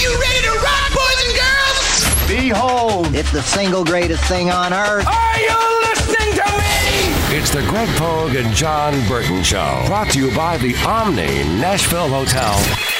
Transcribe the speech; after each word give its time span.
you 0.00 0.18
ready 0.18 0.40
to 0.42 0.52
rock, 0.64 0.90
boys 0.94 1.20
and 1.26 1.34
girls? 1.36 2.28
Behold, 2.28 3.14
it's 3.14 3.30
the 3.32 3.42
single 3.42 3.84
greatest 3.84 4.24
thing 4.24 4.50
on 4.50 4.72
earth. 4.72 5.06
Are 5.06 5.38
you 5.38 5.80
listening 5.82 6.34
to 6.34 6.44
me? 6.56 7.36
It's 7.36 7.50
the 7.50 7.62
Greg 7.68 7.88
Pogue 7.98 8.34
and 8.34 8.54
Jon 8.54 8.94
Burton 9.08 9.42
Show. 9.42 9.82
Brought 9.86 10.10
to 10.12 10.18
you 10.18 10.34
by 10.34 10.56
the 10.56 10.74
Omni 10.86 11.44
Nashville 11.60 12.08
Hotel. 12.08 12.99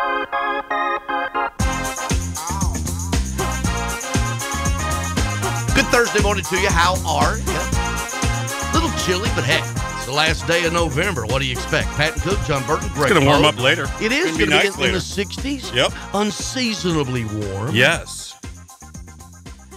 Thursday 6.01 6.23
morning 6.23 6.43
to 6.45 6.55
you. 6.59 6.67
How 6.67 6.95
are 7.07 7.37
you? 7.37 8.73
Little 8.73 8.89
chilly, 9.05 9.29
but 9.35 9.43
heck, 9.43 9.61
it's 9.97 10.07
the 10.07 10.11
last 10.11 10.47
day 10.47 10.65
of 10.65 10.73
November. 10.73 11.27
What 11.27 11.41
do 11.43 11.45
you 11.45 11.51
expect? 11.51 11.87
Pat 11.89 12.13
and 12.13 12.21
Cook, 12.23 12.39
Jon 12.47 12.65
Burton, 12.65 12.87
Greg. 12.95 13.11
It's 13.11 13.19
gonna 13.19 13.29
warm 13.29 13.45
up 13.45 13.59
later. 13.59 13.83
It 14.01 14.11
is 14.11 14.35
going 14.35 14.49
gonna 14.49 14.63
to 14.63 14.63
be 14.63 14.67
nice 14.69 14.77
in, 14.79 14.83
in 14.85 14.91
the 14.93 14.97
60s. 14.97 15.75
Yep. 15.75 15.91
Unseasonably 16.15 17.25
warm. 17.25 17.75
Yes. 17.75 18.35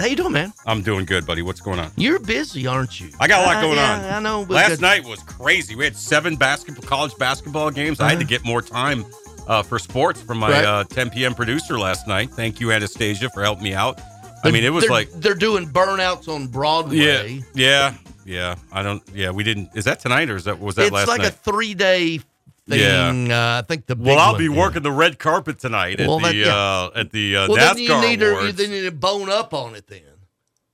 How 0.00 0.06
you 0.06 0.16
doing, 0.16 0.32
man? 0.32 0.54
I'm 0.64 0.80
doing 0.80 1.04
good, 1.04 1.26
buddy. 1.26 1.42
What's 1.42 1.60
going 1.60 1.78
on? 1.78 1.90
You're 1.96 2.18
busy, 2.20 2.66
aren't 2.66 2.98
you? 3.02 3.10
I 3.20 3.28
got 3.28 3.42
a 3.42 3.46
lot 3.46 3.56
Uh, 3.56 3.60
going 3.60 3.76
yeah, 3.76 3.92
on. 3.92 4.14
I 4.14 4.18
know. 4.20 4.46
Last 4.48 4.80
night 4.80 5.04
was 5.04 5.22
crazy. 5.24 5.76
We 5.76 5.84
had 5.84 5.94
seven 5.94 6.36
basketball, 6.36 6.88
college 6.88 7.14
basketball 7.18 7.70
games. 7.70 8.00
I 8.00 8.08
had 8.08 8.12
to 8.12 8.24
Uh-huh. 8.24 8.28
get 8.30 8.44
more 8.46 8.62
time 8.62 9.04
uh, 9.46 9.62
for 9.62 9.78
sports 9.78 10.22
from 10.22 10.38
my 10.38 10.50
Right. 10.50 10.64
uh, 10.64 10.84
10 10.84 11.10
p.m. 11.10 11.34
producer 11.34 11.78
last 11.78 12.08
night. 12.08 12.30
Thank 12.32 12.60
you, 12.60 12.72
Anastasia, 12.72 13.28
for 13.28 13.42
helping 13.42 13.64
me 13.64 13.74
out. 13.74 14.00
I 14.44 14.50
mean, 14.50 14.64
it 14.64 14.70
was 14.70 14.84
they're- 14.84 14.90
like, 14.90 15.10
they're 15.12 15.34
doing 15.34 15.68
burnouts 15.68 16.28
on 16.28 16.46
Broadway. 16.48 16.96
yeah, 16.96 17.40
yeah, 17.54 17.94
yeah. 18.24 18.54
I 18.72 18.82
don't, 18.82 19.02
yeah. 19.14 19.30
We 19.30 19.42
didn't. 19.44 19.70
Is 19.74 19.84
that 19.86 20.00
tonight 20.00 20.30
or 20.30 20.36
is 20.36 20.44
that 20.44 20.60
was 20.60 20.74
that 20.76 20.82
it's 20.84 20.92
last 20.92 21.02
It's 21.02 21.08
like 21.08 21.20
night? 21.22 21.28
a 21.28 21.32
three 21.32 21.74
day 21.74 22.20
thing. 22.68 23.32
Uh, 23.32 23.62
I 23.62 23.66
think 23.66 23.86
the 23.86 23.96
well, 23.96 24.18
I'll 24.18 24.36
be 24.38 24.48
working 24.48 24.82
the 24.82 24.92
red 24.92 25.18
carpet 25.18 25.58
tonight 25.58 26.00
at 26.00 26.08
Well, 26.08 26.20
the 26.20 26.34
yeah. 26.34 26.54
uh, 26.54 26.90
at 26.94 27.10
the 27.10 27.36
uh, 27.36 27.48
Well, 27.48 27.58
NASCAR 27.58 27.74
then 27.74 27.78
you 27.78 28.00
need 28.08 28.20
to 28.20 28.30
awards. 28.30 28.46
you, 28.46 28.52
then 28.52 28.70
you 28.70 28.76
need 28.82 28.90
to 28.90 28.92
bone 28.92 29.30
up 29.30 29.52
on 29.54 29.74
it 29.74 29.86
then. 29.86 30.00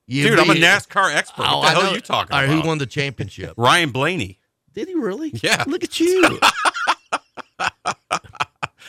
You 0.07 0.27
Dude, 0.29 0.39
I'm 0.39 0.49
a 0.49 0.53
NASCAR 0.53 1.15
expert. 1.15 1.45
Oh, 1.47 1.59
what 1.59 1.61
the 1.61 1.67
I 1.67 1.71
hell 1.71 1.83
know. 1.83 1.89
are 1.91 1.95
you 1.95 2.01
talking 2.01 2.33
All 2.33 2.39
right, 2.41 2.49
about? 2.49 2.61
Who 2.63 2.67
won 2.67 2.77
the 2.79 2.85
championship? 2.85 3.53
Ryan 3.55 3.91
Blaney. 3.91 4.39
Did 4.73 4.89
he 4.89 4.95
really? 4.95 5.31
Yeah. 5.41 5.63
Look 5.67 5.83
at 5.85 5.99
you. 5.99 6.39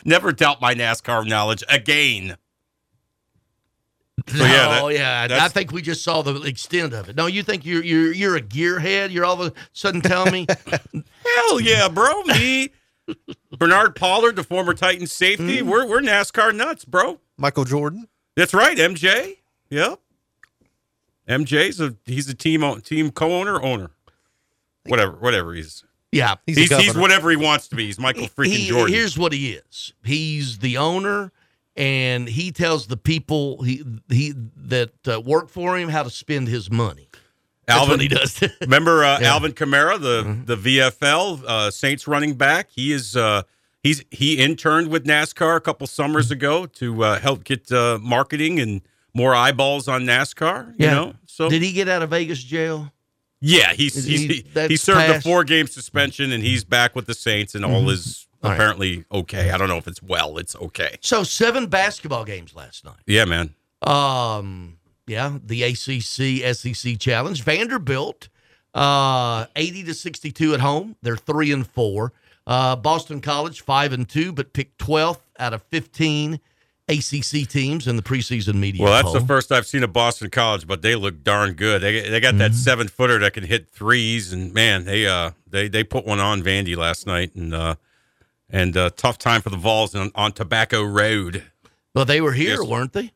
Never 0.05 0.33
doubt 0.33 0.61
my 0.61 0.74
NASCAR 0.74 1.27
knowledge 1.28 1.62
again. 1.69 2.36
So, 4.28 4.37
yeah, 4.45 4.47
that- 4.69 4.83
oh 4.83 4.89
yeah, 4.89 5.27
I 5.41 5.48
think 5.48 5.73
we 5.73 5.83
just 5.83 6.03
saw 6.05 6.23
the 6.23 6.41
extent 6.42 6.92
of 6.95 7.09
it. 7.09 7.17
No, 7.17 7.27
you 7.27 7.42
think 7.42 7.65
you're 7.65 7.83
you're 7.84 8.12
you're 8.12 8.37
a 8.37 8.42
gearhead? 8.42 9.11
You're 9.11 9.25
all 9.25 9.41
of 9.41 9.48
a 9.48 9.53
sudden 9.73 10.01
telling 10.01 10.33
me 10.33 10.47
Hell 11.37 11.61
yeah, 11.61 11.89
bro. 11.89 12.23
Me, 12.25 12.70
Bernard 13.59 13.97
Pollard, 13.97 14.37
the 14.37 14.45
former 14.45 14.75
Titan 14.75 15.06
safety. 15.06 15.61
Mm. 15.61 15.62
We're 15.67 15.87
we're 15.87 16.01
NASCAR 16.01 16.55
nuts, 16.55 16.84
bro. 16.84 17.20
Michael 17.37 17.64
Jordan. 17.64 18.09
That's 18.37 18.55
right, 18.55 18.77
MJ. 18.77 19.39
Yep. 19.70 19.98
MJ's 21.29 21.81
a 21.81 21.95
he's 22.05 22.29
a 22.29 22.34
team 22.34 22.81
team 22.83 23.11
co-owner 23.11 23.61
owner. 23.62 23.91
Whatever, 24.86 25.12
whatever 25.12 25.55
he's. 25.55 25.84
yeah. 26.11 26.34
He's, 26.45 26.57
He's, 26.59 26.77
he's, 26.77 26.97
whatever 26.97 27.31
he 27.31 27.36
wants 27.36 27.69
to 27.69 27.77
be. 27.77 27.86
He's 27.86 27.98
Michael 28.01 28.27
freaking 28.27 28.47
He- 28.57 28.69
Jordan. 28.69 28.92
Here's 28.95 29.17
what 29.17 29.33
he 29.33 29.52
is. 29.52 29.92
He's 30.05 30.58
the 30.58 30.77
owner, 30.79 31.30
and 31.77 32.28
he 32.28 32.52
tells 32.52 32.86
the 32.86 32.96
people 32.96 33.62
he 33.62 33.83
he 34.08 34.34
that 34.56 34.92
uh, 35.08 35.20
work 35.20 35.48
for 35.48 35.78
him 35.78 35.88
how 35.88 36.02
to 36.02 36.10
spend 36.10 36.48
his 36.48 36.70
money. 36.70 37.08
That's 37.66 37.78
Alvin, 37.80 37.92
what 37.94 38.00
he 38.00 38.08
does. 38.08 38.42
Remember 38.60 39.05
uh, 39.05 39.12
Yeah. 39.12 39.16
Mm-hmm. 39.16 39.24
Alvin 39.27 39.52
Kamara, 39.52 40.00
the 40.00 40.56
the 40.56 40.78
VFL 40.78 41.44
uh, 41.46 41.70
Saints 41.70 42.06
running 42.06 42.34
back. 42.34 42.68
He 42.70 42.92
is 42.92 43.16
uh, 43.16 43.42
he's 43.83 44.02
he 44.10 44.38
interned 44.38 44.88
with 44.88 45.05
NASCAR 45.05 45.56
a 45.56 45.60
couple 45.60 45.86
summers 45.86 46.27
Mm-hmm. 46.27 46.33
ago 46.34 46.66
to 46.66 47.05
uh, 47.05 47.18
help 47.20 47.44
get 47.44 47.70
uh, 47.72 47.98
marketing 48.02 48.58
and 48.60 48.83
more 49.14 49.34
eyeballs 49.34 49.89
on 49.89 50.02
NASCAR. 50.02 50.68
You 50.78 50.86
Yeah. 50.86 50.94
know, 50.94 51.14
so 51.27 51.48
Did 51.48 51.62
he 51.62 51.72
get 51.72 51.89
out 51.89 52.02
of 52.02 52.10
Vegas 52.10 52.42
jail? 52.42 52.92
yeah, 53.44 53.72
he's, 53.72 53.94
he's 54.04 54.20
he- 54.20 54.46
he, 54.68 54.77
served 54.77 55.00
a? 55.00 55.14
Mm-hmm. 55.14 55.20
four 55.20 55.42
game 55.44 55.66
suspension 55.66 56.30
and 56.33 56.42
he's 56.44 56.62
back 56.64 56.94
with 56.94 57.06
the 57.06 57.14
Saints 57.14 57.54
and 57.56 57.64
all 57.64 57.90
is 57.90 58.27
All 58.42 58.51
right. 58.51 58.55
apparently 58.57 59.05
okay. 59.13 59.51
I 59.51 59.58
don't 59.58 59.69
know 59.69 59.77
if 59.79 59.86
it's 59.86 60.03
well. 60.03 60.39
It's 60.39 60.57
okay. 60.57 60.97
So 61.01 61.23
seven 61.23 61.67
basketball 61.67 62.25
games 62.25 62.55
last 62.55 62.85
night. 62.85 62.97
Yeah, 63.07 63.25
man. 63.25 63.55
Um, 63.83 64.79
yeah, 65.07 65.39
the 65.45 65.63
ACC 65.64 66.55
SEC 66.57 66.98
challenge. 66.98 67.42
Vanderbilt, 67.42 68.29
uh, 68.75 69.47
eighty 69.57 69.83
to 69.85 69.95
sixty-two 69.95 70.55
at 70.55 70.61
home. 70.61 70.97
They're 71.02 71.17
three 71.17 71.52
and 71.52 71.67
four. 71.67 72.13
Uh, 72.47 72.75
Boston 72.77 73.20
College 73.20 73.61
five 73.61 73.92
and 73.92 74.08
two, 74.08 74.33
but 74.33 74.52
picked 74.52 74.79
twelfth 74.79 75.23
out 75.39 75.52
of 75.55 75.63
fifteen 75.64 76.41
ACC 76.89 77.48
teams 77.48 77.86
in 77.86 77.97
the 77.97 78.02
preseason 78.02 78.55
media. 78.57 78.83
Well, 78.83 78.92
that's 78.92 79.05
poll. 79.05 79.14
the 79.14 79.20
first 79.27 79.52
I've 79.52 79.67
seen 79.67 79.83
of 79.85 79.92
Boston 79.92 80.31
College, 80.31 80.67
but 80.67 80.83
they 80.83 80.95
look 80.97 81.23
darn 81.23 81.52
good. 81.55 81.83
They 81.83 82.08
they 82.08 82.20
got 82.20 82.39
that 82.39 82.51
Mm-hmm. 82.52 82.58
seven 82.58 82.89
footer 82.89 83.19
that 83.20 83.35
can 83.35 83.45
hit 83.45 83.69
threes, 83.69 84.33
and 84.33 84.52
man, 84.52 84.85
they 84.85 85.07
uh 85.07 85.31
they 85.48 85.69
they 85.69 85.85
put 85.85 86.05
one 86.07 86.19
on 86.20 86.42
Vandy 86.42 86.77
last 86.77 87.07
night, 87.07 87.35
and 87.35 87.55
uh 87.55 87.75
and 88.52 88.77
uh, 88.77 88.90
tough 88.96 89.18
time 89.18 89.40
for 89.42 89.51
the 89.51 89.57
Vols 89.57 89.95
on, 89.96 90.13
on 90.14 90.33
Tobacco 90.33 90.83
Road. 90.85 91.42
Well, 91.95 92.05
they 92.05 92.20
were 92.20 92.33
here, 92.33 92.58
Yes. 92.61 92.67
weren't 92.68 92.92
they? 92.92 93.13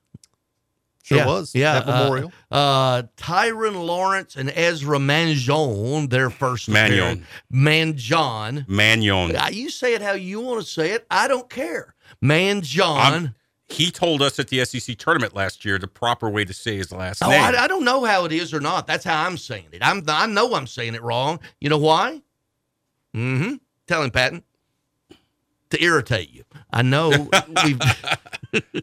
Sure 1.05 1.19
yeah, 1.19 1.27
was. 1.27 1.55
Yeah, 1.55 1.77
At 1.79 1.87
Memorial. 1.87 2.33
Uh, 2.51 2.55
uh, 2.55 3.03
Tyrin 3.17 3.87
Lawrence 3.87 4.35
and 4.35 4.51
Ezra 4.51 4.99
Manjon, 4.99 6.11
their 6.11 6.31
first 6.31 6.69
Manjon. 6.69 6.89
appearance. 7.23 7.27
Manjon. 7.53 8.69
Manion. 8.69 9.37
Uh, 9.37 9.49
You 9.53 9.71
say 9.71 9.95
it 9.95 10.03
how 10.03 10.13
you 10.15 10.41
want 10.41 10.61
to 10.63 10.67
say 10.67 10.91
it. 10.91 11.07
I 11.09 11.29
don't 11.29 11.49
care. 11.49 11.95
Manjon. 12.21 12.97
I'm- 12.97 13.35
He 13.69 13.91
told 13.93 14.21
us 14.23 14.39
at 14.41 14.49
the 14.49 14.65
SEC 14.65 14.97
tournament 14.97 15.35
last 15.35 15.65
year 15.65 15.79
the 15.79 15.87
proper 15.89 16.29
way 16.31 16.45
to 16.45 16.53
say 16.53 16.77
his 16.77 16.91
last 16.93 17.23
Oh, 17.23 17.29
name. 17.31 17.41
I, 17.41 17.65
I 17.65 17.67
don't 17.69 17.85
know 17.85 18.05
how 18.05 18.25
it 18.25 18.33
is 18.33 18.53
or 18.55 18.61
not. 18.61 18.87
That's 18.89 19.05
how 19.05 19.25
I'm 19.25 19.37
saying 19.37 19.67
it. 19.73 19.83
I'm 19.87 20.03
I 20.09 20.27
know 20.27 20.55
I'm 20.55 20.67
saying 20.69 20.95
it 20.97 21.03
wrong. 21.03 21.39
You 21.61 21.69
know 21.69 21.79
why? 21.79 22.21
Mm-hmm. 23.15 23.55
Tell 23.89 24.03
him, 24.03 24.11
Patton. 24.11 24.43
To 25.71 25.83
irritate 25.83 26.31
you. 26.31 26.45
I 26.73 26.83
know 26.83 27.29
we've 27.65 27.81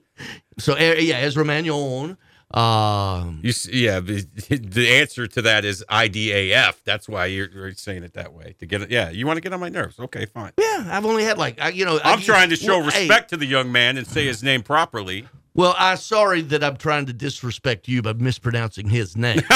so 0.59 0.77
yeah, 0.77 1.17
Ezra 1.17 1.45
Manuel. 1.45 2.17
Um 2.51 3.39
You 3.41 3.51
yeah, 3.71 3.99
the, 3.99 4.87
answer 4.91 5.25
to 5.27 5.41
that 5.41 5.65
is 5.65 5.83
IDAF. 5.89 6.83
That's 6.83 7.09
why 7.09 7.25
you're, 7.25 7.49
you're 7.49 7.71
saying 7.71 8.03
it 8.03 8.13
that 8.13 8.33
way 8.33 8.55
to 8.59 8.65
get 8.65 8.81
it. 8.83 8.91
Yeah, 8.91 9.09
you 9.09 9.25
want 9.25 9.37
to 9.37 9.41
get 9.41 9.53
on 9.53 9.59
my 9.59 9.69
nerves? 9.69 9.99
Okay, 9.99 10.25
fine. 10.27 10.51
yeah, 10.59 10.87
I've 10.91 11.05
only 11.05 11.23
had 11.23 11.37
like 11.37 11.59
I, 11.59 11.69
you 11.69 11.85
know 11.85 11.99
I'm 12.03 12.19
I, 12.19 12.21
trying 12.21 12.49
to 12.49 12.55
show 12.55 12.79
well, 12.79 12.91
hey, 12.91 13.07
respect 13.07 13.29
to 13.31 13.37
the 13.37 13.47
young 13.47 13.71
man 13.71 13.97
and 13.97 14.05
say 14.05 14.25
his 14.25 14.43
name 14.43 14.61
properly. 14.61 15.27
well, 15.55 15.73
I'm 15.79 15.97
sorry 15.97 16.41
that 16.41 16.63
I'm 16.63 16.77
trying 16.77 17.07
to 17.07 17.13
disrespect 17.13 17.87
you 17.87 18.01
by 18.03 18.13
mispronouncing 18.13 18.89
his 18.89 19.17
name. 19.17 19.41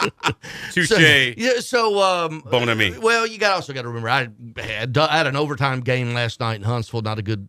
Touche. 0.72 0.88
So, 0.88 0.98
yeah, 0.98 1.60
so 1.60 2.00
um, 2.02 2.42
Bon 2.50 2.68
ami. 2.68 2.96
Well, 2.98 3.26
you 3.26 3.38
got 3.38 3.52
also 3.54 3.72
got 3.72 3.82
to 3.82 3.88
remember 3.88 4.08
I 4.08 4.28
had, 4.60 4.96
I 4.96 5.16
had 5.16 5.26
an 5.26 5.36
overtime 5.36 5.80
game 5.80 6.14
last 6.14 6.40
night 6.40 6.56
in 6.56 6.62
Huntsville. 6.62 7.02
Not 7.02 7.18
a 7.18 7.22
good, 7.22 7.48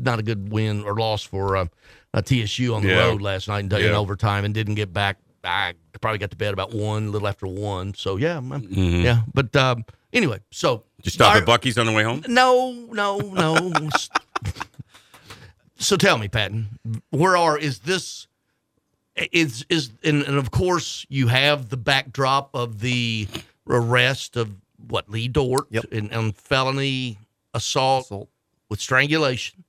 not 0.00 0.18
a 0.18 0.22
good 0.22 0.52
win 0.52 0.84
or 0.84 0.94
loss 0.96 1.22
for 1.22 1.56
uh, 1.56 1.66
TSU 2.24 2.74
on 2.74 2.82
the 2.82 2.88
Yeah. 2.88 2.98
road 3.06 3.22
last 3.22 3.48
night 3.48 3.64
in, 3.64 3.72
in 3.72 3.94
overtime 3.94 4.44
and 4.44 4.54
didn't 4.54 4.76
get 4.76 4.92
back. 4.92 5.18
I 5.42 5.74
probably 6.00 6.18
got 6.18 6.30
to 6.30 6.36
bed 6.36 6.52
about 6.54 6.72
one, 6.74 7.08
a 7.08 7.10
little 7.10 7.28
after 7.28 7.46
one. 7.46 7.92
So 7.94 8.16
yeah, 8.16 8.40
Mhm. 8.40 9.02
yeah. 9.02 9.22
But 9.34 9.54
um, 9.56 9.84
anyway, 10.12 10.38
so 10.50 10.84
Did 10.98 11.06
you 11.06 11.10
stop 11.10 11.34
Are- 11.34 11.38
at 11.38 11.46
Buc-ee's 11.46 11.76
on 11.76 11.86
the 11.86 11.92
way 11.92 12.02
home? 12.02 12.22
no, 12.28 12.70
no, 12.92 13.18
no. 13.18 13.72
so 15.76 15.96
tell 15.96 16.18
me, 16.18 16.28
Patton, 16.28 16.78
where 17.10 17.36
are 17.36 17.58
is 17.58 17.80
this? 17.80 18.26
Is 19.32 19.64
is 19.68 19.90
and, 20.02 20.22
and 20.22 20.36
of 20.36 20.50
course 20.50 21.06
you 21.08 21.28
have 21.28 21.68
the 21.68 21.76
backdrop 21.76 22.50
of 22.54 22.80
the 22.80 23.28
arrest 23.68 24.36
of 24.36 24.50
what 24.88 25.08
Lee 25.08 25.28
Dort 25.28 25.66
Yep. 25.70 25.84
and, 25.92 26.10
and 26.12 26.36
felony 26.36 27.18
assault, 27.54 28.06
Assault. 28.06 28.28
with 28.68 28.80
strangulation. 28.80 29.62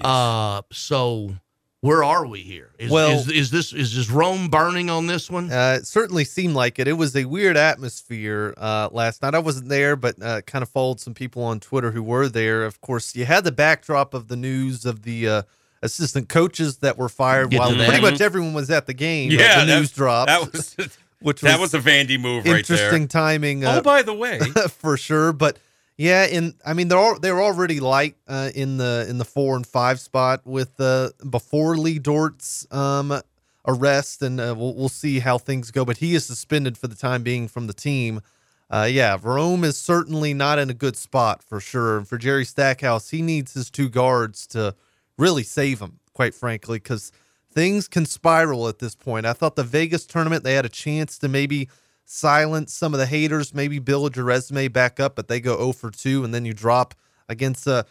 Uh, 0.00 0.62
so 0.70 1.34
where 1.80 2.04
are 2.04 2.24
we 2.26 2.40
here? 2.42 2.70
Is, 2.78 2.92
Well- 2.92 3.10
is, 3.18 3.28
is 3.28 3.50
this 3.50 3.72
is 3.72 3.94
this 3.96 4.08
Rome 4.08 4.48
burning 4.48 4.88
on 4.88 5.08
this 5.08 5.28
one? 5.28 5.50
Uh, 5.50 5.78
it 5.80 5.86
certainly 5.88 6.24
seemed 6.24 6.54
like 6.54 6.78
it. 6.78 6.86
It 6.86 6.92
was 6.92 7.16
a 7.16 7.24
weird 7.24 7.56
atmosphere 7.56 8.54
uh, 8.56 8.88
last 8.92 9.20
night. 9.22 9.34
I 9.34 9.40
wasn't 9.40 9.68
there, 9.68 9.96
but 9.96 10.22
uh, 10.22 10.42
kind 10.42 10.62
of 10.62 10.68
followed 10.68 11.00
some 11.00 11.12
people 11.12 11.42
on 11.42 11.58
Twitter 11.58 11.90
who 11.90 12.04
were 12.04 12.28
there. 12.28 12.64
Of 12.64 12.80
course, 12.80 13.16
you 13.16 13.24
had 13.24 13.42
the 13.42 13.50
backdrop 13.52 14.14
of 14.14 14.28
the 14.28 14.36
news 14.36 14.86
of 14.86 15.02
the 15.02 15.28
uh, 15.28 15.42
assistant 15.82 16.28
coaches 16.28 16.78
that 16.78 16.96
were 16.96 17.08
fired 17.08 17.50
Get 17.50 17.60
while 17.60 17.74
that. 17.74 17.88
pretty 17.88 18.02
much 18.02 18.20
everyone 18.20 18.54
was 18.54 18.70
at 18.70 18.86
the 18.86 18.94
game. 18.94 19.30
Yeah, 19.30 19.60
the 19.60 19.66
that- 19.66 19.78
news 19.78 19.90
dropped. 19.92 20.28
That 20.30 20.52
was 20.52 20.76
which 21.20 21.40
that 21.42 21.60
was 21.60 21.72
a 21.72 21.78
Vandy 21.78 22.18
move 22.20 22.38
right 22.44 22.50
there. 22.50 22.56
interesting 22.58 23.02
there. 23.02 23.06
timing. 23.08 23.64
Uh, 23.64 23.76
oh, 23.78 23.82
by 23.82 24.02
the 24.02 24.12
way, 24.14 24.38
for 24.68 24.96
sure. 24.96 25.32
But 25.32 25.56
yeah, 25.96 26.26
in 26.26 26.54
I 26.66 26.72
mean 26.72 26.88
they're 26.88 26.98
all, 26.98 27.18
they 27.18 27.30
were 27.30 27.42
already 27.42 27.78
light 27.80 28.16
uh, 28.26 28.50
in 28.54 28.76
the 28.78 29.06
in 29.08 29.18
the 29.18 29.24
four 29.24 29.54
and 29.56 29.64
five 29.66 30.00
spot 30.00 30.40
with 30.44 30.80
uh, 30.80 31.10
before 31.30 31.76
Lee 31.76 32.00
Dort's 32.00 32.66
um, 32.72 33.20
arrest, 33.68 34.22
and 34.22 34.40
uh, 34.40 34.54
we'll 34.56 34.74
we'll 34.74 34.88
see 34.88 35.20
how 35.20 35.38
things 35.38 35.70
go. 35.70 35.84
But 35.84 35.98
he 35.98 36.14
is 36.16 36.26
suspended 36.26 36.76
for 36.76 36.88
the 36.88 36.96
time 36.96 37.22
being 37.22 37.46
from 37.46 37.66
the 37.68 37.74
team. 37.74 38.20
Uh, 38.68 38.88
yeah, 38.90 39.16
Rome 39.22 39.64
is 39.64 39.76
certainly 39.76 40.32
not 40.34 40.58
in 40.58 40.70
a 40.70 40.74
good 40.74 40.96
spot 40.96 41.42
for 41.44 41.60
sure. 41.60 41.98
And 41.98 42.08
for 42.08 42.16
Jerry 42.16 42.44
Stackhouse, 42.46 43.10
he 43.10 43.20
needs 43.20 43.52
his 43.52 43.70
two 43.70 43.88
guards 43.90 44.46
to 44.48 44.74
really 45.18 45.42
save 45.42 45.78
them, 45.78 45.98
quite 46.12 46.34
frankly, 46.34 46.78
because 46.78 47.12
things 47.52 47.88
can 47.88 48.06
spiral 48.06 48.68
at 48.68 48.78
this 48.78 48.94
point. 48.94 49.26
I 49.26 49.32
thought 49.32 49.56
the 49.56 49.64
Vegas 49.64 50.06
tournament 50.06 50.42
they 50.44 50.54
had 50.54 50.64
a 50.64 50.70
chance 50.70 51.18
to 51.18 51.28
maybe 51.28 51.68
silence 52.04 52.72
some 52.74 52.92
of 52.94 53.00
the 53.00 53.06
haters, 53.06 53.54
maybe 53.54 53.78
build 53.78 54.16
your 54.16 54.24
resume 54.24 54.68
back 54.68 54.98
up, 55.00 55.14
but 55.16 55.28
they 55.28 55.40
go 55.40 55.56
0 55.56 55.72
for 55.72 55.90
2, 55.90 56.24
and 56.24 56.34
then 56.34 56.44
you 56.44 56.52
drop 56.52 56.94
against 57.28 57.66
a, 57.66 57.86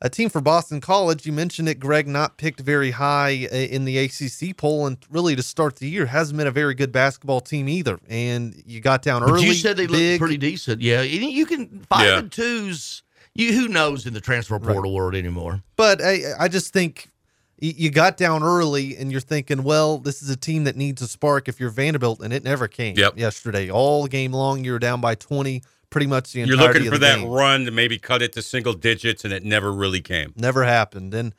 a 0.00 0.08
team 0.08 0.28
for 0.28 0.40
Boston 0.40 0.80
College. 0.80 1.26
You 1.26 1.32
mentioned 1.32 1.68
it, 1.68 1.80
Greg, 1.80 2.06
not 2.06 2.38
picked 2.38 2.60
very 2.60 2.92
high 2.92 3.48
uh, 3.50 3.54
in 3.56 3.84
the 3.84 3.98
ACC 3.98 4.56
poll, 4.56 4.86
and 4.86 4.96
really 5.10 5.34
to 5.36 5.42
start 5.42 5.76
the 5.76 5.88
year 5.88 6.06
hasn't 6.06 6.38
been 6.38 6.46
a 6.46 6.50
very 6.52 6.74
good 6.74 6.92
basketball 6.92 7.40
team 7.40 7.68
either. 7.68 7.98
And 8.08 8.62
you 8.64 8.80
got 8.80 9.02
down 9.02 9.20
But 9.22 9.30
early. 9.32 9.46
you 9.46 9.54
said 9.54 9.76
they 9.76 9.86
big, 9.86 10.12
looked 10.12 10.20
pretty 10.20 10.38
decent. 10.38 10.80
Yeah, 10.80 11.02
you 11.02 11.20
you 11.28 11.44
can 11.46 11.84
five 11.90 12.06
Yeah. 12.06 12.18
and 12.20 12.30
twos. 12.32 13.02
You 13.38 13.52
who 13.52 13.68
knows 13.68 14.04
in 14.04 14.14
the 14.14 14.20
transfer 14.20 14.58
portal 14.58 14.92
world 14.92 15.14
anymore? 15.14 15.62
But 15.76 16.02
I, 16.02 16.22
I 16.38 16.48
just 16.48 16.72
think 16.72 17.08
you 17.60 17.90
got 17.90 18.16
down 18.16 18.42
early 18.42 18.96
and 18.96 19.12
you're 19.12 19.20
thinking, 19.20 19.62
well, 19.62 19.98
this 19.98 20.22
is 20.22 20.28
a 20.28 20.36
team 20.36 20.64
that 20.64 20.76
needs 20.76 21.00
a 21.02 21.08
spark 21.08 21.48
if 21.48 21.60
you're 21.60 21.70
Vanderbilt, 21.70 22.20
and 22.20 22.32
it 22.32 22.42
never 22.42 22.66
came 22.68 22.96
Yep. 22.98 23.16
yesterday. 23.16 23.70
All 23.70 24.06
game 24.08 24.32
long, 24.32 24.64
you 24.64 24.72
were 24.72 24.78
down 24.80 25.00
by 25.00 25.14
20, 25.14 25.62
pretty 25.88 26.06
much 26.08 26.32
the 26.32 26.40
you're 26.40 26.52
entirety 26.52 26.80
looking 26.80 26.88
of 26.88 26.94
for 26.94 26.98
the 26.98 27.06
that 27.06 27.18
game. 27.20 27.28
run 27.30 27.64
to 27.64 27.70
maybe 27.70 27.96
cut 27.98 28.22
it 28.22 28.32
to 28.32 28.42
single 28.42 28.72
digits, 28.74 29.24
and 29.24 29.32
it 29.32 29.44
never 29.44 29.72
really 29.72 30.00
came. 30.00 30.32
Never 30.36 30.64
happened. 30.64 31.14
And 31.14 31.32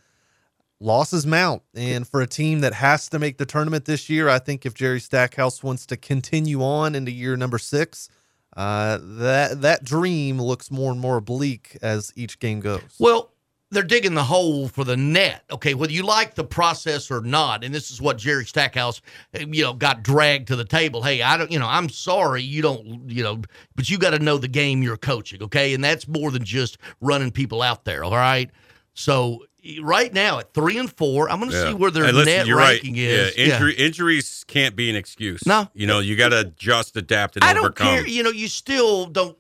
losses 0.80 1.26
mount. 1.26 1.64
And 1.76 2.08
for 2.08 2.22
a 2.22 2.28
team 2.28 2.62
that 2.62 2.74
has 2.76 3.10
to 3.10 3.20
make 3.20 3.38
the 3.38 3.46
tournament 3.46 3.84
this 3.86 4.10
year, 4.10 4.30
I 4.30 4.40
think 4.40 4.66
if 4.66 4.74
Jerry 4.74 5.02
Stackhouse 5.02 5.62
wants 5.64 5.86
to 5.88 5.98
continue 5.98 6.64
on 6.64 6.96
into 6.96 7.12
year 7.12 7.36
number 7.36 7.58
six, 7.58 8.08
uh, 8.56 9.00
that 9.02 9.62
that 9.62 9.84
dream 9.84 10.42
looks 10.42 10.72
more 10.72 10.92
and 10.92 11.00
more 11.00 11.22
bleak 11.22 11.78
as 11.82 12.12
each 12.16 12.40
game 12.40 12.60
goes. 12.60 12.82
Well, 13.00 13.32
they're 13.72 13.84
digging 13.84 14.16
the 14.16 14.24
hole 14.24 14.68
for 14.68 14.84
the 14.84 14.98
net. 14.98 15.44
Okay, 15.52 15.74
whether 15.74 15.92
you 15.92 16.04
like 16.04 16.36
the 16.36 16.44
process 16.44 17.12
or 17.12 17.22
not, 17.22 17.64
and 17.64 17.74
this 17.74 17.92
is 17.92 18.02
what 18.02 18.18
Jerry 18.18 18.46
Stackhouse, 18.46 19.02
eh, 19.34 19.46
you 19.48 19.64
know, 19.64 19.74
got 19.74 20.04
dragged 20.04 20.48
to 20.48 20.56
the 20.56 20.66
table. 20.66 21.04
Hey, 21.04 21.22
I 21.22 21.38
don't, 21.38 21.52
you 21.52 21.60
know, 21.60 21.68
I'm 21.68 21.90
sorry, 21.90 22.42
you 22.42 22.62
don't, 22.62 23.10
you 23.10 23.24
know, 23.24 23.42
but 23.76 23.90
you 23.90 23.98
got 23.98 24.12
to 24.12 24.20
know 24.20 24.38
the 24.38 24.48
game 24.48 24.82
you're 24.82 24.98
coaching. 24.98 25.44
Okay, 25.44 25.74
and 25.74 25.84
that's 25.84 26.08
more 26.08 26.32
than 26.32 26.44
just 26.44 26.78
running 27.02 27.32
people 27.32 27.62
out 27.62 27.86
there. 27.86 28.04
All 28.04 28.12
right, 28.12 28.50
so 28.94 29.46
right 29.82 30.14
now 30.14 30.40
at 30.40 30.54
three 30.54 30.78
and 30.78 30.92
four, 30.92 31.30
I'm 31.30 31.40
going 31.40 31.52
to 31.52 31.58
Yeah. 31.58 31.68
see 31.70 31.74
where 31.74 31.92
their 31.92 32.06
Hey, 32.06 32.12
listen, 32.12 32.34
net 32.34 32.48
you're 32.48 32.58
ranking 32.58 32.94
right. 32.94 33.02
is. 33.02 33.38
Yeah, 33.38 33.46
injury, 33.46 33.74
injuries 33.74 34.44
can't 34.48 34.76
be 34.76 34.90
an 34.90 34.96
excuse. 34.96 35.46
No. 35.46 35.68
you 35.74 35.88
know 35.88 36.00
you 36.00 36.16
got 36.16 36.30
to 36.30 36.46
just 36.58 36.96
adapt, 36.98 37.36
and 37.36 37.44
I 37.44 37.54
don't 37.54 37.66
overcome. 37.66 37.88
care. 37.88 38.08
You 38.08 38.24
know, 38.24 38.32
you 38.32 38.48
still 38.48 39.06
don't. 39.08 39.38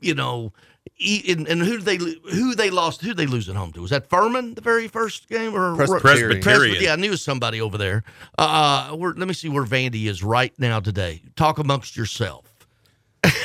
You 0.00 0.14
know, 0.14 0.52
and, 1.28 1.46
and 1.46 1.62
who 1.62 1.78
they 1.78 1.96
who 1.96 2.54
they 2.56 2.70
lost? 2.70 3.02
Who 3.02 3.14
they 3.14 3.26
lose 3.26 3.48
at 3.48 3.54
home 3.54 3.72
to? 3.72 3.80
Was 3.82 3.90
that 3.90 4.10
Furman 4.10 4.54
the 4.54 4.60
very 4.60 4.88
first 4.88 5.28
game 5.28 5.54
or 5.54 5.76
Presbyterian. 5.76 6.42
Presbyterian. 6.42 6.82
Yeah, 6.82 6.92
I 6.94 6.96
knew 6.96 7.06
it 7.08 7.10
was 7.10 7.22
somebody 7.22 7.60
over 7.60 7.78
there. 7.78 8.02
Uh, 8.36 8.90
where, 8.90 9.12
let 9.14 9.28
me 9.28 9.34
see 9.34 9.48
where 9.48 9.64
Vandy 9.64 10.06
is 10.06 10.22
right 10.24 10.52
now 10.58 10.80
today. 10.80 11.22
Talk 11.36 11.58
amongst 11.58 11.96
yourself. 11.96 12.51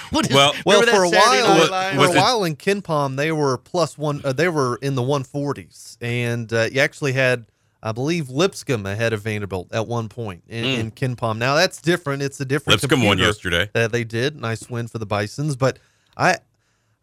what 0.11 0.29
is, 0.29 0.35
Well- 0.35 0.53
Well, 0.65 0.81
for 0.81 1.05
a 1.05 1.09
Saturday 1.09 1.41
while, 1.43 1.69
Night 1.69 1.93
for 1.93 1.99
was 1.99 2.09
a 2.09 2.13
it- 2.13 2.17
while 2.17 2.43
in 2.43 2.55
KenPom, 2.55 3.15
they 3.15 3.31
were 3.31 3.57
plus 3.57 3.97
one. 3.97 4.21
Uh, 4.23 4.33
they 4.33 4.49
were 4.49 4.77
in 4.81 4.95
the 4.95 5.01
140s, 5.01 5.97
and 6.01 6.51
uh, 6.53 6.67
you 6.71 6.79
actually 6.81 7.13
had, 7.13 7.45
I 7.83 7.91
believe, 7.91 8.29
Lipscomb 8.29 8.85
ahead 8.85 9.13
of 9.13 9.21
Vanderbilt 9.21 9.69
at 9.71 9.87
one 9.87 10.09
point 10.09 10.43
in, 10.47 10.65
in 10.65 10.91
KenPom. 10.91 11.37
Now 11.37 11.55
that's 11.55 11.81
different. 11.81 12.21
It's 12.21 12.39
a 12.39 12.45
different. 12.45 12.81
Lipscomb 12.81 13.03
won 13.03 13.17
yesterday. 13.17 13.69
That 13.73 13.91
they 13.91 14.03
did. 14.03 14.35
Nice 14.35 14.69
win 14.69 14.87
for 14.87 14.97
the 14.97 15.05
Bison's, 15.05 15.55
but 15.55 15.79
I, 16.15 16.37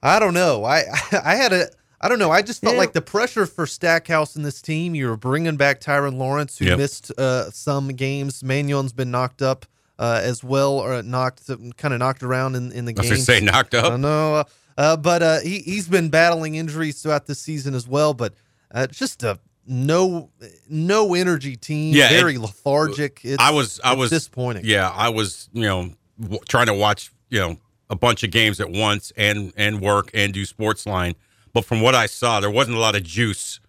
I 0.02 0.18
don't 0.18 0.34
know. 0.34 0.64
I, 0.64 0.82
I 1.24 1.34
had 1.36 1.52
a. 1.52 1.66
I 2.00 2.08
don't 2.08 2.18
know. 2.18 2.30
I 2.30 2.42
just 2.42 2.60
felt 2.60 2.74
Yeah. 2.74 2.80
like 2.80 2.92
the 2.92 3.00
pressure 3.00 3.46
for 3.46 3.66
Stackhouse 3.66 4.36
and 4.36 4.44
this 4.44 4.60
team. 4.60 4.94
You 4.94 5.08
were 5.08 5.16
bringing 5.16 5.56
back 5.56 5.80
Tyrin 5.80 6.18
Lawrence, 6.18 6.58
who 6.58 6.66
Yep. 6.66 6.78
missed 6.78 7.10
uh, 7.18 7.50
some 7.50 7.88
games. 7.88 8.42
Magnon's 8.42 8.92
been 8.92 9.10
knocked 9.10 9.40
up 9.40 9.64
uh, 9.98 10.20
as 10.22 10.42
well, 10.44 10.72
or 10.78 11.02
knocked, 11.02 11.46
kind 11.76 11.94
of 11.94 11.98
knocked 12.00 12.22
around 12.22 12.54
in, 12.56 12.72
in 12.72 12.84
the 12.84 12.94
I 12.96 13.00
was 13.00 13.08
game. 13.10 13.18
say 13.18 13.40
knocked 13.40 13.74
up. 13.74 13.92
I 13.92 13.96
know, 13.96 14.34
uh, 14.36 14.44
uh, 14.76 14.96
but 14.96 15.22
uh, 15.22 15.40
he 15.40 15.60
he's 15.60 15.88
been 15.88 16.08
battling 16.10 16.54
injuries 16.56 17.00
throughout 17.02 17.26
the 17.26 17.34
season 17.34 17.74
as 17.74 17.86
well. 17.86 18.12
But 18.14 18.34
uh, 18.72 18.86
just 18.88 19.22
a 19.22 19.38
no 19.66 20.30
no 20.68 21.14
energy 21.14 21.56
team, 21.56 21.94
Yeah, 21.94 22.10
it- 22.12 22.20
very 22.20 22.38
lethargic. 22.38 23.20
It's, 23.24 23.42
I 23.42 23.50
was 23.50 23.80
I 23.84 23.94
was 23.94 24.10
disappointing. 24.10 24.62
Yeah, 24.66 24.90
I 24.90 25.08
was 25.10 25.48
you 25.52 25.62
know 25.62 25.90
w- 26.20 26.40
trying 26.48 26.66
to 26.66 26.74
watch 26.74 27.12
you 27.30 27.38
know 27.38 27.56
a 27.90 27.96
bunch 27.96 28.24
of 28.24 28.30
games 28.30 28.60
at 28.60 28.70
once 28.70 29.12
and 29.16 29.52
and 29.56 29.80
work 29.80 30.10
and 30.12 30.32
do 30.34 30.44
sports 30.44 30.86
line, 30.86 31.14
but 31.52 31.64
from 31.64 31.80
what 31.80 31.94
I 31.94 32.06
saw, 32.06 32.40
there 32.40 32.50
wasn't 32.50 32.76
a 32.76 32.80
lot 32.80 32.96
of 32.96 33.04
juice, 33.04 33.60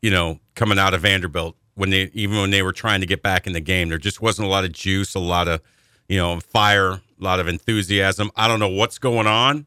you 0.00 0.10
know, 0.10 0.38
coming 0.54 0.78
out 0.78 0.94
of 0.94 1.00
Vanderbilt 1.02 1.56
when 1.74 1.90
they 1.90 2.10
even 2.14 2.36
when 2.38 2.50
they 2.50 2.62
were 2.62 2.72
trying 2.72 3.00
to 3.00 3.06
get 3.06 3.22
back 3.22 3.46
in 3.46 3.52
the 3.52 3.60
game. 3.60 3.88
There 3.88 3.98
just 3.98 4.20
wasn't 4.20 4.46
a 4.46 4.50
lot 4.50 4.64
of 4.64 4.72
juice, 4.72 5.14
a 5.14 5.18
lot 5.20 5.48
of 5.48 5.60
you 6.08 6.16
know 6.18 6.40
fire, 6.40 6.90
a 6.92 7.00
lot 7.18 7.40
of 7.40 7.48
enthusiasm. 7.48 8.30
I 8.36 8.48
don't 8.48 8.60
know 8.60 8.68
what's 8.68 8.98
going 8.98 9.26
on, 9.26 9.66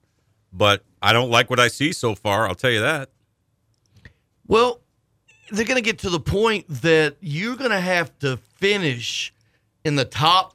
but 0.54 0.84
I 1.02 1.14
don't 1.14 1.30
like 1.30 1.50
what 1.50 1.60
I 1.60 1.68
see 1.68 1.92
so 1.94 2.16
far. 2.16 2.48
I'll 2.48 2.56
tell 2.56 2.72
you 2.72 2.82
that. 2.82 3.10
Well, 4.48 4.82
they're 5.52 5.66
going 5.66 5.76
to 5.78 5.82
get 5.82 6.00
to 6.00 6.10
the 6.10 6.20
point 6.20 6.66
that 6.82 7.16
you're 7.22 7.56
going 7.56 7.72
to 7.72 7.80
have 7.80 8.18
to 8.20 8.38
finish 8.56 9.34
in 9.84 9.96
the 9.96 10.06
top. 10.06 10.54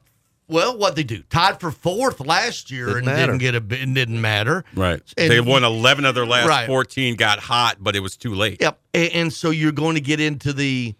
Well, 0.49 0.77
what 0.77 0.95
they 0.95 1.03
do 1.03 1.23
tied 1.29 1.59
for 1.59 1.71
fourth 1.71 2.19
last 2.19 2.69
year 2.69 2.87
Didn't 2.87 2.97
and 2.97 3.05
matter. 3.07 3.25
didn't 3.27 3.37
get 3.39 3.55
a. 3.55 3.61
bit- 3.61 3.81
It 3.81 3.93
didn't 3.93 4.19
matter. 4.19 4.65
Right. 4.75 5.01
And- 5.17 5.31
they 5.31 5.39
won 5.39 5.63
11 5.63 6.05
of 6.05 6.15
their 6.15 6.25
last 6.25 6.47
Right. 6.47 6.67
14, 6.67 7.15
got 7.15 7.39
hot, 7.39 7.77
but 7.79 7.95
it 7.95 8.01
was 8.01 8.17
too 8.17 8.35
late. 8.35 8.61
Yep. 8.61 8.79
And, 8.93 9.11
and 9.13 9.33
so 9.33 9.51
you're 9.51 9.71
going 9.71 9.95
to 9.95 10.01
get 10.01 10.19
into 10.19 10.51
the. 10.53 10.95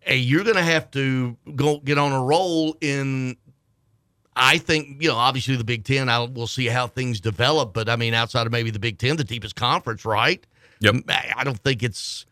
Hey, 0.00 0.16
you're 0.18 0.44
going 0.44 0.56
to 0.56 0.62
have 0.62 0.90
to 0.92 1.36
go 1.54 1.78
get 1.78 1.98
on 1.98 2.12
a 2.12 2.22
roll 2.22 2.76
in. 2.80 3.36
I 4.38 4.58
think 4.58 5.02
you 5.02 5.08
know, 5.08 5.16
obviously 5.16 5.56
the 5.56 5.64
Big 5.64 5.84
Ten. 5.84 6.08
I 6.08 6.24
we'll 6.24 6.46
see 6.46 6.66
how 6.66 6.86
things 6.86 7.20
develop, 7.20 7.72
but 7.72 7.88
I 7.88 7.96
mean, 7.96 8.12
outside 8.14 8.46
of 8.46 8.52
maybe 8.52 8.70
the 8.70 8.78
Big 8.78 8.98
Ten, 8.98 9.16
the 9.16 9.24
deepest 9.24 9.56
conference, 9.56 10.04
right? 10.04 10.44
Yep. 10.80 10.96
I 11.08 11.42
don't 11.42 11.58
think 11.58 11.82
it's 11.82 12.26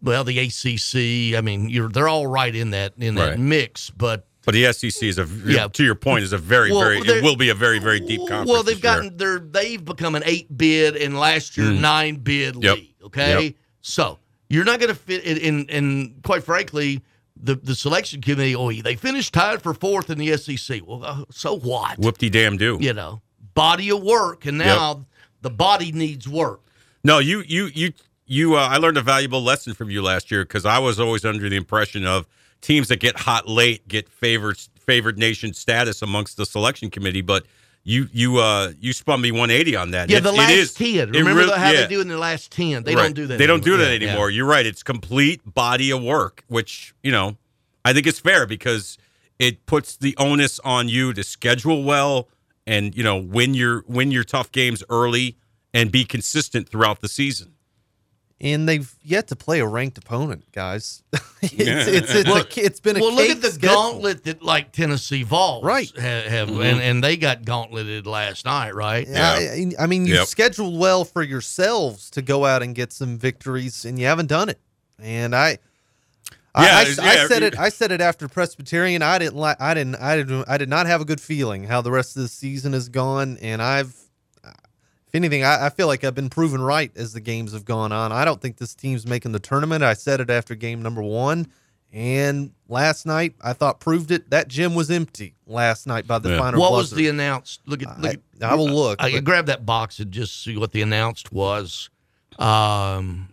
well 0.00 0.22
the 0.22 0.38
ACC. 0.38 1.36
I 1.36 1.40
mean, 1.40 1.68
you're 1.68 1.88
they're 1.88 2.06
all 2.08 2.28
right 2.28 2.54
in 2.54 2.70
that 2.70 2.92
in 2.98 3.16
that 3.16 3.30
Right. 3.30 3.38
mix, 3.38 3.90
but 3.90 4.26
But 4.44 4.52
the 4.52 4.72
SEC 4.72 5.08
is 5.08 5.18
a 5.18 5.26
Yeah. 5.44 5.66
to 5.66 5.82
your 5.84 5.96
point 5.96 6.22
is 6.22 6.32
a 6.32 6.38
very 6.38 6.70
Well, 6.70 6.80
very 6.80 6.98
it 7.00 7.24
will 7.24 7.34
be 7.36 7.48
a 7.48 7.54
very 7.54 7.80
very 7.80 7.98
deep 7.98 8.20
conference. 8.20 8.48
Well, 8.50 8.62
they've 8.62 8.80
gotten 8.80 9.16
they're 9.16 9.40
they've 9.40 9.84
become 9.84 10.14
an 10.14 10.22
eight 10.26 10.56
bid 10.56 10.94
and 10.96 11.18
last 11.18 11.56
year 11.56 11.72
nine 11.72 12.16
bid 12.16 12.54
Mm. 12.54 12.62
Yep. 12.62 12.76
league. 12.76 12.94
Okay, 13.02 13.44
Yep. 13.46 13.54
so 13.80 14.18
you're 14.48 14.64
not 14.64 14.80
going 14.80 14.88
to 14.88 14.94
fit 14.94 15.24
in, 15.24 15.36
in. 15.38 15.70
And 15.70 16.22
quite 16.22 16.44
frankly, 16.44 17.02
the 17.36 17.54
the 17.54 17.74
selection 17.74 18.20
committee. 18.20 18.56
Oh, 18.56 18.72
they 18.72 18.96
finished 18.96 19.34
tied 19.34 19.62
for 19.62 19.74
fourth 19.74 20.10
in 20.10 20.18
the 20.18 20.36
SEC. 20.36 20.82
Well, 20.86 21.04
uh, 21.04 21.24
so 21.30 21.58
what? 21.58 21.98
whoop 21.98 22.18
de 22.18 22.28
damn 22.28 22.56
do. 22.56 22.78
You 22.80 22.92
know, 22.92 23.20
body 23.54 23.90
of 23.90 24.02
work, 24.02 24.46
and 24.46 24.58
now 24.58 25.04
the 25.42 25.50
body 25.50 25.92
needs 25.92 26.28
work. 26.28 26.60
No, 27.04 27.18
you 27.18 27.42
you 27.46 27.66
you 27.74 27.92
you. 28.26 28.54
Uh, 28.56 28.68
I 28.68 28.78
learned 28.78 28.96
a 28.96 29.02
valuable 29.02 29.42
lesson 29.42 29.74
from 29.74 29.90
you 29.90 30.02
last 30.02 30.30
year 30.30 30.44
because 30.44 30.64
I 30.64 30.78
was 30.78 30.98
always 30.98 31.24
under 31.24 31.48
the 31.48 31.56
impression 31.56 32.06
of 32.06 32.26
teams 32.60 32.88
that 32.88 33.00
get 33.00 33.16
hot 33.16 33.48
late 33.48 33.86
get 33.86 34.08
favored 34.08 34.58
favored 34.58 35.18
nation 35.18 35.52
status 35.52 36.02
amongst 36.02 36.36
the 36.36 36.46
selection 36.46 36.90
committee, 36.90 37.22
but. 37.22 37.44
You 37.88 38.06
you 38.12 38.36
uh 38.36 38.72
you 38.78 38.92
spun 38.92 39.22
me 39.22 39.30
180 39.32 39.74
on 39.74 39.92
that. 39.92 40.10
Yeah, 40.10 40.18
It- 40.18 40.20
the 40.24 40.28
it 40.34 40.36
last 40.36 40.50
is- 40.52 40.74
ten. 40.74 41.10
Remember 41.10 41.34
really- 41.34 41.58
how 41.58 41.70
yeah. 41.70 41.80
they 41.82 41.86
do 41.88 42.02
in 42.02 42.08
the 42.08 42.18
last 42.18 42.50
ten? 42.52 42.82
They 42.84 42.94
Right. 42.94 43.04
don't 43.04 43.14
do 43.14 43.26
that. 43.28 43.38
They 43.38 43.46
don't 43.46 43.64
do 43.64 43.70
anymore. 43.74 43.86
that 43.86 43.92
Yeah, 43.94 44.04
yeah. 44.04 44.08
anymore. 44.12 44.30
You're 44.30 44.44
right. 44.46 44.66
It's 44.66 44.82
complete 44.82 45.40
body 45.46 45.90
of 45.90 46.02
work, 46.02 46.44
which 46.48 46.92
you 47.02 47.10
know 47.10 47.38
I 47.86 47.94
think 47.94 48.06
is 48.06 48.18
fair 48.18 48.44
because 48.46 48.98
it 49.38 49.64
puts 49.64 49.96
the 49.96 50.14
onus 50.18 50.60
on 50.64 50.90
you 50.90 51.14
to 51.14 51.24
schedule 51.24 51.82
well 51.82 52.28
and 52.66 52.94
you 52.94 53.02
know 53.02 53.16
win 53.16 53.54
your 53.54 53.84
win 53.88 54.10
your 54.10 54.24
tough 54.24 54.52
games 54.52 54.84
early 54.90 55.38
and 55.72 55.90
be 55.90 56.04
consistent 56.04 56.68
throughout 56.68 57.00
the 57.00 57.08
season. 57.08 57.54
And 58.40 58.68
they've 58.68 58.94
yet 59.02 59.26
to 59.28 59.36
play 59.36 59.60
a 59.60 59.66
ranked 59.66 59.98
opponent, 59.98 60.44
guys. 60.52 61.02
it's, 61.42 61.52
Yeah. 61.52 61.84
it's, 61.86 62.14
it's, 62.14 62.28
Well- 62.28 62.38
a, 62.44 62.46
it's 62.56 62.80
been 62.80 62.96
a 62.96 63.00
well, 63.00 63.12
look 63.14 63.30
at 63.30 63.42
the 63.42 63.50
schedule. 63.50 63.74
gauntlet 63.74 64.24
that 64.24 64.42
like 64.42 64.72
Tennessee 64.72 65.22
Vols 65.24 65.64
Right. 65.64 65.90
ha- 65.96 66.00
have, 66.28 66.48
Mm-hmm. 66.48 66.62
and, 66.62 66.80
and 66.80 67.04
they 67.04 67.16
got 67.16 67.44
gauntleted 67.44 68.06
last 68.06 68.44
night, 68.44 68.74
right? 68.74 69.06
I, 69.12 69.72
I 69.78 69.86
mean, 69.86 70.06
you 70.06 70.14
Yep. 70.14 70.26
scheduled 70.28 70.78
well 70.78 71.04
for 71.04 71.22
yourselves 71.22 72.10
to 72.10 72.22
go 72.22 72.44
out 72.44 72.62
and 72.62 72.74
get 72.74 72.92
some 72.92 73.18
victories, 73.18 73.84
and 73.84 73.98
you 73.98 74.06
haven't 74.06 74.26
done 74.28 74.48
it. 74.48 74.60
And 75.00 75.34
I, 75.34 75.58
I, 76.54 76.64
Yeah, 76.64 77.02
I- 77.02 77.10
I 77.10 77.14
yeah, 77.14 77.26
said 77.28 77.42
it. 77.42 77.58
I 77.58 77.68
said 77.68 77.92
it 77.92 78.00
after 78.00 78.26
Presbyterian. 78.28 79.02
I 79.02 79.18
didn't 79.18 79.36
like. 79.36 79.60
I 79.60 79.74
didn't. 79.74 79.96
I 79.96 80.16
didn't. 80.16 80.44
I 80.48 80.58
did 80.58 80.68
not 80.68 80.86
have 80.86 81.00
a 81.00 81.04
good 81.04 81.20
feeling 81.20 81.64
how 81.64 81.80
the 81.82 81.90
rest 81.92 82.16
of 82.16 82.22
the 82.22 82.28
season 82.28 82.72
has 82.72 82.88
gone. 82.88 83.36
And 83.42 83.60
I've, 83.62 83.94
if 85.08 85.14
anything, 85.14 85.42
I, 85.42 85.66
I 85.66 85.70
feel 85.70 85.86
like 85.88 86.04
I've 86.04 86.14
been 86.14 86.30
proven 86.30 86.60
right 86.60 86.90
as 86.96 87.12
the 87.12 87.20
games 87.20 87.52
have 87.52 87.64
gone 87.64 87.92
on. 87.92 88.12
I 88.12 88.24
don't 88.24 88.40
think 88.40 88.58
this 88.58 88.74
team's 88.74 89.06
making 89.06 89.32
the 89.32 89.38
tournament. 89.40 89.82
I 89.82 89.94
said 89.94 90.20
it 90.20 90.30
after 90.30 90.54
game 90.54 90.82
number 90.82 91.02
one, 91.02 91.46
and 91.92 92.52
last 92.68 93.06
night 93.06 93.34
I 93.40 93.54
thought 93.54 93.80
proved 93.80 94.10
it. 94.10 94.30
That 94.30 94.48
gym 94.48 94.74
was 94.74 94.90
empty 94.90 95.34
last 95.46 95.86
night 95.86 96.06
by 96.06 96.18
the 96.18 96.30
Yeah. 96.30 96.38
final. 96.38 96.60
What 96.60 96.72
was 96.72 96.90
the 96.90 97.08
announced? 97.08 97.60
Look 97.66 97.82
at. 97.82 97.98
Look 98.00 98.16
I, 98.40 98.44
at 98.44 98.52
I 98.52 98.54
will 98.54 98.68
look. 98.70 99.02
I 99.02 99.10
but- 99.12 99.24
grab 99.24 99.46
that 99.46 99.64
box 99.66 99.98
and 99.98 100.12
just 100.12 100.42
see 100.44 100.56
what 100.56 100.72
the 100.72 100.82
announced 100.82 101.32
was. 101.32 101.88
Um, 102.38 103.28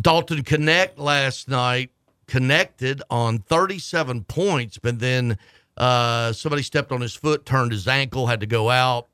Dalton 0.00 0.42
Knecht 0.42 0.98
last 0.98 1.48
night 1.48 1.90
connected 2.26 3.02
on 3.08 3.38
37 3.38 4.24
points, 4.24 4.78
but 4.78 4.98
then 4.98 5.38
uh, 5.76 6.32
somebody 6.32 6.62
stepped 6.62 6.92
on 6.92 7.00
his 7.00 7.14
foot, 7.14 7.46
turned 7.46 7.72
his 7.72 7.86
ankle, 7.88 8.26
had 8.26 8.40
to 8.40 8.46
go 8.46 8.68
out, 8.70 9.08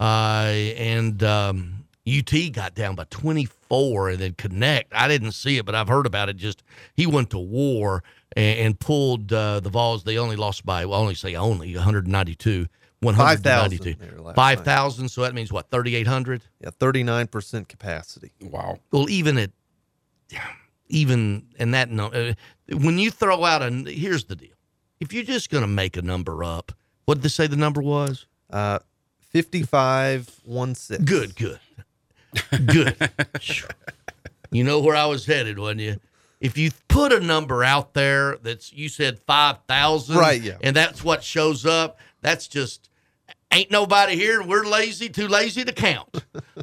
uh, 0.00 0.52
and 0.76 1.22
um, 1.22 1.84
UT 2.06 2.32
got 2.52 2.74
down 2.74 2.94
by 2.94 3.04
24, 3.10 4.10
and 4.10 4.18
then 4.18 4.32
Knecht. 4.34 4.84
I 4.92 5.08
didn't 5.08 5.32
see 5.32 5.58
it, 5.58 5.66
but 5.66 5.74
I've 5.74 5.88
heard 5.88 6.06
about 6.06 6.28
it. 6.28 6.36
Just 6.36 6.62
he 6.94 7.06
went 7.06 7.30
to 7.30 7.38
war 7.38 8.02
and, 8.36 8.58
and 8.58 8.80
pulled 8.80 9.32
uh, 9.32 9.60
the 9.60 9.70
Vols. 9.70 10.04
They 10.04 10.18
only 10.18 10.36
lost 10.36 10.64
by, 10.66 10.84
well, 10.86 10.98
I 10.98 11.02
only 11.02 11.14
say 11.14 11.34
only 11.34 11.74
192. 11.74 12.66
192. 13.00 13.94
5,000 13.94 14.24
there 14.24 14.34
5,000. 14.34 15.08
So 15.08 15.22
that 15.22 15.34
means 15.34 15.52
what, 15.52 15.70
3,800? 15.70 16.42
yeah, 16.60 16.70
thirty 16.70 17.02
nine 17.02 17.26
percent 17.26 17.68
capacity. 17.68 18.30
Wow. 18.40 18.78
Well, 18.92 19.10
even 19.10 19.38
at 19.38 19.50
even 20.88 21.46
in 21.58 21.72
that 21.72 21.90
no, 21.90 22.06
uh, 22.06 22.34
when 22.70 22.98
you 22.98 23.10
throw 23.10 23.44
out 23.44 23.62
a 23.62 23.70
here's 23.70 24.24
the 24.24 24.36
deal. 24.36 24.50
If 25.00 25.12
you're 25.12 25.24
just 25.24 25.50
going 25.50 25.62
to 25.62 25.68
make 25.68 25.96
a 25.96 26.02
number 26.02 26.44
up, 26.44 26.70
what 27.06 27.14
did 27.14 27.22
they 27.24 27.28
say 27.28 27.48
the 27.48 27.56
number 27.56 27.82
was? 27.82 28.26
Uh, 28.50 28.78
fifty 29.32 29.62
five 29.62 30.28
one 30.44 30.74
six. 30.74 31.02
Good, 31.04 31.36
good, 31.36 31.58
good. 32.66 32.96
you 34.50 34.64
know 34.64 34.80
where 34.80 34.96
I 34.96 35.06
was 35.06 35.26
headed, 35.26 35.58
wasn't 35.58 35.80
you? 35.80 35.96
If 36.40 36.58
you 36.58 36.70
put 36.88 37.12
a 37.12 37.20
number 37.20 37.62
out 37.62 37.94
there 37.94 38.36
that's 38.42 38.72
you 38.72 38.88
said 38.88 39.20
five 39.26 39.58
thousand, 39.68 40.16
Right, 40.16 40.42
yeah. 40.42 40.56
and 40.62 40.74
that's 40.74 41.04
what 41.04 41.22
shows 41.22 41.64
up, 41.64 41.98
that's 42.20 42.48
just 42.48 42.88
ain't 43.52 43.70
nobody 43.70 44.16
here. 44.16 44.42
We're 44.42 44.64
lazy, 44.64 45.08
too 45.08 45.28
lazy 45.28 45.64
to 45.64 45.72
count. 45.72 46.08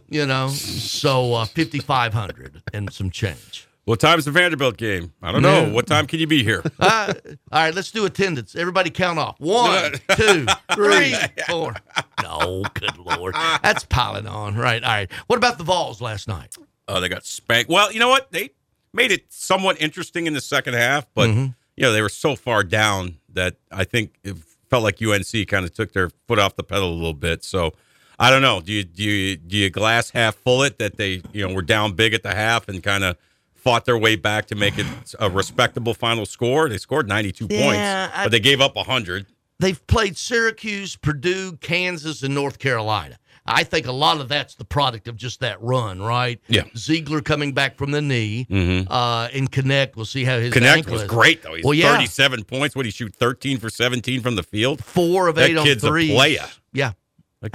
You 0.09 0.25
know, 0.25 0.49
so 0.49 1.33
uh, 1.33 1.45
fifty 1.45 1.79
five 1.79 2.13
hundred 2.13 2.61
and 2.73 2.91
some 2.91 3.09
change. 3.09 3.67
What 3.89 3.99
time's 3.99 4.25
the 4.25 4.31
Vanderbilt 4.31 4.77
game? 4.77 5.13
I 5.19 5.31
don't 5.31 5.41
know. 5.41 5.65
No. 5.65 5.73
What 5.73 5.87
time 5.87 6.05
can 6.05 6.19
you 6.19 6.27
be 6.27 6.43
here? 6.43 6.63
Uh, 6.79 7.11
all 7.51 7.63
right, 7.63 7.73
let's 7.73 7.89
do 7.91 8.05
attendance. 8.05 8.55
Everybody 8.55 8.91
count 8.91 9.17
off. 9.17 9.39
One, 9.39 9.93
two, 10.15 10.45
three, 10.75 11.15
four. 11.47 11.73
No, 12.21 12.63
good 12.75 12.95
lord. 12.97 13.33
That's 13.63 13.83
piling 13.85 14.27
on. 14.27 14.55
Right. 14.55 14.83
All 14.83 14.89
right. 14.91 15.11
What 15.25 15.37
about 15.37 15.57
the 15.57 15.63
Vols 15.63 16.01
last 16.01 16.27
night? 16.27 16.55
Oh, 16.87 16.99
they 17.01 17.09
got 17.09 17.25
spanked. 17.25 17.67
Well, 17.69 17.91
you 17.91 17.99
know 17.99 18.09
what? 18.09 18.31
They 18.31 18.51
made 18.93 19.11
it 19.11 19.25
somewhat 19.29 19.81
interesting 19.81 20.27
in 20.27 20.33
the 20.33 20.41
second 20.41 20.75
half, 20.75 21.07
but 21.15 21.29
Mm-hmm. 21.29 21.45
you 21.77 21.83
know 21.83 21.91
they 21.91 22.03
were 22.03 22.09
so 22.09 22.35
far 22.35 22.63
down 22.63 23.15
that 23.33 23.55
I 23.71 23.85
think 23.85 24.13
it 24.23 24.37
felt 24.69 24.83
like 24.83 25.01
UNC 25.01 25.47
kind 25.47 25.65
of 25.65 25.73
took 25.73 25.93
their 25.93 26.11
foot 26.27 26.37
off 26.37 26.55
the 26.55 26.63
pedal 26.63 26.89
a 26.89 26.93
little 26.93 27.13
bit. 27.15 27.43
So 27.43 27.73
I 28.19 28.29
don't 28.29 28.43
know. 28.43 28.61
Do 28.61 28.71
you 28.71 28.83
do 28.83 29.03
you 29.03 29.35
do 29.37 29.57
you 29.57 29.69
glass 29.71 30.11
half 30.11 30.35
full 30.35 30.61
it 30.63 30.77
that 30.77 30.97
they 30.97 31.23
you 31.33 31.47
know 31.47 31.53
were 31.55 31.63
down 31.63 31.93
big 31.93 32.13
at 32.13 32.21
the 32.21 32.35
half 32.35 32.67
and 32.69 32.83
kind 32.83 33.03
of 33.03 33.17
fought 33.59 33.85
their 33.85 33.97
way 33.97 34.15
back 34.15 34.45
to 34.47 34.55
make 34.55 34.77
it 34.77 34.85
a 35.19 35.29
respectable 35.29 35.93
final 35.93 36.25
score? 36.25 36.69
They 36.69 36.77
scored 36.77 37.07
92 37.07 37.47
Yeah, 37.49 37.63
points, 37.63 38.17
I- 38.17 38.23
but 38.25 38.31
they 38.31 38.39
gave 38.39 38.61
up 38.61 38.75
100. 38.75 39.25
They've 39.59 39.85
played 39.87 40.17
Syracuse, 40.17 40.95
Purdue, 40.95 41.57
Kansas, 41.57 42.23
and 42.23 42.33
North 42.33 42.59
Carolina. 42.59 43.17
I 43.45 43.63
think 43.63 43.87
a 43.87 43.91
lot 43.91 44.21
of 44.21 44.29
that's 44.29 44.55
the 44.55 44.63
product 44.63 45.07
of 45.07 45.17
just 45.17 45.39
that 45.39 45.61
run, 45.61 46.01
right? 46.01 46.39
Yeah. 46.47 46.63
Ziegler 46.77 47.21
coming 47.21 47.51
back 47.53 47.77
from 47.77 47.89
the 47.91 48.01
knee, 48.01 48.45
uh, 48.51 49.27
and 49.33 49.51
Knecht. 49.51 49.95
We'll 49.95 50.05
see 50.05 50.23
how 50.23 50.37
his 50.39 50.53
Knecht 50.53 50.87
was 50.89 51.03
great 51.05 51.41
though. 51.41 51.55
He's 51.55 51.65
Well, 51.65 51.73
yeah. 51.73 51.91
37 51.93 52.43
points. 52.43 52.75
What 52.75 52.83
did 52.83 52.89
he 52.89 52.91
shoot? 52.91 53.15
13 53.15 53.57
for 53.57 53.69
17 53.71 54.21
from 54.21 54.35
the 54.35 54.43
field. 54.43 54.83
Four 54.83 55.27
of 55.29 55.35
That 55.35 55.49
eight 55.49 55.57
kid's 55.63 55.83
a 55.83 55.87
on 55.87 55.91
three. 55.93 56.09
player. 56.11 56.45
Yeah. 56.73 56.91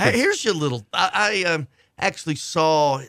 Here's 0.00 0.44
your 0.44 0.54
little. 0.54 0.84
I, 0.92 1.44
I 1.46 1.50
um, 1.52 1.68
actually 1.98 2.36
saw 2.36 3.00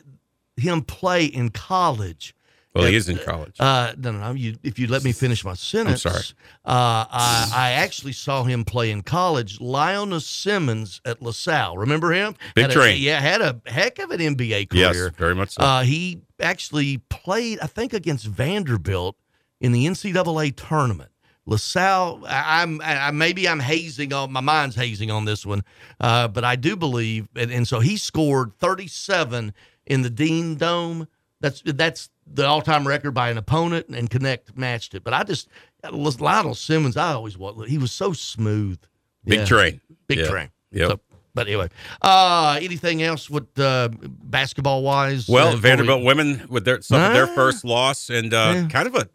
him 0.56 0.82
play 0.82 1.24
in 1.24 1.48
college. 1.50 2.34
Well, 2.76 2.86
he 2.86 2.96
is 2.96 3.08
in 3.08 3.18
college. 3.18 3.56
Uh, 3.58 3.92
no, 3.98 4.12
no, 4.12 4.18
no. 4.20 4.30
You, 4.32 4.56
if 4.62 4.78
you 4.78 4.86
let 4.86 5.04
me 5.04 5.12
finish 5.12 5.44
my 5.44 5.54
sentence, 5.54 6.02
sorry. 6.02 6.22
Uh, 6.64 7.04
I, 7.10 7.52
I 7.54 7.70
actually 7.72 8.12
saw 8.12 8.44
him 8.44 8.64
play 8.64 8.90
in 8.90 9.02
college. 9.02 9.60
Lionel 9.60 10.20
Simmons 10.20 11.00
at 11.04 11.20
LaSalle. 11.22 11.76
Remember 11.78 12.12
him? 12.12 12.34
Big 12.54 12.62
Had 12.62 12.70
a- 12.70 12.74
train. 12.74 13.02
yeah, 13.02 13.20
had 13.20 13.40
a 13.40 13.60
heck 13.66 13.98
of 13.98 14.10
an 14.10 14.20
NBA 14.20 14.70
career. 14.70 14.92
yes, 14.92 15.14
very 15.16 15.34
much 15.34 15.50
so. 15.50 15.62
Uh, 15.62 15.82
he 15.82 16.20
actually 16.40 16.98
played, 17.08 17.58
I 17.60 17.66
think, 17.66 17.92
against 17.92 18.26
Vanderbilt 18.26 19.16
in 19.60 19.72
the 19.72 19.86
NCAA 19.86 20.54
tournament. 20.56 21.10
LaSalle, 21.48 22.24
I, 22.26 22.62
I'm, 22.62 22.80
I, 22.82 23.10
maybe 23.12 23.48
I'm 23.48 23.60
hazing 23.60 24.12
on 24.12 24.32
my 24.32 24.40
mind's 24.40 24.74
hazing 24.74 25.12
on 25.12 25.26
this 25.26 25.46
one, 25.46 25.62
uh, 26.00 26.26
but 26.26 26.42
I 26.42 26.56
do 26.56 26.74
believe, 26.76 27.28
and, 27.36 27.52
and 27.52 27.68
so 27.68 27.78
he 27.78 27.96
scored 27.96 28.52
37 28.58 29.54
in 29.86 30.02
the 30.02 30.10
Dean 30.10 30.56
Dome. 30.56 31.06
That's 31.46 31.62
that's 31.64 32.10
the 32.26 32.44
all-time 32.46 32.86
record 32.88 33.12
by 33.12 33.30
an 33.30 33.38
opponent, 33.38 33.86
and 33.88 34.10
Knecht 34.10 34.56
matched 34.56 34.94
it. 34.94 35.04
But 35.04 35.14
I 35.14 35.22
just 35.22 35.48
Lionel 35.92 36.54
Simmons, 36.54 36.96
I 36.96 37.12
always 37.12 37.38
was 37.38 37.68
he 37.68 37.78
was 37.78 37.92
so 37.92 38.12
smooth, 38.12 38.78
Big 39.24 39.40
Yeah. 39.40 39.44
train. 39.44 39.80
big 40.08 40.18
Yeah. 40.18 40.28
train. 40.28 40.48
Yeah. 40.72 40.88
So, 40.88 41.00
but 41.34 41.46
anyway, 41.46 41.68
uh, 42.02 42.58
anything 42.60 43.02
else 43.02 43.30
with 43.30 43.58
uh, 43.58 43.90
basketball 44.02 44.82
wise? 44.82 45.28
well, 45.28 45.56
Vanderbilt 45.56 46.02
women 46.02 46.46
with 46.48 46.64
their 46.64 46.82
some 46.82 47.00
of 47.00 47.12
their 47.12 47.26
first 47.28 47.64
loss 47.64 48.10
and 48.10 48.34
uh, 48.34 48.52
Yeah. 48.54 48.68
kind 48.68 48.86
of 48.88 48.94
a 48.96 49.08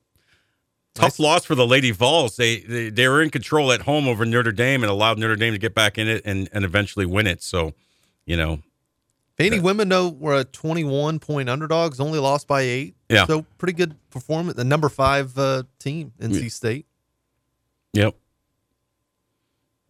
tough 0.94 1.20
loss 1.20 1.44
for 1.46 1.56
the 1.56 1.68
Lady 1.68 1.92
Vols. 1.92 2.38
They, 2.38 2.60
they 2.62 2.90
they 2.90 3.08
were 3.10 3.22
in 3.22 3.30
control 3.30 3.72
at 3.74 3.82
home 3.82 4.08
over 4.08 4.26
Notre 4.26 4.52
Dame 4.54 4.84
and 4.84 4.90
allowed 4.92 5.20
Notre 5.20 5.36
Dame 5.36 5.52
to 5.54 5.60
get 5.60 5.74
back 5.76 5.98
in 5.98 6.08
it 6.08 6.22
and, 6.26 6.48
and 6.54 6.64
eventually 6.64 7.06
win 7.06 7.28
it. 7.28 7.42
So, 7.44 7.74
you 8.26 8.38
know, 8.38 8.62
Vandy 9.42 9.62
women 9.62 9.90
though 9.90 10.10
were 10.10 10.36
a 10.36 10.44
21 10.44 11.20
point 11.20 11.50
underdogs, 11.50 12.00
only 12.00 12.20
lost 12.20 12.48
by 12.48 12.62
eight. 12.62 12.96
Yeah. 13.10 13.26
So 13.26 13.46
pretty 13.58 13.74
good 13.74 13.96
performance. 14.10 14.58
The 14.58 14.64
number 14.64 14.90
five 14.90 15.38
uh, 15.38 15.64
team, 15.80 16.14
NC 16.20 16.52
State. 16.52 16.86
yep, 17.94 18.16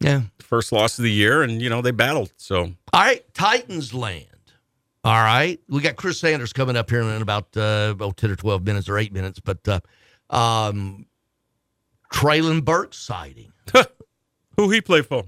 yeah. 0.00 0.22
first 0.40 0.72
loss 0.72 0.98
of 0.98 1.04
the 1.04 1.12
year, 1.12 1.42
and 1.42 1.60
you 1.60 1.70
know 1.70 1.82
they 1.82 1.90
battled. 1.90 2.32
So 2.36 2.72
All 2.92 3.00
right, 3.00 3.22
Titans 3.34 3.94
land. 3.94 4.26
All 5.04 5.14
right, 5.14 5.60
we 5.68 5.80
got 5.80 5.96
Chris 5.96 6.18
Sanders 6.18 6.52
coming 6.52 6.76
up 6.76 6.88
here 6.88 7.00
in 7.00 7.22
about 7.22 7.56
uh, 7.56 7.94
oh, 7.98 8.12
10 8.12 8.30
or 8.30 8.36
12 8.36 8.64
minutes 8.64 8.88
or 8.88 8.98
eight 8.98 9.12
minutes, 9.12 9.40
but 9.40 9.58
uh, 9.66 9.80
um, 10.30 11.06
Treylon 12.12 12.64
Burks 12.64 12.98
sighting. 12.98 13.52
who 14.56 14.70
he 14.70 14.80
play 14.80 15.02
for? 15.02 15.24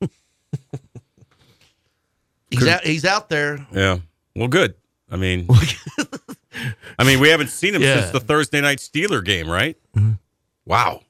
He's 2.50 2.66
out, 2.66 2.84
he's 2.84 3.04
out 3.04 3.28
there. 3.28 3.66
Yeah, 3.72 3.98
well, 4.34 4.48
good. 4.48 4.74
I 5.10 5.16
mean, 5.16 5.46
I 6.98 7.04
mean, 7.04 7.20
we 7.20 7.28
haven't 7.28 7.48
seen 7.50 7.74
him 7.74 7.82
Yeah. 7.82 8.00
since 8.00 8.10
the 8.12 8.20
Thursday 8.20 8.60
night 8.60 8.78
Steeler 8.78 9.24
game, 9.24 9.48
right? 9.48 9.76
Wow. 10.64 11.02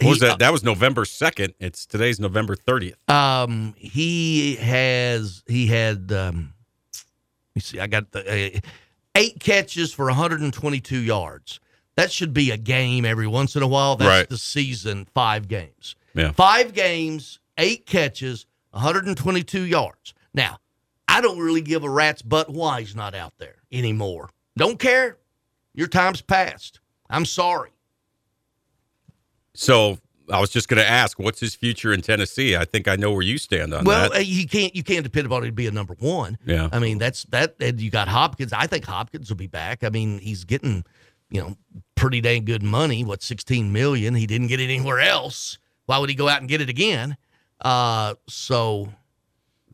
What 0.00 0.08
was 0.10 0.20
He- 0.20 0.26
that? 0.26 0.38
That 0.38 0.52
was 0.52 0.62
November 0.62 1.04
second. 1.04 1.54
It's 1.58 1.84
today's 1.86 2.20
November 2.20 2.54
thirtieth. 2.56 2.96
Um, 3.10 3.74
he 3.76 4.56
has 4.56 5.42
he 5.48 5.66
had 5.66 6.10
um, 6.12 6.54
let 6.92 7.56
me 7.56 7.60
see, 7.60 7.80
I 7.80 7.86
got 7.88 8.10
the 8.12 8.20
uh, 8.56 8.60
eight 9.16 9.40
catches 9.40 9.92
for 9.92 10.06
122 10.06 10.98
yards. 10.98 11.58
That 11.96 12.12
should 12.12 12.32
be 12.32 12.52
a 12.52 12.56
game 12.56 13.04
every 13.04 13.26
once 13.26 13.56
in 13.56 13.62
a 13.62 13.66
while. 13.66 13.96
That's 13.96 14.08
Right. 14.08 14.28
the 14.28 14.38
season, 14.38 15.06
five 15.14 15.48
games. 15.48 15.96
Yeah. 16.14 16.30
Five 16.30 16.72
games, 16.74 17.40
eight 17.58 17.86
catches, 17.86 18.46
122 18.70 19.62
yards. 19.62 20.14
Now, 20.34 20.58
I 21.08 21.20
don't 21.20 21.38
really 21.38 21.62
give 21.62 21.84
a 21.84 21.90
rat's 21.90 22.22
butt 22.22 22.50
why 22.50 22.80
he's 22.80 22.94
not 22.96 23.14
out 23.14 23.32
there 23.38 23.56
anymore. 23.72 24.30
Don't 24.56 24.78
care. 24.78 25.16
Your 25.74 25.88
time's 25.88 26.20
passed. 26.20 26.80
I'm 27.10 27.24
sorry. 27.24 27.70
So 29.54 29.98
I 30.30 30.40
was 30.40 30.50
just 30.50 30.68
going 30.68 30.80
to 30.82 30.88
ask, 30.88 31.18
what's 31.18 31.40
his 31.40 31.54
future 31.54 31.92
in 31.92 32.02
Tennessee? 32.02 32.56
I 32.56 32.64
think 32.64 32.86
I 32.86 32.96
know 32.96 33.12
where 33.12 33.22
you 33.22 33.38
stand 33.38 33.72
on 33.74 33.84
Well, 33.84 34.10
that. 34.10 34.16
uh, 34.16 34.20
you 34.20 34.46
can't 34.46 34.74
you 34.76 34.82
can't 34.82 35.02
depend 35.04 35.26
upon 35.26 35.42
him 35.42 35.48
to 35.48 35.52
be 35.52 35.66
a 35.66 35.70
number 35.70 35.94
one. 35.98 36.38
Yeah. 36.44 36.68
I 36.72 36.78
mean 36.78 36.98
that's 36.98 37.24
that. 37.24 37.56
And 37.60 37.80
you 37.80 37.90
got 37.90 38.08
Hopkins. 38.08 38.52
I 38.52 38.66
think 38.66 38.84
Hopkins 38.84 39.28
will 39.30 39.36
be 39.36 39.46
back. 39.46 39.82
I 39.84 39.88
mean 39.88 40.18
he's 40.18 40.44
getting, 40.44 40.84
you 41.30 41.40
know, 41.40 41.56
pretty 41.94 42.20
dang 42.20 42.44
good 42.44 42.62
money. 42.62 43.04
What 43.04 43.22
sixteen 43.22 43.72
million? 43.72 44.14
He 44.14 44.26
didn't 44.26 44.48
get 44.48 44.60
it 44.60 44.64
anywhere 44.64 45.00
else. 45.00 45.58
Why 45.86 45.98
would 45.98 46.10
he 46.10 46.14
go 46.14 46.28
out 46.28 46.40
and 46.40 46.48
get 46.48 46.60
it 46.60 46.68
again? 46.68 47.16
Uh, 47.60 48.14
so 48.28 48.92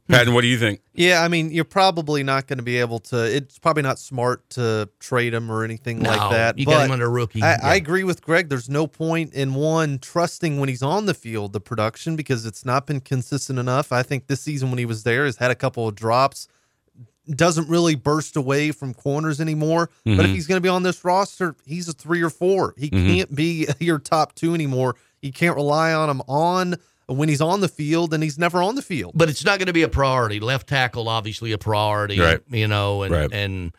Patton, 0.08 0.34
what 0.34 0.42
do 0.42 0.48
you 0.48 0.58
think? 0.58 0.80
Yeah, 0.92 1.22
I 1.22 1.28
mean, 1.28 1.50
you're 1.50 1.64
probably 1.64 2.22
not 2.22 2.46
going 2.46 2.58
to 2.58 2.62
be 2.62 2.76
able 2.78 2.98
to. 3.00 3.24
It's 3.24 3.58
probably 3.58 3.82
not 3.82 3.98
smart 3.98 4.48
to 4.50 4.88
trade 5.00 5.32
him 5.32 5.50
or 5.50 5.64
anything 5.64 6.00
No, 6.00 6.10
like 6.10 6.30
that. 6.30 6.58
you 6.58 6.66
got 6.66 6.82
him 6.82 6.88
but 6.88 6.94
under 6.94 7.10
rookie. 7.10 7.42
I, 7.42 7.52
Yeah. 7.52 7.58
I 7.62 7.74
agree 7.76 8.04
with 8.04 8.20
Greg. 8.22 8.50
There's 8.50 8.68
no 8.68 8.86
point 8.86 9.32
in 9.32 9.54
one 9.54 9.98
trusting 9.98 10.60
when 10.60 10.68
he's 10.68 10.82
on 10.82 11.06
the 11.06 11.14
field 11.14 11.54
the 11.54 11.60
production 11.60 12.16
because 12.16 12.44
it's 12.44 12.66
not 12.66 12.86
been 12.86 13.00
consistent 13.00 13.58
enough. 13.58 13.92
I 13.92 14.02
think 14.02 14.26
this 14.26 14.42
season 14.42 14.68
when 14.70 14.78
he 14.78 14.84
was 14.84 15.04
there, 15.04 15.24
has 15.24 15.38
had 15.38 15.50
a 15.50 15.54
couple 15.54 15.88
of 15.88 15.94
drops. 15.94 16.48
Doesn't 17.26 17.70
really 17.70 17.94
burst 17.94 18.36
away 18.36 18.70
from 18.70 18.92
corners 18.92 19.40
anymore. 19.40 19.88
But 20.04 20.10
if 20.12 20.18
Mm-hmm. 20.20 20.34
he's 20.34 20.46
going 20.46 20.58
to 20.58 20.62
be 20.62 20.68
on 20.68 20.82
this 20.82 21.02
roster, 21.06 21.56
he's 21.64 21.88
a 21.88 21.94
three 21.94 22.20
or 22.22 22.28
four. 22.28 22.74
He 22.76 22.90
can't 22.90 23.34
be 23.34 23.66
your 23.80 23.98
top 23.98 24.34
two 24.34 24.52
anymore. 24.52 24.96
You 25.22 25.32
can't 25.32 25.56
rely 25.56 25.94
on 25.94 26.10
him 26.10 26.20
on 26.28 26.74
when 27.06 27.28
he's 27.28 27.40
on 27.40 27.60
the 27.60 27.68
field, 27.68 28.14
and 28.14 28.22
he's 28.22 28.38
never 28.38 28.62
on 28.62 28.74
the 28.74 28.82
field. 28.82 29.12
but 29.14 29.28
it's 29.28 29.44
not 29.44 29.58
going 29.58 29.66
to 29.66 29.72
be 29.72 29.82
a 29.82 29.88
priority. 29.88 30.40
Left 30.40 30.66
tackle, 30.66 31.08
obviously 31.08 31.52
a 31.52 31.58
priority, 31.58 32.18
Right. 32.18 32.40
You 32.50 32.68
know, 32.68 33.02
and 33.02 33.14
Right. 33.14 33.30
and 33.32 33.72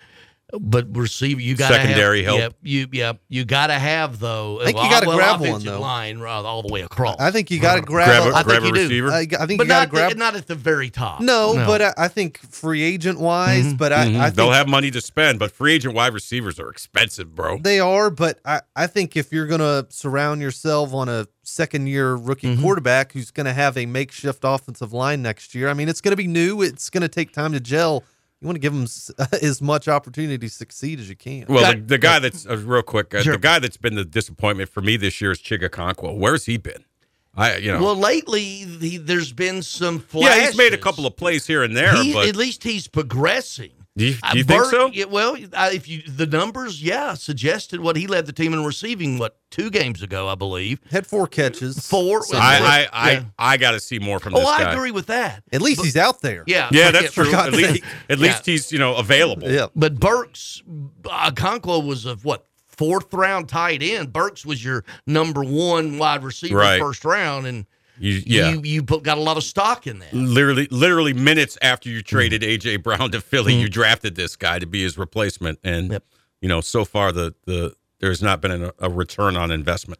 but 0.59 0.95
receiver, 0.95 1.41
you 1.41 1.55
got 1.55 1.71
Secondary 1.71 2.23
have, 2.23 2.39
help. 2.39 2.53
Yeah, 2.61 2.79
you 2.79 2.87
yeah, 2.91 3.13
you 3.29 3.45
got 3.45 3.67
to 3.67 3.73
have 3.73 4.19
though. 4.19 4.61
I 4.61 4.65
think 4.65 4.77
you 4.77 4.89
gotta 4.89 5.07
well, 5.07 5.17
grab 5.17 5.39
one, 5.41 5.63
though. 5.63 5.79
line 5.79 6.19
uh, 6.21 6.25
all 6.25 6.61
the 6.61 6.71
way 6.73 6.81
across. 6.81 7.17
I 7.19 7.31
think 7.31 7.51
you 7.51 7.59
got 7.59 7.75
to 7.75 7.81
grab. 7.81 8.07
Grab 8.07 8.23
a- 8.23 8.35
a, 8.35 8.39
I 8.39 8.43
think 8.43 8.63
a 8.63 8.71
receiver? 8.81 9.11
I, 9.11 9.19
I 9.39 9.45
think 9.45 9.57
but 9.59 9.63
you 9.65 9.67
got 9.67 9.67
to 9.67 9.69
not 9.85 9.89
grab. 9.89 10.17
not 10.17 10.35
at 10.35 10.47
the 10.47 10.55
very 10.55 10.89
top. 10.89 11.21
No, 11.21 11.53
but 11.65 11.81
I, 11.81 11.93
I 11.97 12.07
think 12.07 12.37
free 12.39 12.81
agent 12.81 13.19
wise, 13.19 13.73
but 13.73 13.91
I, 13.93 14.01
I 14.03 14.05
Mhm. 14.07 14.23
think 14.23 14.35
They'll 14.35 14.51
have 14.51 14.67
money 14.67 14.91
to 14.91 15.01
spend, 15.01 15.39
but 15.39 15.51
free 15.51 15.73
agent 15.73 15.93
wide 15.93 16.13
receivers 16.13 16.59
are 16.59 16.69
expensive, 16.69 17.33
bro. 17.35 17.57
they 17.59 17.79
are. 17.79 18.09
But 18.09 18.39
I, 18.45 18.61
I 18.75 18.87
think 18.87 19.15
if 19.15 19.31
you're 19.31 19.47
going 19.47 19.59
to 19.61 19.87
surround 19.89 20.41
yourself 20.41 20.93
on 20.93 21.09
a 21.09 21.27
second 21.43 21.87
year 21.87 22.15
rookie 22.15 22.45
Mm-hmm. 22.47 22.61
quarterback 22.61 23.11
who's 23.11 23.31
going 23.31 23.45
to 23.45 23.53
have 23.53 23.77
a 23.77 23.85
makeshift 23.85 24.39
offensive 24.43 24.93
line 24.93 25.21
next 25.21 25.55
year, 25.55 25.67
I 25.69 25.73
mean, 25.73 25.89
it's 25.89 26.01
going 26.01 26.11
to 26.11 26.15
be 26.17 26.27
new. 26.27 26.61
It's 26.61 26.89
going 26.89 27.01
to 27.01 27.07
take 27.07 27.31
time 27.33 27.53
to 27.53 27.59
gel. 27.59 28.03
You 28.45 28.49
want 28.49 28.57
to 28.57 28.59
give 28.59 28.73
him 28.73 28.83
as 29.41 29.59
much 29.59 29.87
opportunity 29.87 30.37
to 30.37 30.49
succeed 30.53 30.99
as 30.99 31.09
you 31.09 31.15
can. 31.15 31.45
Well, 31.49 31.73
the, 31.73 31.79
the 31.81 31.97
guy 31.97 32.19
that's 32.19 32.45
uh, 32.45 32.55
real 32.57 32.83
quick, 32.83 33.11
uh, 33.15 33.23
Sure. 33.23 33.33
the 33.33 33.39
guy 33.39 33.57
that's 33.57 33.75
been 33.75 33.95
the 33.95 34.05
disappointment 34.05 34.69
for 34.69 34.81
me 34.81 34.97
this 34.97 35.19
year 35.19 35.31
is 35.31 35.39
Chig 35.39 35.67
Okonkwo. 35.67 36.15
Where's 36.15 36.45
he 36.45 36.57
been? 36.57 36.85
I, 37.33 37.55
you 37.57 37.71
know, 37.71 37.81
Well, 37.81 37.95
lately 37.95 38.43
he, 38.43 38.97
there's 38.97 39.33
been 39.33 39.63
some 39.63 39.97
flashes. 39.97 40.37
yeah, 40.37 40.45
he's 40.45 40.55
made 40.57 40.75
a 40.75 40.77
couple 40.77 41.07
of 41.07 41.15
plays 41.17 41.47
here 41.47 41.63
and 41.63 41.75
there, 41.75 41.95
He- 41.95 42.13
but 42.13 42.27
at 42.29 42.35
least 42.35 42.61
he's 42.63 42.87
progressing. 42.87 43.71
Do 43.97 44.05
you, 44.05 44.13
do 44.31 44.37
you 44.37 44.43
think 44.43 44.61
Burt- 44.61 44.71
so? 44.71 44.87
yeah, 44.87 45.05
well, 45.05 45.37
uh, 45.53 45.69
if 45.71 45.87
you 45.87 46.01
the 46.01 46.25
numbers, 46.25 46.83
yeah, 46.83 47.13
suggested 47.13 47.79
what 47.79 47.95
he 47.95 48.07
led 48.07 48.25
the 48.25 48.33
team 48.33 48.53
in 48.53 48.65
receiving. 48.65 49.17
What 49.17 49.37
two 49.51 49.69
games 49.69 50.01
ago, 50.01 50.27
I 50.27 50.35
believe. 50.35 50.81
Had 50.91 51.07
four 51.07 51.27
catches. 51.27 51.87
Four. 51.87 52.23
So- 52.23 52.37
I, 52.37 52.87
I, 52.91 53.11
Yeah. 53.11 53.23
I, 53.39 53.53
I 53.53 53.57
got 53.57 53.71
to 53.71 53.79
see 53.79 53.99
more 53.99 54.19
from 54.19 54.35
Oh, 54.35 54.39
this 54.39 54.49
I 54.49 54.73
agree 54.73 54.91
with 54.91 55.05
that. 55.07 55.43
at 55.53 55.61
least 55.61 55.81
he's 55.81 55.95
out 55.95 56.19
there. 56.21 56.43
Yeah, 56.45 56.67
Yeah, 56.73 56.91
that's 56.91 57.13
true. 57.13 57.33
At 57.33 57.53
least, 57.53 57.69
sake. 57.75 57.83
at 58.09 58.19
Yeah. 58.19 58.41
he's 58.43 58.69
you 58.71 58.79
know 58.79 58.95
available. 58.95 59.49
Yeah. 59.49 59.67
But 59.75 59.97
Burks, 59.97 60.61
uh, 61.09 61.31
Okonkwo 61.31 61.85
was 61.87 62.05
a 62.05 62.15
what 62.17 62.45
fourth 62.67 63.13
round 63.13 63.47
tight 63.47 63.81
end. 63.81 64.11
Burks 64.11 64.45
was 64.45 64.61
your 64.61 64.83
number 65.07 65.41
one 65.41 65.97
wide 65.97 66.21
receiver 66.25 66.57
Right. 66.57 66.81
first 66.81 67.05
round, 67.05 67.47
and 67.47 67.65
You, 67.97 68.21
yeah. 68.25 68.49
you 68.51 68.61
you 68.63 68.81
got 68.81 69.17
a 69.17 69.21
lot 69.21 69.37
of 69.37 69.43
stock 69.43 69.87
in 69.87 69.99
that. 69.99 70.13
literally 70.13 70.67
literally 70.71 71.13
minutes 71.13 71.57
after 71.61 71.89
you 71.89 72.01
traded 72.01 72.41
Mm. 72.41 72.57
AJ 72.57 72.83
Brown 72.83 73.11
to 73.11 73.21
Philly, 73.21 73.53
you 73.55 73.69
drafted 73.69 74.15
this 74.15 74.35
guy 74.35 74.59
to 74.59 74.65
be 74.65 74.83
his 74.83 74.97
replacement, 74.97 75.59
and 75.63 75.91
Yep. 75.91 76.03
you 76.41 76.49
know 76.49 76.61
so 76.61 76.83
far 76.85 77.11
the 77.11 77.33
the 77.45 77.75
there's 77.99 78.21
not 78.21 78.41
been 78.41 78.63
a, 78.63 78.73
a 78.79 78.89
return 78.89 79.37
on 79.37 79.51
investment. 79.51 79.99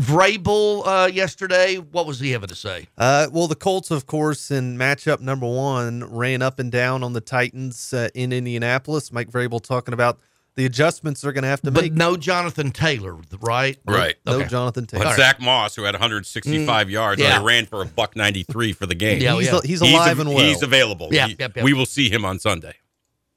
Vrabel 0.00 0.82
uh, 0.86 1.06
yesterday, 1.12 1.76
what 1.76 2.06
was 2.06 2.20
he 2.20 2.30
having 2.30 2.48
to 2.48 2.54
say? 2.54 2.86
Uh, 2.96 3.26
well, 3.30 3.46
the 3.48 3.54
Colts, 3.54 3.90
of 3.90 4.06
course, 4.06 4.50
in 4.50 4.78
matchup 4.78 5.20
number 5.20 5.46
one, 5.46 6.04
ran 6.04 6.40
up 6.40 6.58
and 6.58 6.72
down 6.72 7.02
on 7.02 7.12
the 7.12 7.20
Titans 7.20 7.92
uh, 7.92 8.08
in 8.14 8.32
Indianapolis. 8.32 9.12
Mike 9.12 9.30
Vrabel 9.30 9.60
talking 9.62 9.92
about 9.92 10.18
the 10.56 10.66
adjustments 10.66 11.20
they're 11.20 11.32
going 11.32 11.42
to 11.42 11.48
have 11.48 11.60
to 11.62 11.70
make 11.70 11.74
But 11.74 11.82
make. 11.84 11.92
no 11.94 12.16
Jonathan 12.16 12.70
Taylor, 12.72 13.16
right? 13.40 13.78
Right. 13.86 14.16
no 14.26 14.34
Okay. 14.40 14.48
Jonathan 14.48 14.86
But 14.90 14.98
Taylor. 15.02 15.16
Zach 15.16 15.40
Moss, 15.40 15.76
who 15.76 15.84
had 15.84 15.94
165 15.94 16.90
yards, 16.90 17.20
Mm. 17.20 17.24
yeah. 17.24 17.38
only 17.38 17.46
ran 17.54 17.66
for 17.66 17.82
a 17.82 17.86
buck 17.86 18.16
93 18.16 18.72
for 18.72 18.86
the 18.86 18.94
game. 18.94 19.20
Yeah, 19.22 19.36
he's, 19.36 19.46
yeah. 19.52 19.60
he's 19.64 19.80
alive 19.80 20.18
av- 20.18 20.26
and 20.26 20.34
well. 20.34 20.44
He's 20.44 20.62
available. 20.62 21.08
Yeah, 21.12 21.28
He- 21.28 21.36
yep, 21.38 21.56
yep. 21.56 21.64
We 21.64 21.72
will 21.72 21.86
see 21.86 22.10
him 22.10 22.24
on 22.24 22.38
Sunday. 22.38 22.74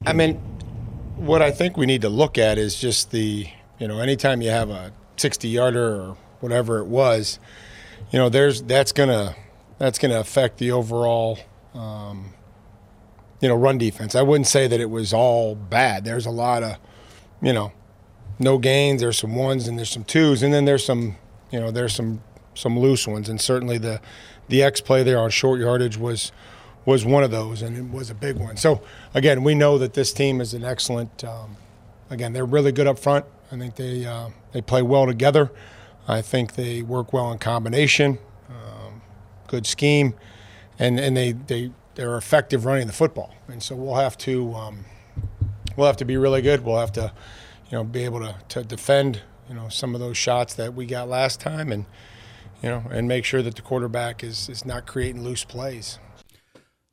I 0.04 0.12
mean, 0.12 0.34
what 1.16 1.40
I 1.40 1.50
think 1.50 1.76
we 1.76 1.86
need 1.86 2.02
to 2.02 2.08
look 2.08 2.36
at 2.36 2.58
is 2.58 2.74
just 2.78 3.10
the, 3.10 3.46
you 3.78 3.88
know, 3.88 4.00
anytime 4.00 4.42
you 4.42 4.50
have 4.50 4.68
a 4.70 4.92
60 5.16 5.48
yarder 5.48 5.94
or 5.94 6.16
whatever 6.40 6.78
it 6.80 6.86
was, 6.86 7.38
you 8.10 8.18
know, 8.18 8.28
there's 8.28 8.60
that's 8.62 8.92
gonna 8.92 9.34
that's 9.78 9.98
gonna 9.98 10.18
affect 10.20 10.58
the 10.58 10.72
overall, 10.72 11.38
um, 11.74 12.34
you 13.40 13.48
know, 13.48 13.54
run 13.54 13.78
defense. 13.78 14.14
I 14.14 14.22
wouldn't 14.22 14.46
say 14.46 14.66
that 14.66 14.80
it 14.80 14.90
was 14.90 15.12
all 15.12 15.54
bad. 15.54 16.04
There's 16.04 16.26
a 16.26 16.30
lot 16.30 16.62
of, 16.62 16.76
you 17.44 17.52
know, 17.52 17.72
no 18.38 18.58
gains. 18.58 19.00
There's 19.00 19.18
some 19.18 19.34
ones 19.34 19.68
and 19.68 19.78
there's 19.78 19.90
some 19.90 20.04
twos, 20.04 20.42
and 20.42 20.52
then 20.52 20.64
there's 20.64 20.84
some, 20.84 21.16
you 21.50 21.60
know, 21.60 21.70
there's 21.70 21.94
some 21.94 22.22
some 22.54 22.78
loose 22.78 23.06
ones, 23.06 23.28
and 23.28 23.40
certainly 23.40 23.78
the 23.78 24.00
the 24.48 24.62
X 24.62 24.80
play 24.80 25.02
there 25.02 25.18
on 25.18 25.30
short 25.30 25.60
yardage 25.60 25.96
was 25.96 26.32
was 26.84 27.04
one 27.04 27.22
of 27.22 27.30
those, 27.30 27.62
and 27.62 27.76
it 27.76 27.94
was 27.94 28.10
a 28.10 28.14
big 28.14 28.36
one. 28.36 28.56
So 28.56 28.82
again, 29.12 29.42
we 29.42 29.54
know 29.54 29.78
that 29.78 29.94
this 29.94 30.12
team 30.12 30.40
is 30.40 30.54
an 30.54 30.64
excellent. 30.64 31.22
Um, 31.24 31.56
again, 32.10 32.32
they're 32.32 32.44
really 32.44 32.72
good 32.72 32.86
up 32.86 32.98
front. 32.98 33.24
I 33.52 33.58
think 33.58 33.76
they 33.76 34.04
uh, 34.06 34.30
they 34.52 34.62
play 34.62 34.82
well 34.82 35.06
together. 35.06 35.50
I 36.08 36.22
think 36.22 36.54
they 36.54 36.82
work 36.82 37.12
well 37.12 37.30
in 37.30 37.38
combination. 37.38 38.18
Um, 38.48 39.02
good 39.46 39.66
scheme, 39.66 40.14
and 40.78 40.98
and 40.98 41.16
they 41.16 41.32
they 41.32 41.72
they're 41.94 42.16
effective 42.16 42.64
running 42.64 42.86
the 42.86 42.92
football. 42.92 43.34
And 43.48 43.62
so 43.62 43.76
we'll 43.76 43.96
have 43.96 44.16
to 44.18 44.54
um, 44.54 44.84
we'll 45.76 45.86
have 45.86 45.96
to 45.98 46.04
be 46.04 46.16
really 46.16 46.42
good. 46.42 46.64
We'll 46.64 46.78
have 46.78 46.92
to 46.92 47.12
you 47.70 47.78
know 47.78 47.84
be 47.84 48.04
able 48.04 48.20
to 48.20 48.36
to 48.48 48.64
defend 48.64 49.22
you 49.48 49.54
know 49.54 49.68
some 49.68 49.94
of 49.94 50.00
those 50.00 50.16
shots 50.16 50.54
that 50.54 50.74
we 50.74 50.86
got 50.86 51.08
last 51.08 51.40
time, 51.40 51.72
and 51.72 51.86
you 52.62 52.68
know 52.68 52.84
and 52.90 53.08
make 53.08 53.24
sure 53.24 53.42
that 53.42 53.56
the 53.56 53.62
quarterback 53.62 54.22
is 54.22 54.48
is 54.48 54.64
not 54.64 54.86
creating 54.86 55.22
loose 55.22 55.44
plays. 55.44 55.98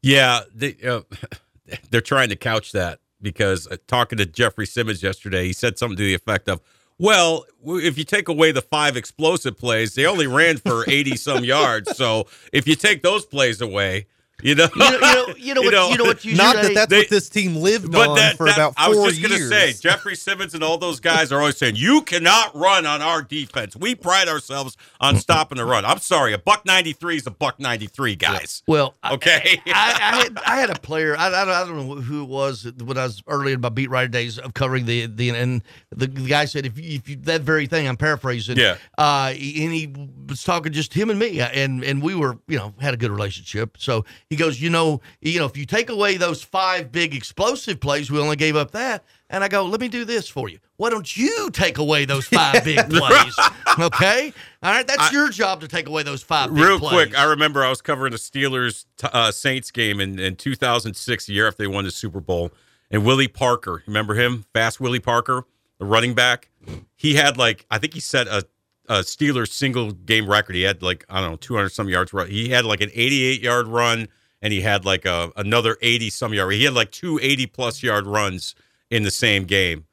Yeah, 0.02 0.42
they, 0.54 0.76
uh, 0.86 1.02
they're 1.92 2.02
trying 2.02 2.30
to 2.30 2.36
couch 2.36 2.72
that 2.72 3.00
because 3.22 3.68
uh, 3.68 3.78
talking 3.88 4.18
to 4.18 4.26
Jeffrey 4.26 4.66
Simmons 4.66 5.04
yesterday, 5.04 5.46
he 5.46 5.54
said 5.54 5.78
something 5.78 5.98
to 5.98 6.04
the 6.04 6.14
effect 6.14 6.50
of, 6.50 6.62
"Well, 6.98 7.46
if 7.64 7.98
you 7.98 8.04
take 8.04 8.28
away 8.28 8.52
the 8.52 8.62
five 8.62 8.98
explosive 8.98 9.58
plays, 9.58 9.96
they 9.96 10.06
only 10.06 10.28
ran 10.28 10.58
for 10.58 10.90
eighty 10.90 11.16
some 11.16 11.44
yards. 11.44 11.96
So 11.96 12.28
if 12.52 12.68
you 12.68 12.76
take 12.76 13.04
those 13.04 13.26
plays 13.26 13.62
away, 13.62 14.08
you 14.44 14.56
know, 14.56 14.68
You 14.76 14.80
know, 15.00 15.00
you 15.00 15.00
know, 15.00 15.34
you 15.38 15.54
know, 15.54 15.62
what, 15.64 15.92
you 15.92 15.98
know 15.98 16.04
what 16.06 16.26
you 16.26 16.36
Not 16.36 16.56
that 16.56 16.74
that's 16.74 16.90
They- 16.90 16.98
what 17.00 17.10
this 17.10 17.30
team 17.30 17.56
lived 17.56 17.92
But 17.92 18.10
on 18.10 18.16
that, 18.18 18.38
for 18.38 18.48
that- 18.48 18.56
about 18.56 18.76
four 18.78 18.94
years. 18.94 18.98
I 18.98 19.06
was 19.06 19.18
just 19.18 19.30
gonna 19.32 19.48
say, 19.50 19.74
Jeffrey 19.74 20.16
Simmons 20.16 20.54
and 20.54 20.64
all 20.64 20.78
those 20.78 21.00
guys 21.00 21.32
are 21.32 21.40
always 21.40 21.58
saying, 21.58 21.76
"You 21.76 22.02
cannot 22.02 22.56
run 22.56 22.86
on 22.86 23.02
our 23.02 23.22
defense. 23.22 23.76
We 23.76 23.96
pride 23.96 24.28
ourselves 24.28 24.78
on 25.00 25.16
stopping 25.18 25.58
the 25.58 25.66
run." 25.66 25.86
I'm 25.86 26.00
sorry, 26.00 26.34
a 26.34 26.38
buck 26.38 26.66
ninety 26.66 26.94
three 26.94 27.18
is 27.18 27.28
a 27.28 27.32
buck 27.32 27.60
ninety 27.60 27.88
three, 27.88 28.16
guys. 28.16 28.64
Well, 28.68 28.96
Okay. 29.12 29.60
I, 29.68 29.72
I, 29.72 30.16
had 30.24 30.38
I 30.46 30.56
had 30.60 30.70
a 30.70 30.80
player. 30.80 31.16
I, 31.18 31.28
I, 31.28 31.30
don't- 31.46 31.50
I 31.50 31.66
don't 31.66 31.88
know 31.88 31.96
who 32.02 32.24
it 32.24 32.28
was 32.30 32.72
when 32.84 32.98
I 32.98 33.04
was 33.04 33.22
early 33.28 33.54
in 33.54 33.62
my 33.62 33.70
beat 33.70 33.90
writer 33.90 34.08
days 34.08 34.38
of 34.38 34.54
covering 34.54 34.86
the 34.86 35.06
the 35.08 35.30
and 35.30 35.62
the, 35.92 36.08
the 36.08 36.28
guy 36.28 36.46
said 36.46 36.66
if 36.66 36.78
you, 36.78 36.96
if 36.96 37.10
you 37.10 37.16
that 37.24 37.42
very 37.42 37.68
thing 37.68 37.88
I'm 37.88 37.98
paraphrasing. 37.98 38.58
Yeah. 38.58 38.78
Uh, 38.98 39.30
and 39.34 39.38
he 39.74 39.94
was 40.28 40.44
talking 40.44 40.72
just 40.74 40.94
him 40.94 41.10
and 41.10 41.20
me, 41.20 41.40
and 41.42 41.84
and 41.84 42.02
we 42.02 42.16
were 42.16 42.38
you 42.48 42.58
know 42.58 42.74
had 42.80 42.94
a 42.94 42.98
good 42.98 43.12
relationship. 43.12 43.78
So 43.80 44.06
he 44.32 44.38
goes, 44.38 44.62
you 44.62 44.70
know, 44.70 45.02
you 45.20 45.40
know, 45.40 45.46
if 45.46 45.58
you 45.58 45.66
take 45.66 45.90
away 45.90 46.16
those 46.16 46.42
five 46.42 46.90
big 46.90 47.14
explosive 47.14 47.82
plays, 47.82 48.10
we 48.10 48.18
only 48.18 48.38
gave 48.38 48.56
up 48.56 48.72
that. 48.72 49.04
And 49.30 49.44
I 49.44 49.50
go, 49.50 49.66
let 49.66 49.82
me 49.82 49.90
do 49.90 50.06
this 50.06 50.30
for 50.30 50.48
you. 50.48 50.60
Why 50.78 50.90
don't 50.90 51.18
you 51.18 51.50
take 51.52 51.78
away 51.78 52.06
those 52.06 52.28
five 52.28 52.64
big 52.64 52.90
plays? 52.90 53.36
Okay, 53.78 54.32
all 54.64 54.72
right, 54.72 54.88
that's 54.88 55.12
your 55.12 55.28
job 55.28 55.60
to 55.60 55.68
take 55.68 55.90
away 55.90 56.04
those 56.04 56.24
five. 56.24 56.50
Big 56.56 56.64
Real 56.64 56.80
plays. 56.80 56.92
quick, 56.94 57.20
I 57.20 57.26
remember 57.26 57.62
I 57.62 57.70
was 57.70 57.82
covering 57.82 58.14
the 58.14 58.18
Steelers 58.18 58.86
uh, 59.04 59.34
Saints 59.34 59.70
game 59.70 60.00
in, 60.00 60.18
in 60.18 60.38
2006, 60.38 61.26
the 61.26 61.34
year 61.34 61.46
after 61.46 61.64
they 61.64 61.68
won 61.68 61.84
the 61.84 61.92
Super 61.92 62.22
Bowl, 62.22 62.52
and 62.90 63.06
Willie 63.06 63.28
Parker, 63.28 63.84
remember 63.86 64.16
him? 64.16 64.46
Fast 64.54 64.80
Willie 64.80 65.02
Parker, 65.02 65.44
the 65.78 65.86
running 65.86 66.14
back. 66.14 66.50
He 66.96 67.16
had 67.16 67.38
like 67.38 67.66
I 67.70 67.80
think 67.80 67.96
he 67.96 68.00
set 68.00 68.28
a, 68.28 68.46
a 68.88 69.00
Steelers 69.00 69.50
single 69.50 69.92
game 69.92 70.30
record. 70.30 70.56
He 70.56 70.62
had 70.62 70.82
like 70.82 71.06
I 71.10 71.20
don't 71.20 71.32
know 71.32 71.38
200 71.38 71.70
some 71.70 71.90
yards. 71.90 72.14
run. 72.14 72.30
He 72.30 72.48
had 72.48 72.64
like 72.64 72.80
an 72.80 72.92
88 72.94 73.42
yard 73.42 73.68
run, 73.68 74.08
and 74.42 74.52
he 74.54 74.62
had 74.62 74.86
like 74.86 75.06
a 75.06 75.32
another 75.36 75.78
80 75.82 76.10
some 76.10 76.34
yard. 76.34 76.54
He 76.54 76.64
had 76.64 76.74
like 76.74 76.92
two 76.92 77.20
80 77.22 77.48
plus 77.48 77.84
yard 77.84 78.08
runs 78.08 78.56
in 78.90 79.04
the 79.04 79.12
same 79.12 79.46
game, 79.46 79.86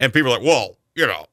and 0.00 0.12
people 0.12 0.32
are 0.32 0.38
like, 0.38 0.46
well, 0.46 0.78
you 0.94 1.06
know, 1.06 1.26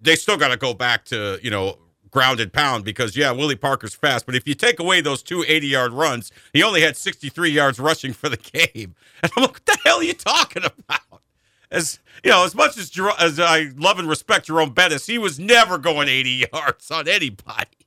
they 0.00 0.16
still 0.16 0.36
got 0.36 0.48
to 0.48 0.56
go 0.56 0.74
back 0.74 1.04
to 1.06 1.38
you 1.42 1.50
know 1.50 1.78
grounded 2.10 2.52
pound 2.52 2.84
because 2.84 3.16
yeah 3.16 3.30
willie 3.30 3.56
parker's 3.56 3.94
fast 3.94 4.24
but 4.24 4.34
if 4.34 4.48
you 4.48 4.54
take 4.54 4.80
away 4.80 5.00
those 5.00 5.22
two 5.22 5.44
80 5.46 5.66
yard 5.66 5.92
runs 5.92 6.32
he 6.52 6.62
only 6.62 6.80
had 6.80 6.96
63 6.96 7.50
yards 7.50 7.78
rushing 7.78 8.12
for 8.12 8.28
the 8.28 8.36
game. 8.74 8.94
And 9.22 9.32
i'm 9.36 9.42
like 9.42 9.52
what 9.52 9.66
the 9.66 9.78
hell 9.84 9.98
are 9.98 10.04
you 10.04 10.14
talking 10.14 10.64
about? 10.64 11.00
As 11.70 11.98
you 12.24 12.30
know 12.30 12.44
as 12.44 12.54
much 12.54 12.78
as 12.78 12.90
as 13.18 13.38
i 13.38 13.70
love 13.76 13.98
and 13.98 14.08
respect 14.08 14.46
jerome 14.46 14.72
bettis 14.72 15.06
he 15.06 15.18
was 15.18 15.38
never 15.38 15.76
going 15.76 16.08
80 16.08 16.46
yards 16.52 16.90
on 16.90 17.06
anybody 17.08 17.77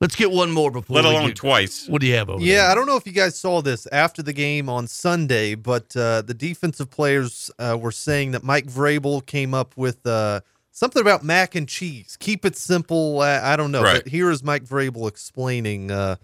Let's 0.00 0.16
get 0.16 0.30
one 0.30 0.50
more 0.50 0.70
before. 0.70 0.96
let 0.96 1.04
we 1.04 1.10
alone 1.14 1.26
get- 1.28 1.36
twice. 1.36 1.86
What 1.86 2.00
do 2.00 2.06
you 2.06 2.14
have 2.14 2.30
over 2.30 2.42
Yeah, 2.42 2.62
there? 2.62 2.70
I 2.70 2.74
don't 2.74 2.86
know 2.86 2.96
if 2.96 3.06
you 3.06 3.12
guys 3.12 3.36
saw 3.38 3.60
this 3.60 3.86
after 3.92 4.22
the 4.22 4.32
game 4.32 4.68
on 4.70 4.86
Sunday, 4.86 5.54
but 5.54 5.94
uh, 5.94 6.22
the 6.22 6.32
defensive 6.32 6.90
players 6.90 7.50
uh, 7.58 7.76
were 7.78 7.92
saying 7.92 8.30
that 8.30 8.42
Mike 8.42 8.66
Vrabel 8.66 9.24
came 9.24 9.52
up 9.52 9.76
with 9.76 10.06
uh, 10.06 10.40
something 10.70 11.02
about 11.02 11.22
mac 11.22 11.54
and 11.54 11.68
cheese. 11.68 12.16
Keep 12.18 12.46
it 12.46 12.56
simple. 12.56 13.20
Uh, 13.20 13.40
I 13.42 13.56
don't 13.56 13.70
know, 13.72 13.82
Right. 13.82 14.02
but 14.02 14.08
here 14.10 14.30
is 14.30 14.42
Mike 14.42 14.64
Vrabel 14.64 15.06
explaining 15.06 15.90
uh, 15.90 16.16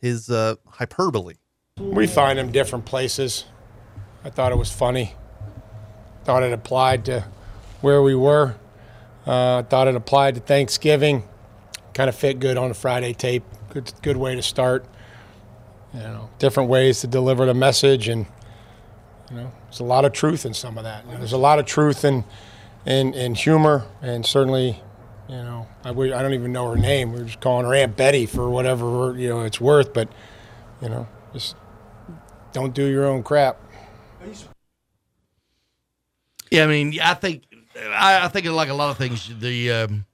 his 0.00 0.30
uh, 0.30 0.54
hyperbole. 0.68 1.34
We 1.78 2.06
find 2.06 2.38
them 2.38 2.52
different 2.52 2.84
places. 2.84 3.46
I 4.22 4.30
thought 4.30 4.52
it 4.52 4.58
was 4.58 4.70
funny. 4.70 5.14
Thought 6.24 6.44
it 6.44 6.52
applied 6.52 7.04
to 7.06 7.24
where 7.80 8.00
we 8.00 8.14
were. 8.14 8.54
Uh, 9.26 9.64
thought 9.64 9.88
it 9.88 9.96
applied 9.96 10.36
to 10.36 10.40
Thanksgiving. 10.40 11.24
Kind 11.94 12.08
of 12.08 12.14
fit 12.16 12.40
good 12.40 12.56
on 12.56 12.70
a 12.70 12.74
Friday 12.74 13.12
tape. 13.12 13.44
Good, 13.70 13.92
good 14.02 14.16
way 14.16 14.34
to 14.34 14.42
start. 14.42 14.84
You 15.94 16.00
know, 16.00 16.30
different 16.40 16.68
ways 16.68 17.00
to 17.02 17.06
deliver 17.06 17.46
the 17.46 17.54
message, 17.54 18.08
and 18.08 18.26
you 19.30 19.36
know, 19.36 19.52
there's 19.64 19.80
a 19.80 19.84
lot 19.84 20.04
of 20.04 20.12
truth 20.12 20.44
in 20.44 20.52
some 20.52 20.76
of 20.76 20.84
that. 20.84 21.08
There's 21.08 21.32
a 21.32 21.38
lot 21.38 21.60
of 21.60 21.66
truth 21.66 22.04
in, 22.04 22.24
in, 22.84 23.14
in 23.14 23.36
humor, 23.36 23.86
and 24.02 24.26
certainly, 24.26 24.82
you 25.28 25.36
know, 25.36 25.68
I, 25.84 25.92
we, 25.92 26.12
I 26.12 26.20
don't 26.20 26.34
even 26.34 26.52
know 26.52 26.68
her 26.68 26.76
name. 26.76 27.12
We're 27.12 27.24
just 27.24 27.40
calling 27.40 27.64
her 27.64 27.74
Aunt 27.74 27.96
Betty 27.96 28.26
for 28.26 28.50
whatever 28.50 29.14
you 29.16 29.28
know 29.28 29.42
it's 29.42 29.60
worth, 29.60 29.94
but 29.94 30.08
you 30.82 30.88
know, 30.88 31.06
just 31.32 31.54
don't 32.52 32.74
do 32.74 32.84
your 32.86 33.06
own 33.06 33.22
crap. 33.22 33.60
Yeah, 36.50 36.64
I 36.64 36.66
mean, 36.66 36.98
I 37.00 37.14
think 37.14 37.44
I, 37.78 38.24
I 38.24 38.28
think 38.28 38.46
like 38.46 38.68
a 38.68 38.74
lot 38.74 38.90
of 38.90 38.98
things, 38.98 39.30
the 39.38 39.70
um, 39.72 40.06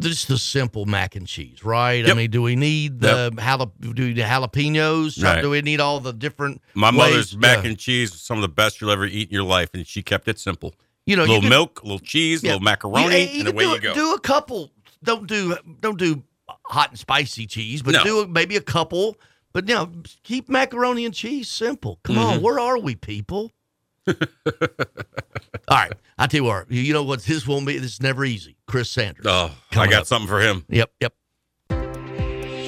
just 0.00 0.28
the 0.28 0.38
simple 0.38 0.86
mac 0.86 1.16
and 1.16 1.26
cheese, 1.26 1.64
right? 1.64 2.08
I 2.08 2.14
mean, 2.14 2.30
do 2.30 2.42
we 2.42 2.56
need 2.56 3.00
the 3.00 3.30
jala, 3.36 3.70
do 3.80 3.90
we 3.90 4.14
need 4.14 4.16
jalapenos? 4.18 5.22
Right. 5.22 5.42
Do 5.42 5.50
we 5.50 5.60
need 5.62 5.80
all 5.80 6.00
the 6.00 6.12
different? 6.12 6.60
My 6.74 6.90
mother's 6.90 7.30
to- 7.32 7.38
mac 7.38 7.64
and 7.64 7.78
cheese 7.78 8.12
was 8.12 8.20
some 8.20 8.38
of 8.38 8.42
the 8.42 8.48
best 8.48 8.80
you'll 8.80 8.90
ever 8.90 9.06
eat 9.06 9.28
in 9.28 9.34
your 9.34 9.42
life, 9.44 9.70
and 9.74 9.86
she 9.86 10.02
kept 10.02 10.28
it 10.28 10.38
simple. 10.38 10.74
You 11.06 11.16
know, 11.16 11.24
a 11.24 11.26
little 11.26 11.48
milk, 11.48 11.80
a 11.82 11.84
little 11.84 11.98
cheese, 11.98 12.42
a 12.42 12.46
Yeah. 12.46 12.52
little 12.52 12.64
macaroni, 12.64 13.32
You- 13.32 13.40
and 13.40 13.48
away 13.48 13.64
do, 13.64 13.70
you 13.70 13.80
go. 13.80 13.94
Do 13.94 14.14
a 14.14 14.20
couple. 14.20 14.70
Don't 15.02 15.26
do 15.26 15.56
don't 15.80 15.98
do 15.98 16.22
hot 16.66 16.90
and 16.90 16.98
spicy 16.98 17.46
cheese, 17.46 17.82
but 17.82 17.92
No. 17.94 18.04
do 18.04 18.26
maybe 18.26 18.56
a 18.56 18.60
couple. 18.60 19.16
But 19.54 19.66
you 19.68 19.74
know, 19.74 19.90
keep 20.24 20.48
macaroni 20.48 21.04
and 21.06 21.14
cheese 21.14 21.48
simple. 21.48 21.98
Come 22.04 22.16
Mm-hmm. 22.16 22.24
on, 22.36 22.42
where 22.42 22.60
are 22.60 22.78
we, 22.78 22.94
people? 22.94 23.52
All 25.68 25.76
right, 25.76 25.92
I 26.18 26.26
tell 26.26 26.38
you 26.38 26.44
what. 26.44 26.70
You 26.70 26.92
know 26.92 27.02
what? 27.02 27.22
This 27.22 27.46
won't 27.46 27.66
be. 27.66 27.78
This 27.78 27.94
is 27.94 28.02
never 28.02 28.24
easy. 28.24 28.56
Chris 28.66 28.90
Sanders. 28.90 29.26
oh, 29.26 29.54
I 29.72 29.86
got 29.86 30.02
up. 30.02 30.06
something 30.06 30.28
for 30.28 30.40
him. 30.40 30.64
Yep, 30.68 30.90
yep. 31.00 31.14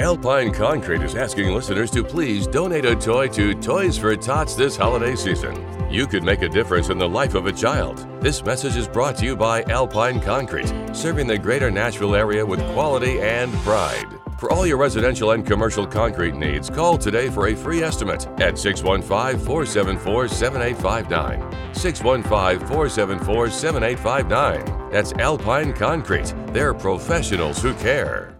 Alpine 0.00 0.50
Concrete 0.50 1.02
is 1.02 1.14
asking 1.14 1.52
listeners 1.54 1.90
to 1.90 2.02
please 2.02 2.46
donate 2.46 2.86
a 2.86 2.96
toy 2.96 3.28
to 3.28 3.52
Toys 3.54 3.98
for 3.98 4.16
Tots 4.16 4.54
this 4.54 4.74
holiday 4.74 5.14
season. 5.14 5.66
You 5.90 6.06
could 6.06 6.22
make 6.22 6.40
a 6.40 6.48
difference 6.48 6.88
in 6.88 6.96
the 6.96 7.08
life 7.08 7.34
of 7.34 7.44
a 7.46 7.52
child. 7.52 8.06
This 8.22 8.42
message 8.42 8.76
is 8.76 8.88
brought 8.88 9.16
to 9.18 9.26
you 9.26 9.36
by 9.36 9.62
Alpine 9.64 10.18
Concrete, 10.20 10.72
serving 10.94 11.26
the 11.26 11.36
greater 11.36 11.70
Nashville 11.70 12.14
area 12.14 12.46
with 12.46 12.60
quality 12.72 13.20
and 13.20 13.52
pride. 13.56 14.19
For 14.40 14.50
all 14.50 14.66
your 14.66 14.78
residential 14.78 15.32
and 15.32 15.46
commercial 15.46 15.86
concrete 15.86 16.34
needs, 16.34 16.70
call 16.70 16.96
today 16.96 17.28
for 17.28 17.48
a 17.48 17.54
free 17.54 17.82
estimate 17.82 18.26
at 18.40 18.58
615 18.58 19.38
474 19.44 20.28
7859. 20.28 21.74
615 21.74 22.66
474 22.66 23.50
7859. 23.50 24.90
That's 24.90 25.12
Alpine 25.12 25.74
Concrete. 25.74 26.32
They're 26.54 26.72
professionals 26.72 27.60
who 27.60 27.74
care. 27.74 28.39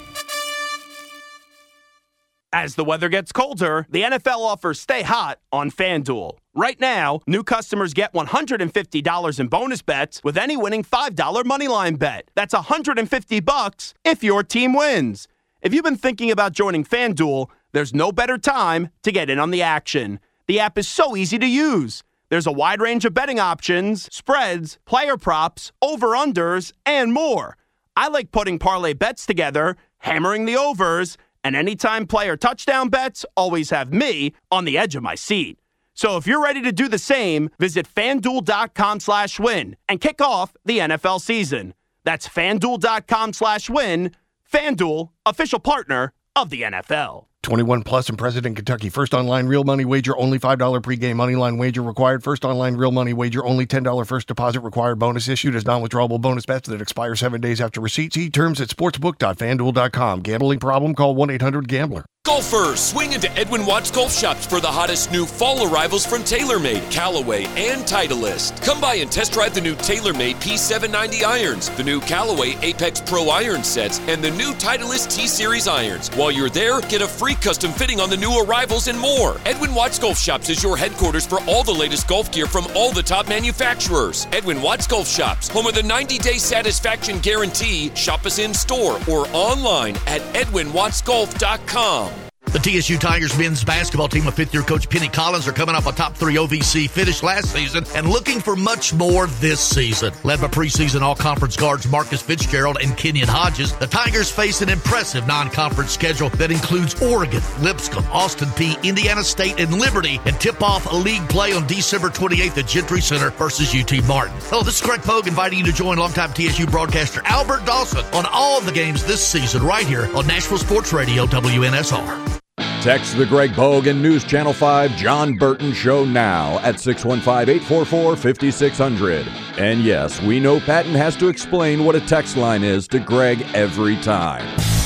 As 2.53 2.75
the 2.75 2.83
weather 2.83 3.07
gets 3.07 3.31
colder, 3.31 3.87
the 3.89 4.01
NFL 4.01 4.39
offers 4.39 4.77
Stay 4.77 5.03
Hot 5.03 5.39
on 5.53 5.71
FanDuel. 5.71 6.37
Right 6.53 6.77
now, 6.81 7.21
new 7.25 7.43
customers 7.43 7.93
get 7.93 8.13
$150 8.13 9.39
in 9.39 9.47
bonus 9.47 9.81
bets 9.81 10.19
with 10.21 10.37
any 10.37 10.57
winning 10.57 10.83
$5 10.83 11.15
moneyline 11.15 11.97
bet. 11.97 12.29
That's 12.35 12.53
150 12.53 13.39
bucks 13.39 13.93
if 14.03 14.21
your 14.21 14.43
team 14.43 14.73
wins. 14.73 15.29
If 15.61 15.73
you've 15.73 15.85
been 15.85 15.95
thinking 15.95 16.29
about 16.29 16.51
joining 16.51 16.83
FanDuel, 16.83 17.47
there's 17.71 17.93
no 17.93 18.11
better 18.11 18.37
time 18.37 18.89
to 19.03 19.13
get 19.13 19.29
in 19.29 19.39
on 19.39 19.51
the 19.51 19.61
action. 19.61 20.19
The 20.47 20.59
app 20.59 20.77
is 20.77 20.89
so 20.89 21.15
easy 21.15 21.39
to 21.39 21.47
use. 21.47 22.03
There's 22.27 22.47
a 22.47 22.51
wide 22.51 22.81
range 22.81 23.05
of 23.05 23.13
betting 23.13 23.39
options, 23.39 24.13
spreads, 24.13 24.77
player 24.85 25.15
props, 25.15 25.71
over-unders, 25.81 26.73
and 26.85 27.13
more. 27.13 27.55
I 27.95 28.09
like 28.09 28.31
putting 28.31 28.59
parlay 28.59 28.91
bets 28.93 29.25
together, 29.25 29.77
hammering 29.99 30.43
the 30.43 30.57
overs, 30.57 31.17
and 31.43 31.55
anytime 31.55 32.07
player 32.07 32.37
touchdown 32.37 32.89
bets 32.89 33.25
always 33.35 33.69
have 33.69 33.93
me 33.93 34.33
on 34.51 34.65
the 34.65 34.77
edge 34.77 34.95
of 34.95 35.03
my 35.03 35.15
seat. 35.15 35.59
So 35.93 36.17
if 36.17 36.25
you're 36.25 36.41
ready 36.41 36.61
to 36.61 36.71
do 36.71 36.87
the 36.87 36.97
same, 36.97 37.49
visit 37.59 37.87
fanduel.com 37.87 38.99
slash 38.99 39.39
win 39.39 39.75
and 39.87 39.99
kick 40.01 40.21
off 40.21 40.55
the 40.65 40.79
NFL 40.79 41.21
season. 41.21 41.73
That's 42.03 42.27
fanduel.com 42.27 43.33
slash 43.33 43.69
win. 43.69 44.15
Fanduel, 44.51 45.09
official 45.25 45.59
partner 45.59 46.13
of 46.35 46.49
the 46.49 46.63
NFL. 46.63 47.25
21 47.43 47.83
plus 47.83 48.07
and 48.07 48.17
present 48.17 48.45
in 48.45 48.53
Kentucky. 48.53 48.89
First 48.89 49.13
online 49.13 49.47
real 49.47 49.63
money 49.63 49.83
wager, 49.83 50.15
only 50.17 50.39
$5 50.39 50.57
pregame 50.81 51.15
money 51.15 51.35
line 51.35 51.57
wager 51.57 51.81
required. 51.81 52.23
First 52.23 52.45
online 52.45 52.75
real 52.75 52.91
money 52.91 53.13
wager, 53.13 53.43
only 53.43 53.65
$10 53.65 54.05
first 54.05 54.27
deposit 54.27 54.61
required. 54.61 54.99
Bonus 54.99 55.27
issued 55.27 55.55
as 55.55 55.65
non 55.65 55.81
withdrawable 55.81 56.21
bonus 56.21 56.45
bets 56.45 56.69
that 56.69 56.81
expire 56.81 57.15
seven 57.15 57.41
days 57.41 57.59
after 57.59 57.81
receipt. 57.81 58.13
See 58.13 58.29
terms 58.29 58.61
at 58.61 58.69
sportsbook.fanduel.com. 58.69 60.21
Gambling 60.21 60.59
problem? 60.59 60.93
Call 60.93 61.15
1 61.15 61.29
800 61.31 61.67
Gambler. 61.67 62.05
Golfers, 62.23 62.79
swing 62.79 63.13
into 63.13 63.31
Edwin 63.31 63.65
Watts 63.65 63.89
Golf 63.89 64.15
Shops 64.15 64.45
for 64.45 64.59
the 64.59 64.67
hottest 64.67 65.11
new 65.11 65.25
fall 65.25 65.67
arrivals 65.67 66.05
from 66.05 66.21
TaylorMade, 66.21 66.91
Callaway, 66.91 67.45
and 67.57 67.81
Titleist. 67.81 68.63
Come 68.63 68.79
by 68.79 68.95
and 68.95 69.11
test 69.11 69.33
drive 69.33 69.55
the 69.55 69.59
new 69.59 69.73
TaylorMade 69.73 70.35
P790 70.35 71.23
irons, 71.23 71.69
the 71.71 71.83
new 71.83 71.99
Callaway 71.99 72.55
Apex 72.61 73.01
Pro 73.01 73.29
iron 73.29 73.63
sets, 73.63 73.99
and 74.07 74.23
the 74.23 74.29
new 74.31 74.53
Titleist 74.53 75.15
T 75.15 75.27
Series 75.27 75.67
irons. 75.67 76.09
While 76.09 76.31
you're 76.31 76.49
there, 76.49 76.79
get 76.81 77.01
a 77.01 77.07
free 77.07 77.33
custom 77.33 77.71
fitting 77.71 77.99
on 77.99 78.11
the 78.11 78.17
new 78.17 78.39
arrivals 78.43 78.87
and 78.87 78.99
more. 78.99 79.41
Edwin 79.45 79.73
Watts 79.73 79.97
Golf 79.97 80.19
Shops 80.19 80.49
is 80.49 80.61
your 80.61 80.77
headquarters 80.77 81.25
for 81.25 81.39
all 81.47 81.63
the 81.63 81.73
latest 81.73 82.07
golf 82.07 82.31
gear 82.31 82.45
from 82.45 82.67
all 82.75 82.91
the 82.91 83.03
top 83.03 83.29
manufacturers. 83.29 84.27
Edwin 84.31 84.61
Watts 84.61 84.85
Golf 84.85 85.07
Shops, 85.07 85.47
home 85.47 85.65
of 85.65 85.73
the 85.73 85.83
90 85.83 86.19
day 86.19 86.37
satisfaction 86.37 87.17
guarantee. 87.19 87.91
Shop 87.95 88.27
us 88.27 88.37
in 88.37 88.53
store 88.53 88.99
or 89.09 89.27
online 89.33 89.95
at 90.05 90.21
edwinwattsgolf.com. 90.33 92.10
The 92.51 92.59
TSU 92.59 92.97
Tigers 92.97 93.37
men's 93.37 93.63
basketball 93.63 94.09
team 94.09 94.27
of 94.27 94.33
fifth 94.33 94.53
year 94.53 94.61
coach 94.61 94.89
Penny 94.89 95.07
Collins 95.07 95.47
are 95.47 95.53
coming 95.53 95.73
off 95.73 95.87
a 95.87 95.93
top 95.93 96.15
three 96.15 96.35
OVC 96.35 96.89
finish 96.89 97.23
last 97.23 97.53
season 97.53 97.85
and 97.95 98.09
looking 98.09 98.41
for 98.41 98.57
much 98.57 98.93
more 98.93 99.27
this 99.27 99.61
season. 99.61 100.11
Led 100.25 100.41
by 100.41 100.47
preseason 100.47 100.99
all 100.99 101.15
conference 101.15 101.55
guards 101.55 101.87
Marcus 101.87 102.21
Fitzgerald 102.21 102.79
and 102.83 102.97
Kenyon 102.97 103.29
Hodges, 103.29 103.71
the 103.77 103.87
Tigers 103.87 104.29
face 104.29 104.61
an 104.61 104.67
impressive 104.67 105.25
non 105.27 105.49
conference 105.49 105.91
schedule 105.91 106.27
that 106.31 106.51
includes 106.51 107.01
Oregon, 107.01 107.41
Lipscomb, 107.61 108.05
Austin 108.11 108.49
Peay, 108.49 108.83
Indiana 108.83 109.23
State, 109.23 109.57
and 109.57 109.73
Liberty, 109.79 110.19
and 110.25 110.37
tip 110.41 110.61
off 110.61 110.91
a 110.91 110.95
league 110.95 111.27
play 111.29 111.53
on 111.53 111.65
December 111.67 112.09
28th 112.09 112.57
at 112.57 112.67
Gentry 112.67 112.99
Center 112.99 113.29
versus 113.29 113.73
UT 113.73 114.05
Martin. 114.05 114.35
Hello, 114.49 114.61
this 114.61 114.75
is 114.75 114.81
Greg 114.81 115.01
Pogue 115.03 115.27
inviting 115.27 115.59
you 115.59 115.65
to 115.65 115.71
join 115.71 115.97
longtime 115.97 116.33
TSU 116.33 116.65
broadcaster 116.65 117.21
Albert 117.23 117.65
Dawson 117.65 118.03
on 118.13 118.25
all 118.29 118.57
of 118.57 118.65
the 118.65 118.73
games 118.73 119.05
this 119.05 119.25
season 119.25 119.63
right 119.63 119.87
here 119.87 120.09
on 120.13 120.27
Nashville 120.27 120.57
Sports 120.57 120.91
Radio 120.91 121.25
WNSR. 121.25 122.40
Text 122.81 123.17
the 123.17 123.25
Greg 123.25 123.51
Bogan 123.51 124.01
News 124.01 124.23
Channel 124.23 124.53
5 124.53 124.95
Jon 124.95 125.35
Burton 125.35 125.73
Show 125.73 126.03
now 126.05 126.59
at 126.59 126.79
615 126.79 127.55
844 127.55 128.15
5600. 128.15 129.27
And 129.57 129.83
yes, 129.83 130.21
we 130.21 130.39
know 130.39 130.59
Patton 130.59 130.93
has 130.93 131.15
to 131.17 131.27
explain 131.27 131.85
what 131.85 131.95
a 131.95 132.01
text 132.01 132.37
line 132.37 132.63
is 132.63 132.87
to 132.87 132.99
Greg 132.99 133.41
every 133.53 133.97
time. 133.97 134.80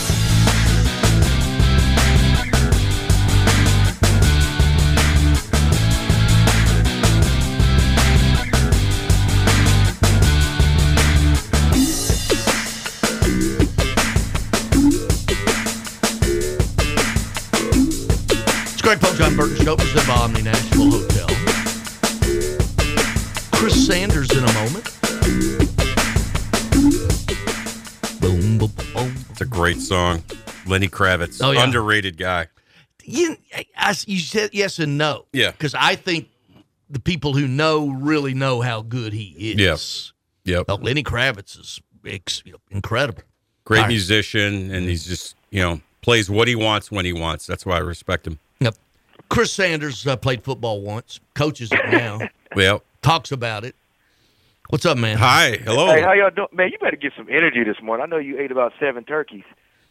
Greg 18.95 19.01
Pogue, 19.01 19.17
Jon 19.17 19.35
Burton 19.35 19.77
presented 19.77 20.07
by 20.07 20.13
Omni 20.13 20.41
Nashville 20.41 20.91
Hotel. 20.91 21.27
Chris 23.51 23.87
Sanders 23.87 24.31
in 24.31 24.43
a 24.43 24.53
moment. 24.53 24.85
Boom, 28.21 28.57
boom, 28.57 28.71
boom. 28.93 29.15
It's 29.31 29.41
a 29.41 29.45
great 29.45 29.81
song. 29.81 30.23
Lenny 30.65 30.87
Kravitz, 30.87 31.41
Oh, 31.43 31.51
yeah. 31.51 31.63
underrated 31.63 32.17
guy. 32.17 32.47
You, 33.03 33.35
I, 33.77 33.95
you 34.07 34.19
said 34.19 34.51
yes 34.53 34.79
and 34.79 34.97
no. 34.97 35.25
Yeah. 35.33 35.51
Because 35.51 35.75
I 35.75 35.95
think 35.95 36.29
the 36.89 36.99
people 36.99 37.33
who 37.33 37.47
know 37.47 37.89
really 37.89 38.33
know 38.33 38.61
how 38.61 38.81
good 38.81 39.11
he 39.11 39.35
is. 39.37 39.59
Yes. 39.59 40.13
Yep. 40.45 40.69
Well, 40.69 40.77
oh, 40.79 40.83
Lenny 40.83 41.03
Kravitz 41.03 41.59
is 41.59 41.81
ex- 42.05 42.43
incredible. 42.71 43.23
Great 43.65 43.81
right. 43.81 43.87
musician, 43.89 44.71
and 44.73 44.87
he's 44.87 45.05
just 45.05 45.35
you 45.49 45.59
know 45.59 45.81
plays 46.01 46.29
what 46.29 46.47
he 46.47 46.55
wants 46.55 46.91
when 46.91 47.03
he 47.03 47.13
wants. 47.13 47.47
That's 47.47 47.65
why 47.65 47.75
I 47.77 47.79
respect 47.79 48.27
him. 48.27 48.39
Yep. 49.25 49.29
Chris 49.29 49.51
Sanders 49.53 50.05
uh, 50.07 50.15
played 50.15 50.43
football 50.43 50.81
once, 50.81 51.19
coaches 51.33 51.69
it 51.71 51.91
now, 51.91 52.19
Well, 52.55 52.83
talks 53.01 53.31
about 53.31 53.65
it. 53.65 53.75
What's 54.69 54.85
up, 54.85 54.97
man? 54.97 55.17
hi, 55.17 55.57
hello. 55.63 55.87
Hey, 55.87 56.01
how 56.01 56.13
y'all 56.13 56.31
doing? 56.31 56.47
Man, 56.51 56.69
you 56.71 56.77
better 56.79 56.95
get 56.95 57.11
some 57.15 57.27
energy 57.29 57.63
this 57.63 57.75
morning. 57.83 58.03
I 58.03 58.07
know 58.07 58.17
you 58.17 58.39
ate 58.39 58.51
about 58.51 58.73
seven 58.79 59.03
turkeys. 59.03 59.43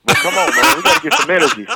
But 0.05 0.17
come 0.17 0.35
on, 0.35 0.51
man. 0.55 0.77
We 0.77 0.83
got 0.83 1.03
to 1.03 1.09
get 1.09 1.19
some 1.19 1.31
energy. 1.31 1.67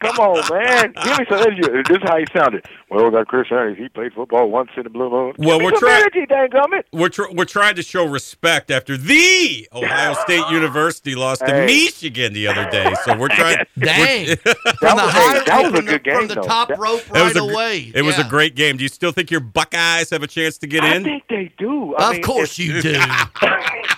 Come 0.00 0.18
on, 0.18 0.36
man. 0.54 0.92
Give 1.02 1.18
me 1.18 1.24
some 1.28 1.38
energy. 1.40 1.62
This 1.88 1.96
is 1.96 2.02
how 2.04 2.18
he 2.18 2.24
sounded. 2.36 2.64
Well, 2.90 3.06
we 3.06 3.10
got 3.10 3.26
Chris 3.26 3.48
Harris. 3.48 3.76
He 3.78 3.88
played 3.88 4.12
football 4.12 4.48
once 4.48 4.70
in 4.76 4.84
the 4.84 4.90
Blue 4.90 5.10
Moon. 5.10 5.34
Well, 5.38 5.58
Give 5.58 5.72
we're 5.72 5.78
trying- 5.78 6.02
energy, 6.02 6.26
dang 6.26 6.50
We're 6.92 7.08
tr- 7.08 7.32
we're 7.32 7.44
trying 7.46 7.74
to 7.76 7.82
show 7.82 8.04
respect 8.06 8.70
after 8.70 8.96
the 8.96 9.68
Ohio 9.72 10.14
State 10.24 10.46
University 10.50 11.14
lost 11.16 11.40
to 11.40 11.46
Hey. 11.52 11.66
Michigan 11.66 12.32
the 12.32 12.46
other 12.46 12.70
day. 12.70 12.94
So 13.04 13.16
we're 13.16 13.28
trying. 13.28 13.56
Dang. 13.78 14.26
we're- 14.26 14.36
From 14.36 14.54
the, 14.80 14.84
was- 14.94 15.10
high, 15.12 15.38
hey, 15.38 15.44
that 15.46 15.62
was 15.62 15.72
a 15.72 15.76
from 15.76 15.86
the, 15.86 15.92
good 15.92 16.04
game, 16.04 16.14
from 16.16 16.28
the 16.28 16.34
though. 16.36 16.42
top 16.42 16.68
That- 16.68 16.78
rope 16.78 17.00
It 17.00 17.10
right 17.10 17.22
was 17.24 17.36
a, 17.36 17.40
gr- 17.40 17.52
away. 17.52 17.92
It 17.94 18.02
was 18.02 18.18
a 18.18 18.24
great 18.24 18.54
game. 18.54 18.76
Do 18.76 18.82
you 18.84 18.88
still 18.88 19.10
think 19.12 19.30
your 19.30 19.40
Buckeyes 19.40 20.10
have 20.10 20.22
a 20.22 20.26
chance 20.28 20.58
to 20.58 20.66
get 20.68 20.84
I 20.84 20.94
in? 20.96 21.02
I 21.02 21.04
think 21.04 21.24
they 21.28 21.52
do. 21.58 21.94
I 21.96 22.08
Of 22.08 22.12
mean, 22.14 22.22
course 22.22 22.58
you 22.58 22.80
do. 22.82 22.92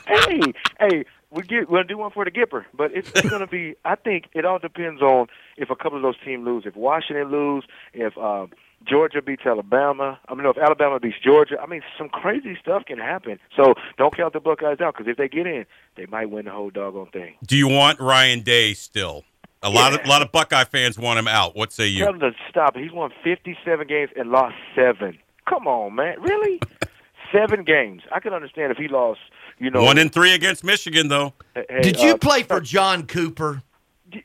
hey, 0.07 0.41
hey, 0.81 1.05
we 1.37 1.43
get 1.45 1.71
we'll 1.71 1.85
do 1.85 1.99
one 1.99 2.11
for 2.11 2.25
the 2.25 2.31
Gipper, 2.31 2.65
but 2.75 2.91
it's, 2.95 3.11
it's 3.15 3.29
going 3.29 3.41
to 3.41 3.47
be. 3.47 3.77
I 3.85 3.95
think 3.95 4.25
it 4.33 4.45
all 4.45 4.59
depends 4.59 5.03
on 5.03 5.27
if 5.57 5.71
a 5.71 5.77
couple 5.77 5.97
of 5.97 6.03
those 6.03 6.17
teams 6.25 6.45
lose. 6.45 6.65
If 6.67 6.75
Washington 6.75 7.31
lose, 7.31 7.65
if 7.93 8.17
um, 8.19 8.51
Georgia 8.85 9.23
beats 9.23 9.43
Alabama. 9.47 10.19
I 10.29 10.35
mean, 10.35 10.47
if 10.47 10.59
Alabama 10.59 10.99
beats 11.01 11.17
Georgia. 11.23 11.57
I 11.61 11.67
mean, 11.67 11.83
some 11.99 12.09
crazy 12.09 12.57
stuff 12.61 12.85
can 12.87 12.99
happen. 12.99 13.39
So 13.57 13.75
don't 13.99 14.17
count 14.17 14.33
the 14.33 14.41
Buckeyes 14.41 14.81
out 14.81 14.95
because 14.97 15.09
if 15.11 15.17
they 15.17 15.29
get 15.29 15.47
in, 15.47 15.67
they 15.97 16.07
might 16.07 16.31
win 16.31 16.45
the 16.47 16.51
whole 16.53 16.71
doggone 16.71 17.11
thing. 17.11 17.35
Do 17.45 17.57
you 17.57 17.69
want 17.69 18.01
Ryan 18.01 18.41
Day 18.41 18.75
still? 18.75 19.25
A 19.63 19.71
lot 19.71 19.93
of 19.95 20.01
Yeah. 20.05 20.09
lot 20.11 20.23
of 20.23 20.31
Buckeye 20.33 20.65
fans 20.65 20.99
want 20.99 21.19
him 21.19 21.27
out. 21.29 21.57
What 21.57 21.73
say 21.73 21.85
Tell 21.97 22.13
you? 22.15 22.19
them 22.19 22.21
to 22.21 22.37
stop. 22.51 22.77
He's 22.77 22.93
won 22.93 23.11
57 23.25 23.87
games 23.87 24.11
and 24.17 24.31
lost 24.31 24.55
seven. 24.75 25.19
Come 25.49 25.67
on, 25.67 25.95
man. 25.95 26.21
Really? 26.21 26.61
seven 27.33 27.65
games. 27.65 28.03
I 28.13 28.21
can 28.21 28.33
understand 28.33 28.71
if 28.73 28.79
he 28.79 28.89
lost. 28.89 29.21
You 29.59 29.71
know, 29.71 29.83
One 29.83 29.99
in 29.99 30.11
three 30.11 30.35
against 30.35 30.65
Michigan, 30.65 31.09
though. 31.09 31.33
hey, 31.55 31.81
Did 31.83 32.01
you 32.01 32.15
uh, 32.15 32.19
play 32.19 32.43
for 32.43 32.61
John 32.61 33.07
Cooper? 33.07 33.63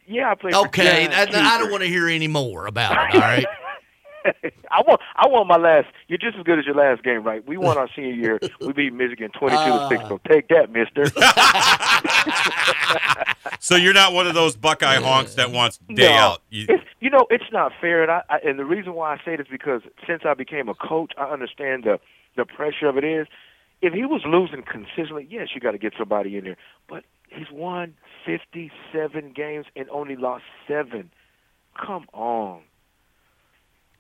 Yeah, 0.05 0.31
I 0.31 0.35
played. 0.35 0.53
for 0.53 0.67
Okay, 0.67 1.07
John 1.07 1.35
I, 1.35 1.55
I 1.55 1.57
don't 1.57 1.71
want 1.71 1.83
to 1.83 1.89
hear 1.89 2.07
any 2.07 2.27
more 2.27 2.67
about 2.67 2.91
it. 2.91 3.15
All 3.15 3.21
right. 3.21 3.45
I 4.71 4.81
want 4.85 5.01
I 5.15 5.27
want 5.27 5.47
my 5.47 5.57
last. 5.57 5.87
You're 6.07 6.19
just 6.19 6.37
as 6.37 6.43
good 6.43 6.59
as 6.59 6.65
your 6.65 6.75
last 6.75 7.03
game, 7.03 7.23
right? 7.23 7.45
We 7.47 7.57
won 7.57 7.77
our 7.77 7.89
senior 7.95 8.13
year. 8.13 8.39
We 8.59 8.71
beat 8.71 8.93
Michigan 8.93 9.31
22 9.31 9.57
to 9.57 9.87
six. 9.89 10.03
So 10.07 10.19
take 10.27 10.47
that, 10.49 10.71
Mister. 10.71 11.05
So 13.59 13.75
you're 13.75 13.93
not 13.93 14.13
one 14.13 14.27
of 14.27 14.33
those 14.33 14.55
Buckeye 14.55 14.95
honks 14.95 15.35
that 15.35 15.51
wants 15.51 15.77
Day 15.87 16.09
no, 16.09 16.11
out. 16.11 16.41
You, 16.49 16.65
it's, 16.67 16.83
you 16.99 17.11
know 17.11 17.27
it's 17.29 17.45
not 17.51 17.71
fair, 17.79 18.01
and 18.01 18.11
I, 18.11 18.23
I 18.27 18.39
and 18.43 18.57
the 18.57 18.65
reason 18.65 18.95
why 18.95 19.13
I 19.13 19.21
say 19.23 19.35
this 19.35 19.45
because 19.49 19.81
since 20.07 20.23
I 20.25 20.33
became 20.33 20.67
a 20.67 20.73
coach, 20.73 21.13
I 21.17 21.25
understand 21.25 21.83
the 21.83 21.99
the 22.35 22.43
pressure 22.43 22.87
of 22.87 22.97
it 22.97 23.03
is. 23.03 23.27
If 23.81 23.93
he 23.93 24.05
was 24.05 24.21
losing 24.25 24.63
consistently, 24.63 25.27
yes, 25.29 25.49
you 25.55 25.61
got 25.61 25.71
to 25.71 25.77
get 25.77 25.93
somebody 25.97 26.37
in 26.37 26.43
there. 26.43 26.57
But 26.87 27.03
he's 27.29 27.49
won 27.51 27.95
57 28.25 29.31
games 29.33 29.65
and 29.75 29.89
only 29.89 30.15
lost 30.15 30.43
seven. 30.67 31.11
Come 31.75 32.05
on. 32.13 32.61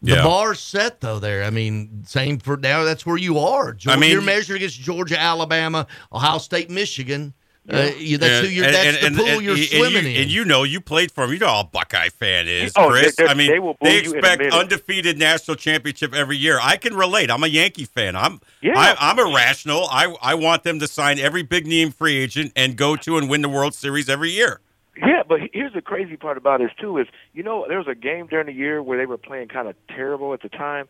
The 0.03 0.15
Yeah. 0.15 0.23
bar's 0.23 0.59
set 0.59 1.01
though. 1.01 1.19
There, 1.19 1.43
I 1.43 1.51
mean, 1.51 2.03
same 2.05 2.39
for 2.39 2.57
now. 2.57 2.83
That's 2.83 3.05
where 3.05 3.17
you 3.17 3.37
are. 3.39 3.71
Georgia, 3.73 3.91
I 3.95 3.99
mean- 3.99 4.11
you're 4.11 4.21
measured 4.21 4.55
against 4.57 4.79
Georgia, 4.81 5.19
Alabama, 5.19 5.85
Ohio 6.11 6.39
State, 6.39 6.69
Michigan. 6.69 7.33
Uh, 7.69 7.91
you, 7.97 8.17
that's 8.17 8.33
And- 8.39 8.47
who 8.47 8.51
you're. 8.53 8.65
and- 8.65 8.73
That's 8.73 9.03
and- 9.05 9.15
the 9.15 9.19
pool 9.19 9.27
and- 9.29 9.41
you're 9.43 9.53
and 9.55 9.63
swimming 9.65 10.03
you, 10.05 10.09
in. 10.11 10.21
And 10.23 10.31
you 10.31 10.45
know, 10.45 10.63
you 10.63 10.81
played 10.81 11.11
for 11.11 11.23
him. 11.25 11.31
You 11.33 11.39
know 11.39 11.47
how 11.47 11.59
a 11.59 11.63
Buckeye 11.63 12.09
fan 12.09 12.47
is, 12.47 12.73
Oh, 12.75 12.89
Chris. 12.89 13.15
they- 13.15 13.23
they- 13.25 13.29
I 13.29 13.33
mean, 13.35 13.51
they 13.51 13.59
will 13.59 13.77
they 13.81 14.01
you 14.03 14.13
in 14.13 14.15
a 14.15 14.17
expect 14.17 14.53
undefeated 14.53 15.17
national 15.19 15.55
championship 15.57 16.13
every 16.15 16.37
year. 16.37 16.57
I 16.61 16.77
can 16.77 16.95
relate. 16.95 17.29
I'm 17.29 17.43
a 17.43 17.47
Yankee 17.47 17.85
fan. 17.85 18.15
I'm 18.15 18.41
Yeah. 18.61 18.73
I, 18.75 18.95
I'm 18.99 19.19
irrational. 19.19 19.87
I 19.91 20.13
I 20.23 20.33
want 20.33 20.63
them 20.63 20.79
to 20.79 20.87
sign 20.87 21.19
every 21.19 21.43
big 21.43 21.67
name 21.67 21.91
free 21.91 22.17
agent 22.17 22.51
and 22.55 22.75
go 22.75 22.95
to 22.95 23.17
and 23.17 23.29
win 23.29 23.41
the 23.43 23.49
World 23.49 23.75
Series 23.75 24.09
every 24.09 24.31
year. 24.31 24.59
Yeah, 24.97 25.21
but 25.27 25.39
here's 25.53 25.71
the 25.73 25.81
crazy 25.81 26.17
part 26.17 26.37
about 26.37 26.59
this 26.61 26.71
too 26.79 26.97
is 26.97 27.07
you 27.33 27.43
know 27.43 27.65
there 27.69 27.77
was 27.77 27.87
a 27.87 27.95
game 27.95 28.25
during 28.25 28.47
the 28.47 28.53
year 28.53 28.81
where 28.81 28.97
they 28.97 29.05
were 29.05 29.17
playing 29.19 29.49
kind 29.49 29.67
of 29.67 29.75
terrible 29.87 30.33
at 30.33 30.41
the 30.41 30.49
time. 30.49 30.87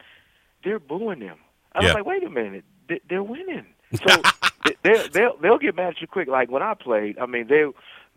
They're 0.64 0.80
booing 0.80 1.20
them. 1.20 1.38
I 1.74 1.80
was 1.80 1.88
Yeah. 1.90 1.94
like, 1.96 2.06
wait 2.06 2.24
a 2.24 2.30
minute, 2.30 2.64
they're 3.10 3.24
winning. 3.24 3.66
So 3.94 4.22
they 4.84 5.08
they'll 5.14 5.38
they'll 5.38 5.58
get 5.58 5.76
mad 5.76 5.90
at 5.90 6.02
you 6.02 6.08
quick. 6.08 6.28
Like 6.28 6.50
when 6.50 6.64
I 6.64 6.74
played, 6.74 7.18
I 7.20 7.26
mean 7.26 7.48
they. 7.48 7.66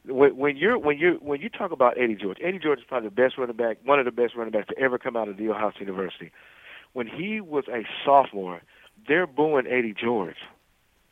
When 0.06 0.36
when 0.36 0.56
you're 0.58 0.76
when 0.78 0.98
you 0.98 1.18
when 1.22 1.40
you 1.40 1.48
talk 1.48 1.72
about 1.72 1.96
Eddie 1.96 2.14
George, 2.16 2.36
Eddie 2.42 2.58
George 2.58 2.78
is 2.78 2.84
probably 2.86 3.08
the 3.08 3.14
best 3.14 3.38
running 3.38 3.56
back, 3.56 3.78
one 3.84 3.98
of 3.98 4.04
the 4.04 4.12
best 4.12 4.36
running 4.36 4.52
backs 4.52 4.68
to 4.68 4.78
ever 4.78 4.98
come 4.98 5.16
out 5.16 5.28
of 5.28 5.38
the 5.38 5.48
Ohio 5.48 5.70
State 5.70 5.86
University. 5.88 6.30
When 6.92 7.06
he 7.06 7.40
was 7.40 7.64
a 7.68 7.86
sophomore, 8.04 8.60
they're 9.08 9.26
booing 9.26 9.66
Eddie 9.66 9.94
George. 9.94 10.36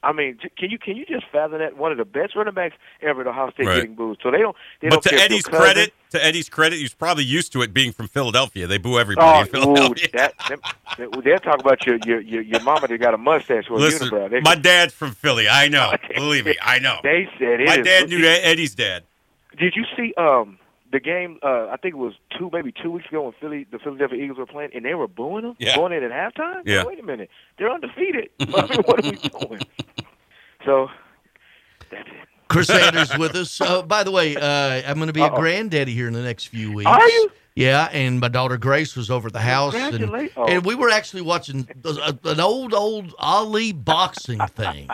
I 0.04 0.12
mean, 0.12 0.36
can 0.58 0.70
you 0.70 0.78
can 0.78 0.96
you 0.96 1.06
just 1.06 1.24
fathom 1.30 1.58
that 1.60 1.76
one 1.76 1.92
of 1.92 1.98
the 1.98 2.04
best 2.04 2.34
running 2.34 2.54
backs 2.54 2.74
ever 3.00 3.20
at 3.20 3.26
Ohio 3.26 3.50
State 3.52 3.66
Right. 3.66 3.74
getting 3.76 3.94
booed? 3.94 4.18
So 4.22 4.30
they 4.30 4.38
don't. 4.38 4.56
They 4.80 4.88
But 4.88 5.02
don't 5.02 5.16
to 5.16 5.22
Eddie's 5.22 5.44
credit, 5.44 5.92
to 6.10 6.24
Eddie's 6.24 6.48
credit, 6.48 6.78
he's 6.78 6.92
probably 6.94 7.24
used 7.24 7.52
to 7.52 7.62
it 7.62 7.72
being 7.72 7.92
from 7.92 8.08
Philadelphia. 8.08 8.66
They 8.66 8.78
boo 8.78 8.98
everybody 8.98 9.48
in 9.50 9.56
Oh, 9.56 9.70
ooh, 9.70 9.74
Philadelphia. 9.94 10.08
that, 10.14 10.34
that, 10.48 11.22
they'll 11.24 11.38
talk 11.38 11.60
about 11.60 11.86
your 11.86 11.98
your 12.04 12.20
your, 12.20 12.42
your 12.42 12.60
mama 12.62 12.88
that 12.88 12.98
got 12.98 13.14
a 13.14 13.18
mustache 13.18 13.70
or 13.70 13.76
a 13.76 13.80
Listen, 13.80 14.08
unibrow. 14.08 14.28
They, 14.30 14.40
my 14.40 14.56
dad's 14.56 14.92
from 14.92 15.12
Philly. 15.12 15.48
I 15.48 15.68
know. 15.68 15.92
Believe 16.16 16.46
me, 16.46 16.56
I 16.62 16.78
know. 16.80 16.98
they 17.02 17.28
said 17.38 17.60
it 17.60 17.66
My 17.68 17.76
is- 17.78 17.86
dad 17.86 18.08
knew 18.08 18.24
Eddie's 18.26 18.74
dad. 18.74 19.04
Did 19.58 19.76
you 19.76 19.84
see 19.96 20.14
um 20.16 20.58
the 20.92 21.00
game? 21.00 21.38
Uh, 21.42 21.66
I 21.68 21.76
think 21.76 21.94
it 21.94 21.98
was 21.98 22.14
two, 22.38 22.50
maybe 22.52 22.72
two 22.72 22.90
weeks 22.92 23.08
ago 23.08 23.22
when 23.24 23.32
Philly, 23.40 23.66
the 23.70 23.78
Philadelphia 23.78 24.22
Eagles 24.22 24.38
were 24.38 24.46
playing, 24.46 24.70
and 24.74 24.84
they 24.84 24.94
were 24.94 25.08
booing 25.08 25.42
them, 25.44 25.56
Yeah. 25.58 25.74
going 25.76 25.92
in 25.92 26.04
at 26.04 26.12
halftime. 26.12 26.62
Yeah. 26.64 26.84
Wait 26.84 27.00
a 27.00 27.02
minute, 27.02 27.30
they're 27.58 27.70
undefeated. 27.72 28.30
I 28.40 28.44
mean, 28.46 28.82
what 28.84 29.04
are 29.04 29.10
we 29.10 29.16
doing? 29.16 29.60
So 30.64 30.88
that's 31.90 32.06
it. 32.08 32.28
Chris 32.48 32.66
Sanders 32.68 33.16
with 33.18 33.34
us. 33.34 33.60
Uh, 33.60 33.82
by 33.82 34.04
the 34.04 34.10
way, 34.10 34.36
uh, 34.36 34.82
I'm 34.88 34.96
going 34.96 35.06
to 35.08 35.12
be 35.12 35.20
a 35.20 35.24
Uh-oh. 35.24 35.36
granddaddy 35.40 35.92
here 35.94 36.06
in 36.06 36.12
the 36.12 36.22
next 36.22 36.46
few 36.48 36.72
weeks. 36.72 36.88
Are 36.90 37.08
you? 37.08 37.30
Yeah, 37.54 37.88
and 37.92 38.18
my 38.20 38.28
daughter 38.28 38.56
Grace 38.56 38.96
was 38.96 39.10
over 39.10 39.26
at 39.26 39.32
the 39.34 39.40
house, 39.40 39.74
and, 39.74 40.30
Oh. 40.36 40.44
and 40.46 40.64
we 40.64 40.74
were 40.74 40.88
actually 40.88 41.20
watching 41.22 41.68
a, 41.84 42.16
an 42.24 42.40
old, 42.40 42.72
old 42.72 43.14
Ali 43.18 43.72
boxing 43.72 44.38
thing. 44.48 44.88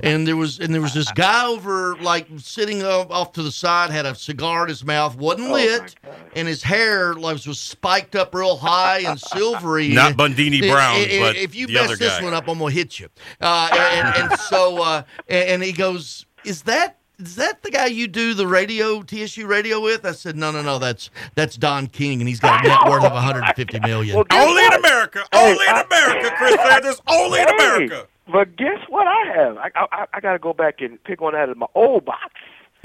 And 0.00 0.26
there 0.26 0.36
was 0.36 0.58
and 0.60 0.74
there 0.74 0.82
was 0.82 0.92
this 0.92 1.10
guy 1.12 1.46
over 1.46 1.96
like 1.96 2.26
sitting 2.36 2.82
off, 2.84 3.10
off 3.10 3.32
to 3.32 3.42
the 3.42 3.50
side, 3.50 3.90
had 3.90 4.04
a 4.04 4.14
cigar 4.14 4.64
in 4.64 4.68
his 4.68 4.84
mouth, 4.84 5.16
wasn't 5.16 5.48
Oh, 5.48 5.52
lit, 5.54 5.94
God. 6.04 6.14
and 6.34 6.46
his 6.46 6.62
hair 6.62 7.14
like 7.14 7.44
was 7.46 7.58
spiked 7.58 8.14
up 8.14 8.34
real 8.34 8.58
high 8.58 8.98
and 9.00 9.18
silvery. 9.18 9.88
Not 9.94 10.12
Bundini 10.12 10.60
And- 10.62 10.70
Brown, 10.70 10.96
and- 10.96 11.10
and 11.10 11.20
but 11.22 11.36
if 11.36 11.54
you 11.54 11.66
the 11.66 11.72
mess 11.72 11.84
other 11.86 11.96
this 11.96 12.18
guy. 12.18 12.24
one 12.24 12.34
up, 12.34 12.46
I'm 12.46 12.58
gonna 12.58 12.72
hit 12.72 13.00
you. 13.00 13.08
Uh, 13.40 13.70
and, 13.72 14.30
and 14.30 14.38
so 14.40 14.82
uh, 14.82 15.02
and, 15.28 15.48
and 15.48 15.62
he 15.62 15.72
goes, 15.72 16.26
"Is 16.44 16.62
that 16.64 16.98
is 17.18 17.36
that 17.36 17.62
the 17.62 17.70
guy 17.70 17.86
you 17.86 18.06
do 18.06 18.34
the 18.34 18.46
radio 18.46 19.00
TSU 19.00 19.46
radio 19.46 19.80
with? 19.80 20.04
I 20.04 20.12
said, 20.12 20.36
no, 20.36 20.50
no, 20.50 20.60
no. 20.60 20.78
That's 20.78 21.08
that's 21.36 21.56
Don 21.56 21.86
King, 21.86 22.20
and 22.20 22.28
he's 22.28 22.40
got 22.40 22.62
a 22.62 22.68
net 22.68 22.80
worth 22.84 23.02
of 23.04 23.12
150 23.12 23.80
million. 23.80 24.14
Well, 24.16 24.24
guess 24.24 24.46
Only 24.46 24.62
in? 24.62 24.72
America. 24.74 25.24
Hey, 25.32 25.52
Only 25.52 25.64
in 25.66 25.86
America, 25.86 26.34
Chris 26.36 26.54
Sanders. 26.56 27.00
Only 27.08 27.40
in 27.40 27.48
America. 27.48 28.06
But 28.30 28.56
guess 28.56 28.78
what 28.88 29.06
I 29.06 29.32
have? 29.34 29.56
I 29.58 29.70
I, 29.74 30.06
I 30.14 30.20
got 30.20 30.32
to 30.32 30.38
go 30.38 30.52
back 30.52 30.80
and 30.80 31.02
pick 31.04 31.20
one 31.20 31.34
out 31.34 31.48
of 31.48 31.56
my 31.56 31.66
old 31.74 32.04
box. 32.04 32.32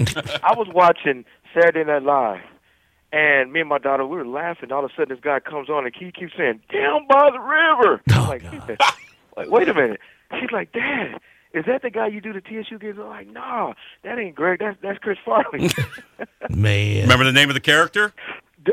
I 0.42 0.54
was 0.56 0.68
watching 0.72 1.24
Saturday 1.54 1.84
Night 1.84 2.02
Live, 2.02 2.40
And 3.12 3.52
me 3.52 3.60
and 3.60 3.68
my 3.68 3.78
daughter, 3.78 4.06
we 4.06 4.16
were 4.16 4.26
laughing. 4.26 4.72
All 4.72 4.84
of 4.84 4.90
a 4.90 4.94
sudden, 4.94 5.14
this 5.14 5.22
guy 5.22 5.40
comes 5.40 5.68
on 5.68 5.84
and 5.84 5.94
he 5.94 6.10
keeps 6.12 6.32
saying, 6.36 6.60
"Down 6.72 7.06
by 7.08 7.30
the 7.30 7.38
river." 7.40 8.00
I'm 8.10 8.28
like, 8.28 8.42
like, 9.36 9.50
wait 9.50 9.68
a 9.68 9.74
minute. 9.74 10.00
She's 10.40 10.50
like, 10.50 10.72
Dad, 10.72 11.20
is 11.52 11.64
that 11.66 11.82
the 11.82 11.90
guy 11.90 12.06
you 12.06 12.20
do 12.20 12.32
the 12.32 12.40
TSU 12.40 12.78
games? 12.78 12.98
I'm 12.98 13.08
like, 13.08 13.28
Nah, 13.28 13.74
that 14.04 14.18
ain't 14.18 14.34
Greg. 14.34 14.60
That's 14.60 14.78
that's 14.82 14.98
Chris 14.98 15.18
Farley. 15.24 15.68
Man. 16.50 17.02
Remember 17.02 17.24
the 17.24 17.32
name 17.32 17.50
of 17.50 17.54
the 17.54 17.60
character? 17.60 18.12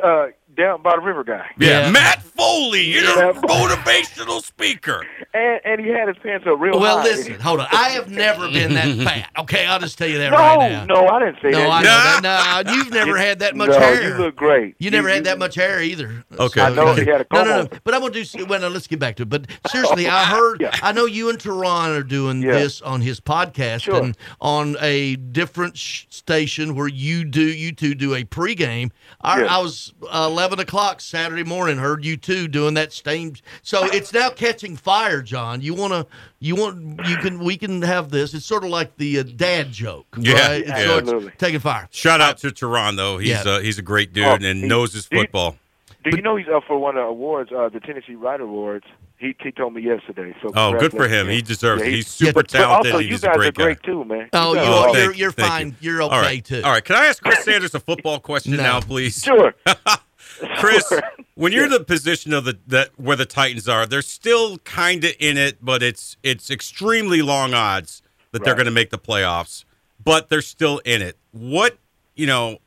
uh, 0.04 0.28
down 0.60 0.82
by 0.82 0.96
the 0.96 1.02
river 1.02 1.24
guy. 1.24 1.46
Yeah, 1.58 1.90
Matt 1.90 2.22
Foley, 2.22 2.82
you're 2.84 3.04
Yeah. 3.04 3.30
a 3.30 3.34
motivational 3.34 4.42
speaker. 4.44 5.06
And 5.34 5.60
and 5.64 5.82
he 5.82 5.88
had 5.92 6.08
his 6.08 6.18
pants 6.22 6.46
up 6.48 6.60
real 6.60 6.80
Well, 6.80 6.98
high. 7.00 7.04
listen, 7.04 7.40
hold 7.40 7.60
on. 7.62 7.68
I 7.72 7.90
have 7.90 8.10
never 8.10 8.48
been 8.50 8.74
that 8.74 8.96
fat. 9.08 9.30
Okay, 9.40 9.66
I'll 9.66 9.80
just 9.80 9.98
tell 9.98 10.08
you 10.08 10.18
that 10.20 10.32
no, 10.32 10.38
right 10.38 10.70
now. 10.72 10.86
no, 10.86 11.08
I 11.08 11.20
didn't 11.20 11.38
say 11.42 11.50
No, 11.52 11.60
that. 11.60 11.70
I 11.70 11.82
know 11.82 12.22
that. 12.22 12.66
No, 12.66 12.74
you've 12.74 12.92
never 12.92 13.18
had 13.18 13.40
that 13.40 13.56
much 13.56 13.70
no, 13.70 13.80
hair. 13.80 14.04
You 14.04 14.14
look 14.16 14.36
great. 14.36 14.76
You 14.80 14.92
never 14.92 15.08
You- 15.08 15.16
had 15.16 15.24
that 15.26 15.40
much 15.40 15.56
hair 15.56 15.82
either. 15.82 16.24
Okay. 16.38 16.62
I 16.62 16.70
know 16.74 16.94
he 16.94 17.06
had 17.06 17.22
a 17.22 17.26
No, 17.32 17.40
comb 17.40 17.48
no, 17.48 17.54
no. 17.56 17.60
on. 17.62 17.70
But 17.84 17.94
I'm 17.94 18.02
gonna 18.02 18.14
do. 18.14 18.46
Well, 18.46 18.60
no, 18.60 18.68
let's 18.68 18.88
get 18.88 19.00
back 19.00 19.16
to 19.18 19.24
it. 19.24 19.30
But 19.30 19.46
seriously, 19.70 20.08
I 20.08 20.26
heard. 20.36 20.68
I 20.84 20.92
know 20.92 21.06
you 21.06 21.30
and 21.30 21.38
Teron 21.40 21.98
are 21.98 22.04
doing 22.04 22.42
Yeah. 22.42 22.54
this 22.54 22.82
on 22.82 23.02
his 23.02 23.20
podcast 23.20 23.84
Sure. 23.84 23.96
and 24.04 24.18
on 24.42 24.76
a 24.82 25.16
different 25.16 25.78
sh- 25.78 26.06
station 26.10 26.76
where 26.76 26.88
you 26.88 27.24
do. 27.26 27.42
You 27.42 27.72
two 27.72 27.94
do 27.96 28.14
a 28.16 28.24
pregame. 28.24 28.92
I, 29.22 29.42
Yeah. 29.44 29.56
I 29.56 29.60
was 29.60 29.94
uh, 30.12 30.30
11 30.50 30.60
o'clock 30.64 31.00
Saturday 31.00 31.44
morning. 31.44 31.78
Heard 31.78 32.04
you 32.04 32.18
two 32.18 32.48
doing 32.48 32.74
that 32.74 32.92
same. 32.92 33.36
So 33.62 33.86
it's 33.86 34.12
now 34.12 34.32
catching 34.32 34.76
fire, 34.76 35.22
Jon. 35.22 35.62
You 35.62 35.76
wanna. 35.76 36.08
You 36.40 36.56
want. 36.56 37.08
You 37.08 37.18
can. 37.18 37.38
We 37.38 37.56
can 37.56 37.84
have 37.84 38.10
this. 38.10 38.34
It's 38.34 38.48
sort 38.48 38.64
of 38.64 38.72
like 38.72 38.98
the 38.98 39.20
uh, 39.20 39.24
dad 39.36 39.72
joke. 39.72 40.08
Yeah, 40.18 40.34
right? 40.48 40.66
yeah. 40.66 40.76
So 40.78 40.98
it's 40.98 41.02
Absolutely. 41.10 41.32
taking 41.38 41.60
fire. 41.60 41.88
Shout 41.92 42.20
out 42.20 42.40
to 42.40 42.52
Tehran 42.52 42.96
though. 42.96 43.20
He's 43.20 43.30
Yeah. 43.30 43.44
uh, 43.46 43.60
he's 43.60 43.78
a 43.78 43.84
great 43.84 44.12
dude 44.12 44.26
Oh, 44.26 44.34
and 44.42 44.44
he- 44.44 44.68
knows 44.68 44.92
his 44.94 45.06
football. 45.06 45.56
Do 46.04 46.16
you 46.16 46.22
know 46.24 46.36
he's 46.38 46.48
up 46.48 46.64
for 46.66 46.80
one 46.80 46.96
of 46.98 47.04
the 47.04 47.08
awards, 47.10 47.52
uh, 47.52 47.68
the 47.70 47.80
Tennessee 47.82 48.16
Writer 48.16 48.44
Awards? 48.44 48.86
He 49.18 49.36
he 49.44 49.52
told 49.52 49.74
me 49.74 49.82
yesterday. 49.84 50.34
So 50.42 50.50
Oh, 50.56 50.80
good 50.80 50.94
for 50.94 51.10
him. 51.10 51.28
He 51.28 51.42
deserves 51.42 51.82
it. 51.84 51.90
He's 51.90 52.08
super 52.08 52.32
but- 52.34 52.50
but 52.52 52.58
talented. 52.58 52.94
Also, 52.94 53.04
He's 53.04 53.10
you 53.12 53.16
a 53.18 53.20
guys 53.20 53.36
great 53.36 53.48
are 53.50 53.52
great 53.64 53.82
guy. 53.84 53.86
too, 53.92 54.06
man. 54.06 54.30
Oh, 54.34 54.56
guys 54.56 54.66
you 54.66 54.72
are 54.74 54.88
are. 54.90 54.98
You're, 55.04 55.14
you're 55.14 55.32
fine. 55.34 55.76
you. 55.82 55.92
You're 55.92 56.04
okay 56.04 56.22
right. 56.22 56.46
too. 56.46 56.62
All 56.64 56.72
right. 56.72 56.84
Can 56.84 56.96
I 56.96 57.06
ask 57.08 57.22
Chris 57.22 57.44
Sanders 57.44 57.76
a 57.76 57.80
football 57.82 58.20
question 58.22 58.56
No. 58.56 58.64
now, 58.64 58.80
please? 58.80 59.22
Sure. 59.22 59.54
Chris, 60.58 60.92
when 61.36 61.52
you're 61.52 61.66
in 61.66 61.72
the 61.72 61.84
position 61.84 62.34
of 62.34 62.46
the 62.46 62.58
that 62.68 62.90
where 62.98 63.16
the 63.16 63.26
Titans 63.26 63.68
are, 63.68 63.86
they're 63.86 64.02
still 64.02 64.58
kind 64.60 65.04
of 65.04 65.14
in 65.20 65.38
it, 65.38 65.58
but 65.64 65.84
it's 65.84 66.18
it's 66.24 66.50
extremely 66.50 67.22
long 67.22 67.54
odds 67.54 68.02
that 68.32 68.44
they're 68.44 68.56
going 68.56 68.66
to 68.66 68.72
make 68.72 68.90
the 68.90 69.00
playoffs. 69.00 69.66
But 70.02 70.30
they're 70.30 70.42
still 70.42 70.80
in 70.80 71.02
it. 71.02 71.18
What 71.32 71.78
you 72.20 72.28
know, 72.28 72.60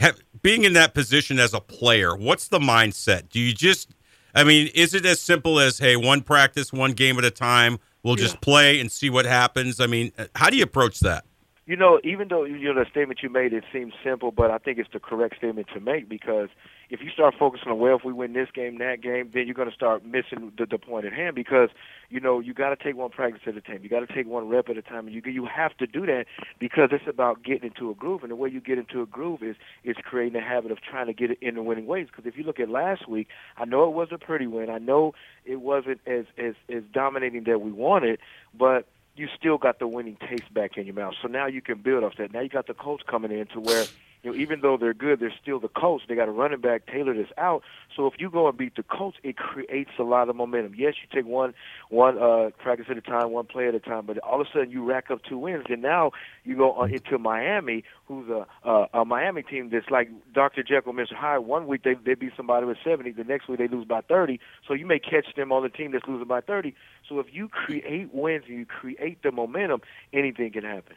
have, 0.00 0.20
being 0.42 0.64
in 0.64 0.72
that 0.72 0.94
position 0.94 1.38
as 1.38 1.54
a 1.54 1.60
player, 1.60 2.16
what's 2.16 2.48
the 2.48 2.58
mindset? 2.58 3.28
Do 3.28 3.38
you 3.38 3.54
just, 3.54 3.94
I 4.34 4.42
mean, 4.42 4.68
is 4.74 4.94
it 4.94 5.06
as 5.06 5.20
simple 5.20 5.60
as 5.60 5.78
hey, 5.78 5.94
one 5.96 6.22
practice, 6.22 6.72
one 6.72 6.92
game 6.92 7.16
at 7.16 7.24
a 7.24 7.30
time? 7.30 7.78
We'll 8.02 8.16
just 8.16 8.40
play 8.40 8.80
and 8.80 8.90
see 8.90 9.10
what 9.10 9.26
happens. 9.26 9.78
I 9.78 9.86
mean, 9.86 10.10
uh, 10.18 10.24
how 10.34 10.50
do 10.50 10.56
you 10.56 10.64
approach 10.64 11.00
that? 11.00 11.24
You 11.66 11.76
know, 11.76 12.00
even 12.02 12.28
though 12.28 12.44
you 12.44 12.72
know 12.72 12.82
the 12.82 12.90
statement 12.90 13.20
you 13.22 13.28
made, 13.28 13.52
it 13.52 13.62
seems 13.72 13.92
simple, 14.02 14.32
but 14.32 14.50
I 14.50 14.58
think 14.58 14.78
it's 14.78 14.90
the 14.92 14.98
correct 14.98 15.36
statement 15.36 15.68
to 15.74 15.80
make 15.80 16.08
because 16.08 16.48
if 16.90 17.00
you 17.02 17.10
start 17.10 17.34
focusing 17.38 17.70
on 17.70 17.78
well, 17.78 17.96
if 17.96 18.04
we 18.04 18.12
win 18.12 18.32
this 18.32 18.48
game, 18.52 18.78
that 18.78 19.00
game, 19.00 19.30
then 19.32 19.46
you're 19.46 19.54
going 19.54 19.68
to 19.68 19.74
start 19.74 20.04
missing 20.04 20.52
the, 20.58 20.66
the 20.66 20.78
point 20.78 21.06
at 21.06 21.12
hand 21.12 21.34
because 21.34 21.70
you 22.08 22.20
know 22.20 22.40
you 22.40 22.52
got 22.52 22.70
to 22.70 22.76
take 22.76 22.96
one 22.96 23.10
practice 23.10 23.42
at 23.46 23.56
a 23.56 23.60
time, 23.60 23.80
you 23.82 23.88
got 23.88 24.06
to 24.06 24.12
take 24.12 24.26
one 24.26 24.48
rep 24.48 24.68
at 24.68 24.76
a 24.76 24.82
time, 24.82 25.06
and 25.06 25.14
you 25.14 25.22
you 25.30 25.46
have 25.46 25.76
to 25.78 25.86
do 25.86 26.04
that 26.06 26.26
because 26.58 26.90
it's 26.92 27.06
about 27.06 27.42
getting 27.42 27.70
into 27.70 27.90
a 27.90 27.94
groove, 27.94 28.22
and 28.22 28.30
the 28.30 28.36
way 28.36 28.48
you 28.48 28.60
get 28.60 28.78
into 28.78 29.00
a 29.02 29.06
groove 29.06 29.42
is 29.42 29.56
is 29.84 29.96
creating 30.02 30.40
a 30.40 30.44
habit 30.44 30.70
of 30.72 30.80
trying 30.80 31.06
to 31.06 31.12
get 31.12 31.30
it 31.30 31.38
in 31.40 31.54
the 31.54 31.62
winning 31.62 31.86
ways. 31.86 32.08
Because 32.08 32.26
if 32.26 32.36
you 32.36 32.44
look 32.44 32.60
at 32.60 32.68
last 32.68 33.08
week, 33.08 33.28
I 33.56 33.64
know 33.64 33.84
it 33.84 33.92
was 33.92 34.08
a 34.10 34.18
pretty 34.18 34.46
win, 34.46 34.68
I 34.70 34.78
know 34.78 35.14
it 35.44 35.60
wasn't 35.60 36.00
as 36.06 36.24
as 36.36 36.54
as 36.68 36.82
dominating 36.92 37.44
that 37.44 37.60
we 37.60 37.72
wanted, 37.72 38.18
but 38.52 38.86
you 39.16 39.28
still 39.38 39.58
got 39.58 39.78
the 39.78 39.86
winning 39.86 40.16
taste 40.16 40.52
back 40.52 40.76
in 40.76 40.86
your 40.86 40.94
mouth. 40.94 41.14
So 41.20 41.28
now 41.28 41.46
you 41.46 41.60
can 41.60 41.78
build 41.78 42.04
off 42.04 42.14
that. 42.18 42.32
Now 42.32 42.40
you 42.40 42.48
got 42.48 42.66
the 42.66 42.74
Colts 42.74 43.04
coming 43.08 43.30
in 43.30 43.46
to 43.48 43.60
where, 43.60 43.84
you 44.22 44.30
know, 44.30 44.36
even 44.36 44.60
though 44.60 44.76
they're 44.76 44.94
good, 44.94 45.20
they're 45.20 45.32
still 45.40 45.58
the 45.60 45.68
Colts. 45.68 46.04
They 46.08 46.14
got 46.14 46.28
a 46.28 46.32
running 46.32 46.60
back 46.60 46.86
Taylor 46.86 47.14
that's 47.14 47.32
out. 47.38 47.62
So 47.96 48.06
if 48.06 48.14
you 48.18 48.30
go 48.30 48.48
and 48.48 48.56
beat 48.56 48.76
the 48.76 48.82
Colts, 48.82 49.16
it 49.22 49.36
creates 49.36 49.90
a 49.98 50.02
lot 50.02 50.28
of 50.28 50.36
momentum. 50.36 50.74
Yes, 50.76 50.94
you 51.02 51.08
take 51.14 51.26
one 51.26 51.54
one 51.88 52.18
uh, 52.18 52.50
practice 52.58 52.86
at 52.90 52.96
a 52.96 53.00
time, 53.00 53.32
one 53.32 53.46
play 53.46 53.68
at 53.68 53.74
a 53.74 53.80
time, 53.80 54.06
but 54.06 54.18
all 54.18 54.40
of 54.40 54.46
a 54.46 54.50
sudden 54.50 54.70
you 54.70 54.84
rack 54.84 55.10
up 55.10 55.22
two 55.28 55.38
wins, 55.38 55.64
and 55.68 55.82
now 55.82 56.12
you 56.44 56.56
go 56.56 56.72
on 56.72 56.92
into 56.92 57.18
Miami, 57.18 57.84
who's 58.06 58.28
a 58.28 58.46
a, 58.68 59.00
a 59.00 59.04
Miami 59.04 59.42
team 59.42 59.70
that's 59.70 59.90
like 59.90 60.10
Dr. 60.34 60.62
Jekyll, 60.62 60.92
Mr. 60.92 61.14
Hyde. 61.14 61.40
One 61.40 61.66
week 61.66 61.82
they 61.82 61.94
they 61.94 62.14
beat 62.14 62.32
somebody 62.36 62.66
with 62.66 62.78
70, 62.84 63.12
the 63.12 63.24
next 63.24 63.48
week 63.48 63.58
they 63.58 63.68
lose 63.68 63.86
by 63.86 64.00
30. 64.02 64.38
So 64.66 64.74
you 64.74 64.86
may 64.86 64.98
catch 64.98 65.34
them 65.36 65.52
on 65.52 65.62
the 65.62 65.68
team 65.68 65.92
that's 65.92 66.06
losing 66.06 66.28
by 66.28 66.40
30. 66.40 66.74
So 67.08 67.18
if 67.18 67.26
you 67.32 67.48
create 67.48 68.12
wins 68.12 68.44
and 68.48 68.58
you 68.58 68.66
create 68.66 69.22
the 69.22 69.32
momentum, 69.32 69.80
anything 70.12 70.52
can 70.52 70.64
happen. 70.64 70.96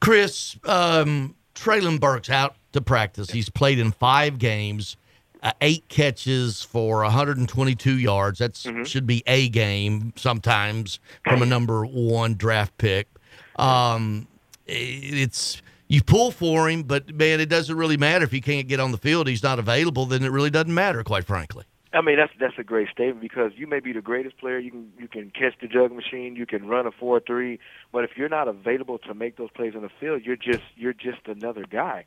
Chris, 0.00 0.56
um, 0.64 1.34
Treylon 1.58 2.00
Burks 2.00 2.30
out 2.30 2.56
to 2.72 2.80
practice. 2.80 3.30
He's 3.30 3.48
played 3.48 3.78
in 3.78 3.92
five 3.92 4.38
games, 4.38 4.96
uh, 5.42 5.52
eight 5.60 5.88
catches 5.88 6.62
for 6.62 7.02
122 7.02 7.98
yards. 7.98 8.38
That 8.38 8.54
Mm-hmm. 8.54 8.84
should 8.84 9.06
be 9.06 9.22
a 9.26 9.48
game 9.48 10.12
sometimes 10.16 11.00
from 11.24 11.42
a 11.42 11.46
number 11.46 11.84
one 11.84 12.34
draft 12.34 12.76
pick. 12.78 13.08
Um, 13.56 14.28
it's 14.66 15.60
you 15.88 16.02
pull 16.02 16.30
for 16.30 16.68
him, 16.68 16.82
but 16.82 17.14
man, 17.14 17.40
it 17.40 17.48
doesn't 17.48 17.76
really 17.76 17.96
matter 17.96 18.24
if 18.24 18.30
he 18.30 18.40
can't 18.40 18.68
get 18.68 18.78
on 18.80 18.92
the 18.92 18.98
field. 18.98 19.26
He's 19.26 19.42
not 19.42 19.58
available. 19.58 20.06
Then 20.06 20.22
it 20.22 20.30
really 20.30 20.50
doesn't 20.50 20.72
matter, 20.74 21.02
quite 21.02 21.24
frankly. 21.24 21.64
I 21.92 22.02
mean 22.02 22.16
that's 22.18 22.32
that's 22.38 22.58
a 22.58 22.64
great 22.64 22.88
statement 22.90 23.20
because 23.20 23.52
you 23.56 23.66
may 23.66 23.80
be 23.80 23.92
the 23.92 24.02
greatest 24.02 24.38
player. 24.38 24.58
You 24.58 24.70
can 24.70 24.92
you 24.98 25.08
can 25.08 25.30
catch 25.30 25.54
the 25.60 25.66
jug 25.66 25.90
machine. 25.90 26.36
You 26.36 26.44
can 26.44 26.66
run 26.68 26.86
a 26.86 26.90
four 26.90 27.18
three. 27.18 27.58
But 27.92 28.04
if 28.04 28.10
you're 28.16 28.28
not 28.28 28.46
available 28.46 28.98
to 28.98 29.14
make 29.14 29.36
those 29.36 29.50
plays 29.50 29.74
on 29.74 29.82
the 29.82 29.88
field, 29.98 30.22
you're 30.24 30.36
just 30.36 30.64
you're 30.76 30.92
just 30.92 31.26
another 31.26 31.64
guy. 31.70 32.04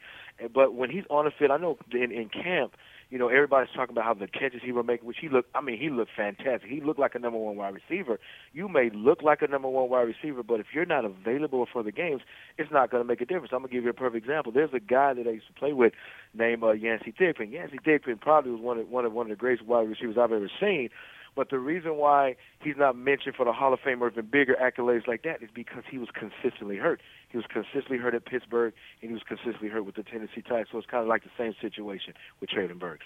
But 0.53 0.75
when 0.75 0.91
he's 0.91 1.05
on 1.09 1.25
the 1.25 1.31
field, 1.31 1.51
I 1.51 1.57
know 1.57 1.77
in 1.91 2.11
in 2.11 2.29
camp, 2.29 2.73
you 3.11 3.19
know 3.19 3.27
everybody's 3.27 3.69
talking 3.75 3.93
about 3.93 4.05
how 4.05 4.13
the 4.13 4.27
catches 4.27 4.61
he 4.63 4.71
was 4.71 4.85
making, 4.87 5.05
which 5.05 5.17
he 5.21 5.29
looked. 5.29 5.49
I 5.53 5.61
mean 5.61 5.79
he 5.79 5.89
looked 5.89 6.11
fantastic. 6.15 6.69
He 6.69 6.81
looked 6.81 6.99
like 6.99 7.13
a 7.13 7.19
number 7.19 7.37
one 7.37 7.57
wide 7.57 7.75
receiver. 7.75 8.19
You 8.53 8.67
may 8.67 8.89
look 8.93 9.21
like 9.21 9.41
a 9.41 9.47
number 9.47 9.67
one 9.67 9.89
wide 9.89 10.07
receiver, 10.07 10.41
but 10.41 10.59
if 10.61 10.67
you're 10.73 10.85
not 10.85 11.05
available 11.05 11.67
for 11.71 11.83
the 11.83 11.91
games, 11.91 12.21
it's 12.57 12.71
not 12.71 12.89
going 12.89 13.03
to 13.03 13.07
make 13.07 13.21
a 13.21 13.25
difference. 13.25 13.51
I'm 13.51 13.59
gonna 13.59 13.73
give 13.73 13.83
you 13.83 13.89
a 13.89 13.93
perfect 13.93 14.25
example. 14.25 14.51
There's 14.51 14.73
a 14.73 14.79
guy 14.79 15.13
that 15.13 15.27
I 15.27 15.31
used 15.31 15.47
to 15.47 15.53
play 15.53 15.73
with 15.73 15.93
named 16.33 16.63
uh, 16.63 16.71
Yancey 16.71 17.11
Thigpen. 17.11 17.51
Yancey 17.51 17.79
Thigpen 17.85 18.19
probably 18.19 18.51
was 18.51 18.61
one 18.61 18.79
of 18.79 18.89
one 18.89 19.05
of 19.05 19.13
one 19.13 19.25
of 19.25 19.29
the 19.29 19.35
greatest 19.35 19.67
wide 19.67 19.89
receivers 19.89 20.15
I've 20.17 20.31
ever 20.31 20.49
seen. 20.59 20.89
But 21.35 21.49
the 21.49 21.59
reason 21.59 21.95
why 21.95 22.35
he's 22.61 22.75
not 22.77 22.97
mentioned 22.97 23.35
for 23.35 23.45
the 23.45 23.53
Hall 23.53 23.73
of 23.73 23.79
Fame 23.79 24.03
or 24.03 24.09
even 24.09 24.25
bigger 24.25 24.55
accolades 24.61 25.07
like 25.07 25.23
that 25.23 25.41
is 25.41 25.49
because 25.53 25.83
he 25.89 25.97
was 25.97 26.09
consistently 26.13 26.75
hurt. 26.77 27.01
He 27.29 27.37
was 27.37 27.45
consistently 27.47 27.97
hurt 27.97 28.13
at 28.13 28.25
Pittsburgh, 28.25 28.73
and 29.01 29.09
he 29.09 29.13
was 29.13 29.23
consistently 29.23 29.69
hurt 29.69 29.85
with 29.85 29.95
the 29.95 30.03
Tennessee 30.03 30.41
Titans. 30.41 30.67
So 30.71 30.77
it's 30.77 30.87
kind 30.87 31.01
of 31.01 31.07
like 31.07 31.23
the 31.23 31.29
same 31.37 31.55
situation 31.61 32.13
with 32.41 32.49
Treylon 32.49 32.79
Burks. 32.79 33.05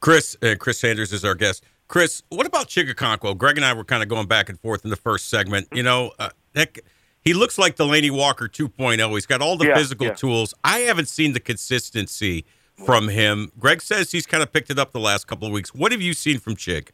Chris 0.00 0.36
uh, 0.42 0.54
Chris 0.58 0.78
Sanders 0.78 1.12
is 1.12 1.24
our 1.24 1.34
guest. 1.34 1.64
Chris, 1.88 2.22
what 2.28 2.46
about 2.46 2.68
Chig 2.68 2.92
Okonkwo? 2.92 3.36
Greg 3.36 3.56
and 3.56 3.64
I 3.64 3.72
were 3.72 3.84
kind 3.84 4.02
of 4.02 4.08
going 4.08 4.26
back 4.26 4.48
and 4.48 4.58
forth 4.60 4.84
in 4.84 4.90
the 4.90 4.96
first 4.96 5.28
segment. 5.28 5.68
You 5.72 5.82
know, 5.82 6.12
uh, 6.18 6.30
heck, 6.54 6.78
he 7.20 7.34
looks 7.34 7.58
like 7.58 7.76
Delanie 7.76 8.10
Walker 8.10 8.48
2.0. 8.48 9.10
He's 9.12 9.26
got 9.26 9.42
all 9.42 9.56
the 9.56 9.66
Yeah, 9.66 9.76
physical 9.76 10.06
yeah. 10.08 10.14
tools. 10.14 10.54
I 10.62 10.80
haven't 10.80 11.08
seen 11.08 11.32
the 11.32 11.40
consistency 11.40 12.44
from 12.84 13.08
him. 13.08 13.50
Greg 13.58 13.80
says 13.82 14.12
he's 14.12 14.26
kind 14.26 14.42
of 14.42 14.52
picked 14.52 14.70
it 14.70 14.78
up 14.78 14.92
the 14.92 15.00
last 15.00 15.26
couple 15.26 15.46
of 15.46 15.52
weeks. 15.52 15.74
What 15.74 15.92
have 15.92 16.02
you 16.02 16.12
seen 16.12 16.38
from 16.38 16.56
Chig? 16.56 16.88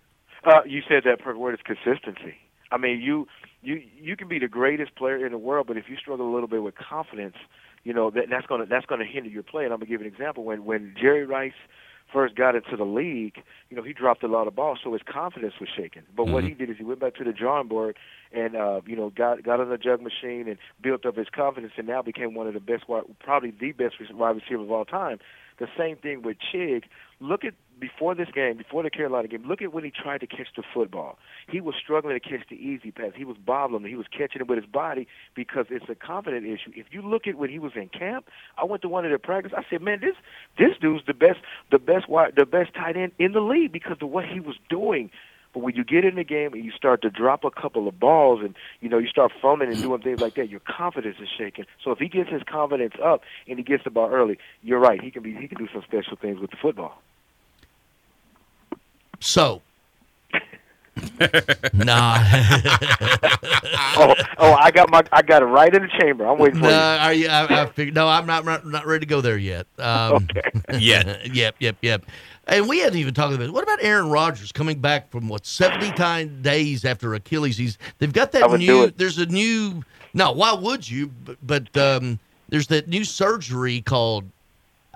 Uh, 0.44 0.60
you 0.66 0.82
said 0.88 1.02
that 1.04 1.18
perfect 1.20 1.38
word 1.38 1.54
is 1.54 1.60
consistency. 1.64 2.36
I 2.72 2.78
mean, 2.78 3.00
you 3.00 3.26
you 3.62 3.82
you 4.00 4.16
can 4.16 4.28
be 4.28 4.38
the 4.38 4.48
greatest 4.48 4.94
player 4.94 5.24
in 5.24 5.32
the 5.32 5.38
world, 5.38 5.66
but 5.66 5.76
if 5.76 5.84
you 5.88 5.96
struggle 5.96 6.30
a 6.30 6.32
little 6.32 6.48
bit 6.48 6.62
with 6.62 6.74
confidence, 6.76 7.36
you 7.84 7.92
know 7.92 8.10
that 8.10 8.24
that's 8.30 8.46
gonna 8.46 8.66
that's 8.66 8.86
gonna 8.86 9.04
hinder 9.04 9.28
your 9.28 9.42
play. 9.42 9.64
And 9.64 9.72
I'm 9.72 9.80
gonna 9.80 9.90
give 9.90 10.00
you 10.00 10.06
an 10.06 10.12
example. 10.12 10.44
When 10.44 10.64
when 10.64 10.94
Jerry 11.00 11.26
Rice 11.26 11.52
first 12.12 12.34
got 12.34 12.54
into 12.56 12.76
the 12.76 12.84
league, 12.84 13.42
you 13.68 13.76
know 13.76 13.82
he 13.82 13.92
dropped 13.92 14.22
a 14.22 14.28
lot 14.28 14.46
of 14.46 14.54
balls, 14.54 14.78
so 14.82 14.92
his 14.92 15.02
confidence 15.02 15.54
was 15.60 15.68
shaken. 15.76 16.02
But 16.16 16.28
what 16.28 16.44
he 16.44 16.54
did 16.54 16.70
is 16.70 16.76
he 16.78 16.84
went 16.84 17.00
back 17.00 17.16
to 17.16 17.24
the 17.24 17.32
drawing 17.32 17.68
board 17.68 17.96
and 18.32 18.56
uh, 18.56 18.80
you 18.86 18.96
know 18.96 19.10
got 19.10 19.42
got 19.42 19.60
on 19.60 19.68
the 19.68 19.78
jug 19.78 20.00
machine 20.00 20.48
and 20.48 20.56
built 20.80 21.04
up 21.04 21.16
his 21.16 21.28
confidence, 21.28 21.72
and 21.76 21.86
now 21.86 22.02
became 22.02 22.34
one 22.34 22.46
of 22.46 22.54
the 22.54 22.60
best, 22.60 22.84
probably 23.18 23.50
the 23.50 23.72
best 23.72 23.96
wide 24.12 24.36
receiver 24.36 24.62
of 24.62 24.70
all 24.70 24.84
time. 24.84 25.18
The 25.58 25.66
same 25.76 25.96
thing 25.96 26.22
with 26.22 26.38
Chig. 26.38 26.84
Look 27.20 27.44
at 27.44 27.54
before 27.80 28.14
this 28.14 28.28
game, 28.34 28.56
before 28.56 28.82
the 28.82 28.90
Carolina 28.90 29.28
game. 29.28 29.44
Look 29.46 29.62
at 29.62 29.72
when 29.72 29.84
he 29.84 29.90
tried 29.90 30.20
to 30.20 30.26
catch 30.26 30.48
the 30.56 30.62
football. 30.74 31.18
He 31.48 31.60
was 31.60 31.74
struggling 31.82 32.18
to 32.18 32.20
catch 32.20 32.48
the 32.48 32.56
easy 32.56 32.90
pass. 32.90 33.12
He 33.16 33.24
was 33.24 33.36
bobbling. 33.36 33.84
He 33.84 33.96
was 33.96 34.06
catching 34.06 34.40
it 34.40 34.48
with 34.48 34.58
his 34.58 34.70
body 34.70 35.08
because 35.34 35.66
it's 35.70 35.88
a 35.88 35.94
confident 35.94 36.46
issue. 36.46 36.72
If 36.74 36.86
you 36.90 37.02
look 37.02 37.26
at 37.26 37.36
when 37.36 37.50
he 37.50 37.58
was 37.58 37.72
in 37.74 37.88
camp, 37.88 38.26
I 38.56 38.64
went 38.64 38.82
to 38.82 38.88
one 38.88 39.04
of 39.04 39.10
their 39.10 39.18
practice. 39.18 39.52
I 39.56 39.64
said, 39.68 39.82
"Man, 39.82 40.00
this 40.00 40.16
this 40.58 40.76
dude's 40.80 41.04
the 41.06 41.14
best, 41.14 41.40
the 41.70 41.78
best 41.78 42.08
wide, 42.08 42.34
the 42.36 42.46
best 42.46 42.74
tight 42.74 42.96
end 42.96 43.12
in 43.18 43.32
the 43.32 43.40
league 43.40 43.72
because 43.72 43.96
of 44.00 44.10
what 44.10 44.24
he 44.26 44.40
was 44.40 44.56
doing." 44.68 45.10
But 45.52 45.60
when 45.60 45.74
you 45.74 45.84
get 45.84 46.04
in 46.04 46.14
the 46.14 46.24
game 46.24 46.52
and 46.52 46.64
you 46.64 46.70
start 46.70 47.02
to 47.02 47.10
drop 47.10 47.44
a 47.44 47.50
couple 47.50 47.88
of 47.88 47.98
balls 47.98 48.40
and 48.42 48.54
you 48.80 48.88
know 48.88 48.98
you 48.98 49.08
start 49.08 49.32
fumbling 49.42 49.70
and 49.70 49.82
doing 49.82 50.00
things 50.00 50.20
like 50.20 50.34
that, 50.36 50.48
your 50.48 50.60
confidence 50.60 51.16
is 51.20 51.28
shaken. 51.36 51.66
So 51.82 51.90
if 51.90 51.98
he 51.98 52.08
gets 52.08 52.30
his 52.30 52.42
confidence 52.44 52.94
up 53.02 53.22
and 53.48 53.58
he 53.58 53.64
gets 53.64 53.84
the 53.84 53.90
ball 53.90 54.10
early, 54.10 54.38
you're 54.62 54.78
right. 54.78 55.00
He 55.00 55.10
can 55.10 55.22
be 55.22 55.34
he 55.34 55.48
can 55.48 55.58
do 55.58 55.68
some 55.72 55.82
special 55.82 56.16
things 56.16 56.38
with 56.38 56.50
the 56.50 56.56
football. 56.56 57.02
So, 59.20 59.62
nah. 61.74 62.16
oh, 63.96 64.14
oh, 64.38 64.52
I 64.54 64.70
got 64.70 64.90
my 64.90 65.02
I 65.12 65.22
got 65.22 65.42
it 65.42 65.46
right 65.46 65.74
in 65.74 65.82
the 65.82 65.88
chamber. 66.00 66.26
I'm 66.26 66.38
waiting 66.38 66.58
for 66.60 66.66
No, 66.66 66.70
you. 66.70 66.74
are 67.00 67.12
you? 67.12 67.28
I, 67.28 67.62
I 67.62 67.66
figured, 67.66 67.94
no, 67.94 68.08
I'm 68.08 68.26
not, 68.26 68.44
not 68.44 68.66
not 68.66 68.86
ready 68.86 69.00
to 69.00 69.06
go 69.06 69.20
there 69.20 69.38
yet. 69.38 69.66
Um, 69.78 70.26
Yet. 70.78 71.34
yep, 71.34 71.56
yep, 71.58 71.76
yep. 71.82 72.04
And 72.46 72.68
we 72.68 72.80
haven't 72.80 72.98
even 72.98 73.14
talked 73.14 73.34
about 73.34 73.44
it. 73.46 73.52
What 73.52 73.62
about 73.62 73.82
Aaron 73.82 74.10
Rodgers 74.10 74.50
coming 74.52 74.80
back 74.80 75.10
from 75.10 75.28
what 75.28 75.46
70 75.46 75.92
time 75.92 76.42
days 76.42 76.84
after 76.84 77.14
Achilles? 77.14 77.56
He's 77.56 77.78
they've 77.98 78.12
got 78.12 78.34
I 78.34 78.40
that 78.40 78.50
would 78.50 78.60
do 78.60 78.66
new. 78.66 78.82
it. 78.84 78.98
There's 78.98 79.18
a 79.18 79.26
new. 79.26 79.84
No, 80.14 80.32
why 80.32 80.52
would 80.54 80.88
you? 80.88 81.08
But, 81.24 81.36
but 81.46 81.76
um, 81.76 82.18
there's 82.48 82.66
that 82.68 82.88
new 82.88 83.04
surgery 83.04 83.80
called. 83.82 84.24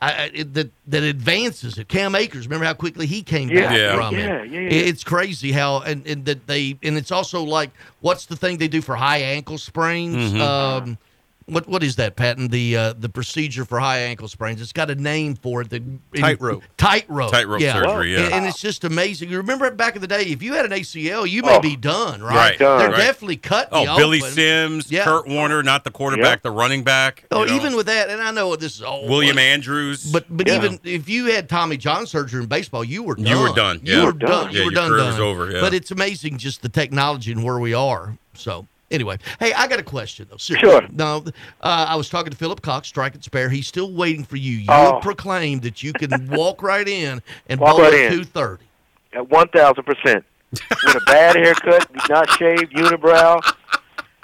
I, 0.03 0.13
I- 0.13 0.31
it, 0.35 0.55
that 0.55 0.71
that 0.89 1.03
advances 1.03 1.79
it. 1.79 1.89
Cam 1.89 2.15
Akers, 2.15 2.47
remember 2.47 2.67
how 2.67 2.75
quickly 2.75 3.07
he 3.07 3.23
came 3.23 3.49
Yeah, 3.49 3.61
back 3.69 3.77
Yeah. 3.79 3.95
from 3.97 4.15
yeah, 4.15 4.43
it? 4.43 4.51
yeah, 4.51 4.61
yeah. 4.61 4.69
It's 4.71 5.05
crazy 5.05 5.53
how 5.53 5.81
and, 5.81 6.07
and 6.07 6.25
that 6.27 6.47
they 6.47 6.77
and 6.83 6.97
it's 6.97 7.13
also 7.13 7.43
like 7.43 7.71
what's 8.01 8.27
the 8.27 8.37
thing 8.37 8.59
they 8.59 8.69
do 8.69 8.83
for 8.83 8.97
high 8.97 9.19
ankle 9.19 9.57
sprains? 9.59 10.33
Mhm. 10.33 10.41
Um, 10.41 10.99
what 11.47 11.69
what 11.69 11.83
is 11.83 11.97
that, 11.97 12.17
Patton? 12.17 12.49
The 12.49 12.77
uh, 12.77 12.93
the 12.95 13.09
procedure 13.09 13.65
for 13.65 13.79
high 13.79 13.99
ankle 13.99 14.29
sprains. 14.29 14.61
It's 14.63 14.73
got 14.73 14.91
a 14.91 14.95
name 14.95 15.35
for 15.37 15.61
it. 15.61 15.71
The 15.71 15.83
Tightrope. 16.15 16.63
Tightrope. 16.77 17.31
Tightrope 17.33 17.61
surgery, 17.61 18.15
yeah. 18.15 18.21
And, 18.25 18.35
and 18.35 18.47
it's 18.47 18.61
just 18.61 18.85
amazing. 18.85 19.29
You 19.31 19.37
remember 19.39 19.71
back 19.71 19.95
in 19.95 20.01
the 20.01 20.07
day, 20.07 20.23
if 20.23 20.43
you 20.43 20.55
had 20.55 20.65
an 20.65 20.71
ACL, 20.73 21.29
you 21.29 21.43
may 21.43 21.57
Oh. 21.57 21.61
be 21.61 21.77
done, 21.77 22.23
right? 22.23 22.35
Right, 22.35 22.59
Done. 22.59 22.79
They're 22.79 22.91
right. 22.91 22.97
definitely 22.97 23.37
cutting 23.37 23.79
you 23.83 23.89
Oh, 23.89 23.97
Billy 23.97 24.19
open. 24.21 24.31
Sims, 24.33 24.91
Yeah. 24.91 25.05
Curt 25.05 25.27
Warner, 25.29 25.63
not 25.63 25.85
the 25.85 25.91
quarterback, 25.91 26.43
the 26.43 26.51
running 26.51 26.83
back. 26.83 27.25
Oh, 27.31 27.43
you 27.45 27.51
know. 27.51 27.57
even 27.57 27.77
with 27.77 27.87
that, 27.87 28.09
and 28.11 28.23
I 28.23 28.31
know 28.31 28.57
this 28.57 28.77
is 28.77 28.83
old. 28.83 29.09
William 29.11 29.37
but, 29.37 29.43
Andrews. 29.43 30.05
But 30.11 30.25
but 30.31 30.49
Yeah. 30.49 30.57
even 30.57 30.81
if 30.85 31.09
you 31.09 31.27
had 31.27 31.49
Tommy 31.49 31.77
John 31.77 32.07
surgery 32.07 32.43
in 32.43 32.49
baseball, 32.49 32.85
you 32.85 33.03
were 33.03 33.15
done. 33.17 33.27
You 33.27 33.39
were 33.41 33.53
done, 33.55 33.81
You 33.83 34.05
were 34.07 34.13
done. 34.13 34.47
Yeah, 34.53 34.61
You 34.61 34.65
were 34.65 34.65
your 34.65 34.71
done. 34.73 34.89
career 34.91 34.99
done. 35.01 35.07
was 35.11 35.21
over, 35.21 35.51
yeah. 35.51 35.61
But 35.61 35.75
it's 35.75 35.91
amazing 35.91 36.39
just 36.39 36.63
the 36.63 36.69
technology 36.69 37.33
and 37.33 37.45
where 37.45 37.59
we 37.59 37.75
are. 37.75 38.17
So 38.35 38.67
anyway, 38.95 39.19
hey, 39.41 39.53
I 39.53 39.67
got 39.67 39.79
a 39.79 39.83
question 39.83 40.27
though. 40.31 40.37
Seriously. 40.37 40.71
Sure. 40.71 40.83
No, 40.93 41.25
uh, 41.61 41.87
I 41.89 41.97
was 41.97 42.09
talking 42.09 42.31
to 42.31 42.37
Philip 42.37 42.63
Cox, 42.63 42.89
strike 42.89 43.15
and 43.15 43.23
spare. 43.25 43.51
He's 43.51 43.67
still 43.67 43.93
waiting 43.93 44.25
for 44.25 44.37
you. 44.37 44.59
You 44.59 44.67
Oh. 44.69 44.99
proclaimed 45.03 45.63
that 45.63 45.83
you 45.83 45.93
can 45.93 46.27
walk 46.31 46.63
right 46.63 46.87
in 46.89 47.21
and 47.49 47.61
Walk 47.61 47.73
bowl 47.77 47.83
right 47.83 47.95
at 47.95 48.11
two 48.13 48.25
thirty. 48.25 48.65
At 49.13 49.29
one 49.29 49.49
thousand 49.49 49.85
percent. 49.85 50.25
With 50.53 50.95
a 50.95 51.01
bad 51.07 51.35
haircut, 51.37 51.89
not 52.09 52.31
shaved, 52.39 52.73
unibrow. 52.75 53.41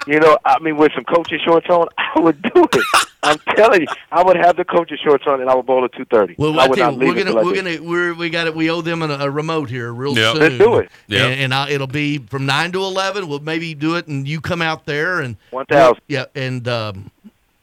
You 0.07 0.19
know, 0.19 0.37
I 0.45 0.57
mean, 0.59 0.77
with 0.77 0.91
some 0.95 1.03
coaching 1.03 1.39
shorts 1.45 1.67
on, 1.69 1.87
I 1.97 2.19
would 2.19 2.41
do 2.41 2.67
it. 2.73 3.07
I'm 3.23 3.37
telling 3.55 3.81
you, 3.81 3.87
I 4.11 4.23
would 4.23 4.35
have 4.35 4.57
the 4.57 4.65
coaching 4.65 4.97
shorts 5.03 5.25
on, 5.27 5.41
and 5.41 5.49
I 5.49 5.53
would 5.55 5.67
bowl 5.67 5.85
at 5.85 5.93
two 5.93 6.05
thirty. 6.05 6.33
Well, 6.39 6.59
I 6.59 6.65
I 6.65 6.67
would 6.67 6.79
not 6.79 6.93
leave 6.97 7.09
we're 7.09 7.23
gonna 7.23 7.31
till 7.31 7.45
we're 7.45 7.55
gonna 7.55 7.81
we're, 7.83 8.13
we 8.15 8.29
got 8.31 8.47
it. 8.47 8.55
We 8.55 8.71
owe 8.71 8.81
them 8.81 9.03
a, 9.03 9.09
a 9.09 9.29
remote 9.29 9.69
here 9.69 9.93
real 9.93 10.17
Yeah. 10.17 10.31
soon. 10.33 10.41
Let's 10.41 10.57
do 10.57 10.77
it. 10.77 10.89
Yeah. 11.07 11.25
And, 11.27 11.39
and 11.41 11.53
I, 11.53 11.69
it'll 11.69 11.85
be 11.85 12.17
from 12.17 12.47
nine 12.47 12.71
to 12.71 12.79
eleven. 12.83 13.27
We'll 13.27 13.39
maybe 13.39 13.75
do 13.75 13.95
it, 13.95 14.07
and 14.07 14.27
you 14.27 14.41
come 14.41 14.61
out 14.63 14.85
there 14.85 15.19
and 15.21 15.35
1,000. 15.51 16.01
Yeah, 16.07 16.25
and 16.33 16.67
um, 16.67 17.11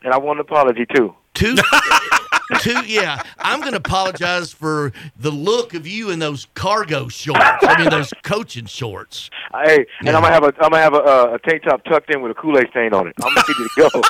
And 0.05 0.15
I 0.15 0.19
want 0.19 0.39
an 0.39 0.43
apology 0.43 0.87
too. 0.95 1.13
two, 1.35 1.57
two. 2.61 2.85
Yeah, 2.87 3.23
I'm 3.39 3.61
gonna 3.61 3.77
apologize 3.77 4.53
for 4.53 4.93
the 5.19 5.31
look 5.31 5.75
of 5.75 5.87
you 5.87 6.11
in 6.11 6.19
those 6.19 6.47
cargo 6.55 7.09
shorts. 7.09 7.41
I 7.63 7.79
mean 7.79 7.91
those 7.91 8.13
coaching 8.23 8.67
shorts. 8.67 9.31
Hey, 9.65 9.77
and 9.77 9.87
Yeah. 10.09 10.17
I'm 10.17 10.23
gonna 10.23 10.33
have 10.35 10.45
a 10.45 10.53
I'm 10.61 10.71
gonna 10.71 10.79
have 10.79 10.95
a, 10.95 10.99
uh, 11.03 11.39
a 11.43 11.49
tank 11.49 11.63
top 11.65 11.85
tucked 11.85 12.11
in 12.13 12.23
with 12.23 12.33
a 12.33 12.35
Kool 12.35 12.59
Aid 12.59 12.69
stain 12.71 12.93
on 12.95 13.09
it. 13.09 13.15
I'm 13.23 13.35
ready 13.35 13.55
to 13.55 13.69
go. 13.77 14.03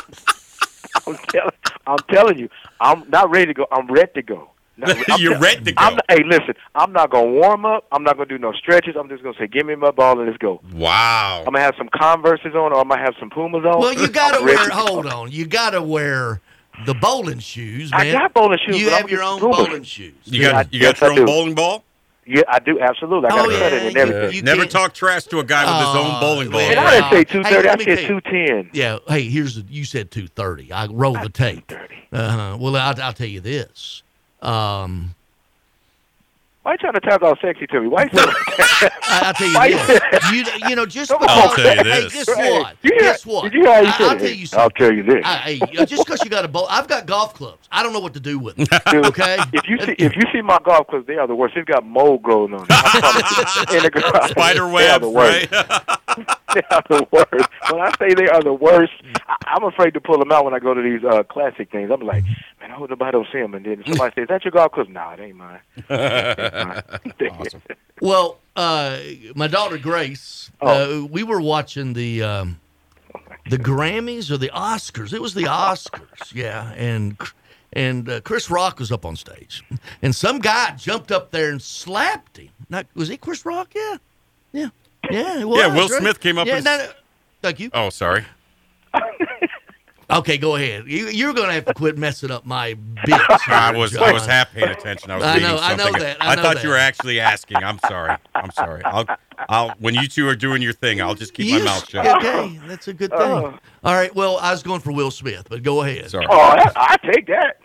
I'm 1.06 1.16
telling 1.28 1.52
I'm 1.86 1.98
telling 2.10 2.38
you, 2.38 2.48
I'm 2.80 3.08
not 3.08 3.30
ready 3.30 3.46
to 3.46 3.54
go. 3.54 3.66
I'm 3.72 3.86
ready 3.88 4.12
to 4.14 4.22
go. 4.22 4.48
You're 5.18 5.38
ready 5.38 5.64
to 5.64 5.72
go. 5.72 5.84
I'm 5.84 5.98
hey, 6.08 6.22
listen, 6.24 6.54
I'm 6.74 6.92
not 6.92 7.10
gonna 7.10 7.30
warm 7.30 7.66
up. 7.66 7.84
I'm 7.92 8.02
not 8.02 8.16
gonna 8.16 8.28
do 8.28 8.38
no 8.38 8.52
stretches. 8.52 8.94
I'm 8.98 9.08
just 9.08 9.22
gonna 9.22 9.36
say, 9.38 9.46
give 9.46 9.66
me 9.66 9.74
my 9.74 9.90
ball 9.90 10.18
and 10.18 10.26
let's 10.26 10.38
go. 10.38 10.60
Wow. 10.72 11.40
I'm 11.40 11.52
gonna 11.52 11.60
have 11.60 11.74
some 11.76 11.88
Converses 11.94 12.54
on, 12.54 12.72
or 12.72 12.78
I'm 12.80 12.88
gonna 12.88 13.02
have 13.02 13.14
some 13.20 13.30
Pumas 13.30 13.64
on. 13.64 13.80
Well, 13.80 13.92
you 13.92 14.08
gotta 14.08 14.42
wear. 14.42 14.70
Hold 14.70 15.06
on, 15.06 15.30
you 15.30 15.46
gotta 15.46 15.82
wear 15.82 16.40
the 16.86 16.94
bowling 16.94 17.38
shoes, 17.38 17.90
man. 17.90 18.00
I 18.00 18.12
got 18.12 18.34
bowling 18.34 18.58
shoes. 18.64 18.78
You 18.80 18.86
but 18.86 18.92
have 18.94 19.04
I'm 19.04 19.08
your 19.10 19.22
own 19.22 19.40
Pumas. 19.40 19.56
bowling 19.56 19.82
shoes. 19.84 20.14
You 20.24 20.42
got 20.42 20.72
Yeah, 20.72 20.78
you 20.78 20.80
got 20.86 21.00
yes, 21.00 21.00
your 21.00 21.20
own 21.20 21.26
bowling 21.26 21.54
ball? 21.54 21.84
Yeah, 22.24 22.42
I 22.48 22.60
do 22.60 22.78
absolutely. 22.80 23.26
I 23.26 23.30
got 23.30 23.46
Oh, 23.46 23.50
a 23.50 23.52
yeah, 23.52 23.66
in 23.66 23.74
and 23.86 23.94
you- 23.94 24.00
everything. 24.00 24.36
you 24.36 24.42
Never 24.42 24.60
can't- 24.60 24.70
talk 24.70 24.94
trash 24.94 25.24
to 25.24 25.40
a 25.40 25.44
guy 25.44 25.64
with 25.64 25.86
his 25.86 25.96
own 25.96 26.20
bowling 26.20 26.50
ball. 26.50 26.60
And 26.60 26.78
I 26.78 26.90
didn't 27.10 27.10
say 27.10 27.24
two 27.24 27.42
thirty. 27.42 27.66
let 27.68 27.74
I 27.74 27.76
me 27.78 27.84
said 27.84 27.98
tell 28.06 28.20
two 28.20 28.36
you. 28.36 28.68
Yeah. 28.72 28.98
Hey, 29.08 29.22
here's 29.28 29.56
the, 29.56 29.64
you 29.68 29.84
said 29.84 30.10
two 30.12 30.28
thirty. 30.28 30.70
I 30.72 30.86
roll 30.86 31.14
the 31.14 31.28
tape. 31.28 31.72
Uh-huh. 32.12 32.56
Well, 32.60 32.76
I'll, 32.76 33.00
I'll 33.02 33.12
tell 33.12 33.26
you 33.26 33.40
this. 33.40 34.02
Um, 34.40 35.14
Why 36.62 36.72
you 36.72 36.78
trying 36.78 36.92
to 36.92 37.00
talk 37.00 37.22
all 37.22 37.34
sexy 37.42 37.66
to 37.66 37.80
me? 37.80 37.88
Why 37.88 38.04
you 38.04 38.10
I, 38.14 38.90
I'll 39.24 39.34
tell 39.34 39.48
you 39.48 39.54
Why- 39.54 39.70
this. 39.70 40.30
You, 40.62 40.68
you 40.68 40.76
know, 40.76 40.86
just 40.86 41.10
I'll 41.10 41.54
tell 41.56 41.76
you 41.76 41.82
Hey, 41.82 42.00
this. 42.02 42.12
guess 42.12 42.36
Hey, 42.36 42.52
what? 42.60 42.76
you 42.82 42.90
hear- 42.92 43.00
Guess 43.00 43.26
what? 43.26 43.42
Did 43.44 43.54
you 43.54 43.62
hear 43.64 43.72
how 43.74 43.80
you 43.80 43.88
I, 43.88 43.90
said 43.90 44.06
I'll 44.06 44.16
it? 44.16 44.18
tell 44.20 44.30
you 44.30 44.46
I'll 44.52 44.70
tell 44.70 44.92
you 44.92 45.02
this. 45.02 45.22
I, 45.24 45.36
hey, 45.38 45.84
just 45.86 46.06
because 46.06 46.22
you 46.22 46.30
got 46.30 46.44
a 46.44 46.48
bowl, 46.48 46.66
I've 46.70 46.86
got 46.86 47.06
golf 47.06 47.34
clubs. 47.34 47.66
I 47.72 47.82
don't 47.82 47.92
know 47.92 47.98
what 48.00 48.14
to 48.14 48.20
do 48.20 48.38
with 48.38 48.54
them. 48.56 48.66
Dude, 48.92 49.06
Okay. 49.06 49.38
If 49.52 49.68
you 49.68 49.76
see 49.84 49.92
if 49.98 50.14
you 50.14 50.22
see 50.32 50.40
my 50.40 50.58
golf 50.64 50.86
clubs, 50.86 51.06
they 51.08 51.16
are 51.16 51.26
the 51.26 51.34
worst. 51.34 51.56
They've 51.56 51.66
got 51.66 51.84
mold 51.84 52.22
growing 52.22 52.54
on 52.54 52.60
them. 52.60 52.66
I 52.70 53.00
promise 53.00 53.72
you. 53.72 53.76
In 53.78 53.82
the 53.82 53.90
garage. 53.90 54.30
Spider 54.30 54.60
They 54.60 54.60
are 54.60 54.72
webs, 54.72 55.00
the 55.02 55.10
worst. 55.10 55.50
right? 55.50 56.11
They 56.54 56.60
are 56.70 56.82
the 56.88 57.06
worst. 57.10 57.48
When 57.70 57.80
I 57.80 57.90
say 57.98 58.12
they 58.12 58.28
are 58.28 58.42
the 58.42 58.52
worst, 58.52 58.92
I, 59.26 59.36
I'm 59.46 59.64
afraid 59.64 59.94
to 59.94 60.00
pull 60.00 60.18
them 60.18 60.30
out 60.30 60.44
when 60.44 60.52
I 60.52 60.58
go 60.58 60.74
to 60.74 60.82
these 60.82 61.02
uh, 61.02 61.22
classic 61.22 61.70
things. 61.70 61.90
I'm 61.90 62.02
like, 62.02 62.24
man, 62.60 62.70
I 62.70 62.74
hope 62.74 62.90
nobody 62.90 63.12
don't 63.12 63.26
see 63.32 63.40
them. 63.40 63.54
And 63.54 63.64
then 63.64 63.82
somebody 63.86 64.12
says, 64.14 64.22
"Is 64.24 64.28
that 64.28 64.44
your 64.44 64.52
golf 64.52 64.72
clubs?" 64.72 64.90
Nah, 64.90 65.14
it 65.14 65.20
ain't 65.20 65.36
mine. 65.36 65.60
awesome. 65.88 67.62
Well, 68.00 68.38
uh, 68.54 68.98
my 69.34 69.46
daughter 69.46 69.78
Grace, 69.78 70.50
uh, 70.60 71.06
we 71.10 71.22
were 71.22 71.40
watching 71.40 71.94
the 71.94 72.22
um, 72.22 72.60
the 73.48 73.58
Grammys 73.58 74.30
or 74.30 74.36
the 74.36 74.50
Oscars. 74.50 75.12
It 75.12 75.22
was 75.22 75.34
the 75.34 75.44
Oscars, 75.44 76.34
yeah, 76.34 76.72
and 76.76 77.16
and 77.72 78.08
uh, 78.08 78.20
Chris 78.20 78.50
Rock 78.50 78.78
was 78.78 78.92
up 78.92 79.06
on 79.06 79.16
stage, 79.16 79.64
and 80.02 80.14
some 80.14 80.38
guy 80.38 80.72
jumped 80.72 81.10
up 81.10 81.30
there 81.30 81.50
and 81.50 81.62
slapped 81.62 82.36
him. 82.36 82.50
Not 82.68 82.86
was 82.94 83.08
he 83.08 83.16
Chris 83.16 83.46
Rock? 83.46 83.72
Yeah, 83.74 83.96
yeah, 84.52 84.68
yeah. 85.10 85.40
It 85.40 85.48
was, 85.48 85.58
Yeah, 85.58 85.74
Will 85.74 85.88
right? 85.88 86.00
Smith 86.00 86.20
came 86.20 86.38
up 86.38 86.46
Yeah, 86.46 86.56
and- 86.56 86.64
no, 86.64 86.76
no. 86.78 86.88
Thank 87.42 87.58
you. 87.60 87.70
Oh, 87.74 87.90
sorry. 87.90 88.24
Okay, 90.10 90.36
go 90.36 90.56
ahead. 90.56 90.84
You, 90.86 91.06
you're 91.08 91.32
going 91.32 91.46
to 91.48 91.54
have 91.54 91.64
to 91.64 91.72
quit 91.72 91.96
messing 91.96 92.30
up 92.30 92.44
my 92.44 92.74
bits. 92.74 93.18
I 93.48 93.70
here, 93.70 93.78
was 93.78 93.96
I 93.96 94.12
was 94.12 94.26
half 94.26 94.52
paying 94.52 94.68
attention. 94.68 95.10
I 95.10 95.16
was 95.16 95.24
I 95.24 95.34
reading 95.34 95.48
know- 95.48 95.58
I 95.58 95.74
know 95.74 95.90
that. 95.92 96.16
I 96.20 96.34
know 96.34 96.42
thought 96.42 96.54
that. 96.56 96.64
you 96.64 96.68
were 96.68 96.76
actually 96.76 97.18
asking. 97.18 97.56
I'm 97.58 97.78
sorry. 97.88 98.14
I'm 98.34 98.50
sorry. 98.50 98.82
I'll 98.84 99.06
I'll 99.48 99.70
when 99.78 99.94
you 99.94 100.06
two 100.08 100.28
are 100.28 100.36
doing 100.36 100.60
your 100.60 100.74
thing, 100.74 101.00
I'll 101.00 101.14
just 101.14 101.32
keep 101.32 101.50
my 101.50 101.62
mouth 101.64 101.88
shut. 101.88 102.04
Okay, 102.18 102.60
that's 102.66 102.88
a 102.88 102.92
good 102.92 103.10
thing. 103.10 103.20
Oh. 103.22 103.58
All 103.84 103.94
right. 103.94 104.14
Well, 104.14 104.36
I 104.36 104.50
was 104.50 104.62
going 104.62 104.80
for 104.80 104.92
Will 104.92 105.10
Smith, 105.10 105.46
but 105.48 105.62
go 105.62 105.80
ahead. 105.80 106.10
Sorry. 106.10 106.26
Oh, 106.28 106.36
that, 106.56 106.72
I 106.76 106.96
take 107.10 107.26
that. 107.28 107.56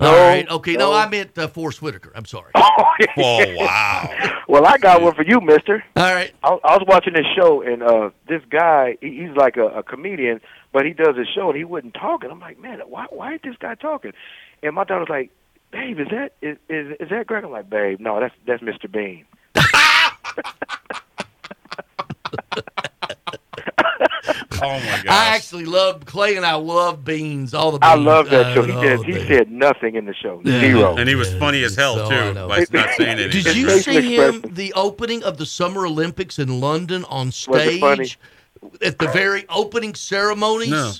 All 0.00 0.12
No, 0.12 0.18
right. 0.18 0.48
Okay. 0.48 0.74
No, 0.74 0.90
no. 0.90 0.96
I 0.96 1.08
meant 1.08 1.36
uh, 1.38 1.48
Forest 1.48 1.82
Whitaker. 1.82 2.12
I'm 2.14 2.24
sorry. 2.24 2.52
Oh, 2.54 2.84
Oh 3.16 3.54
wow. 3.56 4.42
well, 4.48 4.66
I 4.66 4.76
got 4.78 5.02
one 5.02 5.14
for 5.14 5.24
you, 5.24 5.40
Mister. 5.40 5.82
All 5.96 6.14
right. 6.14 6.32
I, 6.42 6.48
I 6.48 6.76
was 6.76 6.84
watching 6.86 7.14
this 7.14 7.26
show, 7.36 7.62
and 7.62 7.82
uh, 7.82 8.10
this 8.28 8.42
guy, 8.50 8.96
he, 9.00 9.24
he's 9.26 9.36
like 9.36 9.56
a, 9.56 9.66
a 9.66 9.82
comedian, 9.82 10.40
but 10.72 10.84
he 10.84 10.92
does 10.92 11.16
his 11.16 11.26
show, 11.34 11.48
and 11.48 11.56
he 11.56 11.64
wouldn't 11.64 11.94
talk. 11.94 12.22
And 12.22 12.32
I'm 12.32 12.40
like, 12.40 12.58
man, 12.60 12.80
why, 12.86 13.06
why 13.10 13.34
is 13.34 13.40
this 13.44 13.56
guy 13.60 13.74
talking? 13.76 14.12
And 14.62 14.74
my 14.74 14.84
daughter's 14.84 15.08
like, 15.08 15.30
babe, 15.72 15.98
is 16.00 16.08
that 16.10 16.32
is 16.42 16.56
is, 16.68 16.96
is 17.00 17.08
that 17.10 17.26
Greg? 17.26 17.44
I'm 17.44 17.50
like, 17.50 17.70
babe, 17.70 17.98
no, 18.00 18.20
that's 18.20 18.34
that's 18.46 18.62
Mr. 18.62 18.90
Bean. 18.90 19.24
Oh 24.60 24.80
my 24.80 24.80
gosh. 24.80 25.04
I 25.08 25.34
actually 25.36 25.66
love 25.66 26.04
Clay, 26.04 26.34
and 26.36 26.44
I 26.44 26.54
love 26.54 27.04
beans. 27.04 27.54
All 27.54 27.70
the 27.70 27.78
beans. 27.78 27.90
I 27.90 27.94
love 27.94 28.28
that 28.30 28.54
show. 28.54 28.62
He 28.64 28.72
Uh, 28.72 28.80
said 28.82 28.98
he 29.06 29.12
they- 29.12 29.26
said 29.28 29.50
nothing 29.52 29.94
in 29.94 30.04
the 30.04 30.14
show, 30.14 30.40
Yeah. 30.44 30.58
zero. 30.60 30.96
and 30.96 31.08
he 31.08 31.14
was 31.14 31.32
funny 31.34 31.62
as 31.62 31.76
hell 31.76 31.96
So, 31.96 32.08
too 32.10 32.34
by 32.48 32.64
not 32.72 32.88
saying 32.96 33.18
anything. 33.20 33.42
Did 33.44 33.56
you 33.56 33.70
see 33.78 34.16
him 34.16 34.42
the 34.50 34.72
opening 34.74 35.22
of 35.22 35.38
the 35.38 35.46
Summer 35.46 35.86
Olympics 35.86 36.38
in 36.40 36.60
London 36.60 37.04
on 37.08 37.26
Was 37.28 37.46
it 37.48 37.78
funny? 37.80 38.06
stage 38.06 38.18
at 38.82 38.98
the 38.98 39.06
very 39.08 39.44
opening 39.48 39.94
ceremonies? 39.94 40.70
No. 40.70 40.92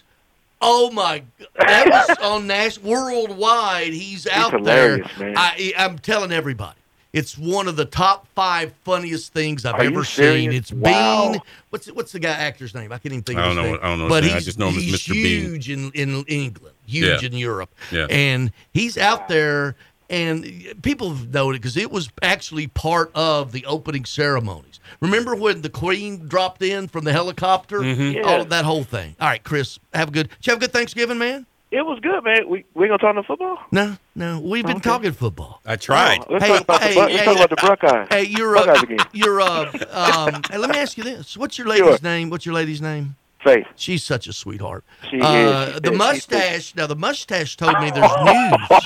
Oh 0.60 0.90
my! 0.92 1.20
g- 1.20 1.46
That 1.58 1.88
was 2.08 2.16
on 2.18 2.46
Nash 2.46 2.78
worldwide. 2.78 3.92
He's 3.92 4.26
out 4.28 4.52
hilarious, 4.52 5.08
there. 5.18 5.28
man. 5.28 5.36
I, 5.38 5.72
I'm 5.76 5.98
telling 5.98 6.32
everybody, 6.32 6.77
it's 7.18 7.36
one 7.36 7.68
of 7.68 7.76
the 7.76 7.84
top 7.84 8.26
five 8.34 8.72
funniest 8.84 9.32
things 9.32 9.64
I've 9.64 9.74
Are 9.74 9.82
ever 9.82 10.04
seen. 10.04 10.52
It's 10.52 10.72
Wow. 10.72 11.32
Bean. 11.32 11.40
What's 11.70 11.86
what's 11.88 12.12
the 12.12 12.20
guy 12.20 12.30
actor's 12.30 12.74
name? 12.74 12.92
I 12.92 12.98
can't 12.98 13.12
even 13.12 13.22
think 13.22 13.38
I 13.38 13.42
of 13.42 13.48
his 13.48 13.56
don't 13.56 13.64
know 13.64 13.70
name. 13.72 13.80
I 13.82 13.88
don't 13.88 13.98
know 13.98 14.04
his 14.04 14.10
But 14.10 14.22
name. 14.24 14.30
I 14.30 14.34
he's, 14.36 14.44
just 14.44 14.58
know 14.58 14.68
him 14.68 14.76
as 14.76 14.82
he's 14.84 14.94
Mr. 14.94 15.12
Bean. 15.12 15.24
huge 15.50 15.70
in 15.70 15.90
in 15.92 16.24
England, 16.28 16.74
huge 16.86 17.22
Yeah. 17.22 17.26
in 17.28 17.36
Europe, 17.36 17.70
Yeah. 17.90 18.06
and 18.08 18.52
he's 18.72 18.96
out 18.96 19.28
there 19.28 19.74
and 20.10 20.50
people 20.82 21.14
know 21.14 21.50
it 21.50 21.54
because 21.54 21.76
it 21.76 21.90
was 21.90 22.08
actually 22.22 22.66
part 22.68 23.10
of 23.14 23.52
the 23.52 23.66
opening 23.66 24.06
ceremonies. 24.06 24.80
Remember 25.00 25.34
when 25.34 25.60
the 25.60 25.68
Queen 25.68 26.26
dropped 26.26 26.62
in 26.62 26.88
from 26.88 27.04
the 27.04 27.12
helicopter? 27.12 27.80
Mhm. 27.80 28.24
All 28.24 28.38
Yeah. 28.38 28.44
that 28.44 28.64
whole 28.64 28.84
thing. 28.84 29.16
All 29.20 29.28
right, 29.28 29.42
Chris, 29.44 29.78
have 29.92 30.08
a 30.08 30.10
good. 30.12 30.28
Did 30.30 30.46
you 30.46 30.50
have 30.52 30.58
a 30.58 30.60
good 30.60 30.72
Thanksgiving, 30.72 31.18
man? 31.18 31.44
It 31.70 31.84
was 31.84 32.00
good, 32.00 32.24
man. 32.24 32.48
We 32.48 32.64
we 32.74 32.86
gonna 32.86 32.96
talk 32.98 33.14
no 33.14 33.22
football? 33.22 33.58
No, 33.70 33.96
no, 34.14 34.40
we've 34.40 34.64
been 34.64 34.76
Okay. 34.78 34.88
talking 34.88 35.12
football. 35.12 35.60
I 35.66 35.76
tried. 35.76 36.20
Oh, 36.20 36.32
let's 36.32 36.46
talk 36.46 36.60
about 36.62 36.80
the 36.80 36.94
Buck- 36.94 37.10
let's 37.10 37.24
talk 37.24 37.36
about 37.36 37.50
the 37.50 37.56
Buckeyes. 37.56 38.06
Hey, 38.10 38.22
you're 38.24 38.54
Buckeyes 38.54 38.78
uh, 38.78 38.84
again. 38.84 38.98
you're 39.12 39.40
uh, 39.42 39.70
um, 39.90 40.42
hey, 40.50 40.56
let 40.56 40.70
me 40.70 40.78
ask 40.78 40.96
you 40.96 41.04
this: 41.04 41.36
What's 41.36 41.58
your 41.58 41.66
lady's 41.66 42.02
name? 42.02 42.30
What's 42.30 42.46
your 42.46 42.54
lady's 42.54 42.80
name? 42.80 43.16
Faith. 43.44 43.66
She's 43.76 44.02
such 44.02 44.26
a 44.26 44.32
sweetheart. 44.32 44.82
She 45.10 45.20
uh, 45.20 45.30
is. 45.32 45.74
She 45.74 45.80
The 45.80 45.92
is. 45.92 45.98
mustache. 45.98 46.74
Now 46.74 46.86
the 46.86 46.96
mustache 46.96 47.56
told 47.56 47.78
me 47.80 47.90
there's 47.90 48.10
news. 48.24 48.80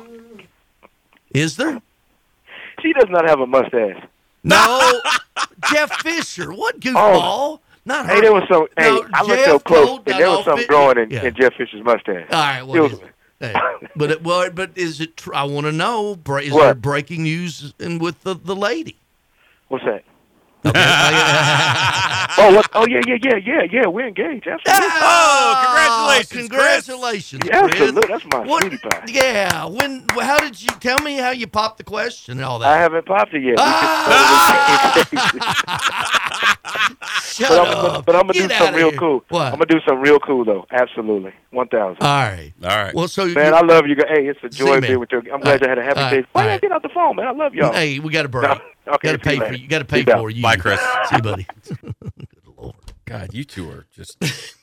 Is 1.34 1.56
there? 1.56 1.80
She 2.80 2.92
does 2.94 3.08
not 3.10 3.28
have 3.28 3.40
a 3.40 3.46
mustache. 3.46 4.02
No, 4.44 5.00
Jeff 5.70 5.92
Fisher. 6.00 6.52
What 6.52 6.80
goofball? 6.80 7.60
Not 7.88 8.06
her. 8.06 8.14
Hey, 8.14 8.20
there 8.20 8.32
was 8.34 8.44
some. 8.48 8.66
Hey, 8.76 8.90
No, 8.90 9.06
I 9.14 9.22
looked 9.22 9.44
Jeff 9.44 9.54
up 9.54 9.64
close, 9.64 9.86
told- 9.86 10.08
and 10.08 10.20
there 10.20 10.28
was 10.28 10.44
something 10.44 10.66
growing 10.68 10.98
in, 10.98 11.10
yeah. 11.10 11.24
in 11.24 11.34
Jeff 11.34 11.54
Fisher's 11.54 11.82
mustache. 11.82 12.26
All 12.30 12.38
right. 12.38 12.58
It 12.60 12.66
Well, 12.66 12.82
was- 12.84 12.92
is 12.92 12.98
it? 13.00 13.06
Hey, 13.40 13.54
but 13.96 14.10
it, 14.10 14.22
well, 14.22 14.50
but 14.50 14.72
is 14.76 15.00
it? 15.00 15.16
Tr- 15.16 15.32
I 15.34 15.44
want 15.44 15.64
to 15.66 15.72
know. 15.72 16.14
bra- 16.16 16.38
Is 16.38 16.52
What? 16.52 16.64
there 16.64 16.74
breaking 16.74 17.22
news 17.22 17.72
in 17.78 17.98
with 18.00 18.22
the, 18.24 18.34
the 18.34 18.54
lady? 18.56 18.96
What's 19.68 19.84
that? 19.84 20.02
Okay. 20.66 20.72
oh, 22.42 22.52
what? 22.56 22.66
oh 22.74 22.84
yeah, 22.88 23.00
yeah, 23.06 23.16
yeah, 23.22 23.36
yeah, 23.36 23.62
yeah. 23.70 23.86
We're 23.86 24.08
engaged. 24.08 24.48
Absolutely. 24.48 24.88
Oh, 25.00 25.62
congratulations! 25.64 26.48
Congratulations, 26.48 27.42
Yeah, 27.46 27.60
Chris. 27.60 27.74
absolutely. 27.80 28.08
That's 28.08 28.24
my 28.26 28.40
What- 28.40 28.62
sweetie 28.62 28.78
pie. 28.78 29.04
Yeah. 29.06 29.64
When? 29.66 30.04
How 30.20 30.38
did 30.40 30.60
you 30.60 30.68
tell 30.80 30.98
me 30.98 31.16
how 31.16 31.30
you 31.30 31.46
popped 31.46 31.78
the 31.78 31.84
question 31.84 32.38
and 32.38 32.44
all 32.44 32.58
that? 32.58 32.68
I 32.68 32.76
haven't 32.78 33.06
popped 33.06 33.32
it 33.34 33.42
yet. 33.44 33.54
Ah! 33.60 35.04
just 37.38 37.52
started 37.52 37.70
with- 37.70 37.78
Shut 37.78 37.82
but 37.82 37.90
I'm, 37.90 37.96
up. 37.96 38.06
but 38.06 38.16
I'm 38.16 38.22
gonna 38.22 38.32
Get 38.34 38.38
do 38.48 38.54
outta 38.54 38.64
something 38.64 38.74
real 38.76 38.90
here. 38.90 38.98
cool. 38.98 39.24
What? 39.28 39.46
I'm 39.46 39.52
gonna 39.52 39.66
do 39.66 39.80
something 39.86 40.02
real 40.02 40.18
cool 40.20 40.44
though. 40.44 40.66
Absolutely, 40.70 41.32
one 41.50 41.68
thousand. 41.68 42.02
All 42.02 42.08
right. 42.22 42.52
All 42.62 42.68
right. 42.68 42.94
Well, 42.94 43.08
so 43.08 43.26
Man, 43.26 43.54
I 43.54 43.60
love 43.60 43.86
you 43.86 43.94
guys. 43.96 44.06
Hey, 44.10 44.26
it's 44.26 44.40
a 44.42 44.48
joy 44.48 44.72
man. 44.72 44.80
being 44.82 45.00
with 45.00 45.12
you. 45.12 45.18
I'm 45.20 45.32
All 45.32 45.38
glad 45.40 45.52
right. 45.52 45.62
you 45.62 45.68
had 45.68 45.78
a 45.78 45.82
happy 45.84 46.00
All 46.00 46.10
day. 46.10 46.16
right. 46.16 46.26
Why 46.32 46.40
All 46.42 46.46
y'all 46.46 46.52
right. 46.54 46.60
get 46.60 46.72
off 46.72 46.82
the 46.82 46.88
phone, 46.90 47.16
man? 47.16 47.26
I 47.26 47.30
love 47.32 47.54
y'all. 47.54 47.72
Hey, 47.72 47.98
we 47.98 48.12
got 48.12 48.24
a 48.24 48.28
break. 48.28 48.48
No. 48.48 48.58
Okay, 48.88 49.08
got 49.08 49.12
to 49.12 49.18
pay 49.18 49.34
you 49.34 49.38
for 49.40 49.44
later. 49.44 49.56
you. 49.56 49.68
Got 49.68 49.78
to 49.80 49.84
pay 49.84 50.02
for 50.02 50.30
you. 50.30 50.42
Bye, 50.42 50.56
Chris. 50.56 50.80
See 51.10 51.16
you, 51.16 51.20
buddy. 51.22 51.46
Good 51.82 51.94
lord, 52.56 52.74
God, 53.04 53.34
you 53.34 53.44
two 53.44 53.70
are 53.70 53.84
just. 53.94 54.16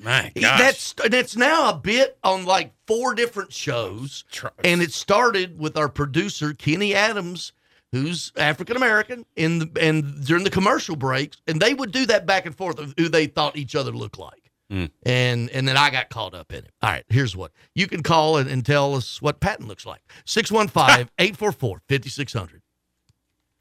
My 0.00 0.32
gosh. 0.34 0.58
That's 0.58 0.92
that's 1.08 1.36
now 1.36 1.70
a 1.70 1.74
bit 1.76 2.18
on 2.24 2.44
like 2.44 2.72
four 2.88 3.14
different 3.14 3.52
shows, 3.52 4.24
and 4.64 4.82
it 4.82 4.90
started 4.92 5.60
with 5.60 5.76
our 5.76 5.88
producer 5.88 6.52
Kenny 6.54 6.92
Adams, 6.92 7.52
who's 7.92 8.32
African 8.36 8.76
American, 8.76 9.24
in 9.36 9.58
the 9.60 9.70
and 9.80 10.24
during 10.24 10.44
the 10.44 10.50
commercial 10.50 10.96
breaks, 10.96 11.36
and 11.46 11.60
they 11.60 11.74
would 11.74 11.92
do 11.92 12.06
that 12.06 12.26
back 12.26 12.46
and 12.46 12.56
forth 12.56 12.78
of 12.78 12.94
who 12.98 13.08
they 13.08 13.26
thought 13.26 13.56
each 13.56 13.74
other 13.76 13.92
looked 13.92 14.18
like, 14.18 14.38
Mm. 14.70 14.90
and 15.04 15.50
and 15.50 15.68
then 15.68 15.76
I 15.76 15.90
got 15.90 16.08
caught 16.08 16.32
up 16.34 16.50
in 16.50 16.60
it. 16.60 16.70
All 16.80 16.88
right, 16.90 17.04
here's 17.10 17.36
what 17.36 17.52
you 17.74 17.86
can 17.86 18.02
call 18.02 18.38
and, 18.38 18.48
and 18.48 18.64
tell 18.64 18.94
us 18.94 19.20
what 19.20 19.38
Patton 19.38 19.68
looks 19.68 19.84
like 19.84 20.00
615-844-5600. 20.26 22.61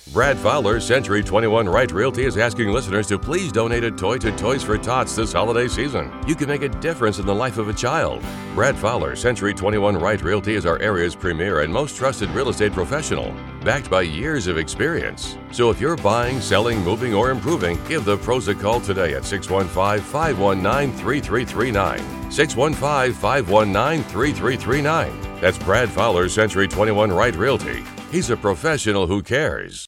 Brad 0.07 0.37
Fowler, 0.37 0.81
Century 0.81 1.23
21 1.23 1.69
Right 1.69 1.89
Realty, 1.89 2.25
is 2.25 2.37
asking 2.37 2.69
listeners 2.69 3.07
to 3.07 3.17
please 3.17 3.49
donate 3.49 3.85
a 3.85 3.91
toy 3.91 4.17
to 4.17 4.35
Toys 4.35 4.61
for 4.61 4.77
Tots 4.77 5.15
this 5.15 5.31
holiday 5.31 5.69
season. 5.69 6.11
You 6.27 6.35
can 6.35 6.49
make 6.49 6.63
a 6.63 6.69
difference 6.69 7.19
in 7.19 7.25
the 7.25 7.33
life 7.33 7.57
of 7.57 7.69
a 7.69 7.73
child. 7.73 8.21
Brad 8.53 8.75
Fowler, 8.75 9.15
Century 9.15 9.53
21 9.53 9.95
Right 9.95 10.21
Realty, 10.21 10.55
is 10.55 10.65
our 10.65 10.79
area's 10.79 11.15
premier 11.15 11.61
and 11.61 11.71
most 11.71 11.95
trusted 11.95 12.29
real 12.31 12.49
estate 12.49 12.73
professional, 12.73 13.33
backed 13.63 13.89
by 13.89 14.01
years 14.01 14.47
of 14.47 14.57
experience. 14.57 15.37
So 15.51 15.69
if 15.69 15.79
you're 15.79 15.95
buying, 15.95 16.41
selling, 16.41 16.79
moving, 16.79 17.13
or 17.13 17.29
improving, 17.29 17.79
give 17.87 18.03
the 18.03 18.17
pros 18.17 18.49
a 18.49 18.55
call 18.55 18.81
today 18.81 19.13
at 19.13 19.23
615 19.23 20.03
519 20.03 20.91
3339. 20.97 22.31
615 22.31 23.13
519 23.13 24.03
3339. 24.09 25.39
That's 25.39 25.57
Brad 25.59 25.89
Fowler, 25.89 26.27
Century 26.27 26.67
21 26.67 27.13
Right 27.13 27.35
Realty. 27.35 27.83
He's 28.11 28.29
a 28.29 28.35
professional 28.35 29.07
who 29.07 29.23
cares. 29.23 29.87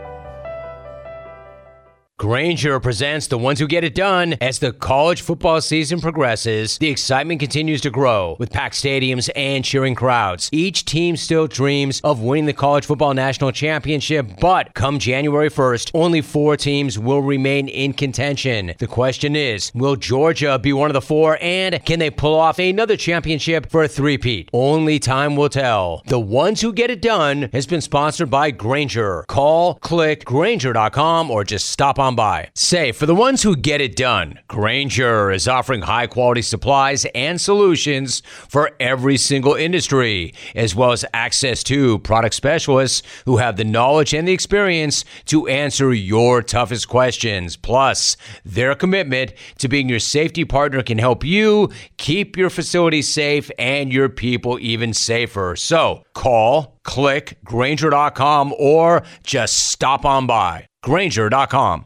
Grainger 2.21 2.79
presents 2.79 3.25
the 3.25 3.37
ones 3.39 3.57
who 3.57 3.65
get 3.65 3.83
it 3.83 3.95
done. 3.95 4.35
As 4.41 4.59
the 4.59 4.71
college 4.71 5.23
football 5.23 5.59
season 5.59 5.99
progresses, 5.99 6.77
the 6.77 6.87
excitement 6.87 7.39
continues 7.39 7.81
to 7.81 7.89
grow 7.89 8.35
with 8.37 8.51
packed 8.51 8.75
stadiums 8.75 9.27
and 9.35 9.65
cheering 9.65 9.95
crowds. 9.95 10.47
Each 10.51 10.85
team 10.85 11.17
still 11.17 11.47
dreams 11.47 11.99
of 12.03 12.21
winning 12.21 12.45
the 12.45 12.53
college 12.53 12.85
football 12.85 13.15
national 13.15 13.51
championship, 13.53 14.39
but 14.39 14.75
come 14.75 14.99
January 14.99 15.49
1st, 15.49 15.89
only 15.95 16.21
four 16.21 16.55
teams 16.55 16.99
will 16.99 17.23
remain 17.23 17.67
in 17.67 17.91
contention. 17.91 18.75
The 18.77 18.85
question 18.85 19.35
is, 19.35 19.71
will 19.73 19.95
Georgia 19.95 20.59
be 20.59 20.73
one 20.73 20.91
of 20.91 20.93
the 20.93 21.01
four, 21.01 21.39
and 21.41 21.83
can 21.85 21.97
they 21.97 22.11
pull 22.11 22.35
off 22.35 22.59
another 22.59 22.97
championship 22.97 23.71
for 23.71 23.81
a 23.81 23.87
three-peat? 23.87 24.49
Only 24.53 24.99
time 24.99 25.35
will 25.35 25.49
tell. 25.49 26.03
The 26.05 26.19
ones 26.19 26.61
who 26.61 26.71
get 26.71 26.91
it 26.91 27.01
done 27.01 27.49
has 27.51 27.65
been 27.65 27.81
sponsored 27.81 28.29
by 28.29 28.51
Grainger. 28.51 29.25
Call, 29.27 29.79
click, 29.79 30.23
Grainger.com, 30.23 31.31
or 31.31 31.43
just 31.43 31.71
stop 31.71 31.97
on 31.97 32.10
by. 32.15 32.49
Say, 32.55 32.91
for 32.91 33.05
the 33.05 33.15
ones 33.15 33.43
who 33.43 33.55
get 33.55 33.81
it 33.81 33.95
done, 33.95 34.39
Grainger 34.47 35.31
is 35.31 35.47
offering 35.47 35.83
high 35.83 36.07
quality 36.07 36.41
supplies 36.41 37.05
and 37.15 37.39
solutions 37.39 38.21
for 38.25 38.71
every 38.79 39.17
single 39.17 39.53
industry, 39.53 40.33
as 40.55 40.75
well 40.75 40.91
as 40.91 41.05
access 41.13 41.63
to 41.65 41.99
product 41.99 42.35
specialists 42.35 43.03
who 43.25 43.37
have 43.37 43.57
the 43.57 43.63
knowledge 43.63 44.13
and 44.13 44.27
the 44.27 44.33
experience 44.33 45.05
to 45.25 45.47
answer 45.47 45.93
your 45.93 46.41
toughest 46.41 46.87
questions. 46.87 47.55
Plus, 47.55 48.17
their 48.43 48.75
commitment 48.75 49.33
to 49.57 49.67
being 49.67 49.89
your 49.89 49.99
safety 49.99 50.45
partner 50.45 50.83
can 50.83 50.97
help 50.97 51.23
you 51.23 51.69
keep 51.97 52.37
your 52.37 52.49
facility 52.49 53.01
safe 53.01 53.49
and 53.57 53.91
your 53.91 54.09
people 54.09 54.57
even 54.59 54.93
safer. 54.93 55.55
So, 55.55 56.03
call, 56.13 56.79
click 56.83 57.37
Grainger.com, 57.43 58.53
or 58.57 59.03
just 59.23 59.69
stop 59.69 60.05
on 60.05 60.27
by. 60.27 60.67
Grainger.com. 60.83 61.85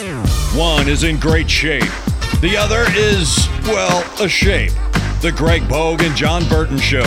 One 0.00 0.88
is 0.88 1.04
in 1.04 1.20
great 1.20 1.50
shape. 1.50 1.82
The 2.40 2.56
other 2.56 2.84
is, 2.94 3.46
well, 3.64 4.02
a 4.18 4.28
shape. 4.28 4.72
The 5.20 5.30
Greg 5.36 5.68
Pogue 5.68 6.02
and 6.02 6.16
Jon 6.16 6.48
Burton 6.48 6.78
Show. 6.78 7.02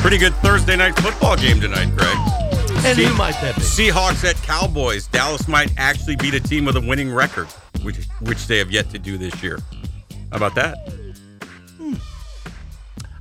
Pretty 0.00 0.18
good 0.18 0.34
Thursday 0.34 0.76
night 0.76 0.96
football 1.00 1.36
game 1.36 1.60
tonight, 1.60 1.90
Greg. 1.96 2.16
And 2.84 2.96
who 2.96 3.12
might 3.14 3.40
that 3.40 3.56
be? 3.56 3.62
Seahawks 3.62 4.24
at 4.24 4.36
Cowboys. 4.42 5.08
Dallas 5.08 5.48
might 5.48 5.72
actually 5.78 6.14
beat 6.14 6.34
a 6.34 6.40
team 6.40 6.64
with 6.64 6.76
a 6.76 6.80
winning 6.80 7.12
record, 7.12 7.48
which 7.82 8.06
which 8.20 8.46
they 8.46 8.58
have 8.58 8.70
yet 8.70 8.88
to 8.90 9.00
do 9.00 9.18
this 9.18 9.42
year. 9.42 9.58
How 10.30 10.36
about 10.36 10.54
that? 10.54 10.78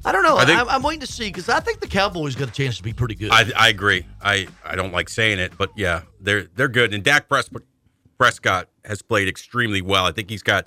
I 0.03 0.11
don't 0.11 0.23
know. 0.23 0.37
I 0.37 0.45
think- 0.45 0.59
am 0.59 0.69
I'm 0.69 0.81
waiting 0.81 1.01
to 1.01 1.07
see 1.07 1.27
because 1.27 1.49
I 1.49 1.59
think 1.59 1.79
the 1.79 1.87
Cowboys 1.87 2.35
got 2.35 2.49
a 2.49 2.51
chance 2.51 2.77
to 2.77 2.83
be 2.83 2.93
pretty 2.93 3.15
good. 3.15 3.31
I, 3.31 3.51
I 3.55 3.69
agree. 3.69 4.05
I, 4.21 4.47
I 4.65 4.75
don't 4.75 4.91
like 4.91 5.09
saying 5.09 5.39
it, 5.39 5.53
but 5.57 5.71
yeah, 5.75 6.01
they're 6.19 6.47
they're 6.55 6.67
good. 6.67 6.93
And 6.93 7.03
Dak 7.03 7.27
Prescott 8.17 8.69
has 8.85 9.01
played 9.01 9.27
extremely 9.27 9.81
well. 9.81 10.05
I 10.05 10.11
think 10.11 10.29
he's 10.29 10.43
got 10.43 10.65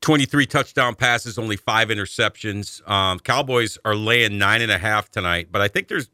23 0.00 0.46
touchdown 0.46 0.94
passes, 0.94 1.38
only 1.38 1.56
five 1.56 1.88
interceptions. 1.88 2.86
Um, 2.88 3.18
Cowboys 3.20 3.78
are 3.84 3.94
laying 3.94 4.38
nine 4.38 4.62
and 4.62 4.70
a 4.70 4.78
half 4.78 5.10
tonight, 5.10 5.48
but 5.50 5.62
I 5.62 5.68
think 5.68 5.88
there's, 5.88 6.10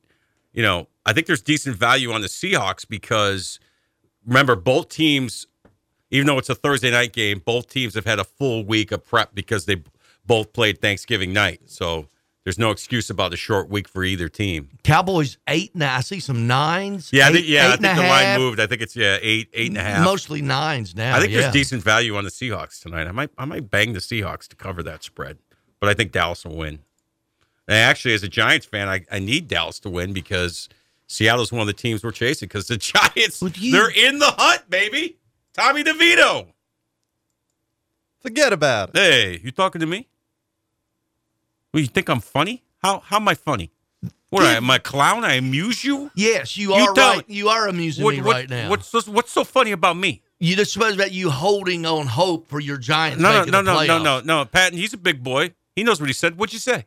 you 0.53 0.63
know, 0.63 0.89
I 1.05 1.13
think 1.13 1.27
there's 1.27 1.43
decent 1.43 1.77
value 1.77 2.13
on 2.13 2.21
the 2.21 2.29
Seahawks 2.29 2.89
because 2.89 3.59
remember 4.27 4.57
both 4.57 4.89
teams, 4.89 5.47
even 6.11 6.27
though 6.27 6.39
it's 6.39 6.51
a 6.51 6.55
Thursday 6.55 6.91
night 6.91 7.13
game, 7.13 7.43
both 7.45 7.69
teams 7.69 7.95
have 7.95 8.05
had 8.05 8.19
a 8.19 8.25
full 8.25 8.65
week 8.65 8.93
of 8.93 9.05
prep 9.05 9.35
because 9.35 9.67
they 9.67 9.83
both 10.25 10.53
played 10.53 10.81
Thanksgiving 10.81 11.33
night. 11.33 11.63
So 11.67 12.09
there's 12.45 12.59
no 12.59 12.71
excuse 12.71 13.09
about 13.09 13.31
the 13.31 13.37
short 13.37 13.69
week 13.69 13.87
for 13.87 14.03
either 14.03 14.29
team. 14.29 14.69
Cowboys 14.83 15.39
eight 15.47 15.75
now. 15.77 15.97
I 15.97 16.01
see 16.01 16.19
some 16.19 16.47
nines. 16.47 17.11
Yeah, 17.13 17.29
I 17.29 17.33
think 17.33 17.47
yeah, 17.47 17.69
I 17.69 17.71
think 17.77 17.83
the 17.83 17.93
a 17.93 18.09
line 18.09 18.25
half. 18.25 18.39
moved. 18.39 18.61
I 18.61 18.67
think 18.67 18.83
it's 18.83 18.97
yeah, 18.97 19.19
eight, 19.21 19.49
eight 19.53 19.69
and 19.69 19.79
a 19.79 19.83
half. 19.83 20.05
Mostly 20.05 20.43
nines 20.43 20.97
now. 20.97 21.17
I 21.17 21.21
think 21.21 21.33
yeah. 21.33 21.43
there's 21.43 21.53
decent 21.53 21.83
value 21.83 22.17
on 22.17 22.25
the 22.25 22.31
Seahawks 22.31 22.81
tonight. 22.81 23.07
I 23.07 23.13
might 23.13 23.31
I 23.39 23.45
might 23.45 23.71
bang 23.71 23.93
the 23.93 24.01
Seahawks 24.01 24.49
to 24.49 24.57
cover 24.57 24.83
that 24.83 25.05
spread. 25.05 25.39
But 25.79 25.89
I 25.89 25.95
think 25.95 26.13
Dallas 26.13 26.45
will 26.45 26.57
win. 26.57 26.81
And 27.69 27.77
actually, 27.77 28.15
as 28.15 28.23
a 28.23 28.29
Giants 28.29 28.67
fan, 28.67 28.89
I, 28.89 29.05
I 29.11 29.19
need 29.19 29.49
Dallas 29.49 29.79
to 29.81 29.91
win 29.91 30.13
because 30.13 30.69
Seattle's 31.07 31.53
one 31.53 31.61
of 31.61 31.67
the 31.67 31.73
teams 31.73 32.03
we're 32.03 32.11
chasing 32.11 32.49
because 32.49 32.67
the 32.67 32.77
Giants 32.79 33.41
they're 33.41 33.91
in 33.91 34.19
the 34.19 34.33
hunt, 34.37 34.69
baby. 34.69 35.19
Tommy 35.55 35.85
DeVito. 35.85 36.47
Forget 38.21 38.53
about 38.53 38.91
it. 38.91 38.97
Hey, 38.97 39.41
you 39.43 39.51
talking 39.51 39.81
to 39.81 39.87
me? 39.87 40.09
Well, 41.73 41.81
you 41.81 41.87
think 41.87 42.09
I'm 42.09 42.21
funny? 42.21 42.63
How 42.83 43.01
how 43.01 43.17
am 43.17 43.29
I 43.29 43.35
funny? 43.35 43.71
What 44.31 44.45
am 44.45 44.71
I 44.71 44.77
a 44.77 44.81
clown? 44.81 45.25
I 45.25 45.35
amuse 45.35 45.85
you? 45.85 46.11
Yes, 46.15 46.57
you, 46.57 46.69
You 46.69 46.75
are 46.75 46.95
tell- 46.95 47.15
right. 47.17 47.29
You 47.29 47.49
are 47.51 47.69
amusing 47.69 48.03
What- 48.03 48.15
me 48.15 48.23
what- 48.23 48.33
right 48.35 48.49
now. 48.51 48.71
What's 48.71 48.89
so, 48.89 49.01
what's 49.03 49.31
so 49.31 49.45
funny 49.45 49.73
about 49.73 49.97
me? 49.97 50.23
you 50.41 50.57
just 50.57 50.73
suppose 50.73 50.95
about 50.95 51.13
you 51.13 51.31
holding 51.31 51.87
on 51.87 52.07
hope 52.07 52.49
for 52.49 52.59
your 52.59 52.77
Giants 52.79 53.21
No, 53.23 53.31
no, 53.31 53.39
making 53.41 53.53
no, 53.53 53.61
no, 53.63 53.85
no, 53.85 54.03
no, 54.03 54.21
no. 54.21 54.45
Patton, 54.45 54.77
he's 54.77 54.93
a 54.93 54.97
big 54.97 55.23
boy. 55.23 55.53
He 55.77 55.85
knows 55.85 56.01
what 56.01 56.09
he 56.09 56.13
said. 56.15 56.37
What'd 56.37 56.53
you 56.53 56.59
say? 56.59 56.87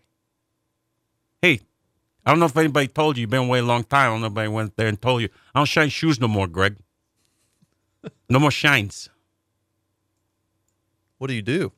Hey, 1.41 1.61
I 2.25 2.31
don't 2.31 2.39
know 2.39 2.47
if 2.47 2.57
anybody 2.57 2.87
told 2.87 3.15
you. 3.15 3.21
You've 3.21 3.29
been 3.29 3.43
away 3.43 3.59
a 3.59 3.63
long 3.63 3.83
time. 3.85 4.09
I 4.09 4.13
don't 4.13 4.21
know 4.21 4.27
if 4.27 4.31
anybody 4.31 4.47
went 4.49 4.75
there 4.75 4.87
and 4.87 5.01
told 5.01 5.21
you. 5.21 5.29
I 5.53 5.59
don't 5.59 5.67
shine 5.67 5.87
shoes 5.89 6.19
no 6.19 6.27
more, 6.27 6.47
Greg. 6.47 6.75
No 8.29 8.39
more 8.39 8.51
shines. 8.51 9.09
What 11.17 11.27
do 11.27 11.33
you 11.33 11.41
do? 11.41 11.71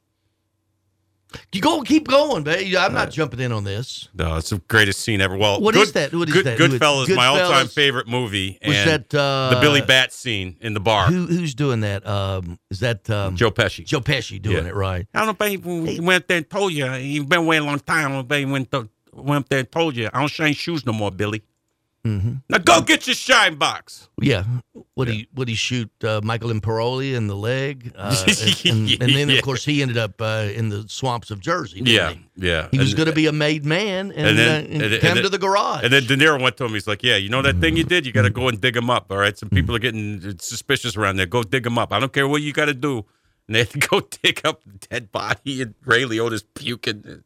You 1.51 1.59
go, 1.61 1.81
keep 1.81 2.07
going, 2.07 2.43
babe. 2.43 2.73
I'm 2.77 2.93
not 2.93 3.11
jumping 3.11 3.39
in 3.41 3.51
on 3.51 3.63
this. 3.65 4.07
No, 4.13 4.37
it's 4.37 4.49
the 4.51 4.59
greatest 4.69 5.01
scene 5.01 5.19
ever. 5.19 5.35
Well, 5.37 5.59
What 5.59 5.73
good, 5.73 5.83
is 5.83 5.91
that? 5.93 6.13
What 6.13 6.29
is 6.29 6.33
good, 6.33 6.45
that? 6.45 6.57
Who 6.57 6.63
is- 6.65 6.73
Goodfellas, 6.75 7.15
my 7.15 7.25
all-time 7.27 7.67
favorite 7.67 8.07
movie. 8.07 8.57
Was 8.65 8.75
and 8.77 8.89
that, 8.89 9.13
uh, 9.13 9.49
the 9.53 9.59
Billy 9.59 9.81
Batts 9.81 10.15
scene 10.15 10.55
in 10.61 10.73
the 10.73 10.79
bar? 10.79 11.07
Who, 11.07 11.25
who's 11.27 11.53
doing 11.53 11.81
that? 11.81 12.07
Um, 12.07 12.57
is 12.71 12.79
that 12.79 13.09
um, 13.09 13.35
Joe 13.35 13.51
Pesci. 13.51 13.85
Joe 13.85 13.99
Pesci 13.99 14.41
doing 14.41 14.63
Yeah. 14.63 14.69
it 14.71 14.75
right? 14.75 15.05
I 15.13 15.19
don't 15.19 15.27
know 15.27 15.31
if 15.31 15.41
anybody 15.41 15.99
went 15.99 16.27
there 16.29 16.37
and 16.37 16.49
told 16.49 16.71
you. 16.71 16.91
You've 16.93 17.27
been 17.27 17.39
away 17.39 17.57
a 17.57 17.63
long 17.63 17.79
time. 17.79 17.97
I 17.97 18.01
don't 18.03 18.11
know 18.13 18.19
if 18.21 18.31
anybody 18.31 18.51
went, 18.51 18.71
to, 18.71 18.89
went 19.13 19.43
up 19.45 19.49
there 19.49 19.59
and 19.59 19.71
told 19.71 19.95
you. 19.97 20.09
I 20.13 20.19
don't 20.19 20.29
shine 20.29 20.53
shoes 20.53 20.85
no 20.85 20.93
more, 20.93 21.11
Billy. 21.11 21.43
Mm-hmm. 22.05 22.33
Now 22.47 22.57
go 22.59 22.81
get 22.81 23.05
your 23.05 23.15
shine 23.15 23.55
box. 23.55 24.07
Yeah. 24.21 24.45
Would 24.97 25.07
he 25.09 25.27
would 25.35 25.47
he 25.47 25.53
shoot 25.55 25.91
uh, 26.03 26.21
Michael 26.23 26.49
Imperioli 26.49 27.13
in 27.15 27.27
the 27.27 27.35
leg? 27.35 27.93
Uh, 28.07 28.15
and, 28.27 28.65
and, 28.65 29.01
and 29.01 29.15
then 29.15 29.29
of 29.29 29.41
course 29.43 29.63
he 29.63 29.81
ended 29.81 29.97
up 29.97 30.19
uh, 30.21 30.49
in 30.53 30.69
the 30.69 30.85
swamps 30.87 31.29
of 31.31 31.39
Jersey. 31.39 31.81
Yeah, 31.83 32.11
he? 32.11 32.21
yeah. 32.35 32.67
He 32.71 32.79
was 32.79 32.93
going 32.93 33.07
to 33.07 33.13
be 33.15 33.27
a 33.27 33.31
made 33.31 33.63
man 33.65 34.11
and, 34.11 34.37
uh, 34.39 34.41
and 34.41 34.81
and- 34.81 35.01
come 35.01 35.17
and- 35.17 35.23
to 35.23 35.29
the 35.29 35.37
garage. 35.37 35.83
And 35.83 35.93
then 35.93 36.03
De 36.05 36.15
Niro 36.17 36.41
went 36.41 36.57
to 36.57 36.65
him. 36.65 36.73
He's 36.73 36.87
like, 36.87 37.03
"Yeah, 37.03 37.15
you 37.15 37.29
know 37.29 37.41
that 37.43 37.57
thing 37.59 37.77
you 37.77 37.83
did. 37.83 38.05
You 38.05 38.11
got 38.11 38.23
to 38.23 38.29
go 38.29 38.47
and 38.49 38.59
dig 38.59 38.75
him 38.75 38.89
up. 38.89 39.11
All 39.11 39.17
right. 39.17 39.37
Some 39.37 39.49
people 39.49 39.75
are 39.75 39.79
getting 39.79 40.37
suspicious 40.39 40.97
around 40.97 41.17
there. 41.17 41.25
Go 41.27 41.43
dig 41.43 41.65
him 41.65 41.77
up. 41.77 41.93
I 41.93 41.99
don't 41.99 42.11
care 42.13 42.27
what 42.27 42.41
you 42.41 42.51
got 42.51 42.65
to 42.65 42.73
do." 42.73 43.05
And 43.47 43.55
they 43.55 43.59
had 43.59 43.69
to 43.71 43.79
go 43.79 43.99
dig 44.23 44.41
up 44.43 44.63
the 44.65 44.87
dead 44.89 45.11
body. 45.11 45.61
And 45.61 45.73
Ray 45.85 46.03
Liotta's 46.03 46.43
puking. 46.43 47.23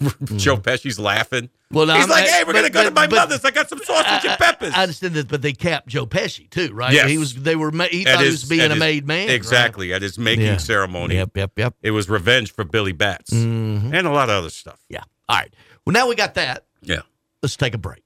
Joe 0.36 0.56
Pesci's 0.56 0.98
laughing. 0.98 1.44
Mm-hmm. 1.44 1.76
Well, 1.76 1.86
he's 1.86 1.96
I'm- 1.96 2.08
like, 2.08 2.24
I- 2.24 2.28
"Hey, 2.28 2.44
we're 2.44 2.52
but- 2.54 2.58
gonna 2.60 2.70
go 2.70 2.84
to 2.84 2.90
my 2.90 3.06
but- 3.06 3.16
mother's. 3.16 3.44
I 3.44 3.50
got 3.50 3.68
some 3.68 3.78
sausage 3.84 4.24
and 4.28 4.38
peppers." 4.38 4.72
I 4.74 4.82
understand 4.82 5.14
that, 5.14 5.28
but 5.28 5.42
they 5.42 5.52
capped 5.52 5.88
Joe 5.88 6.06
Pesci 6.06 6.48
too, 6.50 6.72
right? 6.72 6.92
Yes. 6.92 7.08
He 7.10 7.18
was. 7.18 7.34
They 7.34 7.54
were. 7.56 7.70
Ma- 7.70 7.84
he 7.84 8.06
At 8.06 8.14
thought 8.14 8.20
he 8.20 8.30
his- 8.30 8.42
was 8.42 8.48
being 8.48 8.62
a 8.62 8.70
his- 8.70 8.78
made 8.78 9.06
man. 9.06 9.28
right? 9.28 9.34
Exactly 9.34 9.92
at 9.92 10.02
his 10.02 10.18
making 10.18 10.46
Yeah. 10.46 10.56
ceremony. 10.56 11.14
Yep, 11.16 11.36
yep, 11.36 11.52
yep. 11.56 11.74
It 11.82 11.90
was 11.90 12.08
revenge 12.08 12.52
for 12.52 12.64
Billy 12.64 12.92
Batts 12.92 13.32
and 13.32 13.94
a 13.94 14.10
lot 14.10 14.30
of 14.30 14.36
other 14.36 14.50
stuff. 14.50 14.80
Yeah. 14.88 15.02
All 15.28 15.36
right. 15.36 15.52
Well, 15.86 15.92
now 15.92 16.08
we 16.08 16.14
got 16.14 16.34
that. 16.34 16.64
Yeah. 16.82 17.00
Let's 17.42 17.56
take 17.56 17.74
a 17.74 17.78
break. 17.78 18.02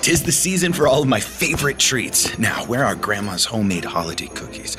Tis 0.00 0.22
the 0.24 0.32
season 0.32 0.72
for 0.72 0.88
all 0.88 1.02
of 1.02 1.08
my 1.08 1.20
favorite 1.20 1.78
treats. 1.78 2.36
Now, 2.38 2.64
where 2.66 2.84
are 2.84 2.94
Grandma's 2.96 3.44
homemade 3.44 3.84
holiday 3.84 4.26
cookies? 4.26 4.76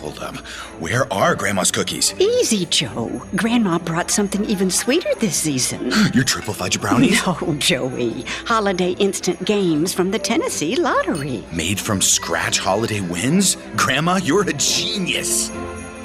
Hold 0.00 0.18
up. 0.20 0.36
Where 0.78 1.12
are 1.12 1.34
Grandma's 1.34 1.70
cookies? 1.70 2.14
Easy, 2.20 2.66
Joe. 2.66 3.22
Grandma 3.34 3.78
brought 3.78 4.10
something 4.10 4.44
even 4.44 4.70
sweeter 4.70 5.12
this 5.18 5.36
season. 5.36 5.90
Your 6.14 6.24
triple 6.24 6.54
fudge 6.54 6.80
brownies? 6.80 7.24
No, 7.26 7.56
Joey. 7.58 8.22
Holiday 8.44 8.92
instant 8.92 9.44
games 9.44 9.92
from 9.92 10.10
the 10.10 10.18
Tennessee 10.18 10.76
Lottery. 10.76 11.44
Made 11.52 11.80
from 11.80 12.00
scratch 12.00 12.58
holiday 12.58 13.00
wins? 13.00 13.56
Grandma, 13.76 14.16
you're 14.16 14.48
a 14.48 14.52
genius. 14.52 15.50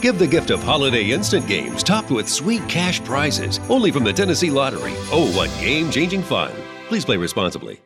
Give 0.02 0.18
the 0.18 0.28
gift 0.28 0.50
of 0.50 0.62
holiday 0.62 1.12
instant 1.12 1.48
games 1.48 1.84
topped 1.84 2.10
with 2.12 2.28
sweet 2.28 2.68
cash 2.68 3.02
prizes 3.04 3.60
only 3.70 3.92
from 3.92 4.04
the 4.04 4.12
Tennessee 4.12 4.50
Lottery. 4.50 4.94
Oh, 5.12 5.32
what 5.36 5.50
game 5.62 5.92
changing 5.92 6.24
fun! 6.24 6.52
Please 6.88 7.06
play 7.06 7.18
responsibly. 7.18 7.80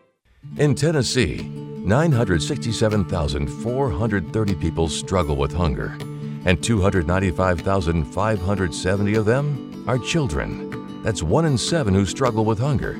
In 0.58 0.74
Tennessee, 0.74 1.48
967,430 1.88 4.56
people 4.56 4.90
struggle 4.90 5.38
with 5.38 5.54
hunger, 5.54 5.96
and 6.44 6.62
295,570 6.62 9.16
of 9.16 9.24
them 9.24 9.86
are 9.88 9.98
children. 9.98 11.02
That's 11.02 11.24
one 11.24 11.46
in 11.46 11.58
seven 11.58 11.94
who 11.94 12.06
struggle 12.06 12.44
with 12.44 12.60
hunger, 12.60 13.00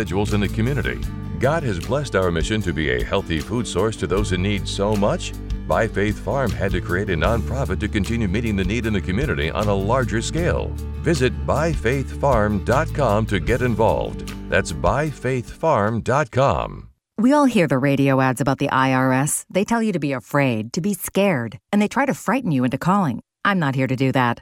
in 0.33 0.39
the 0.39 0.47
community. 0.47 0.99
God 1.39 1.61
has 1.63 1.79
blessed 1.79 2.15
our 2.15 2.31
mission 2.31 2.61
to 2.61 2.71
be 2.73 2.91
a 2.91 3.03
healthy 3.03 3.39
food 3.39 3.67
source 3.67 3.95
to 3.97 4.07
those 4.07 4.31
in 4.31 4.41
need 4.41 4.67
so 4.67 4.95
much. 4.95 5.33
By 5.67 5.87
Faith 5.87 6.17
Farm 6.19 6.49
had 6.49 6.71
to 6.71 6.81
create 6.81 7.11
a 7.11 7.15
nonprofit 7.15 7.79
to 7.81 7.87
continue 7.87 8.27
meeting 8.27 8.55
the 8.55 8.63
need 8.63 8.87
in 8.87 8.93
the 8.93 9.01
community 9.01 9.51
on 9.51 9.67
a 9.67 9.75
larger 9.75 10.21
scale. 10.21 10.69
Visit 11.03 11.45
byfaithfarm.com 11.45 13.25
to 13.27 13.39
get 13.39 13.61
involved. 13.61 14.27
That's 14.49 14.73
byfaithfarm.com. 14.73 16.87
We 17.17 17.33
all 17.33 17.45
hear 17.45 17.67
the 17.67 17.77
radio 17.77 18.19
ads 18.19 18.41
about 18.41 18.57
the 18.57 18.69
IRS. 18.69 19.45
They 19.49 19.63
tell 19.63 19.83
you 19.83 19.93
to 19.93 19.99
be 19.99 20.13
afraid, 20.13 20.73
to 20.73 20.81
be 20.81 20.95
scared, 20.95 21.59
and 21.71 21.79
they 21.79 21.87
try 21.87 22.07
to 22.07 22.15
frighten 22.15 22.51
you 22.51 22.63
into 22.63 22.79
calling. 22.79 23.21
I'm 23.45 23.59
not 23.59 23.75
here 23.75 23.87
to 23.87 23.95
do 23.95 24.11
that. 24.13 24.41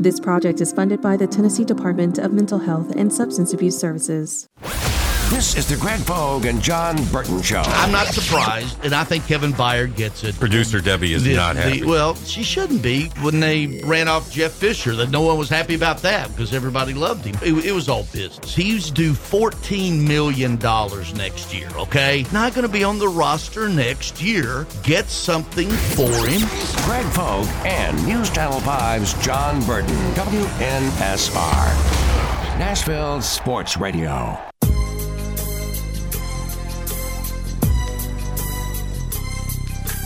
This 0.00 0.18
project 0.18 0.62
is 0.62 0.72
funded 0.72 1.02
by 1.02 1.18
the 1.18 1.26
Tennessee 1.26 1.62
Department 1.62 2.16
of 2.16 2.32
Mental 2.32 2.58
Health 2.58 2.90
and 2.96 3.12
Substance 3.12 3.52
Abuse 3.52 3.76
Services. 3.76 4.48
This 5.30 5.56
is 5.56 5.66
the 5.68 5.76
Greg 5.76 6.04
Pogue 6.04 6.44
and 6.44 6.60
Jon 6.60 7.02
Burton 7.06 7.40
Show. 7.40 7.62
I'm 7.64 7.92
not 7.92 8.08
surprised, 8.08 8.84
and 8.84 8.92
I 8.92 9.04
think 9.04 9.26
Kevin 9.26 9.52
Byard 9.52 9.94
gets 9.96 10.24
it. 10.24 10.38
Producer 10.38 10.80
Debbie 10.80 11.12
is 11.14 11.22
The- 11.22 11.34
not 11.34 11.54
the- 11.54 11.62
happy. 11.62 11.82
well, 11.84 12.14
she 12.26 12.42
shouldn't 12.42 12.82
be 12.82 13.10
when 13.20 13.38
they 13.40 13.80
ran 13.84 14.08
off 14.08 14.30
Jeff 14.30 14.50
Fisher. 14.52 14.94
That 14.96 15.10
no 15.10 15.22
one 15.22 15.38
was 15.38 15.48
happy 15.48 15.74
about 15.74 16.02
that 16.02 16.28
because 16.28 16.52
everybody 16.52 16.94
loved 16.94 17.24
him. 17.24 17.36
It, 17.42 17.64
it 17.64 17.72
was 17.72 17.88
all 17.88 18.02
business. 18.12 18.52
He's 18.54 18.90
due 18.90 19.14
fourteen 19.14 20.06
million 20.06 20.56
dollars 20.56 21.14
next 21.14 21.54
year. 21.54 21.68
Okay, 21.76 22.26
not 22.32 22.52
going 22.52 22.66
to 22.66 22.72
be 22.72 22.82
on 22.84 22.98
the 22.98 23.08
roster 23.08 23.68
next 23.68 24.20
year. 24.20 24.66
Get 24.82 25.08
something 25.08 25.70
for 25.70 26.10
him. 26.26 26.40
Greg 26.84 27.06
Pogue 27.14 27.46
and 27.64 28.04
News 28.04 28.30
Channel 28.30 28.60
5's 28.60 29.14
Jon 29.24 29.62
Burton, 29.64 29.96
WNSR. 30.14 31.68
Nashville 32.58 33.22
Sports 33.22 33.76
Radio. 33.78 34.36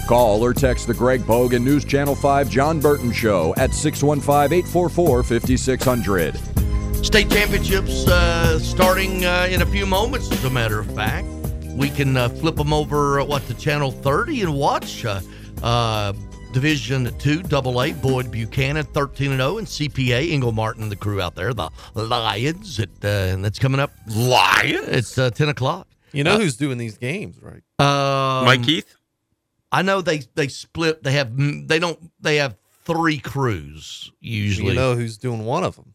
Call 0.07 0.45
or 0.45 0.53
text 0.53 0.87
the 0.87 0.95
Greg 0.95 1.25
Pogue 1.27 1.55
and 1.55 1.65
News 1.65 1.85
Channel 1.85 2.15
5 2.15 2.51
Jon 2.51 2.79
Burton 2.81 3.11
Show 3.13 3.55
at 3.57 3.73
615 3.73 4.53
844 4.59 5.23
5600. 5.23 7.05
State 7.05 7.31
championships 7.31 8.07
uh, 8.07 8.59
starting 8.59 9.25
uh, 9.25 9.47
in 9.51 9.63
a 9.63 9.67
few 9.67 9.87
moments, 9.87 10.31
as 10.33 10.45
a 10.45 10.51
matter 10.51 10.79
of 10.79 10.95
fact. 10.95 11.27
We 11.75 11.91
can 11.91 12.17
uh, 12.17 12.29
flip 12.29 12.57
them 12.57 12.73
over, 12.73 13.21
uh, 13.21 13.25
what, 13.25 13.47
to 13.47 13.55
Channel 13.55 13.91
30 13.91 14.43
and 14.43 14.55
watch 14.55 15.05
uh, 15.05 15.21
uh, 15.63 16.13
Division 16.53 17.11
2 17.19 17.43
AA 17.53 17.91
Boyd 17.93 18.31
Buchanan 18.31 18.85
13 18.85 19.33
and 19.33 19.41
0 19.41 19.59
and 19.59 19.67
CPA 19.67 20.29
Ingle 20.31 20.53
Martin, 20.53 20.89
the 20.89 20.97
crew 20.97 21.21
out 21.21 21.35
there, 21.35 21.53
the 21.53 21.71
Lions. 21.95 22.79
It, 22.79 22.91
uh, 23.03 23.09
and 23.09 23.45
that's 23.45 23.59
coming 23.59 23.81
up. 23.81 23.91
Lions? 24.09 24.87
It's 24.89 25.19
uh, 25.19 25.31
10 25.31 25.49
o'clock. 25.49 25.89
You 26.13 26.23
know 26.25 26.35
Uh, 26.35 26.39
who's 26.41 26.57
doing 26.57 26.79
these 26.79 26.97
games, 26.97 27.39
right? 27.43 27.63
um, 27.81 28.45
Mike 28.45 28.63
Keith? 28.63 28.95
I 29.75 29.83
know 29.83 30.01
they 30.01 30.23
they 30.37 30.47
split. 30.47 31.03
They 31.03 31.13
have 31.13 31.37
they 31.37 31.81
don't 31.81 31.99
they 32.21 32.37
have 32.37 32.57
three 32.85 33.19
crews 33.19 34.13
usually. 34.21 34.69
You 34.69 34.75
know 34.75 34.95
who's 34.95 35.19
doing 35.19 35.45
one 35.45 35.65
of 35.65 35.75
them? 35.75 35.95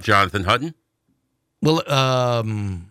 Jonathan 0.00 0.42
Hutton? 0.42 0.74
Well, 1.62 1.88
um, 1.92 2.90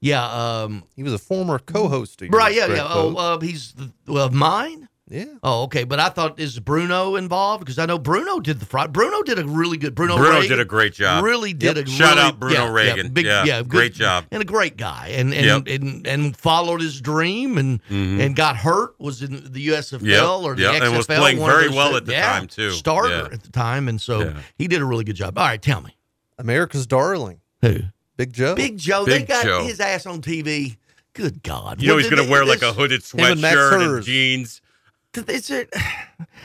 yeah, 0.00 0.24
um, 0.24 0.84
He 0.96 1.02
was 1.02 1.12
a 1.12 1.18
former 1.18 1.58
co-host. 1.58 2.22
Of 2.22 2.30
right, 2.30 2.54
yours, 2.54 2.56
yeah, 2.56 2.66
Greg 2.66 2.78
yeah. 2.78 2.88
Oh, 2.88 3.10
Vogt. 3.10 3.20
uh, 3.20 3.46
he's 3.46 3.72
the, 3.72 3.92
well, 4.06 4.26
of 4.26 4.32
mine. 4.32 4.87
Yeah. 5.10 5.24
Oh, 5.42 5.62
okay. 5.64 5.84
But 5.84 6.00
I 6.00 6.10
thought 6.10 6.38
is 6.38 6.58
Bruno 6.60 7.16
involved 7.16 7.60
because 7.64 7.78
I 7.78 7.86
know 7.86 7.98
Bruno 7.98 8.40
did 8.40 8.60
the 8.60 8.66
fry. 8.66 8.86
Bruno 8.86 9.22
did 9.22 9.38
a 9.38 9.44
really 9.46 9.78
good. 9.78 9.94
Bruno 9.94 10.16
Bruno 10.18 10.34
Reagan 10.34 10.48
did 10.50 10.60
a 10.60 10.64
great 10.66 10.92
job. 10.92 11.24
Really 11.24 11.54
did 11.54 11.76
Yep. 11.78 11.86
a 11.86 11.90
Shout 11.90 12.10
really- 12.16 12.20
out 12.28 12.38
Bruno 12.40 12.54
yeah, 12.66 12.70
Reagan. 12.72 13.06
Yeah, 13.06 13.12
big, 13.12 13.24
Yeah, 13.26 13.44
yeah, 13.44 13.58
good- 13.62 13.68
great 13.70 13.94
job. 13.94 14.26
and 14.30 14.42
a 14.42 14.44
great 14.44 14.76
guy, 14.76 15.12
and 15.16 15.32
and 15.32 15.46
Yep. 15.66 15.80
and, 15.80 16.06
and 16.06 16.36
followed 16.36 16.82
his 16.82 17.00
dream, 17.00 17.56
and 17.56 17.80
Mhm. 17.90 18.20
and 18.20 18.36
got 18.36 18.58
hurt. 18.58 18.94
Was 18.98 19.22
in 19.22 19.50
the 19.52 19.60
USFL 19.62 20.06
Yep, 20.06 20.24
or 20.44 20.54
the 20.56 20.62
yep, 20.62 20.72
XFL, 20.74 20.86
and 20.88 20.96
was 20.96 21.06
playing 21.06 21.38
very 21.38 21.68
well 21.70 21.96
at 21.96 22.04
the 22.04 22.12
Yeah, 22.12 22.30
time, 22.32 22.46
too. 22.46 22.70
Starter 22.72 23.08
Yeah. 23.08 23.28
at 23.32 23.42
the 23.42 23.50
time, 23.50 23.88
and 23.88 24.00
so 24.00 24.20
Yeah. 24.20 24.32
he 24.58 24.68
did 24.68 24.80
a 24.82 24.84
really 24.84 25.04
good 25.04 25.16
job. 25.16 25.38
All 25.38 25.46
right, 25.46 25.62
tell 25.62 25.80
me 25.80 25.96
America's 26.38 26.86
darling. 26.86 27.38
who 27.62 27.80
Big 28.16 28.32
Joe. 28.32 28.54
Big 28.54 28.76
Joe. 28.78 29.04
they 29.04 29.22
got 29.22 29.44
Joe. 29.44 29.64
his 29.64 29.80
ass 29.80 30.04
on 30.06 30.20
TV. 30.20 30.76
Good 31.14 31.42
God! 31.42 31.80
You 31.80 31.88
know 31.88 31.94
What 31.94 32.02
he's 32.02 32.10
going 32.10 32.18
to 32.22 32.24
they- 32.26 32.30
wear 32.30 32.44
like 32.44 32.62
a 32.62 32.72
hooded 32.72 33.02
Him 33.12 33.20
and 33.24 33.40
sweatshirt 33.40 33.96
and 33.96 34.04
jeans. 34.04 34.60
Is 35.28 35.50
it? 35.50 35.72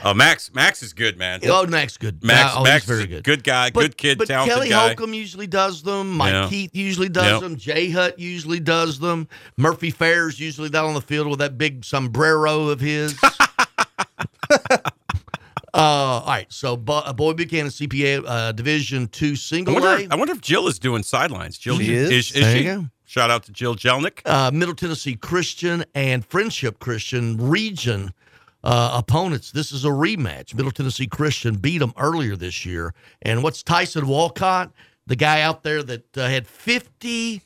Oh, 0.02 0.12
Max 0.14 0.52
Max 0.54 0.82
is 0.82 0.92
good, 0.92 1.16
man. 1.18 1.40
Oh, 1.44 1.66
Max 1.66 1.96
good. 1.96 2.22
Max, 2.24 2.52
Oh, 2.56 2.62
Max 2.64 2.84
very 2.84 3.00
is 3.02 3.06
good. 3.06 3.24
good 3.24 3.44
guy, 3.44 3.70
But- 3.70 3.80
good 3.80 3.96
kid, 3.96 4.18
but 4.18 4.28
talented 4.28 4.54
Kelly 4.54 4.68
guy. 4.70 4.88
Holcomb 4.88 5.14
usually 5.14 5.46
does 5.46 5.82
them. 5.82 6.12
Mike 6.16 6.32
Yeah. 6.32 6.48
Keith 6.48 6.70
usually 6.74 7.08
does 7.08 7.24
Yep. 7.32 7.40
them. 7.40 7.56
Jay 7.56 7.90
Hutt 7.90 8.18
usually 8.18 8.60
does 8.60 8.98
them. 8.98 9.28
Murphy 9.56 9.90
Fair's 9.90 10.38
usually 10.40 10.68
down 10.68 10.86
on 10.86 10.94
the 10.94 11.00
field 11.00 11.28
with 11.28 11.38
that 11.38 11.56
big 11.58 11.84
sombrero 11.84 12.68
of 12.68 12.80
his. 12.80 13.16
uh, 14.60 14.78
all 15.74 16.26
right, 16.26 16.46
so 16.52 16.76
Bo- 16.76 16.98
uh, 16.98 17.12
Boyd 17.12 17.36
Buchanan 17.36 17.68
CPA 17.70 18.22
uh, 18.26 18.52
Division 18.52 19.08
Two 19.08 19.32
I 19.32 19.34
Single 19.34 19.74
wonder, 19.74 19.88
A. 19.88 20.08
I 20.10 20.14
wonder 20.16 20.32
if 20.34 20.40
Jill 20.40 20.68
is 20.68 20.78
doing 20.78 21.02
sidelines. 21.02 21.58
Jill 21.58 21.78
She 21.78 21.92
is? 21.94 22.10
is, 22.10 22.30
There 22.30 22.52
she? 22.56 22.64
you 22.64 22.64
go. 22.64 22.86
Shout 23.06 23.30
out 23.30 23.44
to 23.44 23.52
Jill 23.52 23.74
Jelnick. 23.76 24.20
uh, 24.24 24.50
Middle 24.52 24.74
Tennessee 24.74 25.14
Christian 25.14 25.84
and 25.94 26.24
Friendship 26.26 26.78
Christian 26.80 27.36
region 27.36 28.12
uh, 28.64 28.96
opponents. 28.98 29.52
This 29.52 29.70
is 29.70 29.84
a 29.84 29.88
rematch. 29.88 30.54
Middle 30.54 30.72
Tennessee 30.72 31.06
Christian 31.06 31.56
beat 31.56 31.78
them 31.78 31.92
earlier 31.96 32.34
this 32.34 32.66
year. 32.66 32.92
And 33.22 33.42
what's 33.42 33.62
Tyson 33.62 34.08
Walcott? 34.08 34.72
The 35.06 35.16
guy 35.16 35.42
out 35.42 35.62
there 35.62 35.82
that 35.82 36.16
uh, 36.16 36.28
had 36.28 36.46
52 36.46 37.40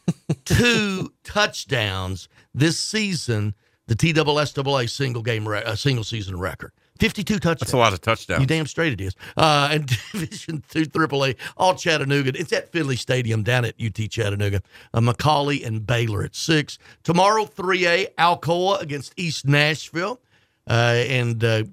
touchdowns 1.25 2.29
this 2.55 2.79
season, 2.79 3.53
the 3.89 3.97
TSSAA 3.97 4.89
single 4.89 5.23
game, 5.23 5.47
re- 5.47 5.64
uh, 5.64 5.75
single 5.75 6.05
season 6.05 6.39
record. 6.39 6.73
52 7.01 7.35
touchdowns. 7.35 7.61
That's 7.61 7.73
a 7.73 7.77
lot 7.77 7.93
of 7.93 8.01
touchdowns. 8.01 8.41
You 8.41 8.47
damn 8.47 8.66
straight 8.66 8.93
it 8.93 9.01
is. 9.01 9.14
Uh, 9.37 9.69
and 9.73 9.87
Division 10.12 10.62
Two 10.69 10.83
AAA, 10.83 11.37
all 11.57 11.75
Chattanooga. 11.75 12.33
It's 12.39 12.53
at 12.53 12.71
Finley 12.71 12.97
Stadium 12.97 13.43
down 13.43 13.64
at 13.64 13.75
UT 13.81 14.11
Chattanooga. 14.11 14.62
Uh, 14.93 15.01
McCallie 15.01 15.64
and 15.64 15.87
Baylor 15.87 16.25
at 16.25 16.35
six 16.35 16.79
tomorrow. 17.05 17.45
3A 17.45 18.14
Alcoa 18.16 18.81
against 18.81 19.12
East 19.16 19.47
Nashville, 19.47 20.21
and 20.69 21.43
uh, 21.43 21.64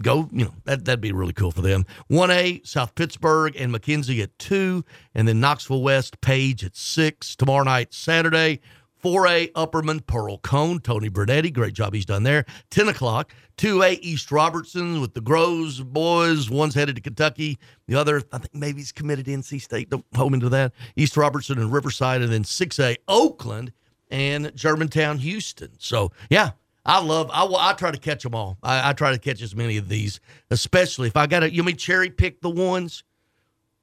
go. 0.00 0.28
You 0.32 0.46
know 0.46 0.54
that 0.64 0.84
that'd 0.84 1.00
be 1.00 1.12
really 1.12 1.32
cool 1.32 1.50
for 1.50 1.62
them. 1.62 1.84
1A 2.10 2.66
South 2.66 2.94
Pittsburg 2.94 3.56
and 3.56 3.74
McKenzie 3.74 4.22
at 4.22 4.38
two, 4.38 4.84
and 5.14 5.26
then 5.26 5.40
Knoxville 5.40 5.82
West 5.82 6.20
Page 6.20 6.64
at 6.64 6.76
six 6.76 7.36
tomorrow 7.36 7.64
night 7.64 7.92
Saturday. 7.92 8.60
4A 9.04 9.52
Upperman 9.52 10.06
Pearl-Cohn, 10.06 10.80
Tony 10.80 11.10
Bernetti, 11.10 11.52
great 11.52 11.74
job 11.74 11.92
he's 11.92 12.06
done 12.06 12.22
there. 12.22 12.46
10 12.70 12.88
o'clock, 12.88 13.34
2A 13.58 13.98
East 14.00 14.32
Robertson 14.32 15.02
with 15.02 15.12
the 15.12 15.20
Groves 15.20 15.82
boys. 15.82 16.48
One's 16.48 16.74
headed 16.74 16.96
to 16.96 17.02
Kentucky. 17.02 17.58
The 17.86 17.96
other, 17.96 18.22
I 18.32 18.38
think 18.38 18.54
maybe 18.54 18.78
he's 18.78 18.92
committed 18.92 19.26
to 19.26 19.32
NC 19.32 19.60
State. 19.60 19.90
Don't 19.90 20.06
hold 20.16 20.32
me 20.32 20.40
to 20.40 20.48
that. 20.48 20.72
East 20.96 21.18
Robertson 21.18 21.58
and 21.58 21.70
Riverside. 21.70 22.22
And 22.22 22.32
then 22.32 22.44
6A 22.44 22.96
Oakland 23.06 23.72
and 24.10 24.50
Germantown, 24.56 25.18
Houston. 25.18 25.72
So, 25.78 26.10
yeah, 26.30 26.52
I 26.86 27.00
love, 27.00 27.30
I, 27.32 27.44
I 27.44 27.72
try 27.72 27.90
to 27.90 27.98
catch 27.98 28.22
them 28.22 28.34
all. 28.34 28.58
I, 28.62 28.90
I 28.90 28.92
try 28.92 29.12
to 29.12 29.18
catch 29.18 29.42
as 29.42 29.54
many 29.54 29.76
of 29.76 29.88
these, 29.88 30.20
especially 30.50 31.08
if 31.08 31.16
I 31.16 31.26
got 31.26 31.40
to, 31.40 31.52
you 31.52 31.62
mean 31.62 31.76
cherry 31.76 32.10
pick 32.10 32.40
the 32.40 32.50
ones? 32.50 33.04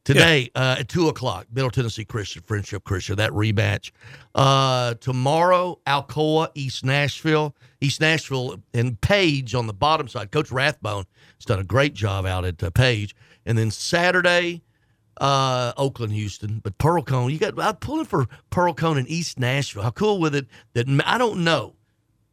Today 0.04 0.50
uh, 0.56 0.78
at 0.80 0.90
two 0.90 1.10
o'clock, 1.10 1.46
Middle 1.54 1.70
Tennessee 1.70 2.06
Christian, 2.06 2.42
Friendship 2.42 2.84
Christian, 2.84 3.18
that 3.18 3.30
rematch. 3.34 3.92
Uh, 4.34 4.96
tomorrow, 4.96 5.80
Alcoa, 5.86 6.50
East 6.56 6.84
Nashville, 6.84 7.56
East 7.82 8.02
Nashville, 8.02 8.60
and 8.74 9.00
Page 9.02 9.54
on 9.54 9.68
the 9.68 9.74
bottom 9.74 10.08
side. 10.08 10.32
Coach 10.32 10.52
Rathbone 10.52 11.06
has 11.38 11.46
done 11.46 11.60
a 11.60 11.64
great 11.64 11.94
job 11.94 12.26
out 12.26 12.46
at 12.46 12.64
uh, 12.64 12.72
Page. 12.72 13.16
And 13.46 13.56
then 13.56 13.70
Saturday, 13.70 14.64
uh, 15.18 15.72
Oakland, 15.78 16.14
Houston. 16.14 16.62
But 16.64 16.80
Pearl-Cohn, 16.80 17.30
you 17.30 17.38
got 17.38 17.60
I'm 17.60 17.76
pulling 17.76 18.06
for 18.06 18.26
Pearl-Cohn 18.50 18.98
in 18.98 19.06
East 19.06 19.38
Nashville. 19.38 19.84
How 19.84 19.92
cool 19.92 20.20
with 20.20 20.34
it 20.34 20.48
that 20.74 20.88
I 21.06 21.20
don't 21.20 21.44
know. 21.44 21.76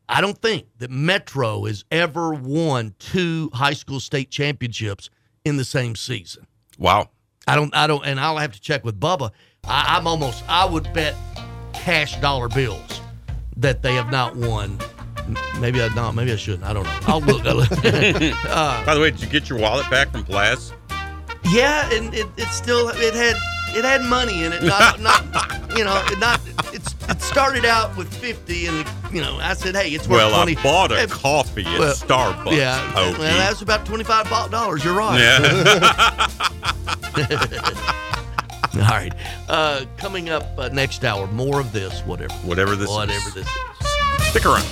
I 0.08 0.20
don't 0.20 0.38
think 0.38 0.66
that 0.78 0.90
Metro 0.90 1.64
has 1.64 1.84
ever 1.90 2.32
won 2.32 2.94
two 2.98 3.50
high 3.52 3.74
school 3.74 4.00
state 4.00 4.30
championships 4.30 5.10
in 5.44 5.56
the 5.56 5.64
same 5.64 5.96
season. 5.96 6.46
Wow. 6.78 7.10
I 7.46 7.56
don't, 7.56 7.74
I 7.74 7.86
don't, 7.86 8.04
and 8.04 8.18
I'll 8.18 8.38
have 8.38 8.52
to 8.52 8.60
check 8.60 8.84
with 8.84 8.98
Bubba. 8.98 9.30
I, 9.64 9.96
I'm 9.96 10.06
almost, 10.06 10.44
I 10.48 10.64
would 10.64 10.92
bet 10.92 11.14
cash 11.72 12.18
dollar 12.20 12.48
bills 12.48 13.00
that 13.56 13.82
they 13.82 13.94
have 13.94 14.10
not 14.10 14.36
won. 14.36 14.78
Maybe 15.60 15.82
I 15.82 15.88
don't. 15.94 16.14
Maybe 16.14 16.32
I 16.32 16.36
shouldn't. 16.36 16.64
I 16.64 16.72
don't 16.72 16.84
know. 16.84 16.98
I'll 17.02 17.20
look. 17.20 17.44
I'll 17.44 17.56
look. 17.56 17.70
uh, 17.72 18.86
By 18.86 18.94
the 18.94 19.00
way, 19.00 19.10
did 19.10 19.20
you 19.20 19.28
get 19.28 19.48
your 19.50 19.58
wallet 19.58 19.88
back 19.90 20.10
from 20.10 20.22
Blast? 20.22 20.72
yeah, 21.50 21.90
and 21.92 22.14
it, 22.14 22.26
it 22.38 22.48
still 22.48 22.88
it 22.88 23.14
had 23.14 23.36
it 23.76 23.84
had 23.84 24.02
money 24.08 24.44
in 24.44 24.52
it. 24.54 24.62
Not, 24.62 25.00
not 25.00 25.76
you 25.76 25.84
know, 25.84 26.02
not 26.18 26.40
it's 26.72 26.94
it 27.08 27.20
started 27.22 27.64
out 27.64 27.96
with 27.96 28.12
fifty, 28.12 28.66
and 28.66 28.86
you 29.12 29.20
know, 29.20 29.38
I 29.40 29.54
said, 29.54 29.74
hey, 29.74 29.90
it's 29.90 30.06
worth 30.08 30.18
Well, 30.18 30.34
twenty. 30.34 30.56
I 30.58 30.62
bought 30.62 30.92
a 30.92 31.06
coffee 31.06 31.64
at 31.64 31.78
well, 31.78 31.94
Starbucks. 31.94 32.56
Yeah, 32.56 32.78
Okie. 32.94 33.18
well, 33.18 33.38
that's 33.38 33.62
about 33.62 33.86
twenty 33.86 34.04
five 34.04 34.28
dollars. 34.50 34.84
You're 34.84 34.96
right. 34.96 35.18
Yeah. 35.20 36.28
All 38.78 38.82
right. 38.82 39.12
Uh, 39.48 39.84
coming 39.96 40.28
up 40.28 40.44
uh, 40.58 40.68
next 40.68 41.04
hour, 41.04 41.26
more 41.28 41.58
of 41.60 41.72
this, 41.72 42.00
whatever. 42.02 42.34
Whatever 42.34 42.76
this 42.76 42.88
is. 42.88 42.94
Whatever 42.94 43.30
this 43.30 43.46
is. 43.46 44.28
Stick 44.28 44.46
around. 44.46 44.64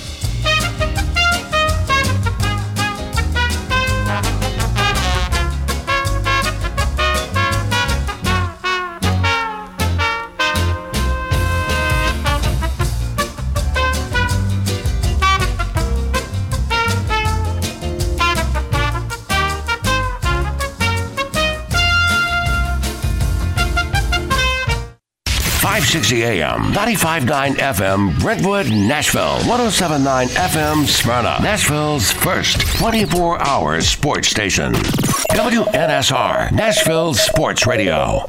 Sixty 25.87 26.21
AM, 26.23 26.73
95.9 26.73 27.55
FM, 27.55 28.19
Brentwood, 28.19 28.69
Nashville, 28.69 29.37
107.9 29.45 30.27
FM, 30.27 30.85
Smyrna, 30.85 31.37
Nashville's 31.41 32.11
first 32.11 32.59
24 32.77 33.39
hour 33.41 33.79
sports 33.79 34.27
station. 34.27 34.73
WNSR, 34.73 36.51
Nashville 36.51 37.13
Sports 37.13 37.65
Radio. 37.65 38.25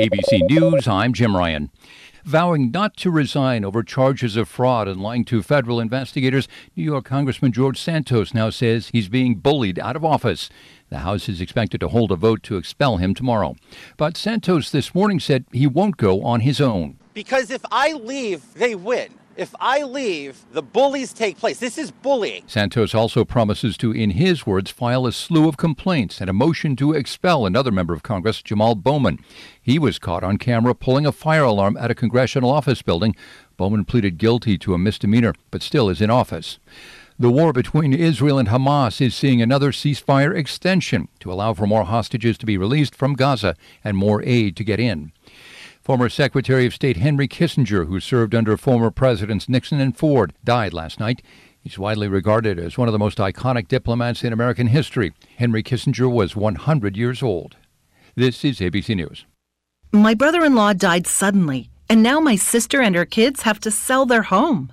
ABC 0.00 0.40
News, 0.50 0.88
I'm 0.88 1.12
Jim 1.12 1.36
Ryan. 1.36 1.70
Vowing 2.24 2.70
not 2.72 2.96
to 2.98 3.10
resign 3.10 3.64
over 3.64 3.82
charges 3.84 4.36
of 4.36 4.48
fraud 4.48 4.88
and 4.88 5.00
lying 5.00 5.24
to 5.26 5.42
federal 5.42 5.78
investigators, 5.80 6.48
New 6.76 6.82
York 6.84 7.04
Congressman 7.04 7.52
George 7.52 7.78
Santos 7.80 8.34
now 8.34 8.50
says 8.50 8.88
he's 8.92 9.08
being 9.08 9.36
bullied 9.36 9.78
out 9.78 9.96
of 9.96 10.04
office. 10.04 10.50
The 10.92 10.98
House 10.98 11.26
is 11.26 11.40
expected 11.40 11.80
to 11.80 11.88
hold 11.88 12.12
a 12.12 12.16
vote 12.16 12.42
to 12.42 12.58
expel 12.58 12.98
him 12.98 13.14
tomorrow. 13.14 13.56
But 13.96 14.18
Santos 14.18 14.70
this 14.70 14.94
morning 14.94 15.20
said 15.20 15.46
he 15.50 15.66
won't 15.66 15.96
go 15.96 16.22
on 16.22 16.40
his 16.40 16.60
own. 16.60 16.98
Because 17.14 17.50
if 17.50 17.62
I 17.72 17.92
leave, 17.92 18.52
they 18.52 18.74
win. 18.74 19.08
If 19.34 19.54
I 19.58 19.84
leave, 19.84 20.44
the 20.52 20.60
bullies 20.60 21.14
take 21.14 21.38
place. 21.38 21.58
This 21.58 21.78
is 21.78 21.90
bullying. 21.90 22.44
Santos 22.46 22.94
also 22.94 23.24
promises 23.24 23.78
to, 23.78 23.90
in 23.90 24.10
his 24.10 24.46
words, 24.46 24.70
file 24.70 25.06
a 25.06 25.12
slew 25.12 25.48
of 25.48 25.56
complaints 25.56 26.20
and 26.20 26.28
a 26.28 26.34
motion 26.34 26.76
to 26.76 26.92
expel 26.92 27.46
another 27.46 27.70
member 27.70 27.94
of 27.94 28.02
Congress, 28.02 28.42
Jamal 28.42 28.74
Bowman. 28.74 29.18
He 29.62 29.78
was 29.78 29.98
caught 29.98 30.22
on 30.22 30.36
camera 30.36 30.74
pulling 30.74 31.06
a 31.06 31.12
fire 31.12 31.44
alarm 31.44 31.78
at 31.78 31.90
a 31.90 31.94
congressional 31.94 32.50
office 32.50 32.82
building. 32.82 33.16
Bowman 33.56 33.86
pleaded 33.86 34.18
guilty 34.18 34.58
to 34.58 34.74
a 34.74 34.78
misdemeanor, 34.78 35.32
but 35.50 35.62
still 35.62 35.88
is 35.88 36.02
in 36.02 36.10
office. 36.10 36.58
The 37.18 37.30
war 37.30 37.52
between 37.52 37.92
Israel 37.92 38.38
and 38.38 38.48
Hamas 38.48 39.00
is 39.00 39.14
seeing 39.14 39.42
another 39.42 39.70
ceasefire 39.70 40.34
extension 40.34 41.08
to 41.20 41.32
allow 41.32 41.52
for 41.52 41.66
more 41.66 41.84
hostages 41.84 42.38
to 42.38 42.46
be 42.46 42.56
released 42.56 42.94
from 42.94 43.14
Gaza 43.14 43.54
and 43.84 43.96
more 43.96 44.22
aid 44.24 44.56
to 44.56 44.64
get 44.64 44.80
in. 44.80 45.12
Former 45.82 46.08
Secretary 46.08 46.64
of 46.64 46.74
State 46.74 46.96
Henry 46.96 47.28
Kissinger, 47.28 47.86
who 47.86 48.00
served 48.00 48.34
under 48.34 48.56
former 48.56 48.90
Presidents 48.90 49.48
Nixon 49.48 49.80
and 49.80 49.96
Ford, 49.96 50.32
died 50.44 50.72
last 50.72 51.00
night. 51.00 51.22
He's 51.60 51.78
widely 51.78 52.08
regarded 52.08 52.58
as 52.58 52.78
one 52.78 52.88
of 52.88 52.92
the 52.92 52.98
most 52.98 53.18
iconic 53.18 53.68
diplomats 53.68 54.24
in 54.24 54.32
American 54.32 54.68
history. 54.68 55.12
Henry 55.36 55.62
Kissinger 55.62 56.10
was 56.10 56.34
100 56.34 56.96
years 56.96 57.22
old. 57.22 57.56
This 58.14 58.44
is 58.44 58.58
ABC 58.60 58.96
News. 58.96 59.26
My 59.92 60.14
brother 60.14 60.44
in 60.44 60.54
law 60.54 60.72
died 60.72 61.06
suddenly, 61.06 61.68
and 61.88 62.02
now 62.02 62.20
my 62.20 62.36
sister 62.36 62.80
and 62.80 62.94
her 62.94 63.04
kids 63.04 63.42
have 63.42 63.60
to 63.60 63.70
sell 63.70 64.06
their 64.06 64.22
home. 64.22 64.72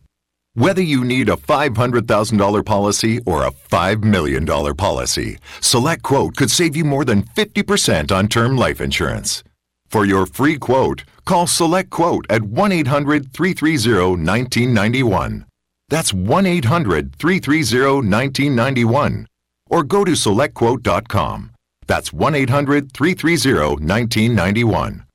Whether 0.55 0.81
you 0.81 1.05
need 1.05 1.29
a 1.29 1.37
$500,000 1.37 2.65
policy 2.65 3.19
or 3.25 3.45
a 3.45 3.51
$5 3.51 4.03
million 4.03 4.45
policy, 4.75 5.37
Select 5.61 6.03
Quote 6.03 6.35
could 6.35 6.51
save 6.51 6.75
you 6.75 6.83
more 6.83 7.05
than 7.05 7.23
50% 7.23 8.11
on 8.11 8.27
term 8.27 8.57
life 8.57 8.81
insurance. 8.81 9.45
For 9.87 10.03
your 10.03 10.25
free 10.25 10.57
quote, 10.57 11.05
call 11.23 11.47
Select 11.47 11.89
Quote 11.89 12.25
at 12.29 12.41
1 12.41 12.69
800 12.73 13.31
330 13.31 14.21
1991. 14.21 15.45
That's 15.87 16.13
1 16.13 16.45
800 16.45 17.15
330 17.15 18.09
1991. 18.09 19.27
Or 19.69 19.83
go 19.83 20.03
to 20.03 20.11
SelectQuote.com. 20.11 21.51
That's 21.87 22.11
1 22.11 22.35
800 22.35 22.91
330 22.91 23.85
1991. 23.85 25.05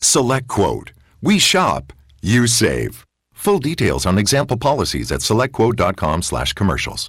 Select 0.00 0.48
Quote. 0.48 0.90
We 1.20 1.38
shop, 1.38 1.92
you 2.20 2.48
save. 2.48 3.04
Full 3.42 3.58
details 3.58 4.06
on 4.06 4.18
example 4.18 4.56
policies 4.56 5.10
at 5.10 5.18
selectquote.com 5.18 6.22
slash 6.22 6.52
commercials. 6.52 7.08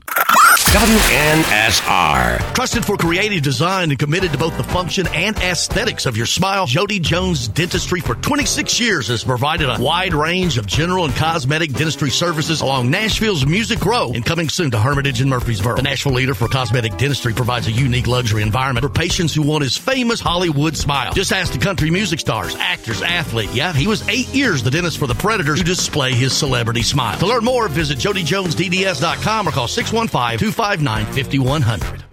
WNSR. 0.73 2.53
Trusted 2.55 2.83
for 2.83 2.97
creative 2.97 3.43
design 3.43 3.91
and 3.91 3.99
committed 3.99 4.31
to 4.31 4.39
both 4.39 4.57
the 4.57 4.63
function 4.63 5.05
and 5.13 5.37
aesthetics 5.37 6.07
of 6.07 6.17
your 6.17 6.25
smile, 6.25 6.65
Jody 6.65 6.99
Jones 6.99 7.47
Dentistry 7.47 7.99
for 7.99 8.15
26 8.15 8.79
years 8.79 9.07
has 9.09 9.23
provided 9.23 9.69
a 9.69 9.79
wide 9.79 10.15
range 10.15 10.57
of 10.57 10.65
general 10.65 11.05
and 11.05 11.13
cosmetic 11.13 11.73
dentistry 11.73 12.09
services 12.09 12.61
along 12.61 12.89
Nashville's 12.89 13.45
Music 13.45 13.85
Row 13.85 14.13
and 14.15 14.25
coming 14.25 14.49
soon 14.49 14.71
to 14.71 14.79
Hermitage 14.79 15.21
and 15.21 15.29
Murfreesboro. 15.29 15.75
The 15.75 15.83
Nashville 15.83 16.13
leader 16.13 16.33
for 16.33 16.47
cosmetic 16.47 16.97
dentistry 16.97 17.35
provides 17.35 17.67
a 17.67 17.71
unique 17.71 18.07
luxury 18.07 18.41
environment 18.41 18.83
for 18.83 18.89
patients 18.89 19.35
who 19.35 19.43
want 19.43 19.61
his 19.61 19.77
famous 19.77 20.21
Hollywood 20.21 20.75
smile. 20.75 21.13
Just 21.13 21.31
ask 21.31 21.53
the 21.53 21.59
country 21.59 21.91
music 21.91 22.19
stars, 22.19 22.55
actors, 22.55 23.03
athlete. 23.03 23.51
Yeah, 23.53 23.73
he 23.73 23.85
was 23.85 24.09
eight 24.09 24.29
years 24.29 24.63
the 24.63 24.71
dentist 24.71 24.97
for 24.97 25.05
the 25.05 25.13
Predators 25.13 25.59
to 25.59 25.65
display 25.65 26.13
his 26.13 26.35
celebrity 26.35 26.81
smile. 26.81 27.19
To 27.19 27.27
learn 27.27 27.45
more, 27.45 27.67
visit 27.67 27.99
jodyjonesdds.com 27.99 29.47
or 29.47 29.51
call 29.51 29.67
615 29.67 30.39
259 30.63 31.05
5100. 31.13 32.12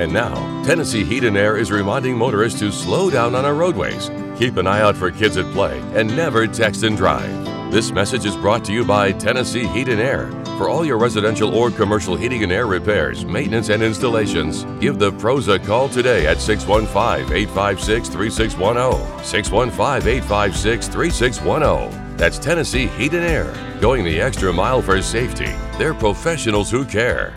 And 0.00 0.14
now, 0.14 0.34
Tennessee 0.64 1.04
Heat 1.04 1.24
and 1.24 1.36
Air 1.36 1.58
is 1.58 1.70
reminding 1.70 2.16
motorists 2.16 2.58
to 2.60 2.72
slow 2.72 3.10
down 3.10 3.34
on 3.34 3.44
our 3.44 3.52
roadways, 3.52 4.10
keep 4.38 4.56
an 4.56 4.66
eye 4.66 4.80
out 4.80 4.96
for 4.96 5.10
kids 5.10 5.36
at 5.36 5.44
play, 5.52 5.78
and 5.94 6.16
never 6.16 6.46
text 6.46 6.84
and 6.84 6.96
drive. 6.96 7.30
This 7.70 7.92
message 7.92 8.24
is 8.24 8.34
brought 8.34 8.64
to 8.64 8.72
you 8.72 8.82
by 8.82 9.12
Tennessee 9.12 9.66
Heat 9.66 9.90
and 9.90 10.00
Air. 10.00 10.30
For 10.56 10.70
all 10.70 10.86
your 10.86 10.96
residential 10.96 11.54
or 11.54 11.70
commercial 11.70 12.16
heating 12.16 12.42
and 12.42 12.50
air 12.50 12.66
repairs, 12.66 13.26
maintenance, 13.26 13.68
and 13.68 13.82
installations, 13.82 14.64
give 14.80 14.98
the 14.98 15.12
pros 15.12 15.48
a 15.48 15.58
call 15.58 15.90
today 15.90 16.26
at 16.26 16.40
615 16.40 17.36
856 17.36 18.08
3610. 18.08 19.22
615 19.22 20.08
856 20.08 20.88
3610. 20.88 22.16
That's 22.16 22.38
Tennessee 22.38 22.86
Heat 22.86 23.12
and 23.12 23.24
Air, 23.24 23.52
going 23.82 24.02
the 24.06 24.18
extra 24.18 24.50
mile 24.50 24.80
for 24.80 25.02
safety. 25.02 25.52
They're 25.76 25.92
professionals 25.92 26.70
who 26.70 26.86
care. 26.86 27.34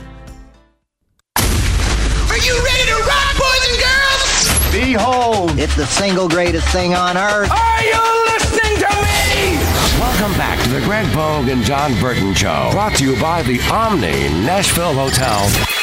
Are 2.44 2.46
you 2.46 2.62
ready 2.62 2.86
to 2.88 2.96
rock, 3.08 3.38
boys 3.38 3.70
and 3.70 3.80
girls? 3.80 4.74
Behold, 4.74 5.58
it's 5.58 5.78
the 5.78 5.86
single 5.86 6.28
greatest 6.28 6.68
thing 6.74 6.94
on 6.94 7.16
earth. 7.16 7.50
Are 7.50 7.82
you 7.82 8.26
listening 8.34 8.80
to 8.80 8.90
me? 9.00 9.56
Welcome 9.98 10.34
back 10.38 10.62
to 10.66 10.70
the 10.70 10.82
Greg 10.82 11.10
Pogue 11.14 11.48
and 11.48 11.64
Jon 11.64 11.98
Burton 12.02 12.34
Show. 12.34 12.68
Brought 12.74 12.98
to 12.98 13.06
you 13.06 13.22
by 13.22 13.44
the 13.44 13.62
Omni 13.72 14.28
Nashville 14.44 14.94
Hotel. 14.94 15.83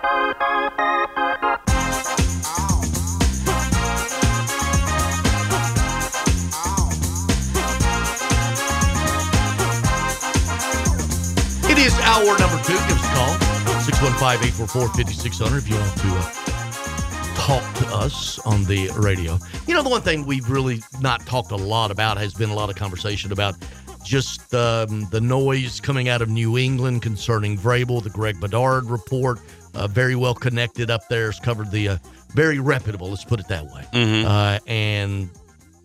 hour 12.11 12.37
number 12.39 12.59
two. 12.63 12.73
Give 12.73 12.97
us 12.99 13.05
a 13.05 13.13
call 13.15 13.33
615 13.81 14.47
844 14.59 14.87
5600 14.89 15.57
if 15.57 15.69
you 15.69 15.75
want 15.75 15.97
to 15.97 16.09
uh, 16.11 17.35
talk 17.35 17.63
to 17.79 17.87
us 17.95 18.37
on 18.45 18.63
the 18.65 18.89
radio. 18.97 19.37
You 19.67 19.73
know, 19.73 19.81
the 19.81 19.89
one 19.89 20.01
thing 20.01 20.25
we've 20.25 20.49
really 20.49 20.81
not 20.99 21.25
talked 21.25 21.51
a 21.51 21.55
lot 21.55 21.89
about 21.91 22.17
has 22.17 22.33
been 22.33 22.49
a 22.49 22.55
lot 22.55 22.69
of 22.69 22.75
conversation 22.75 23.31
about 23.31 23.55
just 24.03 24.53
um, 24.53 25.07
the 25.11 25.21
noise 25.21 25.79
coming 25.79 26.09
out 26.09 26.21
of 26.21 26.29
New 26.29 26.57
England 26.57 27.01
concerning 27.01 27.57
Vrabel, 27.57 28.03
the 28.03 28.09
Greg 28.09 28.39
Bedard 28.39 28.85
report. 28.89 29.39
Uh, 29.73 29.87
very 29.87 30.15
well 30.15 30.35
connected 30.35 30.89
up 30.91 31.07
there. 31.07 31.27
Has 31.27 31.39
covered 31.39 31.71
the 31.71 31.89
uh, 31.89 31.97
very 32.33 32.59
reputable, 32.59 33.09
let's 33.09 33.23
put 33.23 33.39
it 33.39 33.47
that 33.47 33.63
way. 33.65 33.85
Mhm. 33.93 34.25
Uh, 34.25 34.59
and 34.67 35.29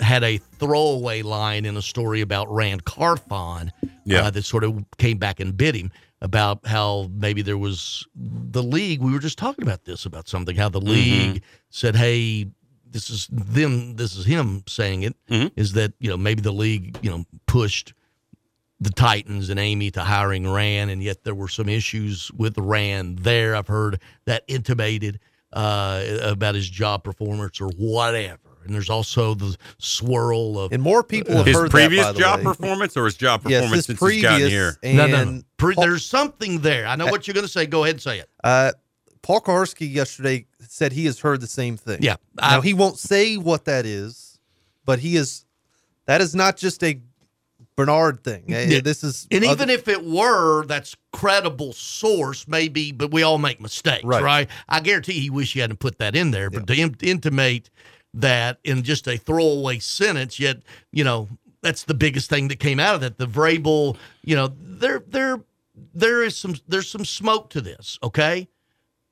had 0.01 0.25
a 0.25 0.39
throwaway 0.59 1.23
line 1.23 1.65
in 1.65 1.77
a 1.77 1.83
story 1.83 2.21
about 2.21 2.53
Ran 2.53 2.81
Carthon 2.81 3.73
Yeah. 4.05 4.25
uh, 4.27 4.31
that 4.31 4.45
sort 4.45 4.65
of 4.65 4.85
came 4.99 5.17
back 5.19 5.41
and 5.41 5.57
bit 5.57 5.75
him 5.75 5.91
about 6.23 6.67
how 6.67 7.11
maybe 7.13 7.43
there 7.43 7.59
was 7.59 8.07
the 8.15 8.63
league. 8.63 9.01
We 9.01 9.13
were 9.13 9.19
just 9.19 9.39
talking 9.39 9.63
about 9.63 9.85
this 9.85 10.07
about 10.07 10.29
something, 10.29 10.57
how 10.57 10.69
the 10.69 10.81
league 10.81 11.43
said, 11.71 11.97
"Hey, 11.97 12.47
this 12.91 13.11
is 13.11 13.29
them. 13.31 13.97
This 13.97 14.17
is 14.17 14.25
him 14.25 14.65
saying 14.67 15.03
it. 15.03 15.17
Is 15.57 15.73
that 15.75 15.93
you 15.99 16.09
know 16.11 16.17
maybe 16.17 16.41
the 16.41 16.53
league 16.53 16.99
you 17.03 17.11
know 17.11 17.25
pushed." 17.47 17.93
the 18.79 18.91
Titans 18.91 19.49
and 19.49 19.59
Amy 19.59 19.91
to 19.93 20.03
hiring 20.03 20.47
Ran, 20.51 20.91
and 20.91 21.03
yet 21.03 21.25
there 21.25 21.35
were 21.35 21.49
some 21.49 21.67
issues 21.67 22.31
with 22.33 22.59
Ran 22.59 23.17
there. 23.17 23.57
I've 23.57 23.69
heard 23.69 24.03
that 24.27 24.45
intimated 24.49 25.19
uh, 25.53 26.05
about 26.23 26.55
his 26.55 26.69
job 26.69 27.03
performance 27.03 27.59
or 27.59 27.71
whatever. 27.79 28.39
And 28.67 28.75
there's 28.75 28.91
also 28.91 29.35
the 29.35 29.57
swirl 29.79 30.59
of 30.59 30.73
and 30.73 30.83
more 30.83 31.03
people 31.03 31.37
have 31.37 31.47
his 31.47 31.57
heard 31.57 31.71
previous 31.71 32.05
that, 32.05 32.11
by 32.11 32.13
the 32.15 32.19
job 32.21 32.39
way. 32.41 32.45
performance 32.45 32.97
or 32.97 33.05
his 33.07 33.15
job 33.17 33.43
Yes, 33.47 33.63
performance 33.63 33.87
his 33.87 33.99
since 33.99 34.13
he's 34.13 34.23
gotten 34.23 34.49
here? 34.49 34.77
and 34.83 34.97
no, 34.97 35.07
no, 35.07 35.25
no. 35.25 35.43
Pre- 35.57 35.75
there's 35.77 36.05
something 36.05 36.61
there. 36.61 36.87
I 36.87 36.97
know 36.97 37.07
what 37.07 37.27
you're 37.27 37.35
going 37.35 37.47
to 37.47 37.53
say. 37.53 37.67
Go 37.67 37.85
ahead 37.85 37.97
and 37.97 38.03
say 38.03 38.19
it. 38.19 38.29
Uh, 38.45 38.73
Paul 39.23 39.41
Kuharsky 39.41 39.91
yesterday 39.93 40.47
said 40.69 40.93
he 40.93 41.07
has 41.07 41.19
heard 41.21 41.41
the 41.41 41.47
same 41.47 41.77
thing. 41.77 41.99
Yeah, 42.03 42.17
now 42.41 42.61
he 42.61 42.75
won't 42.75 42.99
say 42.99 43.37
what 43.37 43.65
that 43.65 43.87
is, 43.87 44.39
but 44.85 44.99
he 45.01 45.17
is. 45.17 45.45
That 46.07 46.21
is 46.21 46.35
not 46.35 46.57
just 46.57 46.83
a 46.85 47.01
Bedard 47.77 48.25
thing. 48.25 48.45
Eh, 48.49 48.67
Yeah. 48.71 48.81
This 48.81 49.05
is 49.05 49.27
And 49.31 49.45
other- 49.45 49.53
even 49.53 49.69
if 49.71 49.87
it 49.87 50.03
were, 50.03 50.65
that's 50.65 50.95
credible 51.13 51.75
source, 51.75 52.47
maybe, 52.49 52.91
but 52.91 53.11
we 53.11 53.23
all 53.23 53.37
make 53.37 53.61
mistakes, 53.61 54.03
right? 54.05 54.23
Right. 54.23 54.49
I 54.69 54.81
guarantee 54.81 55.21
he 55.21 55.29
wish 55.29 55.53
he 55.53 55.61
hadn't 55.61 55.79
put 55.81 55.99
that 55.99 56.17
in 56.17 56.31
there, 56.31 56.49
but 56.49 56.67
to 56.69 56.75
in- 56.75 56.97
intimate 57.03 57.69
that 58.17 58.59
in 58.65 58.83
just 58.83 59.07
a 59.07 59.17
throwaway 59.17 59.79
sentence, 59.79 60.41
yet, 60.41 60.59
you 60.93 61.05
know, 61.05 61.29
that's 61.63 61.85
the 61.85 61.95
biggest 61.95 62.31
thing 62.31 62.49
that 62.49 62.59
came 62.59 62.81
out 62.81 62.95
of 62.95 63.01
that. 63.03 63.19
The 63.19 63.27
Vrabel, 63.27 63.97
you 64.23 64.35
know, 64.37 64.53
there 64.61 65.03
there 65.07 65.41
there 65.95 66.23
is 66.23 66.37
some 66.37 66.57
there's 66.69 66.89
some 66.89 67.05
smoke 67.05 67.51
to 67.51 67.61
this, 67.61 67.99
okay? 68.03 68.49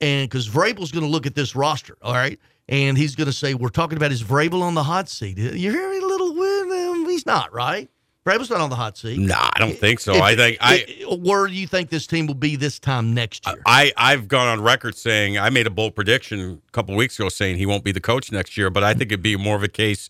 And 0.01 0.29
because 0.29 0.49
Vrabel's 0.49 0.91
going 0.91 1.05
to 1.05 1.09
look 1.09 1.25
at 1.25 1.35
this 1.35 1.55
roster, 1.55 1.97
all 2.01 2.13
right, 2.13 2.39
and 2.67 2.97
he's 2.97 3.15
going 3.15 3.27
to 3.27 3.33
say, 3.33 3.53
"We're 3.53 3.69
talking 3.69 3.97
about 3.97 4.11
is 4.11 4.23
Vrabel 4.23 4.61
on 4.61 4.73
the 4.73 4.83
hot 4.83 5.07
seat." 5.09 5.37
You're 5.37 5.73
hearing 5.73 6.03
a 6.03 6.05
little, 6.05 6.33
he's 7.07 7.25
not, 7.25 7.53
right? 7.53 7.89
Vrabel's 8.25 8.49
not 8.49 8.59
on 8.59 8.71
the 8.71 8.75
hot 8.75 8.97
seat. 8.97 9.19
Nah, 9.19 9.35
I 9.53 9.59
don't 9.59 9.77
think 9.77 9.99
so. 9.99 10.15
If- 10.15 10.21
I 10.21 10.35
think 10.35 10.57
I. 10.59 10.85
if- 10.87 11.19
where 11.19 11.45
do 11.47 11.53
you 11.53 11.67
think 11.67 11.89
this 11.89 12.07
team 12.07 12.25
will 12.25 12.33
be 12.33 12.55
this 12.55 12.79
time 12.79 13.13
next 13.13 13.45
year? 13.45 13.61
I, 13.67 13.93
I've 13.95 14.27
gone 14.27 14.47
on 14.47 14.61
record 14.63 14.95
saying 14.97 15.37
I 15.37 15.49
made 15.51 15.67
a 15.67 15.69
bold 15.69 15.95
prediction 15.95 16.61
a 16.67 16.71
couple 16.71 16.95
weeks 16.95 17.19
ago 17.19 17.29
saying 17.29 17.57
he 17.57 17.65
won't 17.67 17.83
be 17.83 17.91
the 17.91 17.99
coach 18.01 18.31
next 18.31 18.57
year, 18.57 18.69
but 18.71 18.83
I 18.83 18.93
think 18.93 19.11
it'd 19.11 19.21
be 19.21 19.35
more 19.35 19.55
of 19.55 19.61
a 19.63 19.67
case 19.67 20.09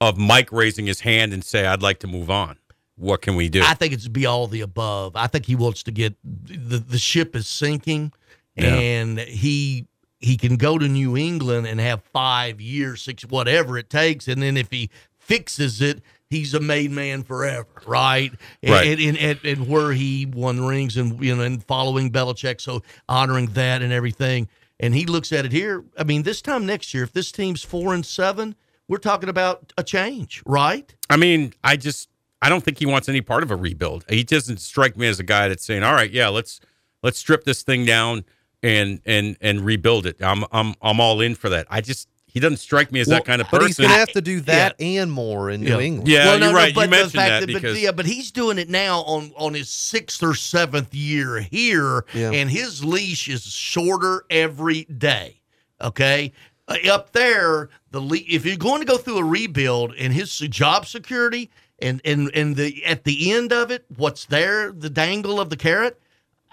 of 0.00 0.18
Mike 0.18 0.50
raising 0.50 0.86
his 0.86 1.00
hand 1.00 1.32
and 1.32 1.44
say, 1.44 1.64
I'd 1.64 1.82
like 1.82 2.00
to 2.00 2.08
move 2.08 2.28
on. 2.30 2.56
What 2.96 3.22
can 3.22 3.36
we 3.36 3.48
do? 3.48 3.62
I 3.64 3.74
think 3.74 3.92
it's 3.94 4.08
be 4.08 4.26
all 4.26 4.48
the 4.48 4.60
above. 4.60 5.14
I 5.14 5.28
think 5.28 5.46
he 5.46 5.54
wants 5.54 5.84
to 5.84 5.92
get 5.92 6.14
the 6.24 6.78
the 6.78 6.98
ship 6.98 7.34
is 7.36 7.46
sinking, 7.46 8.12
Yeah. 8.56 8.74
and 8.74 9.18
he 9.20 9.86
he 10.18 10.36
can 10.36 10.56
go 10.56 10.78
to 10.78 10.86
New 10.88 11.16
England 11.16 11.66
and 11.68 11.80
have 11.80 12.02
five 12.12 12.60
years, 12.60 13.02
six, 13.02 13.22
whatever 13.24 13.78
it 13.78 13.88
takes, 13.88 14.26
and 14.28 14.42
then 14.42 14.56
if 14.56 14.70
he 14.70 14.90
fixes 15.18 15.80
it, 15.80 16.02
he's 16.32 16.54
a 16.54 16.60
made 16.60 16.90
man 16.90 17.22
forever, 17.22 17.68
right? 17.86 18.32
And, 18.62 18.72
Right. 18.72 18.86
And, 18.86 19.00
and, 19.00 19.18
and, 19.18 19.44
and 19.44 19.68
where 19.68 19.92
he 19.92 20.26
won 20.26 20.64
rings 20.64 20.96
and 20.96 21.22
you 21.22 21.36
know 21.36 21.42
and 21.42 21.62
following 21.62 22.10
Belichick, 22.10 22.60
so 22.60 22.82
honoring 23.08 23.46
that 23.48 23.82
and 23.82 23.92
everything. 23.92 24.48
And 24.80 24.94
he 24.94 25.06
looks 25.06 25.32
at 25.32 25.44
it 25.44 25.52
here. 25.52 25.84
I 25.96 26.02
mean, 26.04 26.24
this 26.24 26.42
time 26.42 26.66
next 26.66 26.92
year, 26.92 27.04
if 27.04 27.12
this 27.12 27.30
team's 27.30 27.62
four 27.62 27.94
and 27.94 28.04
seven, 28.04 28.56
we're 28.88 28.98
talking 28.98 29.28
about 29.28 29.72
a 29.78 29.84
change, 29.84 30.42
right? 30.44 30.92
I 31.08 31.16
mean, 31.16 31.52
I 31.62 31.76
just 31.76 32.08
I 32.40 32.48
don't 32.48 32.64
think 32.64 32.78
he 32.78 32.86
wants 32.86 33.08
any 33.08 33.20
part 33.20 33.44
of 33.44 33.50
a 33.50 33.56
rebuild. 33.56 34.04
He 34.08 34.24
doesn't 34.24 34.60
strike 34.60 34.96
me 34.96 35.06
as 35.06 35.20
a 35.20 35.24
guy 35.24 35.48
that's 35.48 35.64
saying, 35.64 35.84
"All 35.84 35.94
right, 35.94 36.10
yeah, 36.10 36.28
let's 36.28 36.60
let's 37.02 37.18
strip 37.18 37.44
this 37.44 37.62
thing 37.62 37.84
down 37.84 38.24
and 38.62 39.00
and 39.06 39.36
and 39.40 39.60
rebuild 39.60 40.06
it." 40.06 40.16
I'm 40.20 40.44
I'm 40.50 40.74
I'm 40.82 41.00
all 41.00 41.20
in 41.20 41.36
for 41.36 41.48
that. 41.50 41.66
I 41.70 41.80
just 41.80 42.08
he 42.32 42.40
doesn't 42.40 42.56
strike 42.58 42.90
me 42.92 43.00
as 43.00 43.08
that 43.08 43.24
kind 43.24 43.40
of 43.40 43.46
person. 43.48 43.58
But 43.60 43.66
he's 43.68 43.76
going 43.76 43.90
to 43.90 43.96
have 43.96 44.12
to 44.12 44.20
do 44.22 44.40
that 44.42 44.74
and 44.80 45.12
more 45.12 45.50
in 45.50 45.60
New 45.60 45.78
England. 45.78 46.08
Yeah, 46.08 46.24
Well, 46.26 46.38
no, 46.38 46.44
you're 46.46 46.52
no, 46.54 46.58
right. 46.58 46.68
You 46.70 46.74
but 46.74 46.90
mentioned 46.90 47.12
fact 47.12 47.46
that 47.46 47.52
but, 47.52 47.62
because 47.62 47.80
yeah, 47.80 47.92
but 47.92 48.06
he's 48.06 48.30
doing 48.30 48.58
it 48.58 48.68
now 48.70 49.00
on 49.02 49.32
on 49.36 49.54
his 49.54 49.68
sixth 49.68 50.22
or 50.22 50.34
seventh 50.34 50.94
year 50.94 51.40
here, 51.40 52.04
Yeah. 52.14 52.30
and 52.32 52.50
his 52.50 52.84
leash 52.84 53.28
is 53.28 53.42
shorter 53.44 54.24
every 54.30 54.84
day. 54.84 55.40
Okay, 55.80 56.32
Uh, 56.68 56.76
up 56.90 57.12
there, 57.12 57.68
the 57.90 58.00
le- 58.00 58.16
if 58.28 58.46
you're 58.46 58.56
going 58.56 58.80
to 58.80 58.86
go 58.86 58.96
through 58.96 59.18
a 59.18 59.24
rebuild 59.24 59.94
and 59.98 60.12
his 60.12 60.38
job 60.38 60.86
security 60.86 61.50
and 61.80 62.00
and 62.04 62.30
and 62.34 62.56
the 62.56 62.84
at 62.84 63.04
the 63.04 63.32
end 63.32 63.52
of 63.52 63.70
it, 63.70 63.84
what's 63.96 64.24
there, 64.26 64.70
the 64.72 64.88
dangle 64.90 65.40
of 65.40 65.50
the 65.50 65.56
carrot. 65.56 65.98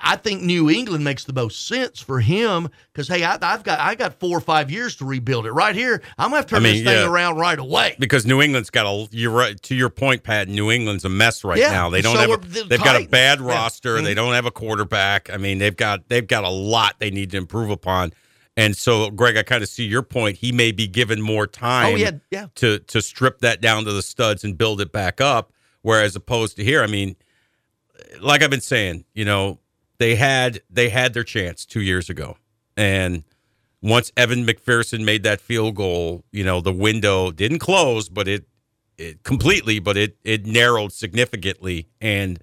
I 0.02 0.16
think 0.16 0.42
New 0.42 0.70
England 0.70 1.04
makes 1.04 1.26
the 1.26 1.34
most 1.34 1.68
sense 1.68 2.00
for 2.00 2.20
him 2.22 2.70
because 2.94 3.08
hey, 3.08 3.24
I, 3.24 3.38
have 3.42 3.64
got 3.64 3.80
I 3.80 3.96
got 3.96 4.20
four 4.20 4.38
or 4.38 4.42
five 4.42 4.72
years 4.72 4.96
to 4.98 5.06
rebuild 5.06 5.46
it. 5.46 5.52
Right 5.52 5.76
here, 5.76 6.02
I'm 6.18 6.28
gonna 6.30 6.38
have 6.38 6.46
to 6.48 6.56
turn 6.56 6.62
I 6.62 6.64
mean, 6.64 6.84
this 6.84 6.94
thing 6.94 7.04
yeah. 7.04 7.12
around 7.12 7.38
right 7.38 7.60
away. 7.60 7.96
because 8.00 8.26
New 8.26 8.42
England's 8.42 8.70
got 8.70 8.86
a. 8.86 9.08
You're 9.12 9.32
right 9.32 9.62
to 9.64 9.76
your 9.76 9.90
point, 9.90 10.24
Pat. 10.24 10.48
New 10.48 10.72
England's 10.72 11.06
a 11.06 11.10
mess 11.10 11.44
right 11.44 11.58
Yeah, 11.60 11.72
now. 11.72 11.90
They 11.90 12.02
don't 12.02 12.16
so 12.16 12.22
have. 12.22 12.32
A, 12.32 12.48
the 12.48 12.64
they've 12.64 12.80
got 12.80 12.96
a 12.96 13.00
Titans. 13.00 13.08
bad 13.12 13.40
Yeah. 13.40 13.48
roster. 13.48 13.96
Mm-hmm. 13.96 14.06
They 14.06 14.14
don't 14.14 14.34
have 14.34 14.46
a 14.46 14.52
quarterback. 14.52 15.30
I 15.30 15.38
mean, 15.38 15.58
they've 15.58 15.76
got 15.76 16.08
they've 16.08 16.26
got 16.28 16.44
a 16.44 16.50
lot 16.50 16.96
they 17.00 17.12
need 17.12 17.32
to 17.32 17.38
improve 17.38 17.70
upon. 17.70 18.14
And 18.58 18.76
so, 18.76 19.10
Greg, 19.10 19.38
I 19.38 19.44
kind 19.44 19.64
of 19.64 19.70
see 19.70 19.86
your 19.86 20.02
point. 20.02 20.38
He 20.38 20.52
may 20.52 20.74
be 20.74 20.86
given 20.86 21.22
more 21.22 21.44
oh, 21.44 21.46
time 21.46 21.94
Oh, 21.94 21.96
yeah, 21.98 22.12
yeah. 22.32 22.48
to 22.56 22.80
to 22.80 23.02
strip 23.02 23.40
that 23.40 23.62
down 23.62 23.86
to 23.86 23.92
the 23.94 24.02
studs 24.02 24.44
and 24.44 24.58
build 24.58 24.82
it 24.82 24.92
back 24.92 25.22
up. 25.22 25.52
Whereas 25.82 26.16
opposed 26.16 26.58
to 26.58 26.64
here, 26.64 26.84
I 26.84 26.88
mean, 26.88 27.16
like 28.22 28.42
I've 28.44 28.50
been 28.50 28.60
saying, 28.62 29.06
you 29.14 29.24
know, 29.26 29.60
they 30.00 30.16
had 30.16 30.62
they 30.70 30.90
had 30.90 31.14
their 31.14 31.24
chance 31.24 31.66
two 31.66 31.82
years 31.82 32.10
ago, 32.10 32.38
and 32.76 33.24
once 33.82 34.12
Evan 34.18 34.46
McPherson 34.46 35.06
made 35.06 35.24
that 35.24 35.40
field 35.40 35.76
goal, 35.76 36.24
you 36.32 36.44
know, 36.44 36.60
the 36.60 36.74
window 36.74 37.32
didn't 37.32 37.60
close, 37.60 38.10
but 38.10 38.28
it 38.28 38.46
it 38.98 39.24
completely, 39.24 39.80
but 39.80 39.98
it 39.98 40.18
it 40.24 40.46
narrowed 40.46 40.92
significantly, 40.92 41.88
and 42.02 42.40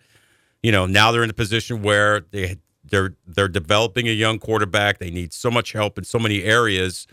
you 0.63 0.73
know 0.73 0.87
now 0.87 1.13
they're 1.13 1.25
in 1.25 1.31
a 1.31 1.35
position 1.35 1.83
where 1.83 2.21
they 2.31 2.57
they're 2.85 3.15
they're 3.27 3.49
developing 3.49 4.09
a 4.09 4.13
young 4.13 4.39
quarterback. 4.39 4.99
They 4.99 5.11
need 5.11 5.33
so 5.33 5.51
much 5.51 5.73
help 5.73 5.99
in 5.99 6.05
so 6.05 6.19
many 6.19 6.45
areas. 6.45 7.07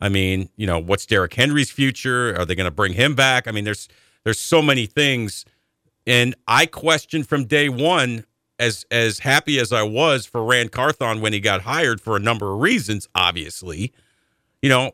I 0.00 0.08
mean, 0.08 0.48
you 0.56 0.66
know, 0.66 0.78
what's 0.78 1.04
Derrick 1.06 1.34
Henry's 1.34 1.70
future? 1.70 2.34
Are 2.38 2.44
they 2.44 2.54
going 2.54 2.64
to 2.64 2.70
bring 2.70 2.94
him 2.94 3.14
back? 3.14 3.46
I 3.46 3.52
mean, 3.52 3.64
there's 3.64 3.88
there's 4.24 4.40
so 4.40 4.60
many 4.62 4.86
things, 4.86 5.44
and 6.06 6.34
I 6.46 6.66
questioned 6.66 7.28
from 7.28 7.46
day 7.46 7.68
one. 7.68 8.24
As 8.60 8.84
as 8.90 9.20
happy 9.20 9.58
as 9.58 9.72
I 9.72 9.82
was 9.82 10.26
for 10.26 10.44
Ran 10.44 10.68
Carthon 10.68 11.20
when 11.22 11.32
he 11.32 11.40
got 11.40 11.62
hired 11.62 12.00
for 12.00 12.14
a 12.14 12.20
number 12.20 12.52
of 12.52 12.60
reasons, 12.60 13.08
obviously, 13.14 13.92
you 14.62 14.68
know, 14.68 14.92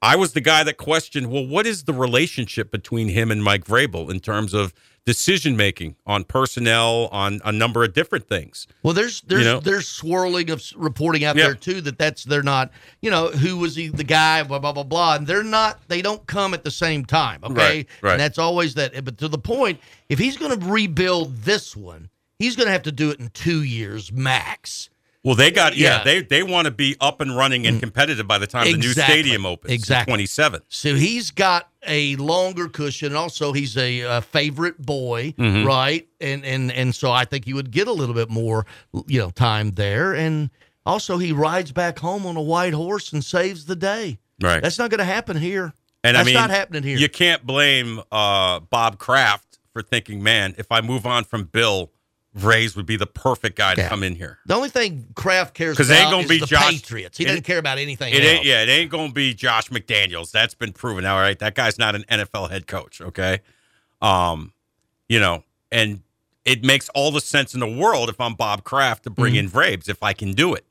I 0.00 0.14
was 0.14 0.34
the 0.34 0.40
guy 0.40 0.62
that 0.62 0.76
questioned, 0.76 1.30
well, 1.30 1.44
what 1.46 1.66
is 1.66 1.84
the 1.84 1.92
relationship 1.92 2.70
between 2.70 3.08
him 3.08 3.30
and 3.32 3.42
Mike 3.42 3.64
Vrabel 3.64 4.08
in 4.10 4.20
terms 4.20 4.54
of 4.54 4.72
decision 5.04 5.56
making 5.56 5.96
on 6.06 6.22
personnel, 6.24 7.08
on 7.12 7.40
a 7.44 7.50
number 7.50 7.82
of 7.82 7.92
different 7.92 8.28
things? 8.28 8.68
Well, 8.84 8.94
there's 8.94 9.20
there's 9.22 9.44
know? 9.44 9.58
there's 9.58 9.88
swirling 9.88 10.50
of 10.50 10.62
reporting 10.76 11.24
out 11.24 11.34
Yeah. 11.36 11.44
there 11.46 11.54
too 11.54 11.80
that 11.80 11.98
that's 11.98 12.22
they're 12.24 12.42
not 12.44 12.70
you 13.02 13.10
know 13.10 13.28
who 13.28 13.56
was 13.56 13.74
he 13.74 13.88
the 13.88 14.04
guy 14.04 14.44
blah 14.44 14.60
blah 14.60 14.72
blah 14.72 14.82
blah 14.84 15.16
and 15.16 15.26
they're 15.26 15.42
not 15.42 15.80
they 15.88 16.02
don't 16.02 16.24
come 16.26 16.54
at 16.54 16.62
the 16.62 16.70
same 16.70 17.04
time 17.04 17.40
okay 17.42 17.54
Right, 17.54 17.86
right. 18.02 18.10
and 18.12 18.20
that's 18.20 18.38
always 18.38 18.74
that 18.74 19.04
but 19.04 19.18
to 19.18 19.26
the 19.28 19.38
point 19.38 19.80
if 20.08 20.18
he's 20.20 20.36
going 20.36 20.56
to 20.56 20.66
rebuild 20.66 21.36
this 21.38 21.74
one 21.76 22.10
he's 22.38 22.56
going 22.56 22.66
to 22.66 22.72
have 22.72 22.82
to 22.82 22.92
do 22.92 23.10
it 23.10 23.18
in 23.20 23.28
two 23.30 23.62
years 23.62 24.12
max 24.12 24.88
Well, 25.24 25.34
they 25.34 25.50
got 25.50 25.76
yeah, 25.76 25.98
Yeah. 25.98 26.04
they 26.04 26.22
they 26.22 26.42
want 26.42 26.66
to 26.66 26.70
be 26.70 26.96
up 27.00 27.20
and 27.20 27.36
running 27.36 27.66
and 27.66 27.80
competitive 27.80 28.26
by 28.28 28.38
the 28.38 28.46
time 28.46 28.70
the 28.70 28.76
new 28.78 28.92
stadium 28.92 29.44
opens. 29.44 29.72
Exactly. 29.72 30.10
twenty 30.12 30.26
seven. 30.26 30.60
So 30.68 30.94
he's 30.94 31.30
got 31.32 31.68
a 31.86 32.14
longer 32.16 32.68
cushion. 32.68 33.14
Also, 33.16 33.52
he's 33.52 33.76
a, 33.76 34.02
uh 34.02 34.20
favorite 34.20 34.78
boy, 34.80 35.34
Mhm. 35.38 35.64
right? 35.66 36.06
And 36.20 36.44
and 36.44 36.70
and 36.72 36.94
so 36.94 37.10
I 37.10 37.24
think 37.24 37.44
he 37.44 37.52
would 37.54 37.70
get 37.72 37.88
a 37.88 37.92
little 37.92 38.14
bit 38.14 38.30
more, 38.30 38.66
you 39.06 39.18
know, 39.20 39.30
time 39.30 39.72
there. 39.72 40.14
And 40.14 40.50
also, 40.84 41.18
he 41.18 41.32
rides 41.32 41.72
back 41.72 41.98
home 41.98 42.24
on 42.26 42.36
a 42.36 42.42
white 42.42 42.72
horse 42.74 43.12
and 43.12 43.24
saves 43.24 43.64
the 43.64 43.74
day. 43.76 44.18
Right. 44.40 44.62
That's 44.62 44.78
not 44.78 44.90
going 44.90 44.98
to 44.98 45.04
happen 45.04 45.36
here. 45.36 45.72
And 46.04 46.14
That's 46.16 46.22
I 46.24 46.24
mean, 46.26 46.34
not 46.34 46.50
happening 46.50 46.84
here. 46.84 46.96
You 46.98 47.08
can't 47.08 47.44
blame 47.44 48.00
uh, 48.12 48.60
Bob 48.60 48.98
Kraft 48.98 49.58
for 49.72 49.82
thinking, 49.82 50.22
man, 50.22 50.54
if 50.56 50.70
I 50.70 50.80
move 50.82 51.04
on 51.04 51.24
from 51.24 51.44
Bill, 51.44 51.90
Vrays 52.36 52.76
would 52.76 52.84
be 52.86 52.96
the 52.96 53.06
perfect 53.06 53.56
guy 53.56 53.74
to 53.74 53.80
Yeah. 53.80 53.88
come 53.88 54.02
in 54.02 54.14
here. 54.14 54.38
the 54.46 54.54
only 54.54 54.68
thing 54.68 55.06
Kraft 55.14 55.54
cares 55.54 55.78
about 55.80 55.90
it 55.90 55.98
ain't 55.98 56.10
gonna 56.10 56.22
is 56.24 56.28
be 56.28 56.38
the 56.38 56.46
Josh 56.46 56.70
Patriots. 56.82 57.16
He 57.18 57.24
doesn't 57.24 57.44
care 57.44 57.58
about 57.58 57.78
anything 57.78 58.12
It 58.12 58.22
else. 58.22 58.24
ain't 58.24 58.44
yeah, 58.44 58.62
it 58.62 58.68
ain't 58.68 58.90
gonna 58.90 59.12
be 59.12 59.32
Josh 59.34 59.70
McDaniels. 59.70 60.30
That's 60.32 60.54
been 60.54 60.72
proven. 60.72 61.06
All 61.06 61.18
right, 61.18 61.38
that 61.38 61.54
guy's 61.54 61.78
not 61.78 61.94
an 61.94 62.04
NFL 62.10 62.50
head 62.50 62.66
coach. 62.66 63.00
Okay, 63.00 63.40
um, 64.02 64.52
you 65.08 65.18
know, 65.18 65.44
and 65.72 66.02
it 66.44 66.62
makes 66.62 66.88
all 66.90 67.10
the 67.10 67.20
sense 67.20 67.54
in 67.54 67.60
the 67.60 67.66
world 67.66 68.08
if 68.10 68.20
I'm 68.20 68.34
Bob 68.34 68.64
Kraft 68.64 69.04
to 69.04 69.10
bring 69.10 69.34
in 69.34 69.48
Vrabes 69.50 69.88
if 69.88 70.02
I 70.02 70.12
can 70.12 70.32
do 70.32 70.54
it. 70.54 70.64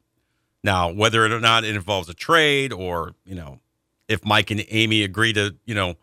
Now, 0.63 0.89
whether 0.91 1.25
or 1.25 1.39
not 1.39 1.63
it 1.63 1.75
involves 1.75 2.09
a 2.09 2.13
trade 2.13 2.71
or 2.73 3.15
you 3.25 3.35
know, 3.35 3.59
if 4.07 4.23
Mike 4.23 4.51
and 4.51 4.63
Amy 4.69 5.01
agree 5.03 5.33
to 5.33 5.55
you 5.65 5.73
know 5.75 5.95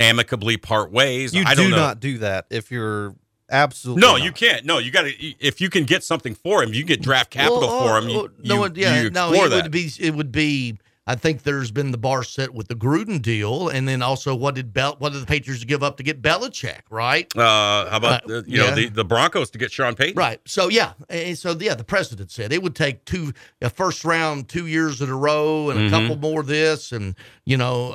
amicably 0.00 0.56
part 0.56 0.90
ways, 0.92 1.34
You 1.34 1.42
I 1.46 1.54
do 1.54 1.62
don't 1.62 1.70
know. 1.72 1.76
not 1.78 2.00
do 2.00 2.18
that 2.18 2.46
if 2.50 2.70
you're 2.70 3.14
absolutely 3.50 4.00
no, 4.00 4.16
not. 4.16 4.22
you 4.24 4.32
can't. 4.32 4.64
No, 4.64 4.78
you 4.78 4.90
got 4.90 5.02
to. 5.02 5.10
If 5.40 5.60
you 5.60 5.70
can 5.70 5.84
get 5.84 6.02
something 6.04 6.34
for 6.34 6.62
him, 6.62 6.72
you 6.72 6.80
can 6.80 6.88
get 6.88 7.02
draft 7.02 7.30
capital 7.30 7.60
Well, 7.60 7.80
for 7.80 7.92
uh, 7.96 8.00
him. 8.02 8.08
You, 8.08 8.20
uh, 8.20 8.28
no, 8.42 8.54
you, 8.56 8.64
it- 8.64 8.76
yeah, 8.76 9.02
you 9.02 9.10
no, 9.10 9.32
it 9.32 9.48
that. 9.50 9.62
would 9.64 9.70
be. 9.72 9.90
It 9.98 10.14
would 10.14 10.32
be. 10.32 10.78
I 11.06 11.16
think 11.16 11.42
there's 11.42 11.70
been 11.70 11.90
the 11.90 11.98
bar 11.98 12.22
set 12.22 12.54
with 12.54 12.68
the 12.68 12.74
Gruden 12.74 13.20
deal, 13.20 13.68
and 13.68 13.86
then 13.86 14.00
also 14.00 14.34
what 14.34 14.54
did 14.54 14.72
Bel- 14.72 14.96
what 14.98 15.12
did 15.12 15.20
the 15.20 15.26
Patriots 15.26 15.62
give 15.64 15.82
up 15.82 15.98
to 15.98 16.02
get 16.02 16.22
Belichick, 16.22 16.80
right? 16.88 17.30
Uh, 17.36 17.90
how 17.90 17.96
about 17.98 18.24
Uh, 18.24 18.40
the, 18.40 18.44
you 18.46 18.56
know 18.56 18.74
the, 18.74 18.88
the 18.88 19.04
Broncos 19.04 19.50
to 19.50 19.58
get 19.58 19.70
Sean 19.70 19.94
Payton? 19.94 20.14
Right. 20.18 20.40
So 20.46 20.68
yeah, 20.70 20.94
and 21.10 21.36
so 21.36 21.54
yeah, 21.60 21.74
the 21.74 21.84
president 21.84 22.30
said 22.30 22.54
it 22.54 22.62
would 22.62 22.74
take 22.74 23.04
two 23.04 23.34
a 23.60 23.68
first 23.68 24.02
round 24.06 24.48
two 24.48 24.66
years 24.66 25.02
in 25.02 25.10
a 25.10 25.16
row 25.16 25.68
and 25.68 25.78
a 25.78 25.82
Mhm. 25.82 25.90
couple 25.90 26.16
more 26.16 26.42
this 26.42 26.90
and 26.90 27.14
you 27.44 27.58
know 27.58 27.92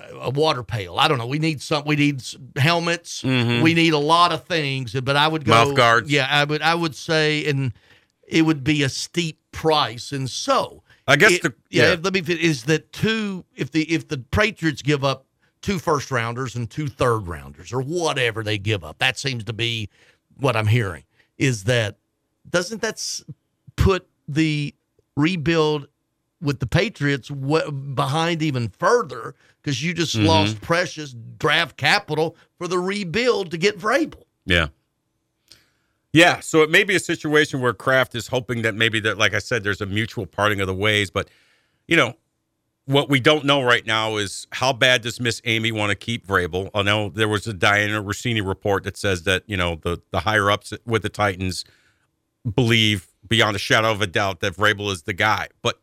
a, 0.00 0.02
a, 0.16 0.18
a 0.28 0.30
water 0.30 0.62
pail. 0.62 0.98
I 0.98 1.06
don't 1.06 1.18
know. 1.18 1.26
We 1.26 1.38
need 1.38 1.60
some. 1.60 1.84
We 1.84 1.96
need 1.96 2.22
helmets. 2.56 3.22
Mhm. 3.24 3.60
We 3.62 3.74
need 3.74 3.92
a 3.92 3.98
lot 3.98 4.32
of 4.32 4.44
things. 4.44 4.94
But 4.98 5.16
I 5.16 5.28
would 5.28 5.44
go 5.44 5.52
Mouth 5.52 5.74
guards. 5.74 6.10
Yeah, 6.10 6.26
I 6.30 6.44
would. 6.44 6.62
I 6.62 6.74
would 6.74 6.94
say, 6.94 7.44
and 7.44 7.74
it 8.26 8.42
would 8.42 8.64
be 8.64 8.82
a 8.82 8.88
steep 8.88 9.38
price. 9.52 10.12
And 10.12 10.30
so 10.30 10.82
I 11.08 11.16
guess 11.16 11.32
it- 11.32 11.42
the- 11.42 11.54
yeah. 11.70 11.90
yeah. 11.92 11.96
Let 12.00 12.12
me. 12.14 12.20
fit- 12.22 12.40
Is 12.40 12.64
that 12.64 12.92
two? 12.92 13.44
If 13.56 13.70
the 13.72 13.82
if 13.92 14.06
the 14.08 14.18
Patriots 14.18 14.82
give 14.82 15.02
up 15.04 15.26
two 15.62 15.78
first 15.80 16.10
rounders 16.10 16.54
and 16.54 16.70
two 16.70 16.86
third 16.86 17.26
rounders 17.26 17.72
or 17.72 17.80
whatever 17.80 18.44
they 18.44 18.58
give 18.58 18.84
up, 18.84 18.98
that 18.98 19.18
seems 19.18 19.42
to 19.44 19.52
be 19.52 19.88
what 20.36 20.54
I'm 20.54 20.66
hearing. 20.68 21.04
Is 21.38 21.64
that 21.64 21.96
doesn't 22.48 22.82
that 22.82 23.02
put 23.76 24.06
the 24.28 24.74
rebuild 25.16 25.88
with 26.40 26.60
the 26.60 26.66
Patriots 26.66 27.28
behind 27.30 28.42
even 28.42 28.68
further 28.68 29.34
because 29.60 29.82
you 29.82 29.92
just 29.92 30.14
Mhm. 30.16 30.26
lost 30.26 30.60
precious 30.60 31.14
draft 31.38 31.76
capital 31.76 32.36
for 32.58 32.68
the 32.68 32.78
rebuild 32.78 33.50
to 33.50 33.58
get 33.58 33.78
Vrabel. 33.78 34.22
Yeah. 34.46 34.68
Yeah, 36.12 36.40
so 36.40 36.62
it 36.62 36.70
may 36.70 36.84
be 36.84 36.94
a 36.96 37.00
situation 37.00 37.60
where 37.60 37.74
Kraft 37.74 38.14
is 38.14 38.28
hoping 38.28 38.62
that 38.62 38.74
maybe 38.74 38.98
that, 39.00 39.18
like 39.18 39.34
I 39.34 39.38
said, 39.38 39.62
there's 39.62 39.80
a 39.80 39.86
mutual 39.86 40.26
parting 40.26 40.60
of 40.60 40.66
the 40.66 40.74
ways. 40.74 41.10
But 41.10 41.28
you 41.86 41.96
know, 41.96 42.14
what 42.86 43.10
we 43.10 43.20
don't 43.20 43.44
know 43.44 43.62
right 43.62 43.86
now 43.86 44.16
is 44.16 44.46
how 44.52 44.72
bad 44.72 45.02
does 45.02 45.20
Miss 45.20 45.42
Amy 45.44 45.70
want 45.70 45.90
to 45.90 45.94
keep 45.94 46.26
Vrabel? 46.26 46.70
I 46.74 46.82
know 46.82 47.10
there 47.10 47.28
was 47.28 47.46
a 47.46 47.52
Dianna 47.52 48.02
Russini 48.02 48.46
report 48.46 48.84
that 48.84 48.96
says 48.96 49.24
that 49.24 49.42
you 49.46 49.56
know 49.56 49.76
the 49.82 50.00
the 50.10 50.20
higher 50.20 50.50
ups 50.50 50.72
with 50.86 51.02
the 51.02 51.10
Titans 51.10 51.64
believe 52.54 53.08
beyond 53.26 53.56
a 53.56 53.58
shadow 53.58 53.90
of 53.90 54.00
a 54.00 54.06
doubt 54.06 54.40
that 54.40 54.54
Vrabel 54.54 54.90
is 54.90 55.02
the 55.02 55.12
guy, 55.12 55.48
but 55.60 55.80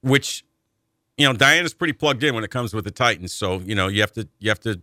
which 0.00 0.42
you 1.18 1.26
know 1.26 1.34
Dianna's 1.34 1.74
pretty 1.74 1.92
plugged 1.92 2.24
in 2.24 2.34
when 2.34 2.44
it 2.44 2.50
comes 2.50 2.72
with 2.72 2.84
the 2.84 2.90
Titans, 2.90 3.32
so 3.34 3.58
you 3.58 3.74
know 3.74 3.88
you 3.88 4.00
have 4.00 4.12
to 4.12 4.26
you 4.38 4.48
have 4.48 4.60
to 4.60 4.80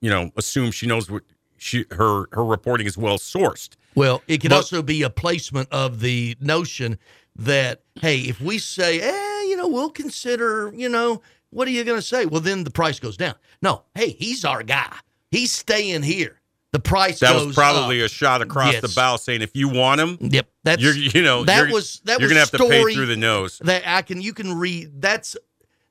you 0.00 0.08
know 0.08 0.30
assume 0.36 0.70
she 0.70 0.86
knows 0.86 1.10
what 1.10 1.22
she 1.56 1.84
her 1.92 2.26
her 2.32 2.44
reporting 2.44 2.86
is 2.86 2.96
well 2.98 3.18
sourced. 3.18 3.70
Well, 3.94 4.22
it 4.26 4.40
can 4.40 4.50
But- 4.50 4.56
also 4.56 4.82
be 4.82 5.02
a 5.02 5.10
placement 5.10 5.68
of 5.70 6.00
the 6.00 6.36
notion 6.40 6.98
that, 7.36 7.80
hey, 8.00 8.18
if 8.20 8.40
we 8.40 8.58
say, 8.58 9.00
eh, 9.00 9.42
you 9.42 9.56
know, 9.56 9.66
we'll 9.68 9.90
consider, 9.90 10.72
you 10.74 10.88
know, 10.88 11.20
what 11.50 11.66
are 11.68 11.70
you 11.72 11.84
going 11.84 11.98
to 11.98 12.02
say? 12.06 12.26
Well, 12.26 12.40
then 12.40 12.64
the 12.64 12.70
price 12.70 12.98
goes 13.00 13.16
down. 13.16 13.34
No, 13.62 13.82
hey, 13.94 14.10
he's 14.10 14.44
our 14.44 14.62
guy. 14.62 14.92
He's 15.30 15.52
staying 15.52 16.02
here. 16.02 16.40
The 16.72 16.80
price 16.80 17.20
That 17.20 17.32
goes 17.34 17.46
was 17.46 17.54
probably 17.54 18.00
up. 18.02 18.06
a 18.06 18.08
shot 18.08 18.42
across 18.42 18.80
the 18.80 18.88
bow, 18.96 19.14
saying 19.16 19.42
if 19.42 19.54
you 19.54 19.68
want 19.68 20.00
him, 20.00 20.18
Yep, 20.20 20.48
that's 20.64 20.82
you 20.82 21.22
know 21.22 21.44
that 21.44 21.70
was 21.70 22.00
that 22.04 22.18
you're 22.18 22.26
was 22.26 22.32
gonna 22.32 22.40
have 22.40 22.50
to 22.50 22.58
pay 22.58 22.78
story 22.80 22.94
through 22.94 23.06
the 23.06 23.16
nose. 23.16 23.60
That 23.64 23.84
I 23.86 24.02
can 24.02 24.20
you 24.20 24.32
can 24.32 24.58
read. 24.58 25.00
That's 25.00 25.36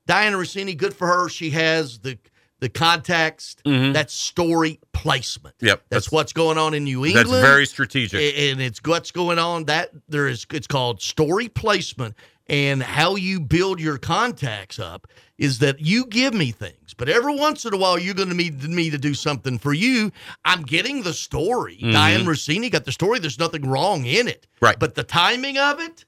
Dianna 0.10 0.34
Russini. 0.34 0.76
Good 0.76 0.94
for 0.94 1.08
her. 1.08 1.30
She 1.30 1.52
has 1.52 2.00
the 2.00 2.18
the 2.64 2.70
context. 2.70 3.62
That's 3.66 4.14
story 4.14 4.80
placement. 4.94 5.56
Mm-hmm. 5.58 5.66
Yep, 5.68 5.80
That's, 5.90 6.06
that's- 6.08 6.12
what's 6.12 6.34
going 6.34 6.58
on 6.58 6.74
in 6.74 6.86
New 6.86 7.06
England. 7.06 7.28
That's 7.30 7.42
very 7.42 7.66
strategic. 7.68 8.20
And 8.38 8.62
it's 8.62 8.80
what's 8.84 9.12
going 9.12 9.38
on. 9.38 9.66
That 9.66 9.92
there 10.10 10.28
is. 10.28 10.46
It's 10.52 10.68
called 10.68 11.02
story 11.02 11.48
placement. 11.50 12.16
And 12.48 12.84
how 12.84 13.16
you 13.16 13.40
build 13.40 13.80
your 13.80 13.98
contacts 13.98 14.78
up 14.78 15.08
is 15.38 15.60
that 15.60 15.80
you 15.80 16.06
give 16.06 16.34
me 16.34 16.52
things, 16.52 16.94
but 16.94 17.08
every 17.08 17.34
once 17.38 17.64
in 17.66 17.74
a 17.74 17.78
while 17.78 17.98
you're 17.98 18.14
going 18.14 18.28
to 18.28 18.36
need 18.36 18.62
me 18.64 18.90
to 18.90 18.98
do 18.98 19.14
something 19.14 19.58
for 19.58 19.74
you. 19.74 20.12
I'm 20.44 20.64
getting 20.64 21.04
the 21.04 21.14
story. 21.14 21.80
Mhm. 21.82 21.94
Diane 21.94 22.26
Russini 22.26 22.70
got 22.70 22.84
the 22.84 22.92
story. 22.92 23.20
There's 23.20 23.40
nothing 23.40 23.70
wrong 23.70 24.06
in 24.06 24.28
it. 24.28 24.46
Right. 24.60 24.78
But 24.78 24.96
the 24.96 25.04
timing 25.04 25.58
of 25.58 25.80
it. 25.80 26.04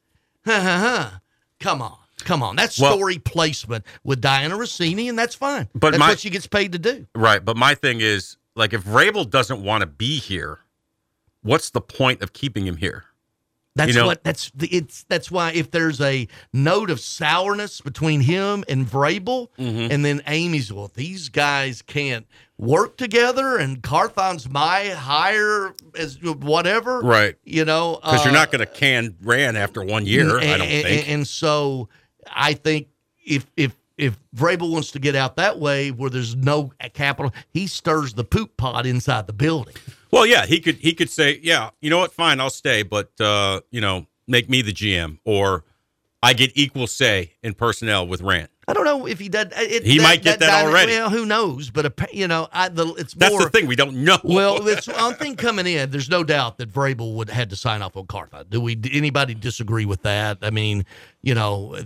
Come 1.59 1.81
on. 1.81 1.97
Come 2.23 2.41
on. 2.41 2.55
That's 2.55 2.79
Well- 2.79 2.93
story 2.93 3.17
placement 3.19 3.83
with 4.03 4.21
Dianna 4.21 4.57
Russini, 4.57 5.09
and 5.09 5.19
that's 5.19 5.35
fine. 5.35 5.67
But 5.75 5.91
that's 5.91 5.99
my- 5.99 6.09
what 6.09 6.19
she 6.19 6.29
gets 6.29 6.47
paid 6.47 6.71
to 6.71 6.79
do. 6.79 7.07
Right, 7.13 7.43
but 7.43 7.57
my 7.57 7.75
thing 7.75 7.99
is 8.01 8.37
like 8.55 8.73
if 8.73 8.83
Vrabel 8.83 9.29
doesn't 9.29 9.61
want 9.61 9.81
to 9.81 9.87
be 9.87 10.19
here, 10.19 10.59
what's 11.41 11.69
the 11.71 11.81
point 11.81 12.21
of 12.21 12.31
keeping 12.33 12.65
him 12.65 12.77
here? 12.77 13.05
That's 13.77 13.89
You 13.93 13.99
know- 13.99 14.05
what 14.05 14.23
that's 14.23 14.49
the, 14.55 14.69
it's 14.69 15.03
that's 15.09 15.29
why 15.29 15.51
if 15.51 15.71
there's 15.71 15.99
a 15.99 16.29
note 16.53 16.89
of 16.89 17.01
sourness 17.01 17.81
between 17.81 18.21
him 18.21 18.63
and 18.69 18.89
Vrabel, 18.89 19.49
Mm-hmm. 19.59 19.91
and 19.91 20.05
then 20.05 20.21
Amy's 20.27 20.71
well, 20.71 20.89
these 20.95 21.27
guys 21.27 21.81
can't 21.81 22.25
work 22.57 22.95
together, 22.95 23.57
and 23.57 23.83
Carthon's 23.83 24.47
my 24.49 24.85
hire 24.91 25.73
as 25.99 26.17
whatever, 26.23 27.01
Right. 27.01 27.35
You 27.43 27.65
know, 27.65 27.99
Because 28.01 28.23
you're 28.23 28.33
uh, 28.33 28.37
not 28.37 28.49
going 28.53 28.61
to 28.61 28.65
can 28.65 29.17
Ran 29.21 29.57
after 29.57 29.83
one 29.83 30.05
year. 30.05 30.37
I 30.37 30.43
don't 30.57 30.61
and, 30.61 30.61
think. 30.61 30.85
And, 30.85 31.07
and 31.09 31.27
so 31.27 31.89
I 32.34 32.53
think 32.53 32.88
if 33.26 33.45
if 33.57 33.76
if 33.97 34.18
Vrabel 34.35 34.72
wants 34.72 34.91
to 34.91 34.99
get 34.99 35.15
out 35.15 35.38
that 35.38 35.60
way 35.60 35.91
where 35.91 36.10
there's 36.10 36.35
no 36.35 36.72
capital, 36.93 37.34
he 37.52 37.68
stirs 37.68 38.14
the 38.14 38.23
poop 38.23 38.57
pot 38.57 38.85
inside 38.85 39.27
the 39.27 39.34
building. 39.34 39.76
Well, 40.11 40.26
yeah, 40.26 40.45
he 40.45 40.60
could 40.60 40.76
he 40.76 40.93
could 40.93 41.10
say, 41.10 41.39
yeah, 41.41 41.72
you 41.81 41.89
know 41.89 41.99
what, 41.99 42.14
fine, 42.14 42.39
I'll 42.39 42.49
stay, 42.49 42.84
but 42.84 43.11
uh, 43.19 43.61
you 43.72 43.81
know, 43.81 44.07
make 44.27 44.49
me 44.49 44.61
the 44.61 44.73
GM, 44.73 45.19
or 45.26 45.64
I 46.22 46.34
get 46.34 46.52
equal 46.56 46.88
say 46.88 47.34
in 47.43 47.53
personnel 47.53 48.07
with 48.07 48.22
Ran. 48.22 48.47
I 48.67 48.73
don't 48.73 48.83
know 48.85 49.05
if 49.05 49.19
he 49.19 49.29
does. 49.29 49.45
Uh, 49.47 49.57
it, 49.57 49.85
He 49.85 49.99
might 49.99 50.23
get 50.23 50.39
that 50.39 50.47
dyna- 50.47 50.67
already. 50.67 50.93
Well, 50.93 51.11
who 51.11 51.25
knows? 51.27 51.69
But 51.69 52.11
you 52.13 52.27
know, 52.27 52.47
I, 52.51 52.69
the, 52.69 52.87
it's 52.95 53.13
That's 53.13 53.31
more. 53.31 53.43
the 53.43 53.49
thing, 53.51 53.67
we 53.67 53.75
don't 53.75 53.97
know. 54.03 54.17
Well, 54.23 54.67
it's 54.67 54.87
one 54.87 55.13
thing 55.15 55.35
coming 55.35 55.67
in. 55.67 55.91
There's 55.91 56.09
no 56.09 56.23
doubt 56.23 56.57
that 56.57 56.71
Vrabel 56.73 57.13
would 57.13 57.29
had 57.29 57.51
to 57.51 57.55
sign 57.55 57.83
off 57.83 57.95
on 57.95 58.07
Carthon. 58.07 58.47
Do 58.49 58.59
we? 58.59 58.79
Anybody 58.91 59.35
disagree 59.35 59.85
with 59.85 60.01
that? 60.01 60.39
I 60.41 60.49
mean, 60.49 60.83
you 61.21 61.35
know, 61.35 61.77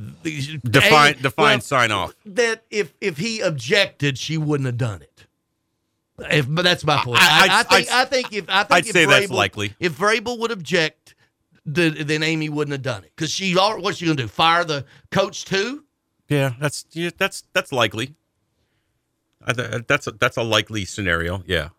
define 0.64 1.16
A- 1.16 1.22
define 1.22 1.46
well, 1.56 1.62
sign 1.62 1.92
off. 1.92 2.16
that 2.26 2.64
if 2.72 2.94
if 3.02 3.18
he 3.18 3.42
objected, 3.42 4.18
she 4.18 4.38
wouldn't 4.38 4.66
have 4.68 4.78
done 4.78 5.02
it. 5.02 5.26
If, 6.32 6.48
but 6.50 6.64
that's 6.64 6.86
my 6.86 6.98
point. 7.04 7.20
I- 7.22 7.48
I, 7.50 7.60
I 7.60 7.64
think 7.64 7.92
I 7.92 8.06
think 8.06 8.34
if 8.34 8.46
I 8.50 8.64
think 8.64 8.72
I'd 8.78 8.86
if 8.88 8.92
say 8.94 9.06
that's 9.06 9.26
Vrabel- 9.28 9.36
likely. 9.36 9.74
If 9.80 9.98
Vrabel 9.98 10.40
would 10.40 10.52
object, 10.52 11.16
then, 11.66 11.96
then 12.08 12.24
Amy 12.24 12.48
wouldn't 12.50 12.72
have 12.72 12.82
done 12.82 13.04
it 13.04 13.12
because 13.16 13.32
she. 13.32 13.54
What's 13.54 13.98
she 13.98 14.06
gonna 14.06 14.16
do? 14.16 14.28
Fire 14.30 14.64
the 14.64 14.86
coach 15.12 15.44
too? 15.46 15.84
Yeah, 16.30 16.54
that's 16.60 16.86
yeah, 16.92 17.10
that's 17.18 17.44
that's 17.54 17.72
likely. 17.72 18.16
I 19.44 19.54
th- 19.54 19.84
that's 19.88 20.06
a, 20.08 20.12
that's 20.12 20.38
a 20.38 20.44
likely 20.44 20.86
scenario. 20.86 21.44
Yeah. 21.48 21.70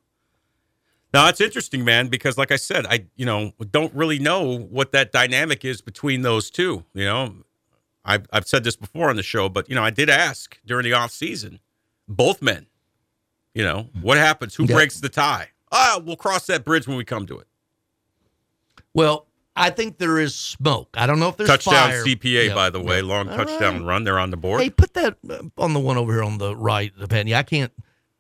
Now 1.12 1.28
it's 1.28 1.40
interesting, 1.40 1.85
man, 1.85 2.09
because 2.09 2.36
like 2.39 2.51
I 2.52 2.56
said, 2.56 2.86
I 2.86 3.06
you 3.16 3.27
know 3.27 3.52
don't 3.70 3.94
really 3.94 4.18
know 4.18 4.59
what 4.59 4.93
that 4.93 5.12
dynamic 5.12 5.64
is 5.64 5.81
between 5.81 6.22
those 6.22 6.51
two. 6.51 6.85
You 6.94 7.05
know, 7.05 7.35
I've 8.05 8.27
I've 8.32 8.47
said 8.48 8.64
this 8.64 8.77
before 8.77 9.09
on 9.10 9.16
the 9.16 9.22
show, 9.22 9.48
but 9.48 9.68
you 9.68 9.74
know 9.74 9.82
I 9.85 9.90
did 9.90 10.10
ask 10.10 10.59
during 10.66 10.85
the 10.85 10.93
off 10.94 11.12
season, 11.12 11.60
both 12.09 12.43
men. 12.43 12.66
You 13.55 13.64
know 13.64 13.89
what 14.01 14.18
happens? 14.18 14.55
Who 14.56 14.64
Yeah. 14.64 14.74
breaks 14.74 15.01
the 15.01 15.09
tie? 15.09 15.48
Ah, 15.72 16.01
we'll 16.05 16.16
cross 16.16 16.47
that 16.47 16.64
bridge 16.64 16.89
when 16.89 16.97
we 16.97 17.05
come 17.05 17.27
to 17.27 17.39
it. 17.39 17.47
Well, 18.94 19.27
I 19.56 19.70
think 19.70 19.98
there 19.98 20.18
is 20.18 20.35
smoke. 20.35 20.90
I 20.97 21.06
don't 21.06 21.18
know 21.18 21.28
if 21.28 21.36
there's 21.36 21.48
touchdown 21.48 21.90
fire. 21.90 22.05
CPA, 22.05 22.48
Yeah. 22.48 22.55
by 22.55 22.70
the 22.70 22.81
way, 22.81 23.02
long 23.02 23.28
All 23.28 23.36
touchdown 23.36 23.81
right. 23.81 23.86
run. 23.89 24.05
They're 24.05 24.18
on 24.18 24.31
the 24.31 24.36
board. 24.36 24.60
Hey, 24.62 24.70
put 24.70 24.94
that 24.94 25.18
uh, 25.28 25.43
on 25.59 25.72
the 25.74 25.81
one 25.81 25.97
over 25.97 26.12
here 26.12 26.22
on 26.22 26.39
the 26.39 26.55
right, 26.56 26.93
the 26.97 27.09
Penny. 27.09 27.35
I 27.35 27.43
can't 27.43 27.72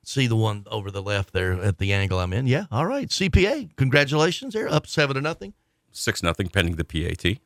see 0.02 0.26
the 0.26 0.36
one 0.36 0.64
over 0.70 0.90
the 0.90 1.02
left 1.02 1.32
there 1.32 1.52
at 1.52 1.78
the 1.78 1.92
angle 1.92 2.18
I'm 2.18 2.32
in. 2.32 2.46
Yeah, 2.46 2.64
all 2.70 2.84
right. 2.86 3.08
CPA, 3.08 3.76
congratulations. 3.76 4.54
They're 4.54 4.68
up 4.68 4.86
seven 4.86 5.14
to 5.14 5.20
nothing. 5.20 5.54
Six 5.92 6.22
nothing 6.22 6.48
pending 6.48 6.76
the 6.76 6.84
PAT. 6.84 7.38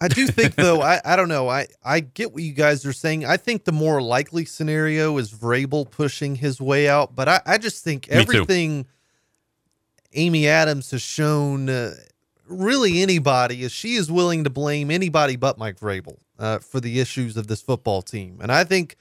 I 0.00 0.08
do 0.08 0.26
think 0.26 0.54
though, 0.56 0.82
I, 0.82 1.00
I 1.04 1.16
don't 1.16 1.28
know. 1.28 1.48
I, 1.48 1.66
I 1.84 2.00
get 2.00 2.32
what 2.32 2.42
you 2.42 2.52
guys 2.52 2.84
are 2.84 2.92
saying. 2.92 3.24
I 3.24 3.36
think 3.36 3.64
the 3.64 3.72
more 3.72 4.02
likely 4.02 4.44
scenario 4.44 5.16
is 5.18 5.32
Vrabel 5.32 5.90
pushing 5.90 6.36
his 6.36 6.60
way 6.60 6.88
out, 6.88 7.14
but 7.14 7.28
I, 7.28 7.40
I 7.46 7.58
just 7.58 7.82
think 7.84 8.08
Me 8.08 8.14
too. 8.16 8.20
everything 8.20 8.86
Amy 10.14 10.48
Adams 10.48 10.90
has 10.90 11.02
shown 11.02 11.68
uh, 11.68 11.94
really 12.46 13.02
anybody 13.02 13.62
is 13.62 13.72
she 13.72 13.94
is 13.94 14.10
willing 14.10 14.44
to 14.44 14.50
blame 14.50 14.90
anybody 14.90 15.36
but 15.36 15.58
Mike 15.58 15.78
Vrabel 15.78 16.18
uh, 16.38 16.58
for 16.58 16.80
the 16.80 17.00
issues 17.00 17.36
of 17.36 17.46
this 17.46 17.62
football 17.62 18.02
team. 18.02 18.38
And 18.40 18.50
I 18.50 18.64
think 18.64 18.96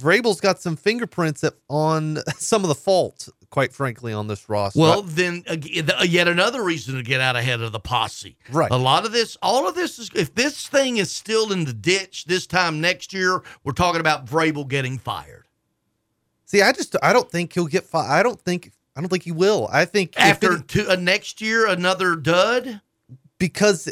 Vrabel's 0.00 0.40
got 0.40 0.60
some 0.60 0.76
fingerprints 0.76 1.44
on 1.68 2.18
some 2.36 2.62
of 2.62 2.68
the 2.68 2.74
fault, 2.74 3.28
quite 3.50 3.72
frankly, 3.72 4.12
on 4.12 4.26
this 4.26 4.48
roster. 4.48 4.80
Well, 4.80 5.02
then 5.02 5.44
uh, 5.48 5.56
yet 6.04 6.28
another 6.28 6.62
reason 6.62 6.96
to 6.96 7.02
get 7.02 7.20
out 7.20 7.36
ahead 7.36 7.60
of 7.60 7.72
the 7.72 7.80
posse. 7.80 8.36
Right. 8.50 8.70
A 8.70 8.76
lot 8.76 9.04
of 9.04 9.12
this, 9.12 9.36
all 9.42 9.68
of 9.68 9.74
this 9.74 9.98
is, 9.98 10.10
if 10.14 10.34
this 10.34 10.66
thing 10.66 10.96
is 10.96 11.10
still 11.10 11.52
in 11.52 11.64
the 11.64 11.72
ditch 11.72 12.24
this 12.24 12.46
time 12.46 12.80
next 12.80 13.12
year, 13.12 13.42
we're 13.64 13.72
talking 13.72 14.00
about 14.00 14.26
Vrabel 14.26 14.66
getting 14.66 14.98
fired. 14.98 15.46
See, 16.46 16.62
I 16.62 16.72
just 16.72 16.96
I 17.00 17.12
don't 17.12 17.30
think 17.30 17.52
he'll 17.52 17.68
get 17.68 17.84
fired. 17.84 18.10
I 18.10 18.24
don't 18.24 18.40
think 18.40 18.72
I 19.00 19.02
don't 19.02 19.08
think 19.08 19.22
he 19.22 19.32
will. 19.32 19.66
I 19.72 19.86
think 19.86 20.12
After 20.18 20.56
it- 20.56 20.68
two, 20.68 20.86
uh, 20.86 20.94
next 20.96 21.40
year, 21.40 21.66
another 21.66 22.16
dud. 22.16 22.82
because 23.38 23.90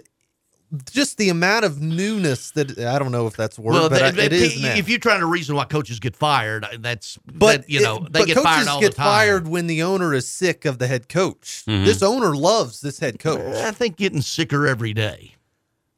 just 0.93 1.17
the 1.17 1.31
amount 1.31 1.65
of 1.65 1.81
newness 1.81 2.51
that 2.51 2.79
I 2.79 2.99
don't 2.99 3.11
know 3.11 3.27
if 3.27 3.35
that's 3.39 3.57
a 3.57 3.63
word, 3.63 3.89
but 3.89 3.99
th- 4.01 4.03
I- 4.03 4.23
it 4.25 4.29
th- 4.29 4.61
now. 4.63 4.75
if 4.75 4.87
you're 4.87 4.99
trying 4.99 5.21
to 5.21 5.27
reason 5.27 5.57
why 5.57 5.65
coaches 5.65 5.99
get 5.99 6.15
fired, 6.15 6.63
uh, 6.65 6.69
that's 6.79 7.19
but 7.25 7.63
that, 7.63 7.71
you 7.71 7.81
know 7.81 8.05
it- 8.05 8.13
they 8.13 8.27
get 8.27 8.35
coaches 8.37 8.43
fired 8.51 8.69
all 8.69 8.81
get 8.83 8.91
the 8.91 8.97
time. 8.99 9.07
fired 9.07 9.49
when 9.49 9.67
the 9.67 9.83
owner 9.83 10.13
is 10.13 10.29
sick 10.29 10.67
of 10.67 10.77
the 10.79 10.87
head 10.87 11.09
coach. 11.09 11.63
Mhm. 11.67 11.87
This 11.87 12.03
owner 12.03 12.37
loves 12.37 12.83
this 12.83 12.99
head 12.99 13.19
coach. 13.19 13.41
I 13.57 13.71
think 13.71 13.97
getting 13.97 14.21
sicker 14.21 14.67
every 14.67 14.93
day. 14.93 15.37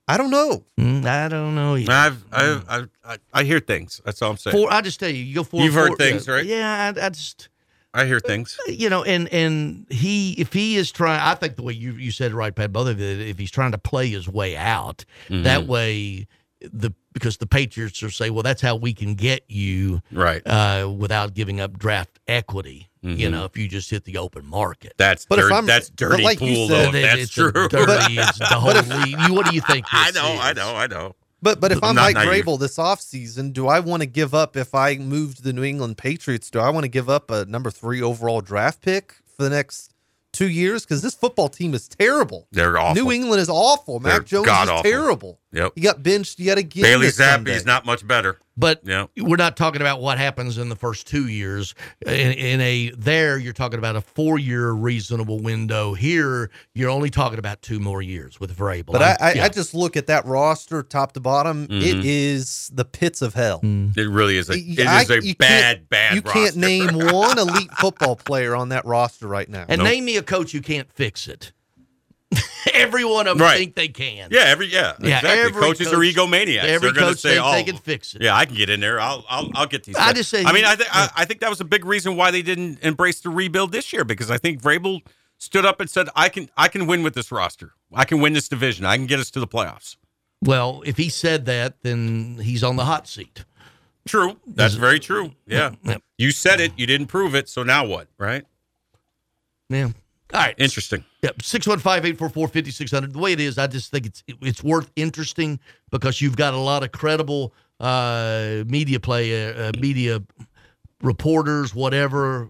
I 0.06 0.16
don't 0.16 0.30
know. 0.30 0.64
Mm, 0.78 1.04
I 1.04 1.26
don't 1.28 1.54
know. 1.56 1.76
Either. 1.76 1.92
I've, 1.92 2.24
I've, 2.32 2.64
I've, 2.68 2.88
I, 3.04 3.18
I 3.32 3.42
hear 3.44 3.58
things. 3.60 4.00
That's 4.04 4.22
all 4.22 4.30
I'm 4.30 4.36
saying. 4.36 4.56
Four, 4.56 4.72
I 4.72 4.80
just 4.82 4.98
tell 5.00 5.08
you, 5.10 5.22
you 5.22 5.34
go 5.36 5.42
four. 5.44 5.62
You've 5.62 5.74
heard 5.74 5.96
things, 5.98 6.26
yeah, 6.28 6.32
right? 6.32 6.44
Yeah, 6.46 6.92
I, 6.96 7.06
I 7.06 7.08
just 7.10 7.48
I 7.92 8.06
hear 8.06 8.20
things. 8.20 8.56
you 8.68 8.88
know, 8.88 9.02
and 9.02 9.28
and 9.32 9.86
he 9.90 10.32
if 10.34 10.52
he 10.52 10.76
is 10.76 10.92
trying, 10.92 11.20
I 11.20 11.34
think 11.34 11.56
the 11.56 11.62
way 11.62 11.72
you 11.72 11.92
you 11.94 12.10
said 12.12 12.32
it 12.32 12.34
right, 12.36 12.54
Pat, 12.54 12.72
both 12.72 12.88
of 12.88 13.00
you, 13.00 13.06
if 13.06 13.38
he's 13.38 13.50
trying 13.50 13.72
to 13.72 13.78
play 13.78 14.08
his 14.08 14.28
way 14.28 14.56
out, 14.56 15.04
Mhm. 15.28 15.42
that 15.44 15.66
way 15.66 16.26
the 16.60 16.92
because 17.12 17.38
the 17.38 17.46
Patriots 17.46 18.00
are 18.04 18.10
say, 18.10 18.30
well, 18.30 18.44
that's 18.44 18.62
how 18.62 18.76
we 18.76 18.94
can 18.94 19.14
get 19.16 19.42
you 19.48 20.00
Right. 20.12 20.42
uh, 20.46 20.88
without 20.96 21.34
giving 21.34 21.60
up 21.60 21.76
draft 21.78 22.20
equity. 22.28 22.86
You 23.02 23.28
Mhm. 23.28 23.30
know, 23.32 23.44
if 23.46 23.56
you 23.56 23.66
just 23.66 23.90
hit 23.90 24.04
the 24.04 24.18
open 24.18 24.44
market. 24.46 24.92
That's 24.98 25.24
But 25.24 25.38
if 25.38 25.50
I'm- 25.50 25.64
that's 25.66 25.88
dirty 25.88 26.22
like 26.22 26.38
pool 26.38 26.68
said- 26.68 26.92
though. 26.92 26.98
If 26.98 27.02
That's 27.02 27.20
it's 27.22 27.32
true. 27.32 27.50
dirty, 27.50 27.72
it's 28.18 28.38
the 28.38 28.44
whole 28.44 28.74
league. 28.74 29.16
You, 29.26 29.32
what 29.34 29.46
do 29.46 29.54
you 29.54 29.62
think? 29.62 29.86
I 29.92 30.10
this 30.12 30.14
know, 30.22 30.38
I 30.38 30.52
know, 30.52 30.76
I 30.76 30.86
know. 30.86 31.16
But 31.42 31.60
but 31.60 31.72
if 31.72 31.82
I'm 31.82 31.96
Mike 31.96 32.14
naive. 32.14 32.44
Vrabel 32.44 32.58
this 32.58 32.76
offseason, 32.76 33.52
do 33.52 33.66
I 33.66 33.80
want 33.80 34.02
to 34.02 34.06
give 34.06 34.34
up 34.34 34.56
if 34.56 34.74
I 34.74 34.96
move 34.96 35.36
to 35.36 35.42
the 35.42 35.52
New 35.52 35.64
England 35.64 35.98
Patriots? 35.98 36.50
Do 36.50 36.58
I 36.60 36.70
want 36.70 36.84
to 36.84 36.88
give 36.88 37.08
up 37.08 37.30
a 37.30 37.44
number 37.46 37.70
three 37.70 38.02
overall 38.02 38.40
draft 38.40 38.82
pick 38.82 39.14
for 39.36 39.42
the 39.44 39.50
next 39.50 39.94
two 40.32 40.48
years? 40.48 40.84
Because 40.84 41.02
this 41.02 41.14
football 41.14 41.48
team 41.48 41.72
is 41.74 41.88
terrible. 41.88 42.46
They're 42.52 42.78
awful. 42.78 43.02
New 43.02 43.10
England 43.10 43.40
is 43.40 43.48
awful. 43.48 43.98
They're 44.00 44.18
Mac 44.18 44.26
Jones 44.26 44.46
is 44.46 44.52
god-awful. 44.52 44.82
terrible. 44.82 45.40
Yep. 45.52 45.72
He 45.74 45.80
got 45.80 46.02
benched 46.02 46.38
yet 46.38 46.58
again. 46.58 46.82
Bailey 46.82 47.08
Zappe 47.08 47.48
is 47.48 47.64
not 47.64 47.86
much 47.86 48.06
better. 48.06 48.38
But 48.60 48.82
Yeah. 48.84 49.06
we're 49.16 49.36
not 49.36 49.56
talking 49.56 49.80
about 49.80 50.02
what 50.02 50.18
happens 50.18 50.58
in 50.58 50.68
the 50.68 50.76
first 50.76 51.06
two 51.06 51.26
years. 51.28 51.74
In, 52.06 52.12
in 52.32 52.60
a 52.60 52.90
there, 52.90 53.38
you're 53.38 53.54
talking 53.54 53.78
about 53.78 53.96
a 53.96 54.02
four 54.02 54.38
year 54.38 54.70
reasonable 54.72 55.40
window. 55.40 55.94
Here, 55.94 56.50
you're 56.74 56.90
only 56.90 57.08
talking 57.08 57.38
about 57.38 57.62
two 57.62 57.80
more 57.80 58.02
years 58.02 58.38
with 58.38 58.54
Vrabel. 58.54 58.92
But 58.92 59.02
I, 59.02 59.16
I, 59.20 59.32
yeah. 59.32 59.44
I 59.44 59.48
just 59.48 59.72
look 59.74 59.96
at 59.96 60.06
that 60.08 60.26
roster, 60.26 60.82
top 60.82 61.12
to 61.12 61.20
bottom. 61.20 61.64
It 61.64 61.96
Mhm. 61.96 62.02
is 62.04 62.70
the 62.74 62.84
pits 62.84 63.22
of 63.22 63.32
hell. 63.34 63.60
It 63.62 64.08
really 64.10 64.36
is 64.36 64.50
a 64.50 64.52
Y- 64.52 64.74
it 64.78 64.86
I- 64.86 65.02
is 65.02 65.10
a 65.10 65.34
bad, 65.34 65.76
can't- 65.78 65.88
bad 65.88 66.14
You 66.16 66.22
can't 66.22 66.56
name 66.56 66.88
one 67.12 67.38
elite 67.38 67.70
football 67.78 68.16
player 68.16 68.54
on 68.54 68.68
that 68.68 68.84
roster 68.84 69.26
right 69.26 69.48
now. 69.48 69.64
and 69.68 69.78
Nope. 69.78 69.88
name 69.88 70.04
me 70.04 70.16
a 70.18 70.22
coach 70.22 70.52
who 70.52 70.60
can't 70.60 70.92
fix 70.92 71.26
it. 71.26 71.52
Every 72.74 73.04
one 73.04 73.26
of 73.26 73.38
them 73.38 73.46
Right. 73.46 73.58
think 73.58 73.74
they 73.74 73.88
can. 73.88 74.28
Yeah, 74.30 74.40
every 74.42 74.66
yeah, 74.66 74.94
Yeah, 75.00 75.16
exactly. 75.18 75.30
every 75.30 75.62
Coaches 75.62 75.86
are 75.88 75.96
coach- 75.96 76.14
egomaniacs. 76.14 76.64
every 76.64 76.90
They're 76.90 76.92
going 76.92 76.94
to 76.94 77.00
coach 77.12 77.18
say, 77.20 77.34
think 77.34 77.44
"Oh, 77.44 77.52
they 77.52 77.62
can 77.64 77.76
fix 77.76 78.14
it." 78.14 78.22
Yeah, 78.22 78.34
I 78.36 78.44
can 78.46 78.54
get 78.56 78.68
in 78.70 78.80
there. 78.80 79.00
I'll 79.00 79.24
I'll, 79.28 79.50
I'll 79.54 79.66
get 79.66 79.84
these. 79.84 79.96
I 79.96 80.06
guys." 80.08 80.14
just 80.16 80.30
say 80.30 80.44
I 80.44 80.52
mean, 80.52 80.64
I 80.64 80.76
think 80.76 80.88
I, 80.94 81.08
I 81.16 81.24
think 81.24 81.40
that 81.40 81.50
was 81.50 81.60
a 81.60 81.64
big 81.64 81.84
reason 81.84 82.16
why 82.16 82.30
they 82.30 82.42
didn't 82.42 82.80
embrace 82.82 83.20
the 83.20 83.30
rebuild 83.30 83.72
this 83.72 83.92
year 83.92 84.04
because 84.04 84.30
I 84.30 84.38
think 84.38 84.60
Vrabel 84.62 85.00
stood 85.38 85.64
up 85.64 85.80
and 85.80 85.88
said, 85.88 86.08
"I 86.16 86.28
can 86.28 86.50
I 86.56 86.68
can 86.68 86.86
win 86.86 87.02
with 87.02 87.14
this 87.14 87.30
roster. 87.32 87.72
I 87.94 88.04
can 88.04 88.20
win 88.20 88.32
this 88.32 88.48
division. 88.48 88.84
I 88.84 88.96
can 88.96 89.06
get 89.06 89.20
us 89.20 89.30
to 89.32 89.40
the 89.40 89.48
playoffs." 89.48 89.96
Well, 90.42 90.82
if 90.86 90.96
he 90.96 91.08
said 91.08 91.46
that, 91.46 91.82
then 91.82 92.38
he's 92.42 92.64
on 92.64 92.76
the 92.76 92.84
hot 92.86 93.06
seat. 93.06 93.44
True. 94.08 94.38
That's 94.46 94.74
very 94.74 94.98
true. 94.98 95.32
Yeah. 95.46 95.72
You 96.16 96.30
said 96.30 96.58
it. 96.60 96.72
You 96.76 96.86
didn't 96.86 97.08
prove 97.08 97.34
it. 97.34 97.48
So 97.48 97.62
now 97.62 97.84
what? 97.86 98.08
Right. 98.18 98.44
Yeah. 99.68 99.90
All 100.32 100.40
right. 100.40 100.54
Interesting. 100.58 101.04
Yep, 101.22 101.38
615-844-5600. 101.38 103.12
The 103.12 103.18
way 103.18 103.32
it 103.32 103.40
is, 103.40 103.58
I 103.58 103.66
just 103.66 103.90
think 103.90 104.06
it's 104.06 104.22
it's 104.40 104.62
worth 104.62 104.90
interesting 104.96 105.58
because 105.90 106.20
you've 106.20 106.36
got 106.36 106.54
a 106.54 106.58
lot 106.58 106.82
of 106.82 106.92
credible 106.92 107.52
uh, 107.80 108.62
media 108.66 109.00
play, 109.00 109.48
uh, 109.48 109.68
uh, 109.68 109.72
media 109.80 110.22
reporters, 111.02 111.74
whatever. 111.74 112.48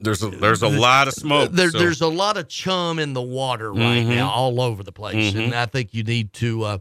There's 0.00 0.22
a 0.22 0.28
there's 0.28 0.62
a 0.62 0.68
lot 0.68 1.08
of 1.08 1.14
smoke. 1.14 1.52
There, 1.52 1.70
so- 1.70 1.78
There's 1.78 2.00
a 2.02 2.08
lot 2.08 2.36
of 2.36 2.48
chum 2.48 2.98
in 2.98 3.14
the 3.14 3.22
water 3.22 3.72
right 3.72 4.04
Mhm. 4.04 4.08
now, 4.16 4.28
all 4.30 4.60
over 4.60 4.82
the 4.82 4.92
place, 4.92 5.32
Mhm. 5.32 5.44
and 5.46 5.54
I 5.54 5.66
think 5.66 5.94
you 5.94 6.02
need 6.02 6.32
to 6.34 6.62
uh, 6.64 6.78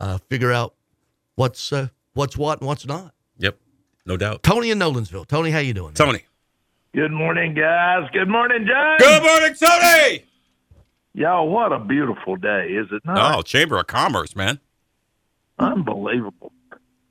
uh, 0.00 0.18
figure 0.28 0.50
out 0.52 0.74
what's 1.36 1.72
uh, 1.72 1.88
what's 2.14 2.36
what 2.36 2.58
and 2.60 2.66
what's 2.66 2.84
not. 2.84 3.14
Yep. 3.38 3.58
No 4.06 4.16
doubt. 4.16 4.42
Tony 4.42 4.70
in 4.70 4.78
Nolensville. 4.80 5.26
Tony, 5.26 5.50
how 5.52 5.60
you 5.60 5.72
doing? 5.74 5.94
Tony. 5.94 6.24
Good 6.94 7.12
morning, 7.12 7.54
guys. 7.54 8.08
Good 8.12 8.28
morning, 8.28 8.66
Jon. 8.66 8.98
Good 8.98 9.22
morning, 9.22 9.54
Tony. 9.54 10.24
Y'all, 11.14 11.48
what 11.48 11.72
a 11.72 11.78
beautiful 11.78 12.36
day, 12.36 12.68
is 12.70 12.86
it 12.92 13.02
not? 13.04 13.38
Oh, 13.38 13.42
Chamber 13.42 13.78
of 13.78 13.86
Commerce, 13.86 14.34
man. 14.34 14.58
Unbelievable. 15.58 16.52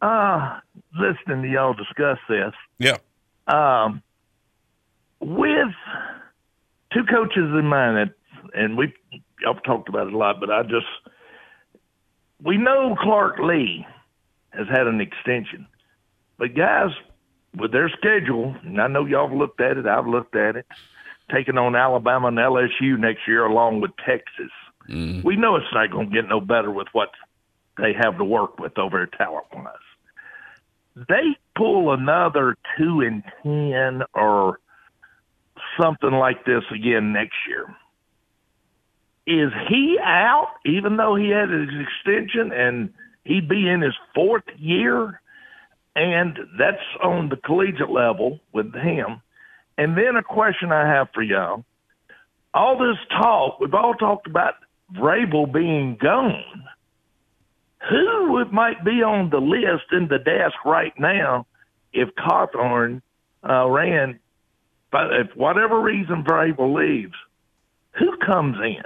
Uh, 0.01 0.59
listening 0.99 1.43
to 1.43 1.49
y'all 1.49 1.73
discuss 1.73 2.17
this, 2.29 2.53
Yeah. 2.79 2.97
um, 3.47 4.01
with 5.19 5.67
two 6.93 7.03
coaches 7.03 7.37
in 7.57 7.65
mind, 7.65 7.97
that, 7.97 8.13
and 8.59 8.77
we 8.77 8.93
y'all 9.41 9.55
talked 9.55 9.89
about 9.89 10.07
it 10.07 10.13
a 10.13 10.17
lot, 10.17 10.39
but 10.39 10.49
I 10.51 10.63
just 10.63 10.85
we 12.41 12.57
know 12.57 12.95
Clark 13.01 13.39
Lea 13.39 13.85
has 14.51 14.67
had 14.69 14.85
an 14.87 15.01
extension, 15.01 15.67
but 16.37 16.53
guys, 16.55 16.91
with 17.57 17.71
their 17.71 17.89
schedule, 17.89 18.55
and 18.63 18.81
I 18.81 18.87
know 18.87 19.05
y'all 19.05 19.27
have 19.27 19.37
looked 19.37 19.61
at 19.61 19.77
it, 19.77 19.85
I've 19.85 20.07
looked 20.07 20.35
at 20.35 20.55
it, 20.55 20.65
taking 21.33 21.57
on 21.57 21.75
Alabama 21.75 22.27
and 22.27 22.37
LSU 22.37 22.97
next 22.97 23.27
year 23.27 23.45
along 23.45 23.81
with 23.81 23.91
Texas. 24.05 24.51
Mm. 24.89 25.23
We 25.23 25.35
know 25.35 25.55
it's 25.55 25.65
not 25.73 25.91
going 25.91 26.09
to 26.09 26.13
get 26.13 26.29
no 26.29 26.39
better 26.39 26.71
with 26.71 26.87
what 26.93 27.09
they 27.77 27.93
have 27.93 28.17
to 28.17 28.23
work 28.23 28.59
with 28.59 28.77
over 28.77 29.03
at 29.03 29.11
talent 29.13 29.45
wise. 29.53 29.75
They 30.95 31.37
pull 31.55 31.93
another 31.93 32.55
two 32.77 33.01
and 33.01 33.23
ten 33.43 34.03
or 34.13 34.59
something 35.79 36.11
like 36.11 36.45
this 36.45 36.63
again 36.73 37.13
next 37.13 37.35
year. 37.47 37.75
Is 39.27 39.51
he 39.67 39.97
out, 40.01 40.53
even 40.65 40.97
though 40.97 41.15
he 41.15 41.29
had 41.29 41.49
his 41.49 41.67
extension 41.69 42.51
and 42.51 42.93
he'd 43.25 43.49
be 43.49 43.67
in 43.67 43.81
his 43.81 43.95
fourth 44.15 44.45
year? 44.57 45.21
And 45.97 46.37
that's 46.59 46.77
on 47.03 47.29
the 47.29 47.37
collegiate 47.37 47.89
level 47.89 48.39
with 48.53 48.71
him. 48.75 49.19
And 49.79 49.97
then 49.97 50.15
a 50.15 50.21
question 50.21 50.71
I 50.71 50.87
have 50.87 51.07
for 51.11 51.23
y'all. 51.23 51.65
All 52.53 52.77
this 52.77 52.97
talk, 53.19 53.59
we've 53.59 53.73
all 53.73 53.95
talked 53.95 54.27
about 54.27 54.53
Vrabel 54.95 55.51
being 55.51 55.97
gone. 55.99 56.65
Who 57.89 58.45
might 58.51 58.85
be 58.85 59.01
on 59.01 59.31
the 59.31 59.39
list 59.39 59.91
in 59.91 60.07
the 60.07 60.19
desk 60.19 60.55
right 60.65 60.93
now 60.99 61.47
if 61.93 62.09
Carthon 62.15 63.01
uh, 63.47 63.67
ran, 63.67 64.19
but 64.91 65.13
if 65.13 65.35
whatever 65.35 65.81
reason 65.81 66.23
Vrabel 66.23 66.75
leaves, 66.75 67.15
who 67.97 68.17
comes 68.17 68.57
in? 68.63 68.83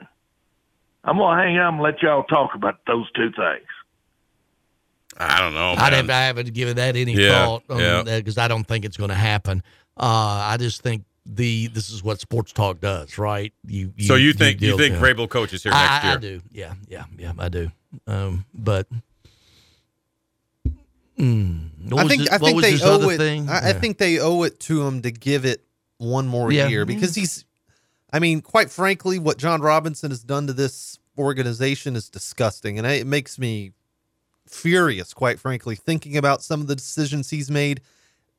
I'm 1.04 1.18
gonna 1.18 1.42
hang 1.42 1.58
out 1.58 1.74
and 1.74 1.82
let 1.82 2.02
y'all 2.02 2.24
talk 2.24 2.52
about 2.56 2.80
those 2.88 3.12
two 3.12 3.32
things. 3.32 3.68
I 5.18 5.40
don't 5.42 5.54
know. 5.54 5.72
I 5.74 5.76
man. 5.76 5.94
haven't, 5.94 6.10
I 6.12 6.22
haven't 6.26 6.54
given 6.54 6.76
that 6.78 6.96
any 6.96 7.14
Yeah, 7.14 7.46
thought 7.46 7.64
yeah. 7.70 8.04
because 8.04 8.38
I 8.38 8.48
don't 8.48 8.64
think 8.66 8.86
it's 8.86 8.98
going 8.98 9.10
to 9.10 9.16
happen. 9.16 9.62
Uh, 9.98 10.06
I 10.48 10.58
just 10.58 10.82
think 10.82 11.04
the 11.26 11.68
this 11.68 11.90
is 11.92 12.02
what 12.04 12.20
sports 12.20 12.52
talk 12.54 12.80
does, 12.82 13.18
right? 13.18 13.54
You, 13.68 13.94
so 14.00 14.16
you 14.16 14.34
think 14.34 14.62
you 14.62 14.70
deal- 14.70 14.78
think 14.78 14.96
yeah. 14.96 15.02
Vrabel 15.02 15.30
coaches 15.30 15.64
here 15.64 15.72
I, 15.74 15.82
next 15.82 15.92
I- 15.92 16.08
year? 16.08 16.18
I 16.18 16.20
do. 16.20 16.42
Yeah, 16.52 16.74
yeah, 16.88 17.04
yeah. 17.18 17.34
I 17.38 17.50
do. 17.50 17.72
Um, 18.08 18.46
but 18.54 18.88
mm, 21.18 21.70
what 21.92 22.00
I 22.00 22.04
was 22.04 22.12
think 22.12 22.24
it- 22.24 22.32
I 22.32 22.38
think 22.38 22.62
they 22.62 22.80
owe 22.82 23.10
it. 23.10 23.18
thing? 23.18 23.50
I, 23.50 23.70
I 23.70 23.74
think 23.74 23.98
they 23.98 24.20
owe 24.20 24.44
it 24.44 24.60
to 24.62 24.86
him 24.88 25.02
to 25.02 25.12
give 25.12 25.46
it 25.46 25.64
one 25.98 26.28
more 26.28 26.52
Yeah. 26.52 26.68
year 26.68 26.86
because 26.86 27.16
he's. 27.16 27.46
I 28.14 28.20
mean, 28.20 28.42
quite 28.42 28.70
frankly, 28.70 29.20
what 29.20 29.38
Jon 29.38 29.62
Robinson 29.62 30.12
has 30.12 30.22
done 30.24 30.48
to 30.48 30.54
this 30.54 31.00
organization 31.18 31.96
is 31.96 32.10
disgusting, 32.10 32.78
and 32.78 32.86
it 32.86 33.08
makes 33.08 33.40
me 33.40 33.72
furious. 34.52 35.14
Quite 35.14 35.40
frankly, 35.40 35.76
thinking 35.76 36.18
about 36.18 36.44
some 36.44 36.62
of 36.62 36.68
the 36.68 36.76
decisions 36.76 37.30
he's 37.30 37.52
made. 37.52 37.82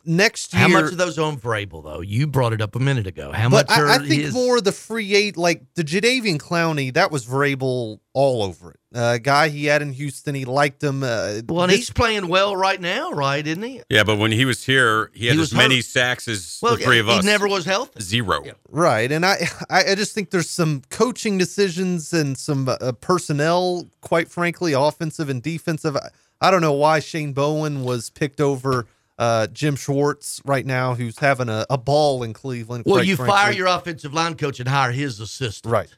Next 0.04 0.52
year, 0.52 0.62
How 0.62 0.68
much 0.68 0.90
of 0.90 0.98
those 0.98 1.16
on 1.18 1.36
Vrabel 1.38 1.82
though? 1.84 2.00
You 2.00 2.26
brought 2.26 2.52
it 2.52 2.60
up 2.60 2.74
a 2.74 2.80
minute 2.80 3.06
ago. 3.06 3.30
How 3.30 3.48
but 3.48 3.68
much? 3.68 3.78
Are 3.78 3.86
I, 3.88 3.94
I 3.94 3.98
think 3.98 4.22
his, 4.22 4.34
more 4.34 4.60
the 4.60 4.72
free 4.72 5.14
eight, 5.14 5.36
like 5.36 5.62
the 5.74 5.84
Jadeveon 5.84 6.38
Clowney, 6.38 6.92
that 6.94 7.12
was 7.12 7.24
Vrabel 7.26 8.00
all 8.12 8.42
over 8.42 8.72
it. 8.72 8.80
Uh, 8.94 9.16
guy 9.18 9.48
he 9.48 9.66
had 9.66 9.80
in 9.80 9.92
Houston, 9.92 10.34
he 10.34 10.44
liked 10.44 10.82
him. 10.82 11.02
Uh, 11.02 11.40
Well, 11.48 11.62
and 11.62 11.70
this- 11.70 11.78
he's 11.78 11.90
playing 11.90 12.26
well 12.28 12.56
right 12.56 12.80
now, 12.80 13.12
right? 13.12 13.46
Isn't 13.46 13.62
he? 13.62 13.80
Yeah, 13.88 14.02
but 14.02 14.18
when 14.18 14.32
he 14.32 14.44
was 14.44 14.64
here, 14.64 15.10
he 15.14 15.26
had 15.28 15.36
He 15.36 15.42
as 15.42 15.54
many 15.54 15.76
hurt. 15.76 15.84
sacks 15.84 16.26
as 16.28 16.58
Well, 16.60 16.76
the 16.76 16.82
three 16.82 16.98
of 16.98 17.06
he 17.06 17.12
us. 17.18 17.24
never 17.24 17.46
was 17.46 17.64
healthy. 17.64 18.00
Zero. 18.02 18.42
Right, 18.68 19.10
and 19.12 19.24
I, 19.24 19.46
I 19.70 19.92
I 19.92 19.94
just 19.94 20.14
think 20.14 20.30
there's 20.30 20.50
some 20.50 20.82
coaching 20.90 21.38
decisions 21.38 22.12
and 22.12 22.36
some 22.36 22.68
uh, 22.68 22.92
personnel, 23.00 23.88
quite 24.00 24.28
frankly, 24.28 24.72
offensive 24.72 25.28
and 25.28 25.42
defensive. 25.42 25.96
I, 25.96 26.08
I 26.40 26.50
don't 26.50 26.60
know 26.60 26.72
why 26.72 26.98
Shane 26.98 27.32
Bowen 27.32 27.84
was 27.84 28.10
picked 28.10 28.40
over 28.40 28.86
uh, 29.18 29.46
Jim 29.48 29.76
Schwartz 29.76 30.40
right 30.44 30.64
now, 30.66 30.94
who's 30.94 31.18
having 31.18 31.48
a, 31.48 31.66
a 31.70 31.78
ball 31.78 32.22
in 32.22 32.32
Cleveland. 32.32 32.84
Well, 32.86 33.02
you 33.04 33.16
fire 33.16 33.52
your 33.52 33.66
offensive 33.66 34.12
line 34.14 34.36
coach 34.36 34.60
and 34.60 34.68
hire 34.68 34.92
his 34.92 35.20
assistant. 35.20 35.72
Right. 35.72 35.88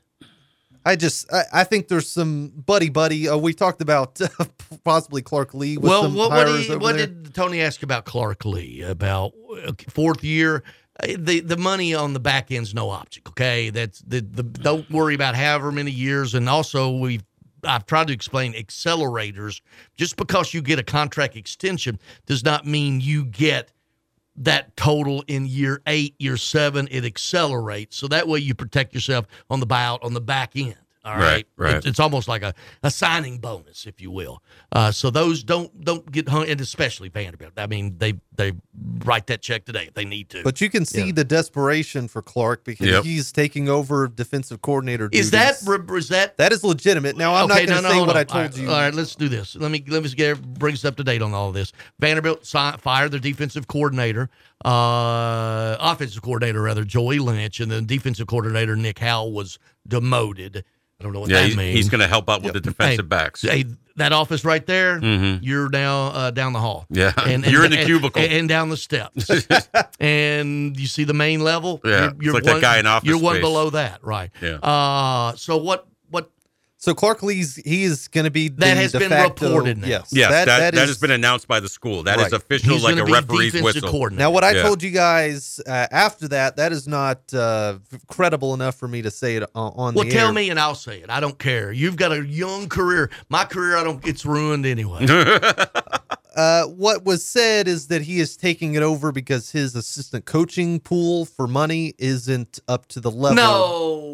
I 0.86 0.96
just 0.96 1.32
I, 1.32 1.44
I 1.52 1.64
think 1.64 1.88
there's 1.88 2.08
some 2.10 2.48
buddy 2.48 2.90
buddy. 2.90 3.28
Uh, 3.28 3.36
we 3.36 3.54
talked 3.54 3.80
about 3.80 4.20
possibly 4.84 5.22
Clark 5.22 5.54
Lea 5.54 5.78
with 5.78 5.88
Well, 5.88 6.02
some 6.02 6.14
what, 6.14 6.30
what, 6.30 6.46
over 6.46 6.78
what 6.78 6.96
did 6.96 7.34
Tony 7.34 7.62
ask 7.62 7.82
about 7.82 8.04
Clark 8.04 8.44
Lea 8.44 8.82
about 8.82 9.32
uh, 9.66 9.72
fourth 9.88 10.22
year? 10.22 10.62
Uh, 11.02 11.14
The 11.18 11.40
the 11.40 11.56
money 11.56 11.94
on 11.94 12.12
the 12.12 12.20
back 12.20 12.50
end's 12.50 12.74
no 12.74 12.90
object. 12.90 13.28
Okay, 13.28 13.70
that's 13.70 14.00
the, 14.00 14.20
the 14.20 14.42
don't 14.42 14.88
worry 14.90 15.14
about 15.14 15.34
however 15.34 15.72
many 15.72 15.90
years. 15.90 16.34
And 16.34 16.48
also 16.48 16.90
we 16.90 17.20
I've 17.66 17.86
tried 17.86 18.08
to 18.08 18.12
explain 18.12 18.54
accelerators. 18.54 19.60
Just 19.96 20.16
because 20.16 20.54
you 20.54 20.62
get 20.62 20.78
a 20.78 20.82
contract 20.82 21.36
extension 21.36 21.98
does 22.26 22.44
not 22.44 22.66
mean 22.66 23.00
you 23.00 23.24
get 23.24 23.70
that 24.36 24.76
total 24.76 25.24
in 25.28 25.46
year 25.46 25.80
eight, 25.86 26.14
year 26.18 26.36
seven. 26.36 26.88
It 26.90 27.04
accelerates, 27.04 27.96
so 27.96 28.08
that 28.08 28.26
way 28.26 28.40
you 28.40 28.54
protect 28.54 28.94
yourself 28.94 29.26
on 29.50 29.60
the 29.60 29.66
buyout 29.66 30.04
on 30.04 30.14
the 30.14 30.20
back 30.20 30.52
end. 30.56 30.76
All 31.04 31.12
Right, 31.16 31.20
right, 31.20 31.46
right. 31.58 31.74
It's, 31.76 31.86
it's 31.86 32.00
almost 32.00 32.28
like 32.28 32.42
a, 32.42 32.54
a 32.82 32.90
signing 32.90 33.36
bonus, 33.38 33.86
if 33.86 34.00
you 34.00 34.10
will. 34.10 34.42
Uh, 34.72 34.90
so 34.90 35.10
those 35.10 35.42
don't 35.44 35.84
don't 35.84 36.10
get 36.10 36.28
hung, 36.30 36.48
and 36.48 36.58
especially 36.62 37.10
Vanderbilt. 37.10 37.52
I 37.58 37.66
mean, 37.66 37.96
they 37.98 38.14
they 38.36 38.52
write 39.04 39.26
that 39.26 39.42
check 39.42 39.66
today 39.66 39.84
if 39.88 39.94
they 39.94 40.06
need 40.06 40.30
to. 40.30 40.42
But 40.42 40.62
you 40.62 40.70
can 40.70 40.86
see 40.86 41.06
Yeah. 41.08 41.12
the 41.12 41.24
desperation 41.24 42.08
for 42.08 42.22
Clark 42.22 42.64
because 42.64 42.86
Yep. 42.86 43.04
he's 43.04 43.32
taking 43.32 43.68
over 43.68 44.08
defensive 44.08 44.62
coordinator. 44.62 45.10
is 45.12 45.30
duties. 45.30 45.60
that 45.60 45.60
re- 45.88 45.98
is 45.98 46.08
that 46.08 46.38
that 46.38 46.52
is 46.52 46.64
legitimate? 46.64 47.18
Now 47.18 47.34
I'm 47.34 47.50
okay, 47.50 47.66
not 47.66 47.66
going 47.66 47.68
to 47.68 47.74
no, 47.74 47.80
no, 47.82 47.88
say 47.90 47.94
hold 47.96 48.06
what 48.08 48.16
on. 48.16 48.20
I 48.20 48.24
told 48.24 48.36
all 48.36 48.42
right, 48.48 48.56
you. 48.56 48.70
All 48.70 48.76
right, 48.80 48.94
let's 48.94 49.14
do 49.14 49.28
this. 49.28 49.56
Let 49.56 49.70
me 49.70 49.84
let 49.88 50.02
me 50.02 50.08
get 50.08 50.40
bring 50.58 50.72
us 50.72 50.86
up 50.86 50.96
to 50.96 51.04
date 51.04 51.20
on 51.20 51.34
all 51.34 51.48
of 51.48 51.54
this. 51.54 51.70
Vanderbilt 52.00 52.46
si- 52.46 52.72
fired 52.78 53.10
their 53.12 53.20
defensive 53.20 53.68
coordinator, 53.68 54.30
uh, 54.64 55.76
offensive 55.80 56.22
coordinator 56.22 56.62
rather, 56.62 56.84
Joey 56.84 57.18
Lynch, 57.18 57.60
and 57.60 57.70
then 57.70 57.84
defensive 57.86 58.26
coordinator 58.26 58.74
Nick 58.74 58.98
Howell 59.00 59.32
was 59.32 59.58
demoted. 59.86 60.64
I 61.00 61.02
don't 61.04 61.12
know 61.12 61.20
what 61.20 61.30
Yeah, 61.30 61.40
that 61.40 61.46
he's, 61.46 61.56
means. 61.56 61.76
he's 61.76 61.88
going 61.88 62.00
to 62.00 62.06
help 62.06 62.28
out 62.30 62.42
with 62.42 62.52
the 62.54 62.60
defensive 62.60 63.04
Hey, 63.06 63.08
backs. 63.08 63.42
Hey, 63.42 63.64
that 63.96 64.12
office 64.12 64.44
right 64.44 64.64
there, 64.64 65.00
Mhm. 65.00 65.40
you're 65.42 65.68
now 65.68 66.06
uh, 66.08 66.30
down 66.30 66.52
the 66.52 66.60
hall. 66.60 66.86
Yeah, 66.90 67.12
and 67.16 67.44
you're 67.50 67.64
in 67.64 67.70
the 67.70 67.78
and- 67.78 67.86
cubicle. 67.86 68.22
and, 68.22 68.48
down 68.48 68.68
the 68.68 68.76
steps, 68.76 69.28
and 70.00 70.78
you 70.78 70.86
see 70.86 71.04
the 71.04 71.14
main 71.14 71.40
level. 71.40 71.80
Yeah, 71.84 72.10
it's 72.18 72.32
like 72.34 72.42
that 72.44 72.60
guy 72.60 72.78
in 72.78 72.86
Office 72.86 73.08
You're 73.08 73.18
one 73.20 73.40
below 73.40 73.70
that, 73.70 74.02
right? 74.04 74.30
Yeah. 74.40 74.54
Uh, 74.56 75.34
so 75.36 75.56
what? 75.58 75.86
What? 76.84 76.90
So 76.90 76.94
Clark 76.94 77.22
Lea's 77.22 77.56
he 77.56 77.82
is 77.84 78.08
going 78.08 78.24
to 78.24 78.30
be 78.30 78.48
That 78.48 78.76
has 78.76 78.92
de 78.92 78.98
been 78.98 79.08
facto- 79.10 79.46
reported 79.48 79.78
now. 79.78 79.86
Yes, 79.88 80.10
Yes, 80.12 80.30
that, 80.30 80.44
that, 80.46 80.74
is- 80.74 80.80
has 80.88 80.98
been 80.98 81.10
announced 81.10 81.48
by 81.48 81.60
the 81.60 81.68
school. 81.68 82.02
That 82.02 82.18
is 82.18 82.24
Right. 82.24 82.32
official, 82.34 82.74
He's 82.74 82.84
like 82.84 82.94
a 82.94 82.96
gonna 82.98 83.06
be 83.06 83.12
referee's 83.12 83.54
whistle. 83.62 84.10
Now, 84.10 84.30
what 84.30 84.44
I 84.44 84.52
Yeah. 84.52 84.62
told 84.62 84.82
you 84.82 84.90
guys 84.90 85.60
uh, 85.66 85.86
after 85.90 86.28
that, 86.28 86.56
that 86.56 86.72
is 86.72 86.86
not 86.86 87.32
uh, 87.32 87.78
credible 88.08 88.54
enough 88.54 88.74
for 88.76 88.86
me 88.88 89.02
to 89.02 89.10
say 89.10 89.36
it 89.36 89.42
on, 89.54 89.72
on 89.76 89.94
Well, 89.94 90.04
the 90.04 90.10
tell 90.10 90.28
air. 90.28 90.32
me 90.32 90.50
and 90.50 90.60
I'll 90.60 90.74
say 90.74 90.98
it. 90.98 91.10
I 91.10 91.20
don't 91.20 91.38
care. 91.38 91.72
You've 91.72 91.96
got 91.96 92.12
a 92.12 92.24
young 92.26 92.68
career. 92.68 93.10
My 93.28 93.44
career, 93.44 93.76
I 93.76 93.84
don't. 93.84 94.06
It's 94.06 94.24
ruined 94.26 94.66
anyway. 94.66 95.06
Uh, 96.36 96.64
what 96.64 97.04
was 97.04 97.24
said 97.24 97.68
is 97.68 97.86
that 97.86 98.02
he 98.02 98.18
is 98.18 98.36
taking 98.36 98.74
it 98.74 98.82
over 98.82 99.12
because 99.12 99.52
his 99.52 99.76
assistant 99.76 100.24
coaching 100.24 100.80
pool 100.80 101.24
for 101.24 101.46
money 101.46 101.94
isn't 101.96 102.58
up 102.66 102.86
to 102.88 102.98
the 102.98 103.08
level. 103.08 103.36
no, 103.36 104.13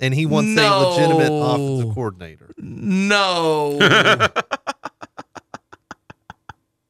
and 0.00 0.14
he 0.14 0.26
wants 0.26 0.60
a 0.60 0.78
legitimate 0.78 1.30
offensive 1.32 1.94
coordinator. 1.94 2.50
no, 2.58 3.78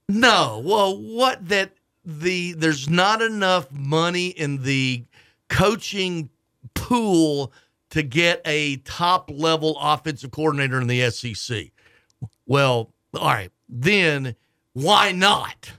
no. 0.09 0.62
Well, 0.65 0.97
what 1.01 1.49
that 1.49 1.73
the 2.05 2.53
there's 2.53 2.89
not 2.89 3.20
enough 3.23 3.70
money 3.73 4.28
in 4.28 4.62
the 4.62 5.05
coaching 5.49 6.31
pool 6.74 7.53
to 7.91 8.03
get 8.03 8.41
a 8.45 8.77
top 8.78 9.31
level 9.32 9.77
offensive 9.81 10.31
coordinator 10.31 10.81
in 10.81 10.87
the 10.87 11.11
SEC. 11.11 11.66
Well, 12.47 12.93
all 13.15 13.28
right, 13.28 13.51
then 13.69 14.37
why 14.73 15.12
not? 15.12 15.73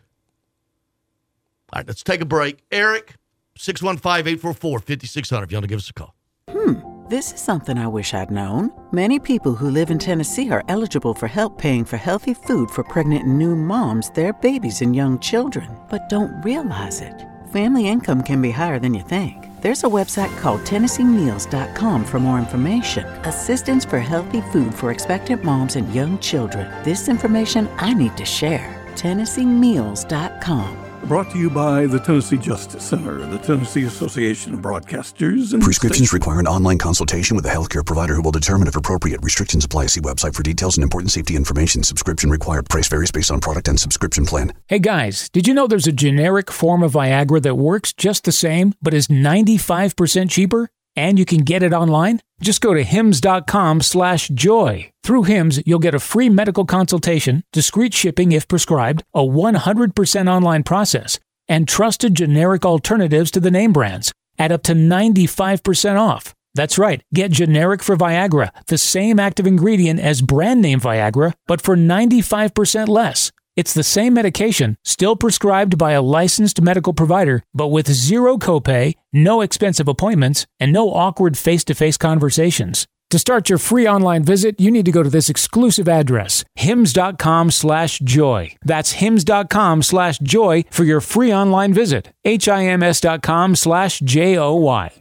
All 1.74 1.80
right, 1.80 1.88
let's 1.88 2.04
take 2.04 2.20
a 2.20 2.26
break. 2.26 2.60
Eric, 2.72 3.16
615 3.56 4.28
844 4.28 4.80
5600. 4.80 5.44
If 5.44 5.52
you 5.52 5.56
want 5.56 5.64
to 5.64 5.68
give 5.68 5.80
us 5.80 5.90
a 5.90 5.94
call. 5.94 6.16
Hmm. 6.50 6.91
This 7.12 7.34
is 7.34 7.42
something 7.42 7.78
I 7.78 7.88
wish 7.88 8.14
I'd 8.14 8.32
known. 8.32 8.72
Many 8.94 9.20
people 9.20 9.54
who 9.54 9.70
live 9.70 9.92
in 9.92 10.00
Tennessee 10.00 10.50
are 10.50 10.64
eligible 10.70 11.14
for 11.14 11.28
help 11.28 11.58
paying 11.58 11.84
for 11.84 11.98
healthy 11.98 12.34
food 12.34 12.72
for 12.72 12.86
pregnant 12.86 13.26
and 13.26 13.38
new 13.38 13.54
moms, 13.54 14.10
their 14.12 14.32
babies, 14.32 14.82
and 14.82 14.96
young 14.96 15.20
children, 15.20 15.78
but 15.90 16.08
don't 16.08 16.42
realize 16.42 17.02
it. 17.02 17.26
Family 17.52 17.90
income 17.90 18.24
can 18.24 18.42
be 18.42 18.50
higher 18.50 18.80
than 18.80 18.94
you 18.94 19.02
think. 19.02 19.50
There's 19.60 19.84
a 19.84 19.88
website 19.88 20.34
called 20.40 20.62
TennesseeMeals.com 20.62 22.06
for 22.06 22.22
more 22.22 22.40
information. 22.40 23.06
Assistance 23.26 23.84
for 23.84 24.00
healthy 24.00 24.40
food 24.54 24.74
for 24.74 24.90
expectant 24.90 25.44
moms 25.44 25.76
and 25.76 25.94
young 25.94 26.18
children. 26.20 26.72
This 26.86 27.10
information 27.10 27.68
I 27.76 27.94
need 27.94 28.16
to 28.16 28.24
share. 28.24 28.82
TennesseeMeals.com. 28.96 30.91
Brought 31.06 31.32
to 31.32 31.38
you 31.38 31.50
by 31.50 31.88
the 31.88 32.00
Tennessee 32.00 32.38
Justice 32.38 32.84
Center, 32.84 33.26
the 33.26 33.40
Tennessee 33.40 33.86
Association 33.86 34.54
of 34.54 34.60
Broadcasters, 34.60 35.52
and 35.52 35.62
Prescriptions 35.62 36.14
require 36.14 36.40
an 36.40 36.48
online 36.48 36.78
consultation 36.78 37.36
with 37.36 37.46
a 37.48 37.50
healthcare 37.50 37.84
provider 37.84 38.14
who 38.14 38.22
will 38.22 38.32
determine 38.32 38.68
if 38.68 38.76
appropriate. 38.76 39.20
Restrictions 39.24 39.66
apply. 39.66 39.88
See 39.88 40.00
website 40.00 40.36
for 40.36 40.44
details 40.44 40.78
and 40.78 40.84
important 40.84 41.12
safety 41.12 41.36
information. 41.36 41.82
Subscription 41.82 42.30
required. 42.30 42.70
Price 42.70 42.88
varies 42.88 43.12
based 43.12 43.32
on 43.32 43.42
product 43.42 43.68
and 43.68 43.80
subscription 43.80 44.26
plan. 44.26 44.54
Hey 44.68 44.78
guys, 44.78 45.28
did 45.30 45.48
you 45.48 45.56
know 45.56 45.66
there's 45.66 45.88
a 45.88 45.92
generic 45.92 46.52
form 46.52 46.84
of 46.84 46.94
Viagra 46.94 47.42
that 47.42 47.56
works 47.56 47.94
just 47.94 48.24
the 48.24 48.32
same, 48.32 48.74
but 48.82 48.94
is 48.94 49.08
95% 49.08 50.30
cheaper? 50.30 50.70
And 50.96 51.18
you 51.18 51.26
can 51.26 51.40
get 51.40 51.64
it 51.64 51.74
online? 51.74 52.22
Just 52.42 52.62
go 52.62 52.74
to 52.74 52.84
hims.com 52.84 53.82
slash 53.82 54.28
joy. 54.30 54.92
Through 55.04 55.24
Hims, 55.24 55.62
you'll 55.66 55.80
get 55.80 55.94
a 55.94 56.00
free 56.00 56.30
medical 56.30 56.66
consultation, 56.66 57.44
discreet 57.54 57.94
shipping 57.94 58.32
if 58.32 58.48
prescribed, 58.48 59.04
a 59.14 59.22
100% 59.22 60.32
online 60.32 60.64
process, 60.64 61.20
and 61.48 61.68
trusted 61.68 62.16
generic 62.16 62.66
alternatives 62.66 63.32
to 63.32 63.40
the 63.40 63.52
name 63.52 63.74
brands 63.74 64.12
at 64.40 64.52
up 64.52 64.64
to 64.64 64.74
95% 64.74 66.00
off. 66.00 66.34
That's 66.56 66.78
right, 66.78 67.02
get 67.14 67.32
generic 67.32 67.82
for 67.82 67.96
Viagra, 67.96 68.50
the 68.68 68.78
same 68.78 69.20
active 69.20 69.48
ingredient 69.48 70.00
as 70.00 70.22
brand 70.22 70.62
name 70.62 70.82
Viagra, 70.82 71.34
but 71.48 71.62
for 71.62 71.78
95% 71.78 72.88
less. 72.88 73.32
It's 73.58 73.74
the 73.74 73.84
same 73.84 74.14
medication, 74.14 74.78
still 74.84 75.16
prescribed 75.16 75.78
by 75.78 75.92
a 75.92 76.02
licensed 76.02 76.62
medical 76.62 76.94
provider, 76.94 77.44
but 77.54 77.68
with 77.68 77.92
zero 77.92 78.38
copay, 78.38 78.96
no 79.12 79.42
expensive 79.42 79.88
appointments, 79.88 80.46
and 80.60 80.72
no 80.72 80.94
awkward 80.94 81.38
face 81.38 81.64
to 81.66 81.76
face 81.76 81.98
conversations. 81.98 82.88
To 83.10 83.20
start 83.20 83.50
your 83.50 83.58
free 83.58 83.86
online 83.86 84.24
visit, 84.24 84.58
you 84.58 84.72
need 84.72 84.86
to 84.86 84.92
go 84.92 85.04
to 85.04 85.10
this 85.10 85.30
exclusive 85.30 85.90
address, 85.90 86.46
hims.com 86.56 87.52
slash 87.52 88.00
joy. 88.00 88.56
That's 88.64 88.94
hims.com 88.94 89.84
slash 89.84 90.20
joy 90.20 90.64
for 90.72 90.86
your 90.86 91.02
free 91.02 91.34
online 91.34 91.74
visit. 91.74 92.14
H-I-M-S.com 92.24 93.58
slash 93.58 94.00
J-O-Y. 94.00 95.01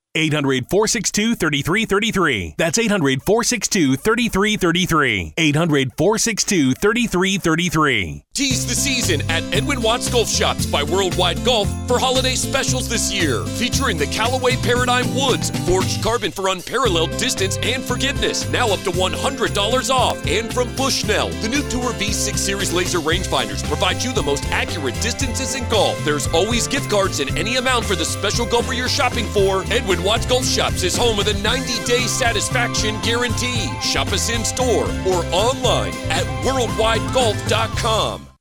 800 0.13 0.69
462 0.69 1.35
3333. 1.35 2.55
That's 2.57 2.77
800 2.77 3.23
462 3.23 3.95
3333. 3.95 5.33
800 5.37 5.93
462 5.97 6.73
3333. 6.73 8.25
Tease 8.33 8.67
the 8.67 8.75
season 8.75 9.21
at 9.29 9.43
Edwin 9.53 9.81
Watts 9.81 10.09
Golf 10.09 10.27
Shops 10.27 10.65
by 10.65 10.83
Worldwide 10.83 11.43
Golf 11.45 11.69
for 11.87 11.97
holiday 11.97 12.35
specials 12.35 12.89
this 12.89 13.11
year. 13.13 13.45
Featuring 13.45 13.97
the 13.97 14.07
Callaway 14.07 14.57
Paradigm 14.57 15.13
Woods, 15.15 15.49
forged 15.65 16.03
carbon 16.03 16.31
for 16.31 16.49
unparalleled 16.49 17.11
distance 17.17 17.57
and 17.63 17.81
forgiveness. 17.83 18.49
Now 18.49 18.67
up 18.69 18.79
to 18.81 18.91
$100 18.91 19.89
off. 19.89 20.25
And 20.27 20.53
from 20.53 20.75
Bushnell, 20.75 21.29
the 21.41 21.47
new 21.47 21.61
Tour 21.69 21.93
V6 21.93 22.37
Series 22.37 22.73
laser 22.73 22.99
rangefinders 22.99 23.63
provide 23.65 24.03
you 24.03 24.11
the 24.11 24.23
most 24.23 24.45
accurate 24.47 24.95
distances 25.01 25.55
in 25.55 25.67
golf. 25.69 25.97
There's 26.03 26.27
always 26.27 26.67
gift 26.67 26.89
cards 26.89 27.21
in 27.21 27.37
any 27.37 27.55
amount 27.55 27.85
for 27.85 27.95
the 27.95 28.05
special 28.05 28.45
golfer 28.45 28.73
you're 28.73 28.89
shopping 28.89 29.25
for. 29.27 29.63
Edwin 29.71 30.00
Watts 30.03 30.25
Golf 30.25 30.45
Shops 30.45 30.83
is 30.83 30.95
home 30.95 31.17
with 31.17 31.27
a 31.27 31.33
90 31.41 31.83
day 31.85 32.07
satisfaction 32.07 32.99
guarantee. 33.01 33.69
Shop 33.81 34.07
us 34.07 34.29
in 34.29 34.43
store 34.43 34.85
or 35.07 35.25
online 35.31 35.93
at 36.09 36.25
worldwidegolf.com. 36.43 38.30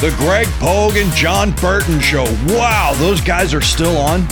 The 0.00 0.14
Greg 0.16 0.46
Pogue 0.58 0.96
and 0.96 1.12
Jon 1.12 1.50
Burton 1.56 2.00
Show. 2.00 2.24
Wow, 2.46 2.94
those 2.96 3.20
guys 3.20 3.52
are 3.52 3.60
still 3.60 3.98
on. 3.98 4.26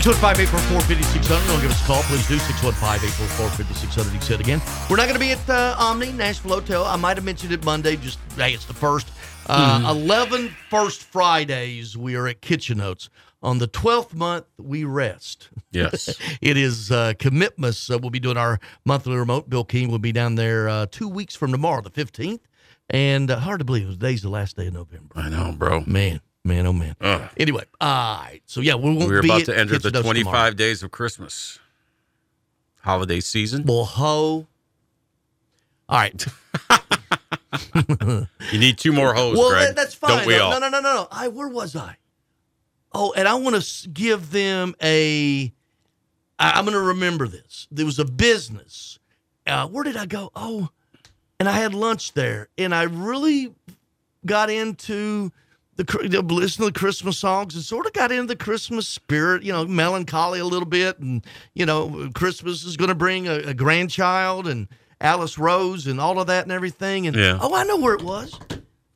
615-844-5600. 0.00 1.46
Don't 1.48 1.60
give 1.60 1.70
us 1.70 1.82
a 1.82 1.86
call. 1.86 2.02
Please 2.04 2.26
do. 2.28 2.36
615-844-5600. 2.36 4.12
He 4.12 4.20
said 4.20 4.38
again. 4.38 4.62
We're 4.88 4.96
not 4.96 5.08
going 5.08 5.14
to 5.14 5.18
be 5.18 5.32
at 5.32 5.50
uh, 5.50 5.74
Omni 5.76 6.12
Nashville 6.12 6.52
Hotel. 6.52 6.84
I 6.84 6.94
might 6.96 7.16
have 7.16 7.24
mentioned 7.24 7.52
it 7.52 7.64
Monday. 7.64 7.96
Just, 7.96 8.20
hey, 8.36 8.54
it's 8.54 8.64
the 8.64 8.74
first. 8.74 9.10
Uh, 9.46 9.80
mm. 9.80 9.90
11 9.90 10.54
first 10.70 11.02
Fridays, 11.02 11.96
we 11.96 12.14
are 12.14 12.28
at 12.28 12.40
Kitchen 12.40 12.78
Notes. 12.78 13.10
On 13.42 13.58
the 13.58 13.66
12th 13.66 14.14
month, 14.14 14.46
we 14.56 14.84
rest. 14.84 15.48
Yes. 15.72 16.16
it 16.40 16.56
is 16.56 16.92
uh, 16.92 17.14
commitments. 17.18 17.90
Uh, 17.90 17.98
we'll 17.98 18.10
be 18.10 18.20
doing 18.20 18.36
our 18.36 18.60
monthly 18.84 19.16
remote. 19.16 19.50
Bill 19.50 19.64
Keane 19.64 19.90
will 19.90 19.98
be 19.98 20.12
down 20.12 20.36
there 20.36 20.68
uh, 20.68 20.86
two 20.90 21.08
weeks 21.08 21.34
from 21.34 21.50
tomorrow, 21.50 21.82
the 21.82 21.90
15th. 21.90 22.40
And 22.90 23.30
uh, 23.30 23.40
hard 23.40 23.58
to 23.58 23.64
believe, 23.64 23.88
today's 23.88 24.22
the 24.22 24.28
last 24.28 24.56
day 24.56 24.68
of 24.68 24.74
November. 24.74 25.14
I 25.16 25.28
know, 25.28 25.52
bro. 25.52 25.82
Man 25.86 26.20
man, 26.48 26.66
oh, 26.66 26.72
man. 26.72 26.96
Anyway, 27.36 27.64
all 27.80 27.88
right. 28.20 28.40
So, 28.46 28.60
yeah, 28.60 28.74
we 28.74 28.84
won't 28.94 29.08
We're 29.08 29.20
about 29.20 29.44
to 29.44 29.56
enter 29.56 29.78
the 29.78 29.90
25 29.90 30.24
tomorrow. 30.24 30.50
days 30.52 30.82
of 30.82 30.90
Christmas 30.90 31.58
holiday 32.82 33.20
season. 33.20 33.64
Well, 33.66 33.84
ho. 33.84 34.46
All 35.88 35.98
right. 35.98 36.26
You 38.52 38.58
need 38.58 38.78
two 38.78 38.92
more 38.92 39.12
hoes, 39.14 39.36
well, 39.36 39.50
Greg. 39.50 39.68
that- 39.68 39.76
that's 39.76 39.94
fine. 39.94 40.18
Don't 40.18 40.26
we 40.26 40.36
no, 40.36 40.44
all? 40.44 40.50
no, 40.52 40.58
no, 40.58 40.68
no, 40.68 40.80
no, 40.80 40.94
no. 40.94 41.08
I 41.10 41.28
where 41.28 41.48
was 41.48 41.76
I? 41.76 41.96
Oh, 42.92 43.12
and 43.14 43.28
I 43.28 43.34
want 43.34 43.60
to 43.62 43.88
give 43.90 44.30
them 44.30 44.74
a. 44.82 45.52
I, 46.38 46.50
I'm 46.52 46.64
going 46.64 46.74
to 46.74 46.80
remember 46.80 47.26
this. 47.28 47.66
There 47.70 47.84
was 47.86 47.98
a 47.98 48.04
business. 48.04 48.98
Uh, 49.46 49.66
where 49.68 49.84
did 49.84 49.96
I 49.96 50.06
go? 50.06 50.30
Oh, 50.34 50.68
and 51.38 51.48
I 51.48 51.52
had 51.52 51.74
lunch 51.74 52.12
there, 52.14 52.48
and 52.56 52.74
I 52.74 52.84
really 52.84 53.54
got 54.24 54.48
into 54.50 55.30
the 55.78 55.84
cr- 55.86 56.06
the- 56.06 56.20
listen 56.20 56.64
to 56.66 56.70
the 56.70 56.78
Christmas 56.78 57.16
songs 57.16 57.54
and 57.54 57.64
sort 57.64 57.86
of 57.86 57.94
got 57.94 58.12
into 58.12 58.26
the 58.26 58.36
Christmas 58.36 58.86
spirit. 58.86 59.42
You 59.42 59.52
know, 59.52 59.64
melancholy 59.66 60.38
a 60.40 60.44
little 60.44 60.68
bit, 60.68 60.98
and 60.98 61.24
you 61.54 61.64
know, 61.64 62.10
Christmas 62.14 62.64
is 62.64 62.76
going 62.76 62.88
to 62.90 62.94
bring 62.94 63.26
a, 63.26 63.36
a 63.38 63.54
grandchild 63.54 64.46
and 64.46 64.68
Alice 65.00 65.38
Rose 65.38 65.86
and 65.86 65.98
all 66.00 66.20
of 66.20 66.26
that 66.26 66.42
and 66.44 66.52
everything. 66.52 67.06
And 67.06 67.16
Yeah. 67.16 67.38
oh, 67.40 67.54
I 67.54 67.64
know 67.64 67.78
where 67.78 67.94
it 67.94 68.02
was. 68.02 68.38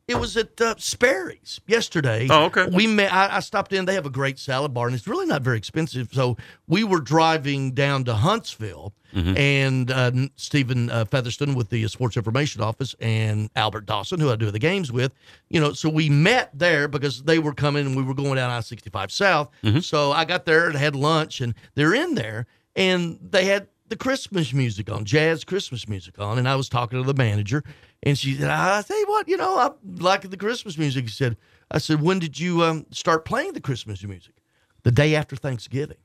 It 0.05 0.19
was 0.19 0.35
at 0.35 0.59
uh, 0.59 0.75
Sperry's 0.77 1.61
yesterday. 1.65 2.27
Oh, 2.29 2.45
okay. 2.45 2.65
We 2.65 2.87
met. 2.87 3.13
I, 3.13 3.37
I 3.37 3.39
stopped 3.39 3.71
in. 3.71 3.85
They 3.85 3.93
have 3.93 4.05
a 4.05 4.09
great 4.09 4.37
salad 4.37 4.73
bar, 4.73 4.87
and 4.87 4.95
it's 4.95 5.07
really 5.07 5.25
not 5.25 5.41
very 5.43 5.57
expensive. 5.57 6.09
So 6.11 6.35
we 6.67 6.83
were 6.83 6.99
driving 6.99 7.71
down 7.71 8.03
to 8.05 8.13
Huntsville, 8.13 8.93
Mhm. 9.15 9.37
and 9.37 9.91
uh, 9.91 10.11
Stephen 10.35 10.89
uh, 10.89 11.05
Featherston 11.05 11.53
with 11.53 11.69
the 11.69 11.87
Sports 11.87 12.17
Information 12.17 12.61
Office, 12.61 12.95
and 12.99 13.49
Albert 13.55 13.85
Dawson, 13.85 14.19
who 14.19 14.29
I 14.31 14.35
do 14.35 14.49
the 14.51 14.59
games 14.59 14.91
with. 14.91 15.13
You 15.49 15.61
know, 15.61 15.71
so 15.71 15.87
we 15.87 16.09
met 16.09 16.49
there 16.53 16.87
because 16.89 17.23
they 17.23 17.39
were 17.39 17.53
coming, 17.53 17.85
and 17.85 17.95
we 17.95 18.03
were 18.03 18.15
going 18.15 18.35
down 18.35 18.49
I 18.49 18.59
sixty 18.59 18.89
five 18.89 19.09
South. 19.11 19.51
So 19.81 20.11
I 20.11 20.25
got 20.25 20.43
there 20.45 20.67
and 20.67 20.75
had 20.77 20.95
lunch, 20.97 21.39
and 21.39 21.53
they're 21.75 21.93
in 21.93 22.15
there, 22.15 22.45
and 22.75 23.19
they 23.21 23.45
had 23.45 23.67
the 23.87 23.95
Christmas 23.95 24.51
music 24.51 24.91
on, 24.91 25.05
jazz 25.05 25.43
Christmas 25.43 25.87
music 25.87 26.19
on, 26.19 26.37
and 26.39 26.49
I 26.49 26.55
was 26.55 26.67
talking 26.67 26.99
to 27.01 27.05
the 27.05 27.13
manager, 27.13 27.63
and 28.03 28.17
she 28.17 28.35
said, 28.35 28.49
"I 28.49 28.81
tell 28.81 28.99
you 28.99 29.07
what, 29.07 29.27
you 29.27 29.37
know, 29.37 29.57
I 29.57 29.71
like 29.99 30.29
the 30.29 30.37
Christmas 30.37 30.77
music." 30.77 31.05
He 31.05 31.11
said, 31.11 31.37
"I 31.71 31.79
said, 31.79 32.01
when 32.01 32.19
did 32.19 32.39
you 32.39 32.63
um, 32.63 32.85
start 32.91 33.25
playing 33.25 33.53
the 33.53 33.61
Christmas 33.61 34.03
music?" 34.03 34.35
The 34.83 34.91
day 34.91 35.15
after 35.15 35.35
Thanksgiving. 35.35 35.97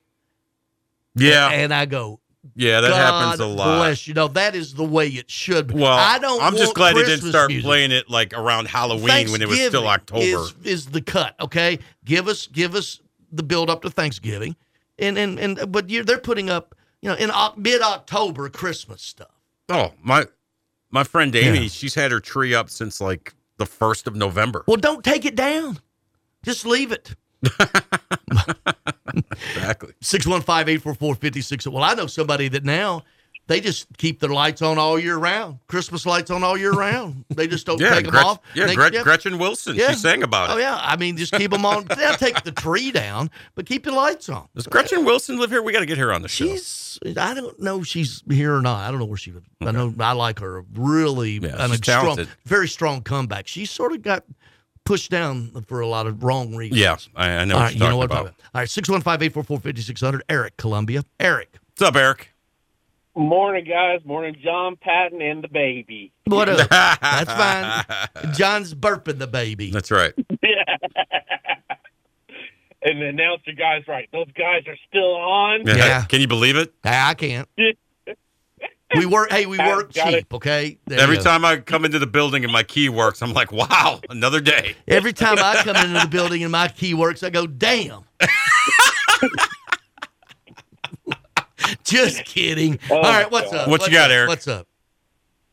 Yeah. 1.16 1.49
and 1.51 1.75
I 1.75 1.87
go, 1.87 2.20
Yeah, 2.55 2.81
that 2.81 2.93
happens 2.93 3.41
a 3.41 3.47
lot. 3.47 3.79
Bless 3.79 4.07
you. 4.07 4.15
know 4.15 4.29
that 4.29 4.55
is 4.55 4.75
the 4.75 4.85
way 4.85 5.09
it 5.09 5.31
should 5.31 5.69
be. 5.69 5.75
Well, 5.75 5.87
I 5.93 6.19
don't. 6.19 6.41
I'm 6.43 6.57
just 6.57 6.75
glad 6.75 6.97
they 6.97 7.05
didn't 7.05 7.29
start 7.29 7.51
music. 7.51 7.65
playing 7.65 7.91
it 7.91 8.09
like 8.09 8.33
around 8.35 8.69
Halloween 8.69 9.31
when 9.31 9.43
it 9.43 9.49
was 9.49 9.61
still 9.61 9.87
October. 9.87 10.23
Is, 10.23 10.55
is 10.65 10.87
the 10.87 11.03
cut 11.03 11.35
okay? 11.41 11.81
Give 12.05 12.29
us 12.29 12.47
give 12.47 12.75
us 12.75 13.01
the 13.33 13.43
build 13.43 13.69
up 13.69 13.83
to 13.83 13.91
Thanksgiving, 13.91 14.57
and 14.99 15.19
and 15.19 15.39
and 15.39 15.73
but 15.73 15.91
you're, 15.91 16.05
they're 16.05 16.19
putting 16.19 16.49
up 16.49 16.75
you 17.03 17.09
know 17.09 17.16
in 17.16 17.31
mid 17.61 17.83
October 17.83 18.49
Christmas 18.49 19.03
stuff. 19.03 19.35
oh, 19.69 19.93
my 20.03 20.27
my 20.90 21.05
friend 21.05 21.35
Amy, 21.36 21.62
Yeah. 21.62 21.69
she's 21.69 21.94
had 21.94 22.10
her 22.12 22.20
tree 22.20 22.55
up 22.55 22.70
since 22.70 23.01
like 23.01 23.35
the 23.59 23.66
first 23.66 24.06
of 24.06 24.15
November. 24.16 24.65
Well, 24.66 24.77
don't 24.77 25.05
take 25.05 25.24
it 25.24 25.35
down. 25.36 25.78
Just 26.44 26.65
leave 26.66 26.93
it. 26.93 27.15
Exactly. 29.56 29.93
615 30.01 30.69
844 30.74 31.15
56. 31.15 31.66
Well, 31.69 31.82
I 31.82 31.94
know 31.94 32.06
somebody 32.06 32.48
that 32.48 32.65
now 32.65 33.02
they 33.49 33.61
just 33.61 33.87
keep 33.97 34.20
their 34.20 34.31
lights 34.31 34.62
on 34.62 34.79
all 34.79 34.99
year 34.99 35.16
round. 35.16 35.59
Christmas 35.66 36.07
lights 36.07 36.31
on 36.31 36.45
all 36.45 36.57
year 36.57 36.70
round. 36.87 37.25
They 37.31 37.49
just 37.49 37.66
don't 37.66 37.81
Yeah, 37.81 37.95
take 37.95 38.07
them 38.07 38.15
off. 38.15 38.39
yeah, 38.55 38.66
They- 38.66 38.77
Gret- 38.77 39.03
Gretchen 39.03 39.39
Wilson, 39.39 39.75
she 39.77 39.95
sang 39.95 40.23
about 40.23 40.51
it. 40.51 40.53
Oh, 40.53 40.57
yeah. 40.59 40.79
I 40.81 40.97
mean, 40.97 41.16
just 41.16 41.33
keep 41.33 41.51
them 41.51 41.65
on. 41.66 41.85
They'll 41.87 42.15
take 42.15 42.43
the 42.45 42.53
tree 42.53 42.93
down, 42.93 43.31
but 43.57 43.66
keep 43.66 43.85
the 43.85 43.91
lights 43.93 44.29
on. 44.29 44.47
Does 44.55 44.66
Gretchen 44.69 45.05
Wilson 45.05 45.39
live 45.39 45.51
here? 45.51 45.62
We 45.62 45.73
got 45.73 45.81
to 45.81 45.87
get 45.87 45.99
her 45.99 46.12
on 46.12 46.23
the 46.23 46.29
show. 46.29 46.45
She's, 46.47 46.99
I 47.16 47.35
don't 47.35 47.59
know 47.59 47.81
if 47.81 47.87
she's 47.89 48.23
here 48.31 48.55
or 48.55 48.62
not. 48.62 48.87
I 48.87 48.91
don't 48.91 49.01
know 49.01 49.07
where 49.07 49.16
she 49.19 49.33
lives. 49.33 49.47
I 49.61 49.73
know 49.73 49.93
I 49.99 50.12
like 50.12 50.39
her. 50.39 50.65
Really, 50.75 51.39
an 51.39 51.70
she's 51.70 51.79
strong, 51.79 52.27
very 52.45 52.69
strong 52.69 53.03
comeback. 53.03 53.49
She 53.49 53.65
sort 53.66 53.93
of 53.93 54.03
got 54.03 54.25
pushed 54.85 55.11
down 55.11 55.51
for 55.66 55.81
a 55.81 55.87
lot 55.87 56.07
of 56.07 56.23
wrong 56.23 56.55
reasons. 56.55 56.81
Yeah, 56.81 56.97
I, 57.16 57.31
I 57.31 57.45
know 57.45 57.55
All 57.57 57.61
right, 57.62 57.75
you're 57.75 57.85
you 57.85 57.91
know 57.91 57.97
what 57.97 58.05
about. 58.07 58.20
about. 58.27 58.35
All 58.55 58.61
right, 58.61 58.69
615 58.70 59.27
844 59.27 59.59
5600. 59.61 60.23
Eric, 60.29 60.57
Columbia. 60.57 61.03
Eric. 61.20 61.57
What's 61.70 61.83
up, 61.83 61.97
Eric? 61.97 62.31
Morning, 63.19 63.65
guys. 63.65 64.01
Morning, 64.05 64.36
John 64.40 64.77
Patton 64.77 65.20
and 65.20 65.43
the 65.43 65.49
baby. 65.49 66.12
What 66.27 66.49
up? 66.49 66.69
That's 66.70 67.32
fine. 67.32 68.32
Jon's 68.32 68.74
burping 68.74 69.19
the 69.19 69.27
baby. 69.27 69.70
That's 69.70 69.90
right. 69.90 70.15
And 72.81 73.03
the 73.03 73.07
announcer 73.07 73.51
guy's 73.59 73.89
right. 73.89 74.09
Those 74.12 74.31
guys 74.39 74.62
are 74.69 74.77
still 74.89 75.16
on. 75.16 75.66
Yeah. 75.66 76.05
Can 76.05 76.20
you 76.20 76.28
believe 76.28 76.57
it? 76.57 76.73
I 76.85 77.12
can't. 77.15 77.49
We 78.95 79.05
work. 79.05 79.32
Hey, 79.32 79.47
we 79.47 79.59
I've 79.59 79.77
work 79.77 79.93
got 79.93 80.11
cheap. 80.12 80.32
Okay. 80.32 80.78
There 80.86 81.01
Every 81.01 81.19
time 81.19 81.45
I 81.45 81.57
come 81.57 81.85
into 81.85 81.99
the 81.99 82.07
building 82.07 82.45
and 82.45 82.53
my 82.53 82.62
key 82.62 82.89
works, 82.89 83.20
I'm 83.20 83.32
like, 83.32 83.51
wow, 83.51 84.01
another 84.09 84.40
day. 84.40 84.77
Every 84.86 85.12
time 85.12 85.39
I 85.40 85.57
come 85.65 85.74
into 85.74 85.99
the 85.99 86.09
building 86.09 86.45
and 86.45 86.53
my 86.53 86.69
key 86.69 86.95
works, 86.95 87.24
I 87.24 87.31
go, 87.31 87.49
damn. 87.49 88.05
Just 91.85 92.24
kidding. 92.24 92.78
Oh, 92.90 92.97
All 92.97 93.02
right, 93.02 93.30
what's 93.30 93.51
God. 93.51 93.60
up? 93.62 93.68
What 93.68 93.86
you 93.86 93.93
got, 93.93 94.10
up? 94.10 94.14
Eric? 94.14 94.28
What's 94.28 94.48
up? 94.48 94.66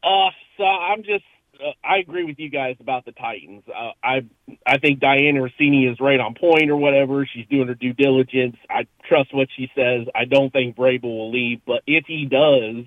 Uh, 0.04 0.30
so 0.58 0.64
I'm 0.64 1.04
just. 1.04 1.24
Uh, 1.56 1.72
I 1.84 1.98
agree 1.98 2.24
with 2.26 2.38
you 2.38 2.50
guys 2.50 2.76
about 2.80 3.06
the 3.06 3.12
Titans. 3.14 3.64
Uh, 3.68 3.92
I 4.04 4.26
I 4.66 4.78
think 4.78 5.00
Dianna 5.00 5.40
Russini 5.50 5.90
is 5.92 6.00
right 6.00 6.20
on 6.20 6.36
point 6.36 6.70
or 6.70 6.76
whatever. 6.76 7.26
She's 7.26 7.48
doing 7.48 7.68
her 7.68 7.76
due 7.76 7.94
diligence. 7.94 8.58
I 8.70 8.88
trust 9.08 9.34
what 9.34 9.48
she 9.56 9.72
says. 9.76 10.08
I 10.14 10.26
don't 10.26 10.52
think 10.52 10.76
Vrabel 10.76 11.04
will 11.04 11.32
leave, 11.32 11.62
but 11.66 11.82
if 11.88 12.06
he 12.08 12.26
does, 12.26 12.86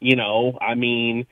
you 0.00 0.16
know, 0.16 0.58
I 0.60 0.74
mean, 0.74 1.26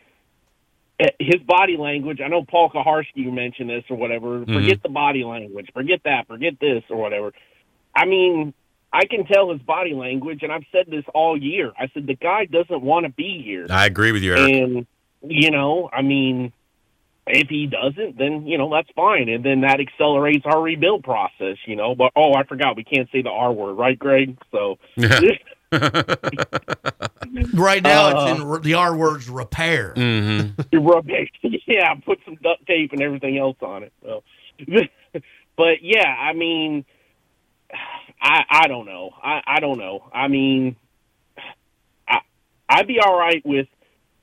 eh, 1.01 1.11
his 1.19 1.43
body 1.43 1.77
language. 1.77 2.21
I 2.23 2.29
know 2.29 2.45
Paul 2.45 2.71
Kuharsky 2.71 3.33
mentioned 3.33 3.71
this 3.71 3.85
or 3.91 3.97
whatever. 3.97 4.45
Forget 4.45 4.83
the 4.83 4.91
body 4.91 5.25
language. 5.25 5.71
Forget 5.73 6.01
that. 6.05 6.27
Forget 6.29 6.61
this 6.61 6.85
or 6.91 6.97
whatever. 6.97 7.33
I 7.95 8.05
mean, 8.05 8.53
I 8.97 9.05
can 9.05 9.27
tell 9.27 9.53
his 9.53 9.61
body 9.61 9.93
language, 9.93 10.43
and 10.43 10.51
I've 10.51 10.65
said 10.73 10.87
this 10.89 11.05
all 11.13 11.37
year. 11.37 11.71
I 11.79 11.89
said 11.93 12.07
the 12.07 12.15
guy 12.15 12.47
doesn't 12.47 12.81
want 12.81 13.05
to 13.05 13.13
be 13.13 13.43
here. 13.45 13.67
I 13.69 13.85
agree 13.85 14.11
with 14.11 14.23
you, 14.23 14.35
Eric. 14.35 14.55
And 14.55 14.87
you 15.23 15.51
know, 15.51 15.91
I 15.93 16.01
mean, 16.01 16.51
if 17.27 17.49
he 17.49 17.67
doesn't, 17.67 18.17
then 18.17 18.47
you 18.47 18.57
know 18.57 18.71
that's 18.73 18.89
fine, 18.97 19.29
and 19.29 19.45
then 19.45 19.61
that 19.61 19.81
accelerates 19.81 20.47
our 20.47 20.63
rebuild 20.63 21.05
process. 21.05 21.59
You 21.67 21.77
know, 21.77 21.95
but 21.95 22.13
oh, 22.17 22.33
I 22.33 22.45
forgot 22.45 22.75
we 22.75 22.85
can't 22.85 23.11
say 23.13 23.21
the 23.21 23.29
R 23.29 23.53
word, 23.53 23.75
right, 23.75 23.99
Greg? 23.99 24.39
So 24.51 24.79
Right 27.53 27.83
now, 27.83 28.07
Uh, 28.07 28.33
it's 28.33 28.41
in 28.41 28.63
the 28.63 28.75
R 28.75 28.97
word's 28.97 29.29
repair. 29.29 29.93
Mm-hmm. 29.95 30.61
You 30.73 30.81
rub 30.81 31.07
yeah, 31.67 31.95
put 31.95 32.21
some 32.25 32.37
duct 32.37 32.67
tape 32.67 32.93
and 32.93 33.03
everything 33.03 33.37
else 33.37 33.59
on 33.61 33.83
it. 33.83 33.93
So, 34.03 34.23
but 35.57 35.83
yeah, 35.83 36.09
I 36.09 36.33
mean, 36.33 36.87
I 38.21 38.45
I 38.49 38.67
don't 38.69 38.87
know. 38.87 39.11
I 39.23 39.43
I 39.47 39.61
don't 39.61 39.79
know. 39.79 40.05
I 40.13 40.29
mean, 40.29 40.77
I 42.09 42.21
I'd 42.69 42.87
be 42.87 42.99
all 43.01 43.19
right 43.19 43.45
with 43.45 43.69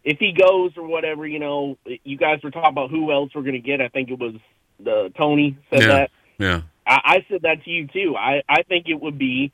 if 0.03 0.19
he 0.19 0.31
goes 0.33 0.71
or 0.77 0.85
whatever. 0.87 1.25
You 1.27 1.39
know, 1.39 1.77
you 2.03 2.17
guys 2.17 2.39
were 2.43 2.51
talking 2.51 2.69
about 2.69 2.89
who 2.89 3.11
else 3.11 3.31
we're 3.33 3.41
going 3.41 3.53
to 3.53 3.59
get. 3.59 3.81
I 3.81 3.87
think 3.89 4.09
it 4.09 4.19
was 4.19 4.35
the 4.79 5.11
Tony 5.17 5.57
said 5.69 5.81
Yeah. 5.81 5.87
that. 5.87 6.11
Yeah. 6.39 6.61
I, 6.85 6.99
I 7.05 7.25
said 7.29 7.43
that 7.43 7.63
to 7.63 7.69
you 7.69 7.87
too. 7.87 8.15
I 8.17 8.41
I 8.49 8.63
think 8.63 8.87
it 8.89 8.99
would 9.01 9.17
be 9.17 9.51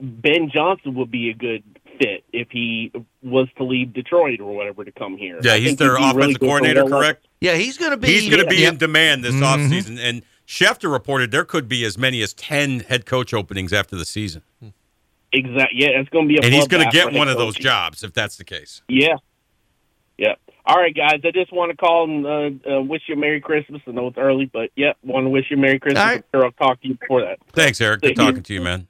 Ben 0.00 0.50
Johnson 0.52 0.94
would 0.96 1.10
be 1.10 1.30
a 1.30 1.34
good 1.34 1.62
fit 1.98 2.24
if 2.32 2.48
he 2.50 2.92
was 3.22 3.48
to 3.56 3.64
leave 3.64 3.92
Detroit 3.92 4.40
or 4.40 4.54
whatever 4.54 4.84
to 4.84 4.92
come 4.92 5.16
here. 5.16 5.38
Yeah, 5.42 5.56
he's 5.56 5.76
their 5.76 5.96
he'd 5.96 5.98
be 5.98 6.10
offensive 6.10 6.16
really 6.16 6.34
coordinator, 6.34 6.84
correct? 6.84 7.26
Yeah, 7.40 7.54
he's 7.54 7.76
going 7.78 7.90
to 7.90 7.96
be. 7.96 8.08
He's 8.08 8.28
going 8.28 8.42
to 8.42 8.48
be 8.48 8.56
Yep. 8.62 8.72
in 8.74 8.78
demand 8.78 9.24
this 9.24 9.34
Mhm. 9.34 9.42
offseason. 9.42 9.98
And 10.00 10.22
Schefter 10.52 10.92
reported 10.92 11.30
there 11.30 11.46
could 11.46 11.66
be 11.66 11.82
as 11.82 11.96
many 11.96 12.20
as 12.20 12.34
10 12.34 12.80
head 12.80 13.06
coach 13.06 13.32
openings 13.32 13.72
after 13.72 13.96
the 13.96 14.04
season. 14.04 14.42
Exactly. 15.32 15.78
Yeah, 15.80 15.98
it's 15.98 16.10
going 16.10 16.28
to 16.28 16.28
be 16.28 16.36
a 16.36 16.42
And 16.44 16.52
he's 16.52 16.68
going 16.68 16.84
to 16.84 16.90
get 16.90 17.06
one 17.06 17.26
head 17.26 17.28
of 17.28 17.38
those 17.38 17.54
jobs 17.54 18.04
if 18.04 18.12
that's 18.12 18.36
the 18.36 18.44
case. 18.44 18.82
Yeah. 18.86 19.16
Yeah. 20.18 20.34
All 20.66 20.76
right, 20.76 20.94
guys. 20.94 21.22
I 21.24 21.30
just 21.30 21.54
want 21.54 21.70
to 21.70 21.76
call 21.78 22.04
and 22.04 22.26
uh, 22.66 22.70
uh, 22.70 22.82
wish 22.82 23.00
you 23.08 23.14
a 23.14 23.16
Merry 23.16 23.40
Christmas. 23.40 23.80
I 23.86 23.92
know 23.92 24.08
it's 24.08 24.18
early, 24.18 24.44
but 24.44 24.68
yep, 24.76 24.98
want 25.02 25.24
to 25.24 25.30
wish 25.30 25.46
you 25.50 25.56
a 25.56 25.58
Merry 25.60 25.78
Christmas. 25.80 26.02
All 26.02 26.06
right. 26.06 26.18
I'm 26.34 26.38
sure 26.38 26.44
I'll 26.44 26.52
talk 26.52 26.82
to 26.82 26.88
you 26.88 26.96
before 26.96 27.22
that. 27.22 27.38
Thanks, 27.54 27.80
Eric. 27.80 28.02
Good 28.02 28.08
Thank 28.08 28.18
you. 28.18 28.24
talking 28.26 28.42
to 28.42 28.52
you, 28.52 28.60
man. 28.60 28.88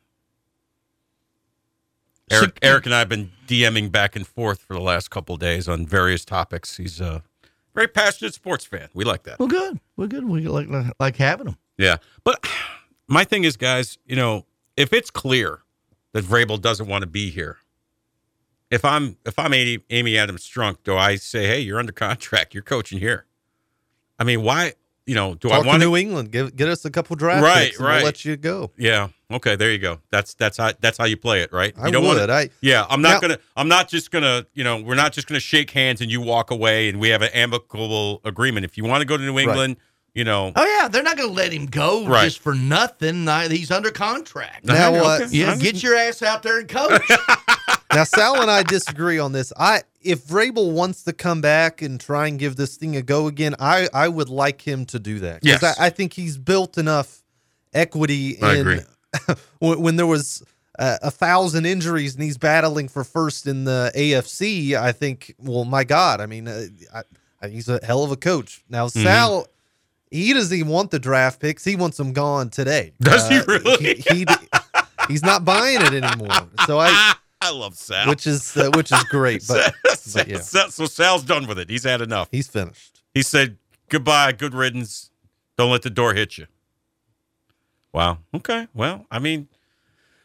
Eric, 2.28 2.58
Eric 2.60 2.86
and 2.86 2.94
I 2.94 2.98
have 2.98 3.08
been 3.08 3.30
DMing 3.46 3.92
back 3.92 4.16
and 4.16 4.26
forth 4.26 4.62
for 4.62 4.74
the 4.74 4.80
last 4.80 5.10
couple 5.10 5.36
of 5.36 5.40
days 5.40 5.68
on 5.68 5.86
various 5.86 6.24
topics. 6.24 6.78
He's 6.78 7.00
a 7.00 7.22
very 7.74 7.88
passionate 7.88 8.34
sports 8.34 8.64
fan. 8.64 8.88
We 8.94 9.04
like 9.04 9.22
that. 9.24 9.38
Well, 9.38 9.48
good. 9.48 9.80
Well, 9.96 10.08
good. 10.08 10.24
We 10.24 10.42
like 10.48 10.68
like 10.98 11.16
having 11.16 11.48
him. 11.48 11.56
Yeah. 11.78 11.96
But 12.24 12.46
my 13.08 13.24
thing 13.24 13.44
is, 13.44 13.56
guys, 13.56 13.98
you 14.06 14.16
know, 14.16 14.46
if 14.76 14.92
it's 14.92 15.10
clear 15.10 15.60
that 16.12 16.24
Vrabel 16.24 16.60
doesn't 16.60 16.86
want 16.86 17.02
to 17.02 17.08
be 17.08 17.30
here, 17.30 17.58
if 18.70 18.84
I'm 18.84 19.16
if 19.26 19.38
I'm 19.38 19.52
Amy, 19.52 19.82
Amy 19.90 20.16
Adams 20.16 20.48
Strunk, 20.48 20.78
do 20.84 20.96
I 20.96 21.16
say, 21.16 21.46
hey, 21.46 21.60
you're 21.60 21.78
under 21.78 21.92
contract, 21.92 22.54
you're 22.54 22.62
coaching 22.62 22.98
here? 22.98 23.26
I 24.18 24.24
mean, 24.24 24.42
why? 24.42 24.74
You 25.04 25.16
know, 25.16 25.34
do 25.34 25.48
Talk 25.48 25.64
I 25.64 25.66
want 25.66 25.82
to 25.82 25.88
New 25.88 25.96
England? 25.96 26.30
Give, 26.30 26.54
get 26.54 26.68
us 26.68 26.84
a 26.84 26.90
couple 26.90 27.16
draft 27.16 27.42
Right, 27.42 27.64
picks 27.66 27.78
and 27.78 27.86
we'll 27.86 27.96
right. 27.96 28.04
let 28.04 28.24
you 28.24 28.36
go. 28.36 28.70
Yeah. 28.78 29.08
Okay. 29.34 29.56
There 29.56 29.70
you 29.70 29.78
go. 29.78 29.98
That's 30.10 30.34
that's 30.34 30.56
how 30.56 30.72
that's 30.80 30.98
how 30.98 31.04
you 31.04 31.16
play 31.16 31.42
it, 31.42 31.52
right? 31.52 31.74
I 31.78 31.86
you 31.86 31.92
don't 31.92 32.04
would. 32.06 32.18
wanna- 32.18 32.32
I- 32.32 32.50
yeah. 32.60 32.86
I'm 32.88 33.02
not 33.02 33.14
Now- 33.14 33.20
gonna. 33.20 33.38
I'm 33.56 33.68
not 33.68 33.88
just 33.88 34.10
gonna. 34.10 34.46
You 34.54 34.64
know, 34.64 34.80
we're 34.80 34.94
not 34.94 35.12
just 35.12 35.26
gonna 35.28 35.40
shake 35.40 35.70
hands 35.70 36.00
and 36.00 36.10
you 36.10 36.20
walk 36.20 36.50
away 36.50 36.88
and 36.88 36.98
we 37.00 37.08
have 37.10 37.22
an 37.22 37.30
amicable 37.34 38.20
agreement. 38.24 38.64
If 38.64 38.76
you 38.76 38.84
want 38.84 39.00
to 39.00 39.06
go 39.06 39.16
to 39.16 39.22
New 39.22 39.38
England, 39.38 39.76
you 40.14 40.24
know. 40.24 40.52
Oh 40.54 40.76
yeah, 40.78 40.88
they're 40.88 41.02
not 41.02 41.16
going 41.16 41.28
to 41.30 41.34
let 41.34 41.52
him 41.52 41.66
go 41.66 42.06
Right. 42.06 42.24
just 42.24 42.40
for 42.40 42.54
nothing. 42.54 43.26
He's 43.50 43.70
under 43.70 43.90
contract. 43.90 44.64
Now 44.64 44.92
what? 44.92 45.32
Yeah, 45.32 45.56
get 45.56 45.82
your 45.82 45.96
ass 45.96 46.22
out 46.22 46.42
there 46.42 46.58
and 46.58 46.68
coach. 46.68 47.00
now 47.94 48.04
Sal 48.04 48.42
and 48.42 48.50
I 48.50 48.62
disagree 48.62 49.18
on 49.18 49.32
this. 49.32 49.52
I 49.58 49.82
if 50.02 50.24
Vrabel 50.26 50.72
wants 50.72 51.04
to 51.04 51.12
come 51.14 51.40
back 51.40 51.80
and 51.80 51.98
try 52.00 52.26
and 52.26 52.38
give 52.38 52.56
this 52.56 52.76
thing 52.76 52.96
a 52.96 53.02
go 53.02 53.26
again, 53.26 53.54
I 53.58 53.88
I 53.94 54.08
would 54.08 54.28
like 54.28 54.60
him 54.60 54.84
to 54.86 54.98
do 54.98 55.20
that. 55.20 55.40
'Cause 55.42 55.62
Yes. 55.62 55.78
I, 55.78 55.86
I 55.86 55.90
think 55.90 56.12
he's 56.12 56.36
built 56.36 56.76
enough 56.76 57.22
equity 57.72 58.40
I 58.42 58.54
in 58.54 58.60
agree. 58.60 58.80
when, 59.58 59.80
when 59.80 59.96
there 59.96 60.06
was 60.06 60.42
uh, 60.78 60.98
a 61.02 61.10
thousand 61.10 61.66
injuries 61.66 62.14
and 62.14 62.22
he's 62.24 62.38
battling 62.38 62.88
for 62.88 63.04
first 63.04 63.46
in 63.46 63.64
the 63.64 63.92
AFC. 63.94 64.74
I 64.74 64.92
think, 64.92 65.34
well, 65.38 65.64
my 65.64 65.84
God, 65.84 66.20
I 66.20 66.26
mean, 66.26 66.48
uh, 66.48 66.66
I, 66.94 67.02
I, 67.42 67.48
he's 67.48 67.68
a 67.68 67.80
hell 67.84 68.04
of 68.04 68.10
a 68.12 68.16
coach. 68.16 68.62
Now 68.68 68.86
Mm-hmm. 68.86 69.02
Sal. 69.02 69.46
he 70.10 70.32
doesn't 70.32 70.56
even 70.56 70.70
want 70.70 70.90
the 70.90 70.98
draft 70.98 71.40
picks. 71.40 71.64
He 71.64 71.76
wants 71.76 71.96
them 71.96 72.12
gone 72.12 72.48
today. 72.50 72.92
Does 73.00 73.28
he 73.28 73.36
Uh, 73.38 73.44
really? 73.46 73.94
He, 73.94 74.02
he- 74.18 74.26
he's 75.08 75.22
not 75.22 75.44
buying 75.44 75.80
it 75.82 75.92
anymore. 75.92 76.48
So 76.66 76.78
I, 76.78 77.14
I 77.40 77.50
love 77.50 77.74
Sal. 77.76 78.08
which 78.08 78.26
is 78.26 78.56
uh, 78.56 78.70
which 78.74 78.92
is 78.92 79.02
great. 79.04 79.42
But, 79.48 79.74
but 80.14 80.28
yeah, 80.28 80.38
Sal- 80.40 80.70
so 80.70 80.86
Sal's 80.86 81.24
done 81.24 81.46
with 81.46 81.58
it. 81.58 81.68
He's 81.68 81.84
had 81.84 82.00
enough. 82.00 82.28
he's 82.30 82.46
finished. 82.48 83.00
He 83.14 83.22
said, 83.22 83.56
"Goodbye, 83.88 84.32
good 84.32 84.54
riddance. 84.54 85.10
Don't 85.58 85.70
let 85.70 85.82
the 85.82 85.90
door 85.90 86.14
hit 86.14 86.38
you." 86.38 86.46
Wow. 87.92 88.18
Okay. 88.34 88.68
Well, 88.74 89.06
I 89.10 89.18
mean, 89.18 89.48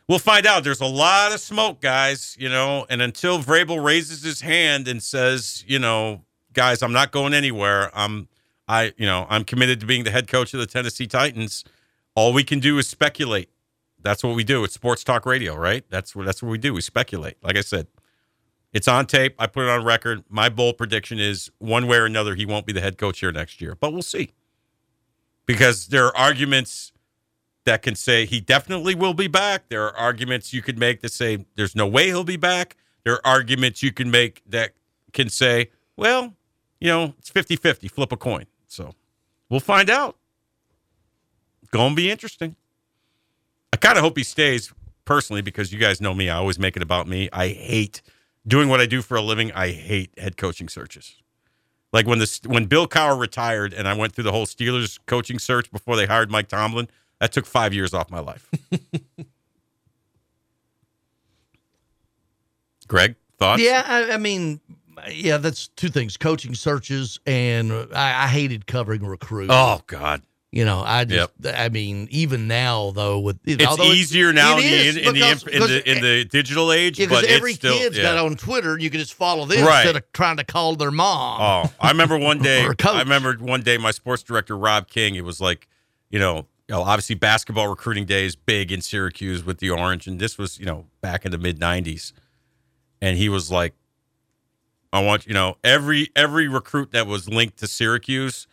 we'll 0.08 0.20
find 0.20 0.46
out. 0.46 0.64
There's 0.64 0.82
a 0.82 0.86
lot 0.86 1.34
of 1.34 1.40
smoke, 1.40 1.82
guys. 1.82 2.36
You 2.40 2.50
know, 2.50 2.86
and 2.90 3.02
until 3.02 3.40
Vrabel 3.40 3.84
raises 3.84 4.24
his 4.24 4.42
hand 4.42 4.88
and 4.88 5.02
says, 5.02 5.64
you 5.68 5.80
know, 5.80 6.24
guys, 6.54 6.82
I'm 6.82 6.94
not 6.94 7.12
going 7.12 7.34
anywhere. 7.34 7.92
I'm, 7.94 8.28
I, 8.68 8.94
you 8.98 9.06
know, 9.06 9.28
I'm 9.30 9.44
committed 9.44 9.80
to 9.82 9.86
being 9.86 10.04
the 10.04 10.12
head 10.12 10.28
coach 10.28 10.54
of 10.54 10.60
the 10.60 10.66
Tennessee 10.66 11.08
Titans. 11.08 11.64
All 12.16 12.34
we 12.34 12.44
can 12.44 12.60
do 12.60 12.78
is 12.78 12.88
speculate. 12.88 13.50
That's 14.02 14.24
what 14.24 14.36
we 14.36 14.44
do. 14.44 14.64
It's 14.64 14.74
sports 14.74 15.04
talk 15.04 15.26
radio, 15.26 15.56
right? 15.56 15.84
That's 15.90 16.16
what 16.16 16.26
that's 16.26 16.42
what 16.42 16.50
we 16.50 16.58
do. 16.58 16.74
We 16.74 16.82
speculate. 16.82 17.38
Like 17.44 17.58
I 17.58 17.62
said, 17.62 17.88
it's 18.74 18.88
on 18.88 19.06
tape. 19.06 19.36
I 19.40 19.48
put 19.48 19.64
it 19.64 19.70
on 19.70 19.84
record. 19.84 20.24
My 20.30 20.50
bold 20.50 20.78
prediction 20.78 21.20
is 21.20 21.52
one 21.58 21.88
way 21.88 21.98
or 21.98 22.06
another, 22.06 22.36
he 22.36 22.46
won't 22.46 22.66
be 22.66 22.74
the 22.74 22.82
head 22.82 22.98
coach 22.98 23.20
here 23.20 23.32
next 23.32 23.60
year, 23.62 23.76
but 23.76 23.92
we'll 23.94 24.02
see. 24.02 24.32
Because 25.46 25.88
there 25.88 26.06
are 26.06 26.16
arguments 26.16 26.92
that 27.68 27.82
can 27.82 27.96
say 27.96 28.26
he 28.26 28.40
definitely 28.40 28.96
will 28.96 29.14
be 29.14 29.28
back. 29.28 29.68
There 29.68 29.84
are 29.84 29.96
arguments 29.96 30.54
you 30.54 30.62
could 30.62 30.78
make 30.78 31.02
that 31.02 31.12
say 31.12 31.46
there's 31.56 31.76
no 31.76 31.86
way 31.86 32.06
he'll 32.06 32.24
be 32.24 32.38
back. 32.38 32.78
There 33.04 33.16
are 33.16 33.22
arguments 33.26 33.84
you 33.84 33.92
can 33.92 34.10
make 34.10 34.42
that 34.48 34.72
can 35.12 35.28
say, 35.28 35.70
well, 35.98 36.34
you 36.80 36.88
know, 36.88 37.14
it's 37.20 37.30
50 37.30 37.58
50, 37.58 37.90
flip 37.90 38.14
a 38.14 38.18
coin. 38.18 38.46
So 38.68 38.94
we'll 39.50 39.60
find 39.60 39.90
out. 39.90 40.16
To 41.74 41.94
be 41.94 42.10
interesting. 42.10 42.56
I 43.74 43.78
kind 43.78 43.98
of 43.98 44.04
hope 44.04 44.18
he 44.18 44.24
stays 44.24 44.74
personally 45.04 45.42
because 45.42 45.74
you 45.74 45.78
guys 45.78 46.00
know 46.00 46.14
me. 46.14 46.30
I 46.30 46.38
always 46.38 46.58
make 46.58 46.78
it 46.78 46.82
about 46.82 47.08
me. 47.08 47.28
I 47.34 47.50
hate 47.50 48.02
doing 48.48 48.70
what 48.70 48.80
I 48.80 48.86
do 48.86 49.02
for 49.02 49.18
a 49.18 49.22
living. 49.22 49.52
I 49.52 49.72
hate 49.72 50.18
head 50.18 50.38
coaching 50.38 50.70
searches. 50.70 51.18
Like 51.92 52.08
when 52.08 52.20
this 52.20 52.42
when 52.46 52.66
Bill 52.66 52.88
Cowher 52.88 53.20
retired 53.20 53.74
and 53.74 53.88
I 53.88 53.94
went 53.94 54.14
through 54.14 54.24
the 54.24 54.32
whole 54.32 54.46
Steelers 54.46 54.98
coaching 55.06 55.38
search 55.38 55.70
before 55.70 55.98
they 55.98 56.06
hired 56.06 56.32
Mike 56.32 56.48
Tomlin, 56.48 56.88
that 57.20 57.32
took 57.32 57.46
five 57.46 57.74
years 57.74 57.94
off 57.94 58.10
my 58.12 58.20
life. 58.20 58.50
Greg, 62.88 63.16
thoughts? 63.38 63.62
Yeah, 63.62 63.84
I, 63.86 64.14
I 64.14 64.18
mean, 64.18 64.62
yeah, 65.12 65.38
that's 65.38 65.68
two 65.70 65.90
things: 65.90 66.18
coaching 66.18 66.56
searches, 66.56 67.20
and 67.26 67.72
uh, 67.72 67.88
I, 67.94 68.24
I 68.26 68.28
hated 68.28 68.66
covering 68.68 69.06
recruits. 69.06 69.52
Oh 69.54 69.82
God. 69.88 70.22
You 70.50 70.64
know, 70.64 70.82
I 70.84 71.04
just, 71.04 71.30
I 71.46 71.68
mean, 71.68 72.08
even 72.10 72.48
now 72.48 72.92
though, 72.92 73.20
with 73.20 73.38
It's 73.46 73.64
although 73.66 73.84
it- 73.92 73.98
easier 73.98 74.32
now 74.32 74.58
it 74.58 74.64
in, 74.66 74.74
is 74.74 74.96
the, 74.96 75.08
in, 75.08 75.14
because- 75.14 75.44
the, 75.44 75.52
in, 75.54 75.62
the, 75.68 75.92
in 75.98 76.02
the 76.02 76.26
digital 76.26 76.72
age, 76.72 76.98
Yeah, 76.98 77.08
but 77.10 77.22
because 77.22 77.36
every 77.36 77.50
it's 77.52 77.60
still, 77.60 77.78
kid's 77.78 77.98
yeah. 77.98 78.04
got 78.04 78.18
on 78.26 78.38
Twitter. 78.38 78.80
You 78.80 78.90
can 78.90 79.02
just 79.02 79.14
follow 79.14 79.46
this 79.46 79.62
Right. 79.62 79.82
instead 79.86 79.98
of 79.98 80.10
trying 80.14 80.38
to 80.38 80.46
call 80.46 80.78
their 80.78 80.90
mom. 80.90 81.42
Oh, 81.68 81.74
I 81.82 81.92
remember 81.92 82.18
one 82.20 82.40
day. 82.40 82.64
Or 82.64 82.72
a 82.72 82.76
coach. 82.78 82.96
I 82.96 83.00
remember 83.00 83.34
one 83.36 83.62
day 83.62 83.78
my 83.78 83.92
sports 83.92 84.24
director 84.24 84.58
Rob 84.58 84.88
King. 84.88 85.16
It 85.16 85.26
was 85.26 85.42
like, 85.42 85.68
you 86.10 86.18
know, 86.18 86.48
you 86.68 86.76
know, 86.76 86.82
obviously 86.82 87.16
basketball 87.16 87.68
recruiting 87.68 88.06
day 88.06 88.26
is 88.26 88.36
big 88.36 88.72
in 88.72 88.82
Syracuse 88.82 89.46
with 89.46 89.60
the 89.60 89.70
Orange, 89.70 90.08
and 90.08 90.20
this 90.20 90.38
was 90.38 90.60
you 90.60 90.66
know 90.66 90.86
back 91.02 91.26
in 91.26 91.32
the 91.32 91.38
mid 91.38 91.60
'90s, 91.60 92.12
and 93.02 93.18
he 93.18 93.30
was 93.30 93.50
like, 93.50 93.74
I 94.92 95.04
want 95.04 95.28
you 95.28 95.34
know 95.34 95.58
every 95.64 96.10
every 96.16 96.48
recruit 96.48 96.92
that 96.92 97.08
was 97.08 97.30
linked 97.30 97.58
to 97.58 97.68
Syracuse, 97.68 98.48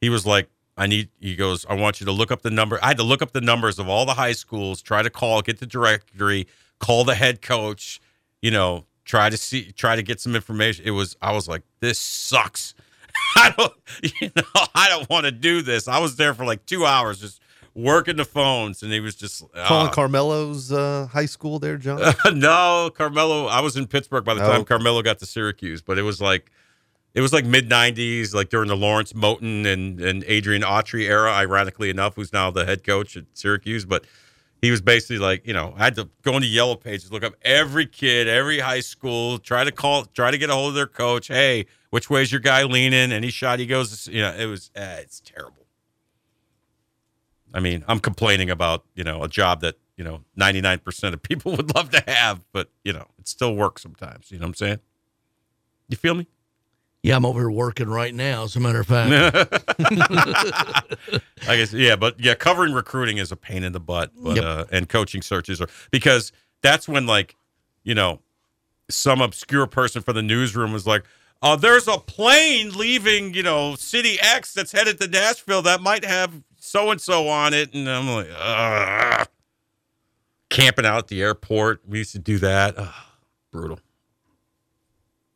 he 0.00 0.08
was 0.08 0.24
like, 0.24 0.48
I 0.78 0.86
need. 0.86 1.10
He 1.20 1.36
goes, 1.36 1.66
I 1.68 1.74
want 1.74 2.00
you 2.00 2.06
to 2.06 2.12
look 2.12 2.30
up 2.30 2.42
the 2.42 2.50
number. 2.50 2.78
I 2.82 2.88
had 2.88 2.96
to 2.98 3.02
look 3.02 3.20
up 3.20 3.32
the 3.32 3.40
numbers 3.40 3.78
of 3.78 3.88
all 3.88 4.06
the 4.06 4.14
high 4.14 4.32
schools, 4.32 4.80
try 4.80 5.02
to 5.02 5.10
call, 5.10 5.42
get 5.42 5.58
the 5.58 5.66
directory, 5.66 6.46
call 6.78 7.04
the 7.04 7.16
head 7.16 7.42
coach, 7.42 8.00
you 8.40 8.50
know, 8.50 8.86
try 9.04 9.28
to 9.28 9.36
see, 9.36 9.72
try 9.72 9.96
to 9.96 10.02
get 10.02 10.20
some 10.20 10.36
information. 10.36 10.86
It 10.86 10.92
was, 10.92 11.16
I 11.20 11.32
was 11.32 11.48
like, 11.48 11.62
this 11.80 11.98
sucks. 11.98 12.74
I 13.36 13.52
don't, 13.56 13.72
you 14.20 14.30
know, 14.36 14.64
I 14.74 14.88
don't 14.88 15.10
want 15.10 15.24
to 15.24 15.32
do 15.32 15.62
this. 15.62 15.88
I 15.88 15.98
was 15.98 16.16
there 16.16 16.32
for 16.32 16.44
like 16.44 16.64
two 16.64 16.86
hours 16.86 17.20
just 17.20 17.42
working 17.78 18.16
the 18.16 18.24
phones, 18.24 18.82
and 18.82 18.92
he 18.92 19.00
was 19.00 19.14
just 19.14 19.44
Calling 19.66 19.88
uh, 19.88 19.90
Carmelo's 19.92 20.72
uh, 20.72 21.06
high 21.12 21.26
school 21.26 21.58
there, 21.58 21.76
Jon. 21.76 22.00
no, 22.34 22.90
Carmelo. 22.94 23.46
I 23.46 23.60
was 23.60 23.76
in 23.76 23.86
Pittsburgh 23.86 24.24
by 24.24 24.34
the 24.34 24.44
Oh. 24.44 24.48
time 24.50 24.64
Carmelo 24.64 25.00
got 25.02 25.18
to 25.20 25.26
Syracuse, 25.26 25.80
but 25.82 25.98
it 25.98 26.02
was 26.02 26.20
like 26.20 26.50
it 27.14 27.20
was 27.20 27.32
like 27.32 27.44
mid 27.44 27.68
'90s, 27.68 28.34
like 28.34 28.48
during 28.50 28.68
the 28.68 28.76
Lawrence 28.76 29.12
Moten 29.12 29.64
and 29.66 30.00
and 30.00 30.24
Adrian 30.26 30.62
Autry 30.62 31.08
era. 31.08 31.32
Ironically 31.32 31.88
enough, 31.90 32.16
who's 32.16 32.32
now 32.32 32.50
the 32.50 32.64
head 32.66 32.84
coach 32.84 33.16
at 33.16 33.24
Syracuse, 33.34 33.84
but 33.84 34.04
he 34.60 34.72
was 34.72 34.80
basically 34.80 35.18
like, 35.18 35.46
you 35.46 35.52
know, 35.52 35.72
I 35.76 35.84
had 35.84 35.94
to 35.94 36.08
go 36.22 36.34
into 36.34 36.48
Yellow 36.48 36.74
Pages, 36.74 37.12
look 37.12 37.22
up 37.22 37.34
every 37.42 37.86
kid, 37.86 38.26
every 38.26 38.58
high 38.58 38.80
school, 38.80 39.38
try 39.38 39.62
to 39.62 39.70
call, 39.70 40.04
try 40.06 40.32
to 40.32 40.36
get 40.38 40.50
a 40.50 40.52
hold 40.52 40.70
of 40.70 40.74
their 40.74 40.88
coach. 40.88 41.28
Hey, 41.28 41.66
which 41.90 42.10
way's 42.10 42.32
your 42.32 42.40
guy 42.40 42.64
leaning? 42.64 43.12
Any 43.12 43.30
shot 43.30 43.60
he 43.60 43.66
goes, 43.66 44.08
you 44.08 44.20
know, 44.20 44.34
it 44.34 44.46
was, 44.46 44.72
uh, 44.76 44.96
it's 44.98 45.20
terrible. 45.20 45.67
I 47.54 47.60
mean, 47.60 47.84
I'm 47.88 47.98
complaining 48.00 48.50
about, 48.50 48.84
you 48.94 49.04
know, 49.04 49.22
a 49.24 49.28
job 49.28 49.60
that, 49.62 49.76
you 49.96 50.04
know, 50.04 50.20
99% 50.38 51.12
of 51.14 51.22
people 51.22 51.52
would 51.56 51.74
love 51.74 51.90
to 51.90 52.02
have, 52.06 52.44
but, 52.52 52.70
you 52.84 52.92
know, 52.92 53.06
it 53.18 53.26
still 53.28 53.54
works 53.56 53.82
sometimes. 53.82 54.30
You 54.30 54.38
know 54.38 54.42
what 54.44 54.48
I'm 54.48 54.54
saying? 54.54 54.78
You 55.88 55.96
feel 55.96 56.14
me? 56.14 56.26
Yeah, 57.02 57.16
I'm 57.16 57.24
over 57.24 57.40
here 57.40 57.50
working 57.50 57.88
right 57.88 58.12
now. 58.14 58.42
As 58.44 58.56
a 58.56 58.60
matter 58.60 58.80
of 58.80 58.86
fact, 58.88 59.10
I 61.48 61.56
guess 61.56 61.72
yeah, 61.72 61.96
but 61.96 62.18
yeah, 62.20 62.34
covering 62.34 62.72
recruiting 62.74 63.18
is 63.18 63.30
a 63.32 63.36
pain 63.36 63.62
in 63.62 63.72
the 63.72 63.80
butt, 63.80 64.10
but 64.16 64.36
Yep. 64.36 64.44
uh, 64.44 64.64
and 64.72 64.88
coaching 64.88 65.22
searches 65.22 65.60
are 65.60 65.68
because 65.90 66.32
that's 66.60 66.88
when 66.88 67.06
like 67.06 67.36
you 67.84 67.94
know 67.94 68.20
some 68.90 69.20
obscure 69.20 69.66
person 69.66 70.02
from 70.02 70.16
the 70.16 70.22
newsroom 70.22 70.72
was 70.72 70.86
like, 70.86 71.04
"Oh, 71.40 71.54
there's 71.56 71.86
a 71.88 71.98
plane 71.98 72.72
leaving 72.76 73.32
you 73.32 73.42
know 73.44 73.76
city 73.76 74.18
X 74.20 74.52
that's 74.52 74.72
headed 74.72 75.00
to 75.00 75.06
Nashville 75.08 75.62
that 75.62 75.80
might 75.80 76.04
have 76.04 76.42
so 76.68 76.90
and 76.90 77.00
so 77.00 77.28
on 77.28 77.54
it," 77.54 77.72
and 77.74 77.88
I'm 77.88 78.08
like, 78.08 78.28
Ugh. 78.38 79.28
camping 80.50 80.86
out 80.86 80.98
at 80.98 81.06
the 81.08 81.22
airport. 81.22 81.80
We 81.88 81.98
used 81.98 82.12
to 82.12 82.18
do 82.18 82.38
that. 82.38 82.74
Ugh, 82.78 82.94
brutal. 83.52 83.80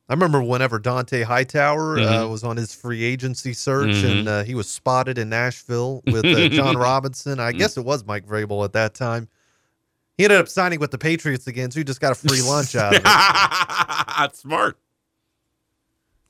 I 0.09 0.15
remember 0.15 0.43
whenever 0.43 0.79
Dont'a 0.79 1.23
Hightower 1.25 1.99
uh, 1.99 2.03
Mhm. 2.03 2.31
was 2.31 2.45
on 2.45 2.57
his 2.59 2.75
free 2.75 3.03
agency 3.03 3.55
search 3.55 3.89
Mhm. 3.97 4.11
and 4.19 4.29
uh, 4.29 4.43
he 4.43 4.55
was 4.55 4.69
spotted 4.69 5.17
in 5.17 5.31
Nashville 5.31 6.03
with 6.07 6.25
uh, 6.27 6.49
Jon 6.49 6.77
Robinson. 6.79 7.41
I 7.41 7.53
guess 7.53 7.77
it 7.79 7.85
was 7.85 8.05
Mike 8.05 8.27
Vrabel 8.27 8.63
at 8.65 8.73
that 8.75 8.93
time. 8.95 9.29
He 10.19 10.25
ended 10.25 10.39
up 10.39 10.49
signing 10.49 10.81
with 10.81 10.91
the 10.91 10.99
Patriots 10.99 11.47
again, 11.47 11.71
so 11.71 11.81
he 11.81 11.85
just 11.85 12.01
got 12.01 12.13
a 12.13 12.15
free 12.15 12.43
lunch 12.43 12.77
out 12.77 12.93
of 12.95 12.99
it. 12.99 13.05
That's 13.05 14.39
smart. 14.43 14.77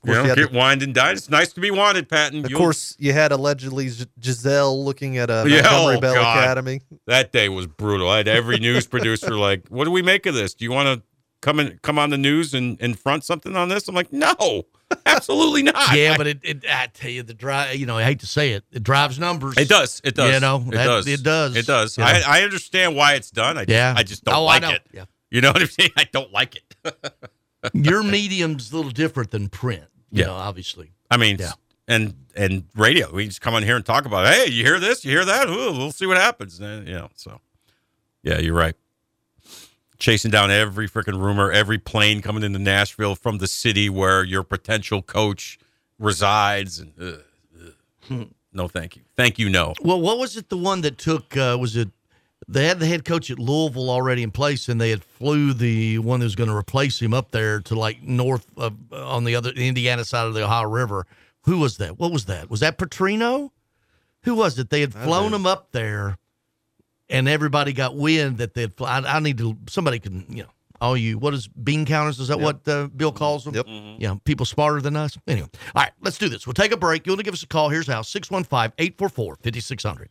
Of 0.05 0.09
You 0.09 0.15
you 0.31 0.35
get 0.35 0.51
the- 0.53 0.59
wined 0.59 0.83
and 0.83 0.93
dined. 0.95 1.17
It's 1.19 1.31
nice 1.31 1.53
to 1.53 1.61
be 1.61 1.71
wanted, 1.71 2.09
Patton. 2.09 2.45
Of 2.45 2.51
You'll- 2.51 2.59
course, 2.61 2.97
you 2.99 3.13
had 3.13 3.31
allegedly 3.33 3.89
Gisele 4.19 4.85
looking 4.85 5.17
at 5.19 5.31
a 5.31 5.45
Yeah, 5.47 5.63
Montgomery 5.63 5.97
oh, 5.97 6.01
Bell 6.01 6.15
God. 6.15 6.39
Academy. 6.39 6.81
That 7.07 7.33
day 7.33 7.49
was 7.49 7.67
brutal. 7.67 8.09
I 8.09 8.17
had 8.19 8.29
every 8.29 8.59
news 8.59 8.87
producer 8.87 9.37
like, 9.39 9.69
"What 9.69 9.85
do 9.85 9.91
we 9.93 10.03
make 10.03 10.27
of 10.27 10.35
this? 10.35 10.55
Do 10.55 10.65
you 10.65 10.73
want 10.73 10.89
to 10.89 11.07
come 11.41 11.59
and 11.61 11.81
come 11.83 11.99
on 11.99 12.11
the 12.11 12.19
news 12.19 12.53
and, 12.55 12.77
and 12.81 12.99
front 12.99 13.25
something 13.25 13.55
on 13.57 13.69
this?" 13.69 13.87
I'm 13.87 13.95
like, 13.95 14.13
"No, 14.13 14.65
absolutely 15.07 15.63
not." 15.63 15.75
yeah, 15.97 16.17
but 16.17 16.27
it, 16.27 16.41
it, 16.43 16.65
I 16.69 16.89
tell 16.93 17.11
you, 17.11 17.23
the 17.23 17.35
drive. 17.35 17.77
You 17.77 17.87
know, 17.87 17.99
I 17.99 18.03
hate 18.03 18.19
to 18.21 18.27
say 18.27 18.53
it, 18.55 18.65
it 18.73 18.83
drives 18.83 19.21
numbers. 19.21 19.55
It 19.57 19.69
does. 19.69 20.01
It 20.03 20.17
does. 20.17 20.35
You 20.35 20.41
know, 20.41 20.65
it 20.67 20.71
that- 20.73 20.85
does. 20.87 21.07
It 21.07 21.23
does. 21.23 21.57
It 21.57 21.67
does. 21.67 21.97
you 21.97 22.03
know. 22.03 22.11
I, 22.11 22.41
I 22.41 22.43
understand 22.43 22.97
why 22.97 23.15
it's 23.15 23.31
done. 23.31 23.57
I 23.57 23.61
just, 23.67 23.71
Yeah. 23.71 23.95
I 23.97 24.03
just 24.03 24.25
don't 24.25 24.35
Oh, 24.35 24.45
like 24.45 24.65
it. 24.65 24.83
Yeah. 24.93 25.05
You 25.31 25.41
know 25.43 25.53
what 25.53 25.63
I'm 25.63 25.69
saying? 25.69 25.91
I 25.97 26.09
don't 26.13 26.33
like 26.33 26.57
it. 26.57 26.75
Your 27.75 28.03
medium's 28.03 28.73
a 28.73 28.77
little 28.77 28.91
different 28.91 29.31
than 29.31 29.49
print. 29.49 29.85
You 30.11 30.21
Yeah. 30.21 30.27
know, 30.27 30.35
obviously. 30.35 30.93
I 31.11 31.17
mean, 31.17 31.37
Yeah. 31.39 31.53
and 31.89 32.15
and 32.35 32.65
radio. 32.75 33.13
We 33.13 33.27
just 33.27 33.41
come 33.41 33.55
on 33.55 33.63
here 33.63 33.77
and 33.77 33.85
talk 33.85 34.05
about. 34.07 34.27
Hey, 34.27 34.49
you 34.51 34.65
hear 34.65 34.81
this? 34.81 35.05
You 35.05 35.11
hear 35.11 35.25
that? 35.25 35.49
Ooh, 35.49 35.73
we'll 35.73 35.93
see 35.93 36.07
what 36.07 36.17
happens. 36.17 36.59
And, 36.61 36.87
you 36.89 36.95
know, 36.95 37.11
so 37.15 37.41
yeah, 38.23 38.39
you're 38.39 38.55
right. 38.55 38.75
Chasing 39.99 40.31
down 40.31 40.51
every 40.51 40.89
freaking 40.89 41.21
rumor, 41.21 41.53
every 41.53 41.79
plane 41.79 42.23
coming 42.23 42.43
into 42.43 42.59
Nashville 42.59 43.15
from 43.15 43.39
the 43.39 43.47
city 43.47 43.89
where 43.89 44.25
your 44.25 44.43
potential 44.43 45.01
coach 45.03 45.59
resides, 45.99 46.81
and 46.81 46.93
ugh. 48.11 48.29
no, 48.53 48.67
thank 48.67 48.97
you, 48.97 49.03
thank 49.15 49.39
you, 49.39 49.49
no. 49.49 49.75
Well, 49.81 50.01
what 50.01 50.19
was 50.19 50.37
it? 50.37 50.49
The 50.49 50.57
one 50.57 50.81
that 50.81 50.99
took 50.99 51.37
uh, 51.37 51.57
was 51.61 51.77
it? 51.77 51.91
They 52.53 52.67
had 52.67 52.81
the 52.81 52.87
head 52.87 53.05
coach 53.05 53.31
at 53.31 53.39
Louisville 53.39 53.89
already 53.89 54.23
in 54.23 54.31
place, 54.31 54.69
and 54.69 54.81
they 54.81 54.91
had 54.91 55.03
flew 55.03 55.55
the 55.55 55.99
one 55.99 56.21
that 56.21 56.25
was 56.25 56.35
going 56.35 56.51
to 56.51 56.57
replace 56.57 57.01
him 57.01 57.15
up 57.15 57.31
there 57.31 57.61
to 57.61 57.75
like 57.75 58.03
north 58.03 58.47
of 58.57 58.75
on 58.93 59.25
the 59.25 59.35
other 59.35 59.51
Indiana 59.51 60.05
side 60.05 60.27
of 60.27 60.35
the 60.35 60.45
Ohio 60.45 60.69
River. 60.69 61.07
Who 61.45 61.59
was 61.59 61.79
that? 61.79 61.99
What 61.99 62.13
was 62.13 62.27
that? 62.27 62.51
Was 62.51 62.61
that 62.61 62.79
Petrino? 62.79 63.51
Who 64.25 64.35
was 64.35 64.59
it? 64.59 64.71
They 64.71 64.83
had 64.83 64.93
flown 64.93 65.33
him 65.33 65.47
up 65.47 65.73
there, 65.73 66.19
and 67.09 67.29
everybody 67.29 67.73
got 67.73 67.97
wind 67.97 68.39
that 68.39 68.55
they'd. 68.55 68.75
Fly. 68.75 69.01
I, 69.01 69.17
I 69.17 69.21
need 69.21 69.39
to. 69.39 69.57
Somebody 69.69 69.99
can. 69.99 70.27
You 70.29 70.43
know, 70.43 70.49
all 70.81 70.97
you 70.97 71.17
what 71.19 71.33
is 71.33 71.49
bean 71.49 71.87
counters? 71.87 72.21
Is 72.21 72.29
that 72.29 72.39
what 72.39 72.67
uh, 72.69 72.89
Bill 72.89 73.13
calls 73.13 73.45
them? 73.45 73.55
Yep. 73.55 73.67
Yeah, 73.99 74.15
people 74.25 74.45
smarter 74.45 74.81
than 74.81 74.95
us. 74.95 75.17
Anyway, 75.27 75.49
all 75.75 75.83
right, 75.83 75.93
let's 76.03 76.19
do 76.19 76.29
this. 76.29 76.47
We'll 76.47 76.55
take 76.55 76.73
a 76.73 76.77
break. 76.77 77.07
You 77.07 77.13
want 77.13 77.21
to 77.21 77.25
give 77.25 77.35
us 77.35 77.43
a 77.43 77.49
call? 77.49 77.71
Here's 77.71 77.87
how 77.87 78.03
615 78.03 78.75
844 78.79 79.37
5600. 79.37 80.11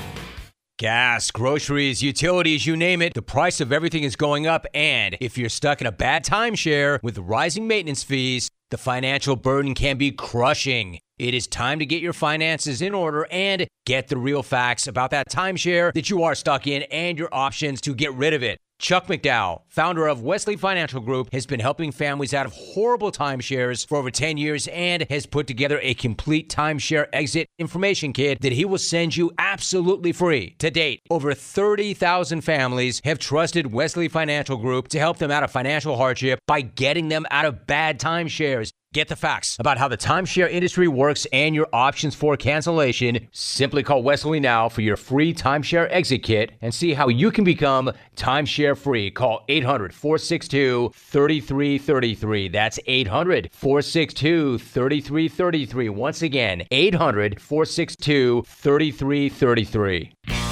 Gas, 0.81 1.29
groceries, 1.29 2.01
utilities, 2.01 2.65
you 2.65 2.75
name 2.75 3.03
it, 3.03 3.13
the 3.13 3.21
price 3.21 3.61
of 3.61 3.71
everything 3.71 4.01
is 4.01 4.15
going 4.15 4.47
up. 4.47 4.65
And 4.73 5.15
if 5.21 5.37
you're 5.37 5.47
stuck 5.47 5.79
in 5.79 5.85
a 5.85 5.91
bad 5.91 6.25
timeshare 6.25 6.97
with 7.03 7.19
rising 7.19 7.67
maintenance 7.67 8.01
fees, 8.01 8.49
the 8.71 8.79
financial 8.79 9.35
burden 9.35 9.75
can 9.75 9.99
be 9.99 10.09
crushing. 10.09 10.97
It 11.19 11.35
is 11.35 11.45
time 11.45 11.77
to 11.77 11.85
get 11.85 12.01
your 12.01 12.13
finances 12.13 12.81
in 12.81 12.95
order 12.95 13.27
and 13.29 13.67
get 13.85 14.07
the 14.07 14.17
real 14.17 14.41
facts 14.41 14.87
about 14.87 15.11
that 15.11 15.29
timeshare 15.29 15.93
that 15.93 16.09
you 16.09 16.23
are 16.23 16.33
stuck 16.33 16.65
in 16.65 16.81
and 16.89 17.15
your 17.15 17.29
options 17.31 17.79
to 17.81 17.93
get 17.93 18.11
rid 18.15 18.33
of 18.33 18.41
it. 18.41 18.57
Chuck 18.79 19.05
McDowell, 19.05 19.61
founder 19.71 20.05
of 20.05 20.21
Wesley 20.21 20.57
Financial 20.57 20.99
Group, 20.99 21.31
has 21.31 21.45
been 21.45 21.61
helping 21.61 21.93
families 21.93 22.33
out 22.33 22.45
of 22.45 22.51
horrible 22.51 23.11
timeshares 23.11 23.87
for 23.87 23.97
over 23.97 24.11
10 24.11 24.35
years 24.35 24.67
and 24.67 25.03
has 25.09 25.25
put 25.25 25.47
together 25.47 25.79
a 25.81 25.93
complete 25.93 26.49
timeshare 26.49 27.07
exit 27.13 27.47
information 27.57 28.11
kit 28.11 28.41
that 28.41 28.51
he 28.51 28.65
will 28.65 28.77
send 28.77 29.15
you 29.15 29.31
absolutely 29.37 30.11
free. 30.11 30.55
To 30.59 30.69
date, 30.69 31.01
over 31.09 31.33
30,000 31.33 32.41
families 32.41 33.01
have 33.05 33.17
trusted 33.17 33.71
Wesley 33.71 34.09
Financial 34.09 34.57
Group 34.57 34.89
to 34.89 34.99
help 34.99 35.17
them 35.17 35.31
out 35.31 35.43
of 35.43 35.51
financial 35.51 35.95
hardship 35.95 36.39
by 36.47 36.59
getting 36.61 37.07
them 37.07 37.25
out 37.31 37.45
of 37.45 37.65
bad 37.65 37.97
timeshares. 37.97 38.71
Get 38.93 39.07
the 39.07 39.15
facts 39.15 39.55
about 39.57 39.77
how 39.77 39.87
the 39.87 39.95
timeshare 39.95 40.51
industry 40.51 40.89
works 40.89 41.25
and 41.31 41.55
your 41.55 41.69
options 41.71 42.13
for 42.13 42.35
cancellation. 42.35 43.29
Simply 43.31 43.83
call 43.83 44.03
Wesley 44.03 44.41
now 44.41 44.67
for 44.67 44.81
your 44.81 44.97
free 44.97 45.33
timeshare 45.33 45.87
exit 45.89 46.23
kit 46.23 46.51
and 46.59 46.73
see 46.73 46.93
how 46.93 47.07
you 47.07 47.31
can 47.31 47.45
become 47.45 47.93
timeshare 48.17 48.77
free. 48.77 49.09
Call 49.09 49.45
800 49.47 49.60
462 49.93 50.91
3333. 50.95 52.49
That's 52.49 52.79
800 52.85 53.49
462 53.51 54.57
3333. 54.57 55.89
Once 55.89 56.21
again, 56.21 56.63
800 56.71 57.41
462 57.41 58.43
3333. 58.47 60.50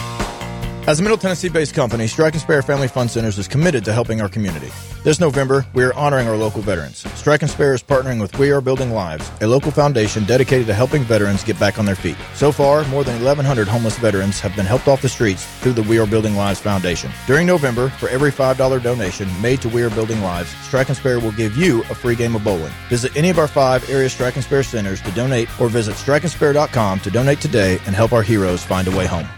As 0.90 1.00
a 1.00 1.04
Middle 1.04 1.20
Tennessee 1.20 1.50
based 1.50 1.76
company, 1.76 2.08
Strike 2.08 2.34
and 2.34 2.42
Spare 2.42 2.64
Family 2.64 2.88
Fund 2.88 3.12
Centers 3.12 3.38
is 3.38 3.48
committed 3.48 3.86
to 3.86 3.94
helping 3.94 4.22
our 4.22 4.28
community. 4.28 4.72
This 5.04 5.20
November, 5.20 5.64
we 5.76 5.84
are 5.84 5.94
honoring 5.94 6.28
our 6.28 6.36
local 6.36 6.64
veterans. 6.64 7.06
Strike 7.14 7.44
and 7.44 7.52
Spare 7.52 7.76
is 7.76 7.84
partnering 7.84 8.20
with 8.20 8.36
We 8.40 8.50
Are 8.50 8.60
Building 8.60 8.90
Lives, 8.90 9.30
a 9.42 9.46
local 9.46 9.70
foundation 9.70 10.24
dedicated 10.24 10.66
to 10.66 10.74
helping 10.74 11.04
veterans 11.04 11.44
get 11.44 11.60
back 11.60 11.78
on 11.78 11.86
their 11.86 11.94
feet. 11.94 12.18
So 12.34 12.52
far, 12.52 12.84
more 12.86 13.04
than 13.04 13.24
1,100 13.24 13.68
homeless 13.68 14.00
veterans 14.00 14.40
have 14.40 14.56
been 14.56 14.66
helped 14.66 14.88
off 14.88 15.04
the 15.04 15.10
streets 15.10 15.46
through 15.60 15.74
the 15.74 15.84
We 15.84 16.00
Are 16.00 16.08
Building 16.08 16.36
Lives 16.36 16.60
Foundation. 16.60 17.12
During 17.28 17.46
November, 17.46 17.90
for 17.90 18.10
every 18.10 18.32
$5 18.32 18.82
donation 18.82 19.30
made 19.44 19.62
to 19.62 19.70
We 19.70 19.84
Are 19.84 19.92
Building 19.92 20.24
Lives, 20.24 20.50
Strike 20.64 20.88
and 20.88 20.98
Spare 20.98 21.20
will 21.20 21.34
give 21.34 21.56
you 21.56 21.82
a 21.82 21.94
free 21.94 22.16
game 22.16 22.36
of 22.36 22.44
bowling. 22.44 22.74
Visit 22.90 23.16
any 23.16 23.30
of 23.30 23.38
our 23.38 23.48
five 23.48 23.88
area 23.92 24.10
Strike 24.10 24.38
and 24.38 24.44
Spare 24.44 24.64
centers 24.64 25.02
to 25.04 25.12
donate 25.12 25.50
or 25.62 25.70
visit 25.70 25.94
strikeandspare.com 25.94 27.00
to 27.02 27.12
donate 27.12 27.42
today 27.42 27.74
and 27.86 27.96
help 27.96 28.12
our 28.12 28.24
heroes 28.24 28.64
find 28.64 28.88
a 28.88 28.98
way 28.98 29.06
home. 29.06 29.30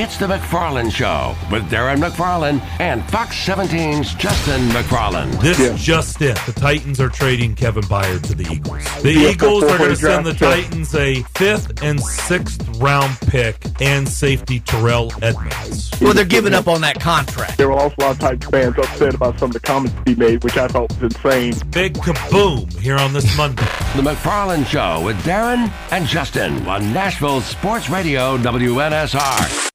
It's 0.00 0.16
the 0.16 0.28
McFarland 0.28 0.92
Show 0.92 1.34
with 1.50 1.68
Darren 1.72 1.98
McFarland 1.98 2.60
and 2.78 3.02
Fox 3.10 3.34
17's 3.44 4.14
Justin 4.14 4.60
McFarland. 4.68 5.40
This 5.40 5.58
is 5.58 5.82
just 5.82 6.22
it. 6.22 6.38
The 6.46 6.52
Titans 6.52 7.00
are 7.00 7.08
trading 7.08 7.56
Kevin 7.56 7.82
Byard 7.82 8.22
to 8.28 8.34
the 8.36 8.44
Eagles. 8.48 9.02
The 9.02 9.12
Yeah, 9.12 9.30
Eagles 9.30 9.64
are 9.64 9.76
going 9.76 9.90
to 9.90 9.96
send 9.96 10.24
the 10.24 10.34
pick. 10.34 10.38
Titans 10.38 10.94
a 10.94 11.24
fifth 11.34 11.82
and 11.82 12.00
sixth 12.00 12.64
round 12.78 13.18
pick 13.22 13.56
and 13.80 14.08
safety 14.08 14.60
Terrell 14.60 15.12
Edmunds. 15.20 15.90
Well, 16.00 16.14
they're 16.14 16.24
giving 16.24 16.54
up 16.54 16.68
on 16.68 16.80
that 16.82 17.00
contract. 17.00 17.58
There 17.58 17.66
were 17.66 17.74
also 17.74 17.96
a 17.98 18.02
lot 18.02 18.10
of 18.12 18.18
Titans 18.20 18.44
fans 18.44 18.78
upset 18.78 19.14
about 19.14 19.36
some 19.40 19.48
of 19.48 19.54
the 19.54 19.60
comments 19.60 19.96
he 20.06 20.14
made, 20.14 20.44
which 20.44 20.56
I 20.56 20.68
thought 20.68 20.90
was 21.00 21.12
insane. 21.12 21.54
Big 21.72 21.94
kaboom 21.94 22.72
here 22.78 22.98
on 22.98 23.12
this 23.14 23.36
Monday. 23.36 23.64
The 23.96 24.02
McFarland 24.02 24.66
Show 24.66 25.04
with 25.04 25.16
Darren 25.24 25.72
and 25.90 26.06
Justin 26.06 26.64
on 26.68 26.92
Nashville 26.92 27.40
Sports 27.40 27.90
Radio 27.90 28.38
WNSR. 28.38 29.68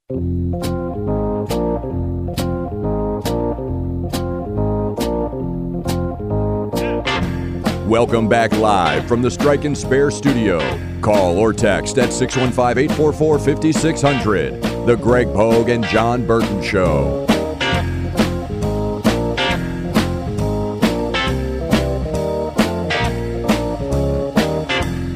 Welcome 7.87 8.29
back 8.29 8.51
live 8.51 9.07
from 9.07 9.23
the 9.23 9.31
Strike 9.31 9.65
and 9.65 9.75
Spare 9.75 10.11
studio. 10.11 10.59
Call 11.01 11.39
or 11.39 11.51
text 11.51 11.97
at 11.97 12.13
615 12.13 12.83
844 12.83 13.39
5600. 13.39 14.61
The 14.85 14.95
Greg 14.97 15.33
Pogue 15.33 15.69
and 15.69 15.83
Jon 15.85 16.27
Burton 16.27 16.61
Show. 16.61 17.25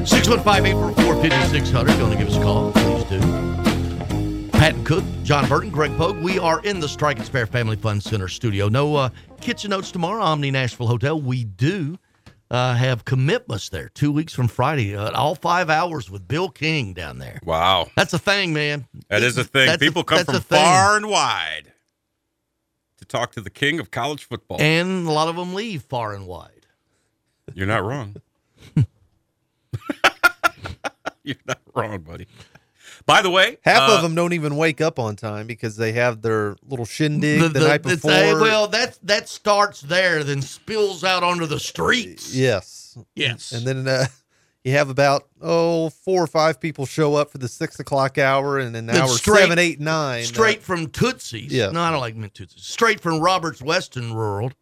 Six 0.04 0.28
one 0.28 0.40
five 0.40 0.66
eight 0.66 0.72
four 0.72 0.90
four 0.92 1.22
fifty 1.22 1.46
six 1.46 1.70
hundred. 1.70 1.94
You 1.94 2.02
want 2.02 2.12
to 2.14 2.18
give 2.18 2.28
us 2.28 2.36
a 2.36 2.42
call? 2.42 2.72
Please 2.72 3.04
do. 3.04 3.47
Pat 4.58 4.74
Cook, 4.84 5.04
Jon 5.22 5.48
Burton, 5.48 5.70
Greg 5.70 5.96
Pogue. 5.96 6.16
We 6.18 6.38
are 6.40 6.60
in 6.64 6.80
the 6.80 6.88
Strike 6.88 7.18
and 7.18 7.26
Spare 7.26 7.46
Family 7.46 7.76
Fun 7.76 8.00
Center 8.00 8.26
studio. 8.26 8.68
No 8.68 8.96
uh, 8.96 9.10
kitchen 9.40 9.70
notes 9.70 9.92
tomorrow, 9.92 10.20
Omni 10.22 10.50
Nashville 10.50 10.88
Hotel. 10.88 11.20
We 11.20 11.44
do 11.44 11.96
uh, 12.50 12.74
have 12.74 13.04
commitments 13.04 13.68
there 13.68 13.88
two 13.90 14.10
weeks 14.10 14.32
from 14.34 14.48
Friday, 14.48 14.96
uh, 14.96 15.12
all 15.12 15.36
five 15.36 15.70
hours 15.70 16.10
with 16.10 16.26
Bill 16.26 16.48
King 16.48 16.92
down 16.92 17.18
there. 17.18 17.38
Wow. 17.44 17.86
That's 17.96 18.12
a 18.14 18.18
thing, 18.18 18.52
man. 18.52 18.86
That 19.08 19.22
is 19.22 19.38
a 19.38 19.44
thing. 19.44 19.66
That's 19.66 19.80
a- 19.80 19.84
People 19.86 20.02
come 20.02 20.24
from 20.24 20.40
far 20.40 20.96
and 20.96 21.08
wide 21.08 21.72
to 22.98 23.04
talk 23.04 23.30
to 23.32 23.40
the 23.40 23.50
king 23.50 23.78
of 23.78 23.92
college 23.92 24.24
football. 24.24 24.60
And 24.60 25.06
a 25.06 25.12
lot 25.12 25.28
of 25.28 25.36
them 25.36 25.54
leave 25.54 25.82
far 25.82 26.14
and 26.14 26.26
wide. 26.26 26.66
You're 27.54 27.68
not 27.68 27.84
wrong. 27.84 28.16
You're 31.22 31.36
not 31.46 31.60
wrong, 31.74 32.00
buddy. 32.00 32.26
By 33.08 33.22
the 33.22 33.30
way, 33.30 33.56
Half 33.62 33.88
uh, 33.90 33.94
of 33.96 34.02
them 34.02 34.14
don't 34.14 34.34
even 34.34 34.54
wake 34.56 34.80
up 34.82 34.98
on 34.98 35.16
time 35.16 35.46
because 35.46 35.76
they 35.76 35.92
have 35.92 36.20
their 36.22 36.56
little 36.68 36.84
shindig 36.84 37.40
the, 37.40 37.48
The- 37.48 37.60
night 37.66 37.82
before. 37.82 38.10
a- 38.12 38.34
well, 38.34 38.68
that 38.68 38.98
that 39.02 39.28
starts 39.30 39.80
there, 39.80 40.22
then 40.22 40.42
spills 40.42 41.02
out 41.02 41.22
onto 41.24 41.46
the 41.46 41.58
streets. 41.58 42.34
yes, 42.34 42.98
Yes. 43.16 43.50
and 43.52 43.66
then 43.66 43.88
uh, 43.88 44.04
you 44.64 44.72
have 44.72 44.90
about 44.90 45.26
oh 45.40 45.88
four 45.88 46.22
or 46.22 46.26
five 46.26 46.60
people 46.60 46.84
show 46.84 47.14
up 47.14 47.30
for 47.32 47.38
the 47.38 47.48
six 47.48 47.80
o'clock 47.80 48.18
hour, 48.18 48.58
and 48.58 48.74
then 48.74 48.84
Then 48.84 48.96
hour 49.00 49.08
straight- 49.08 49.40
seven, 49.40 49.58
eight, 49.58 49.80
nine, 49.80 50.24
Straight 50.24 50.62
from 50.62 50.88
Tootsie's. 50.88 51.50
Yeah. 51.50 51.70
No, 51.70 51.80
I 51.80 51.90
don't 51.90 52.00
like 52.00 52.14
mint 52.14 52.34
Tootsie's. 52.34 52.62
Straight 52.66 53.00
from 53.00 53.20
Robert's 53.20 53.62
Western 53.62 54.12
World. 54.14 54.54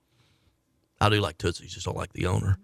I 1.01 1.09
do 1.09 1.21
like 1.21 1.37
Tootsie's, 1.37 1.75
just 1.75 1.85
don't 1.87 1.97
like 1.97 2.13
the 2.13 2.27
owner. 2.27 2.59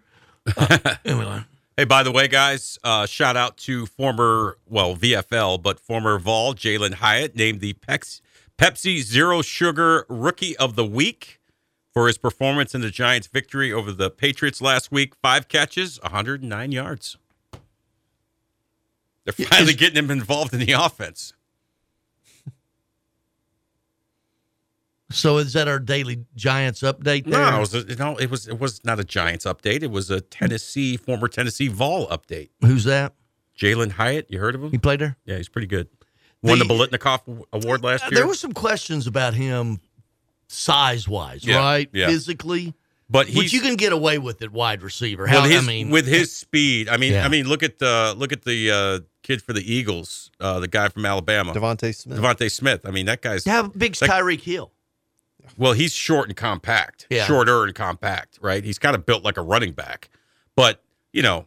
Uh, 0.56 0.78
anyway. 1.04 1.42
Hey, 1.74 1.84
by 1.84 2.02
the 2.02 2.12
way, 2.12 2.28
guys, 2.28 2.78
uh, 2.84 3.06
shout 3.06 3.34
out 3.34 3.56
to 3.58 3.86
former, 3.86 4.58
well, 4.68 4.94
VFL, 4.94 5.62
but 5.62 5.80
former 5.80 6.18
Vol, 6.18 6.52
Jalin 6.54 6.94
Hyatt, 6.94 7.34
named 7.34 7.60
the 7.60 7.72
Pex- 7.72 8.20
Pepsi 8.58 9.00
Zero 9.00 9.40
Sugar 9.40 10.04
Rookie 10.10 10.54
of 10.58 10.76
the 10.76 10.84
Week 10.84 11.40
for 11.94 12.08
his 12.08 12.18
performance 12.18 12.74
in 12.74 12.82
the 12.82 12.90
Giants' 12.90 13.26
victory 13.26 13.72
over 13.72 13.90
the 13.90 14.10
Patriots 14.10 14.60
last 14.60 14.92
week. 14.92 15.14
Five 15.22 15.48
catches, 15.48 15.98
109 16.02 16.72
yards. 16.72 17.16
They're 19.24 19.46
finally 19.46 19.72
getting 19.74 19.96
him 19.96 20.10
involved 20.10 20.52
in 20.52 20.60
the 20.60 20.72
offense. 20.72 21.32
So 25.12 25.38
is 25.38 25.52
that 25.54 25.68
our 25.68 25.78
daily 25.78 26.24
Giants 26.36 26.80
update 26.82 27.24
there? 27.24 27.50
No, 27.50 27.56
it 27.56 27.60
was, 27.60 27.74
a, 27.74 27.96
no, 27.96 28.16
it 28.16 28.30
was 28.30 28.48
it 28.48 28.58
was 28.58 28.84
not 28.84 28.98
a 29.00 29.04
Giants 29.04 29.44
update. 29.44 29.82
It 29.82 29.90
was 29.90 30.10
a 30.10 30.20
Tennessee 30.20 30.96
former 30.96 31.28
Tennessee 31.28 31.68
Vol 31.68 32.06
update. 32.08 32.50
Who's 32.62 32.84
that? 32.84 33.14
Jalin 33.58 33.92
Hyatt. 33.92 34.26
You 34.30 34.38
heard 34.40 34.54
of 34.54 34.62
him? 34.64 34.70
He 34.70 34.78
played 34.78 35.00
there. 35.00 35.16
Yeah, 35.24 35.36
he's 35.36 35.48
pretty 35.48 35.66
good. 35.68 35.88
Won 36.42 36.58
the, 36.58 36.64
The- 36.64 36.74
Biletnikoff 36.74 37.44
Award 37.52 37.84
last 37.84 38.02
year. 38.10 38.12
There 38.18 38.26
were 38.26 38.34
some 38.34 38.52
questions 38.52 39.06
about 39.06 39.34
him 39.34 39.78
size 40.48 41.08
wise, 41.08 41.44
Yeah, 41.44 41.58
right? 41.58 41.88
yeah. 41.92 42.06
Physically. 42.08 42.74
But 43.10 43.28
which 43.28 43.52
you 43.52 43.60
can 43.60 43.74
get 43.76 43.92
away 43.92 44.16
with 44.18 44.40
at 44.40 44.52
wide 44.52 44.80
receiver. 44.82 45.26
How 45.26 45.42
with 45.42 45.50
his, 45.50 45.62
I 45.62 45.66
mean 45.66 45.90
with 45.90 46.06
his 46.06 46.34
speed. 46.34 46.88
I 46.88 46.96
mean, 46.96 47.12
Yeah. 47.12 47.26
I 47.26 47.28
mean, 47.28 47.46
look 47.46 47.62
at 47.62 47.78
the 47.78 48.14
look 48.16 48.32
at 48.32 48.42
the 48.44 48.70
uh, 48.70 49.00
kid 49.22 49.42
for 49.42 49.52
the 49.52 49.60
Eagles, 49.70 50.30
uh, 50.40 50.60
the 50.60 50.68
guy 50.68 50.88
from 50.88 51.04
Alabama, 51.04 51.52
DeVonta 51.52 51.94
Smith. 51.94 52.18
DeVonta 52.18 52.50
Smith. 52.50 52.86
I 52.86 52.90
mean, 52.90 53.04
that 53.06 53.20
guy's 53.20 53.44
how 53.44 53.64
big's 53.68 54.00
that- 54.00 54.08
Tyreek 54.08 54.40
Hill? 54.40 54.72
Well, 55.56 55.72
he's 55.72 55.92
short 55.92 56.28
and 56.28 56.36
compact. 56.36 57.06
Yeah. 57.10 57.24
Shorter 57.26 57.64
and 57.64 57.74
compact, 57.74 58.38
right? 58.40 58.64
He's 58.64 58.78
kind 58.78 58.94
of 58.94 59.04
built 59.06 59.22
like 59.22 59.36
a 59.36 59.42
running 59.42 59.72
back. 59.72 60.08
But, 60.56 60.82
you 61.12 61.22
know, 61.22 61.46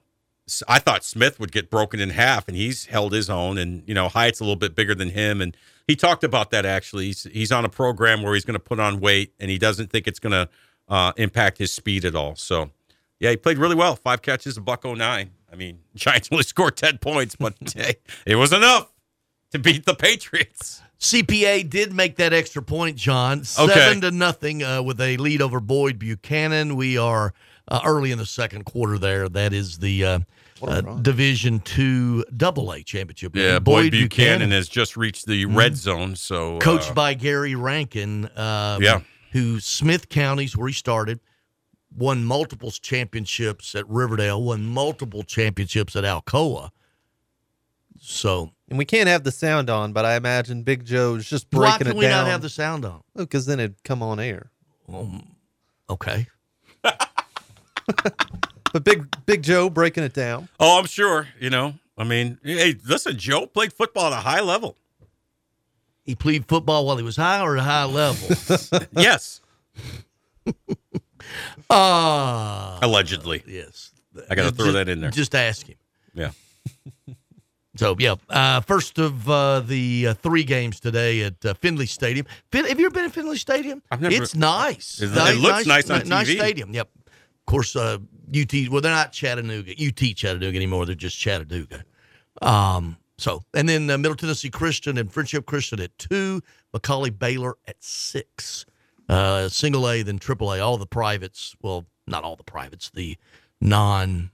I 0.67 0.79
thought 0.79 1.03
Smith 1.03 1.39
would 1.39 1.51
get 1.51 1.69
broken 1.69 1.99
in 1.99 2.11
half, 2.11 2.47
and 2.47 2.55
he's 2.55 2.85
held 2.85 3.13
his 3.13 3.29
own. 3.29 3.57
And, 3.57 3.83
you 3.87 3.93
know, 3.93 4.09
Hyatt's 4.09 4.39
a 4.39 4.43
little 4.43 4.55
bit 4.55 4.75
bigger 4.75 4.93
than 4.93 5.09
him. 5.09 5.41
And 5.41 5.55
he 5.87 5.95
talked 5.95 6.23
about 6.23 6.51
that 6.51 6.65
actually. 6.65 7.07
He's, 7.07 7.23
he's 7.23 7.51
on 7.51 7.65
a 7.65 7.69
program 7.69 8.21
where 8.21 8.33
he's 8.33 8.45
going 8.45 8.53
to 8.53 8.59
put 8.59 8.79
on 8.79 8.99
weight, 8.99 9.33
and 9.39 9.49
he 9.49 9.57
doesn't 9.57 9.89
think 9.91 10.07
it's 10.07 10.19
going 10.19 10.33
to 10.33 10.49
uh, 10.87 11.13
impact 11.17 11.57
his 11.57 11.71
speed 11.71 12.05
at 12.05 12.15
all. 12.15 12.35
So, 12.35 12.71
yeah, 13.19 13.31
he 13.31 13.37
played 13.37 13.57
really 13.57 13.75
well. 13.75 13.95
Five 13.95 14.21
catches, 14.21 14.57
a 14.57 14.61
buck 14.61 14.83
09. 14.83 15.31
I 15.51 15.55
mean, 15.55 15.79
Giants 15.95 16.29
only 16.31 16.43
scored 16.43 16.77
10 16.77 16.99
points, 16.99 17.35
but 17.35 17.55
hey, 17.75 17.95
it 18.25 18.35
was 18.35 18.53
enough 18.53 18.91
to 19.51 19.59
beat 19.59 19.85
the 19.85 19.95
Patriots. 19.95 20.81
CPA 20.99 21.69
did 21.69 21.93
make 21.93 22.15
that 22.17 22.33
extra 22.33 22.61
point, 22.61 22.97
Jon. 22.97 23.43
Seven 23.43 23.69
Okay. 23.71 23.99
to 24.01 24.11
nothing 24.11 24.63
uh, 24.63 24.81
with 24.81 24.99
a 25.01 25.17
lead 25.17 25.41
over 25.41 25.59
Boyd 25.59 25.99
Buchanan. 25.99 26.75
We 26.75 26.97
are 26.97 27.33
uh, 27.67 27.81
early 27.85 28.11
in 28.11 28.17
the 28.17 28.25
second 28.25 28.63
quarter 28.65 28.97
there. 28.97 29.27
That 29.27 29.53
is 29.53 29.79
the 29.79 30.05
uh, 30.05 30.19
uh, 30.61 30.81
Division 31.01 31.59
Two 31.59 32.23
Double 32.35 32.71
A 32.71 32.81
championship. 32.81 33.35
Yeah, 33.35 33.59
Boyd, 33.59 33.91
Buchanan, 33.91 34.51
has 34.51 34.69
just 34.69 34.95
reached 34.95 35.25
the 35.27 35.45
red 35.45 35.75
zone. 35.75 36.15
So 36.15 36.59
coached 36.59 36.91
uh, 36.91 36.95
by 36.95 37.13
Gary 37.13 37.55
Rankin. 37.55 38.29
Um, 38.37 38.81
Yeah. 38.81 39.01
Who 39.31 39.59
Smith 39.59 40.07
County's 40.07 40.55
where 40.55 40.69
he 40.69 40.73
started, 40.73 41.19
won 41.93 42.23
multiple 42.23 42.71
championships 42.71 43.75
at 43.75 43.85
Riverdale, 43.89 44.41
won 44.41 44.63
multiple 44.65 45.23
championships 45.23 45.93
at 45.97 46.05
Alcoa. 46.05 46.69
So 48.07 48.51
And 48.69 48.77
we 48.77 48.85
can't 48.85 49.07
have 49.07 49.23
the 49.23 49.31
sound 49.31 49.67
on, 49.69 49.91
but 49.91 50.05
I 50.05 50.15
imagine 50.15 50.61
Big 50.61 50.85
Joe's 50.85 51.27
just 51.27 51.47
why 51.51 51.77
breaking 51.77 51.77
can 51.79 51.87
it 51.87 51.89
down. 51.93 51.97
we 51.97 52.05
down. 52.05 52.25
not 52.25 52.31
have 52.31 52.41
the 52.43 52.49
sound 52.49 52.85
on? 52.85 53.01
Because 53.15 53.47
then 53.47 53.59
it'd 53.59 53.83
come 53.83 54.03
on 54.03 54.19
air. 54.19 54.51
Okay. 55.89 56.27
But 58.73 58.83
Big 58.83 59.07
Big 59.25 59.41
Joe 59.41 59.69
breaking 59.69 60.03
it 60.03 60.13
down. 60.13 60.49
Oh, 60.59 60.77
I'm 60.79 60.85
sure. 60.85 61.29
You 61.39 61.49
know, 61.49 61.75
I 61.97 62.03
mean, 62.03 62.39
hey, 62.43 62.75
listen, 62.85 63.17
Joe 63.17 63.45
played 63.45 63.71
football 63.71 64.07
at 64.07 64.13
a 64.13 64.17
high 64.21 64.41
level. 64.41 64.75
He 66.03 66.13
played 66.13 66.45
football 66.47 66.85
while 66.85 66.97
he 66.97 67.03
was 67.03 67.15
high 67.15 67.39
or 67.39 67.55
at 67.55 67.61
a 67.61 67.63
high 67.63 67.85
level. 67.85 68.35
yes, 68.91 69.39
Ah, 71.69 72.79
allegedly. 72.81 73.43
yes. 73.47 73.91
I 74.29 74.35
got 74.35 74.43
to 74.43 74.49
Just- 74.49 74.55
throw 74.61 74.71
that 74.73 74.89
in 74.89 74.99
there. 74.99 75.09
Just 75.11 75.33
ask 75.35 75.67
him. 75.67 75.77
Yeah. 76.13 76.31
So 77.77 77.95
yeah, 77.99 78.15
uh, 78.29 78.61
first 78.61 78.97
of 78.99 79.29
uh, 79.29 79.59
the 79.59 80.07
uh, 80.07 80.13
three 80.13 80.43
games 80.43 80.79
today 80.79 81.23
at 81.23 81.45
uh, 81.45 81.53
Finley 81.55 81.85
Stadium. 81.85 82.25
Fin- 82.51 82.65
have 82.65 82.79
you 82.79 82.85
ever 82.85 82.93
been 82.93 83.05
at 83.05 83.11
Finley 83.11 83.37
Stadium? 83.37 83.81
I've 83.91 84.01
never- 84.01 84.15
It's 84.15 84.33
nice. 84.35 85.01
It- 85.01 85.11
it 85.15 85.37
looks 85.39 85.65
nice 85.65 85.89
on 85.89 86.07
Nice 86.07 86.29
TV. 86.29 86.37
stadium. 86.37 86.73
Yep. 86.73 86.89
Of 87.07 87.45
course, 87.45 87.75
uh, 87.75 87.97
UT. 88.33 88.53
Well, 88.69 88.81
they're 88.81 88.91
not 88.95 89.11
Chattanooga. 89.11 89.71
UT 89.73 90.15
Chattanooga 90.15 90.55
anymore. 90.55 90.85
They're 90.85 90.95
just 90.95 91.17
Chattanooga. 91.17 91.83
Um. 92.41 92.97
So 93.17 93.43
and 93.53 93.67
then 93.69 93.89
uh, 93.89 93.97
Middle 93.97 94.15
Tennessee 94.17 94.49
Christian 94.49 94.97
and 94.97 95.11
Friendship 95.11 95.45
Christian 95.45 95.79
at 95.79 95.97
two. 95.97 96.41
McCallie 96.73 97.17
Baylor 97.17 97.55
at 97.67 97.81
six. 97.81 98.65
Uh, 99.07 99.47
single 99.47 99.87
A, 99.89 100.01
then 100.01 100.17
triple 100.17 100.51
A. 100.51 100.59
All 100.59 100.77
the 100.77 100.85
privates. 100.87 101.55
Well, 101.61 101.85
not 102.07 102.23
all 102.23 102.35
the 102.35 102.43
privates. 102.43 102.89
The 102.89 103.15
non 103.61 104.31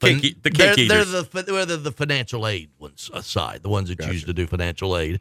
cake, 0.00 0.42
the 0.42 0.50
they're, 0.50 0.74
cake 0.74 0.88
they're 0.88 1.04
the 1.04 1.22
they're 1.32 1.76
the, 1.76 1.92
financial 1.92 2.46
aid 2.46 2.70
ones 2.78 3.10
aside, 3.12 3.62
the 3.62 3.68
ones 3.68 3.88
that 3.88 4.00
choose 4.00 4.24
to 4.24 4.32
do 4.32 4.46
financial 4.46 4.96
aid. 4.96 5.20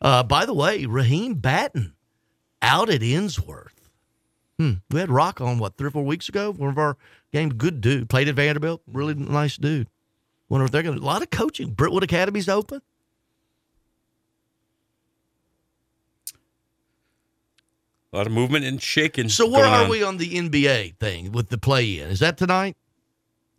Uh, 0.00 0.22
by 0.22 0.46
the 0.46 0.54
way, 0.54 0.86
Raheem 0.86 1.34
Batten 1.34 1.94
out 2.62 2.88
at 2.90 3.00
Ensworth. 3.00 3.74
Hmm. 4.58 4.74
We 4.90 5.00
had 5.00 5.10
Rock 5.10 5.40
on 5.40 5.58
what 5.58 5.76
three 5.76 5.88
or 5.88 5.90
four 5.90 6.04
weeks 6.04 6.28
ago. 6.28 6.52
One 6.52 6.70
of 6.70 6.78
our 6.78 6.96
games, 7.32 7.54
good 7.54 7.80
dude, 7.80 8.08
played 8.08 8.28
at 8.28 8.34
Vanderbilt, 8.34 8.82
really 8.86 9.14
nice 9.14 9.56
dude. 9.56 9.88
Wonder 10.48 10.66
if 10.66 10.70
they're 10.70 10.82
going 10.82 10.98
to 10.98 11.02
a 11.02 11.04
lot 11.04 11.22
of 11.22 11.30
coaching. 11.30 11.70
Brentwood 11.70 12.04
Academy's 12.04 12.48
open. 12.48 12.82
a 18.12 18.16
lot 18.16 18.26
of 18.26 18.32
movement 18.32 18.64
and 18.64 18.82
shaking. 18.82 19.28
So 19.28 19.48
where 19.48 19.64
are 19.64 19.84
on. 19.84 19.90
we 19.90 20.02
on 20.02 20.16
the 20.16 20.34
NBA 20.34 20.96
thing 20.96 21.32
with 21.32 21.48
the 21.48 21.58
play 21.58 22.00
in? 22.00 22.08
Is 22.08 22.20
that 22.20 22.36
tonight? 22.36 22.76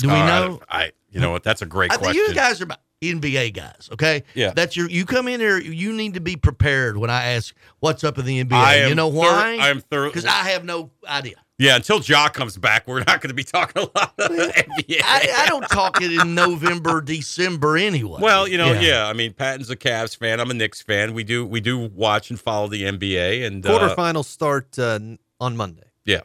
Do 0.01 0.07
we 0.09 0.13
Uh, 0.13 0.25
know? 0.25 0.47
don't- 0.49 0.63
I, 0.69 0.91
you 1.09 1.19
know 1.19 1.31
what? 1.31 1.43
That's 1.43 1.61
a 1.61 1.65
great 1.65 1.91
I 1.91 1.97
question. 1.97 2.15
you 2.15 2.33
guys 2.33 2.61
are 2.61 2.65
about 2.65 2.79
NBA 3.01 3.53
guys, 3.53 3.89
okay? 3.93 4.23
Yeah. 4.35 4.51
That's 4.55 4.77
your. 4.77 4.89
You 4.89 5.05
come 5.05 5.27
in 5.27 5.39
here. 5.39 5.57
You 5.59 5.91
need 5.93 6.13
to 6.13 6.19
be 6.21 6.35
prepared 6.35 6.97
when 6.97 7.09
I 7.09 7.33
ask 7.33 7.53
what's 7.79 8.03
up 8.03 8.17
in 8.19 8.25
the 8.25 8.43
NBA. 8.43 8.53
I 8.53 8.75
am 8.75 8.89
you 8.89 8.95
know 8.95 9.11
thor- 9.11 9.23
why? 9.23 9.57
I 9.59 9.69
am 9.69 9.81
thorough- 9.81 10.09
because 10.09 10.25
I 10.25 10.49
have 10.51 10.63
no 10.63 10.91
idea. 11.07 11.35
yeah, 11.57 11.75
until 11.75 11.99
Ja 11.99 12.29
comes 12.29 12.57
back, 12.57 12.87
we're 12.87 12.99
not 12.99 13.19
going 13.21 13.29
to 13.29 13.33
be 13.33 13.43
talking 13.43 13.81
a 13.83 13.85
lot 13.99 14.13
of 14.19 14.29
NBA. 14.31 15.01
I, 15.03 15.27
I 15.39 15.45
don't 15.47 15.67
talk 15.69 16.01
it 16.01 16.11
in 16.11 16.33
November, 16.35 17.01
December 17.05 17.75
anyway. 17.77 18.19
Well, 18.21 18.47
you 18.47 18.57
know, 18.57 18.71
yeah. 18.71 19.07
I 19.07 19.13
mean, 19.13 19.33
Patton's 19.33 19.69
a 19.69 19.75
Cavs 19.75 20.15
fan. 20.15 20.39
I'm 20.39 20.49
a 20.51 20.53
Knicks 20.53 20.81
fan. 20.81 21.13
We 21.13 21.23
do 21.23 21.45
we 21.45 21.59
do 21.59 21.77
watch 21.79 22.29
and 22.29 22.39
follow 22.39 22.67
the 22.67 22.83
NBA 22.83 23.45
and 23.45 23.65
uh, 23.65 23.69
Quarterfinals 23.95 24.25
start 24.25 24.77
uh, 24.79 24.99
on 25.39 25.57
Monday. 25.57 25.89
yeah, 26.05 26.21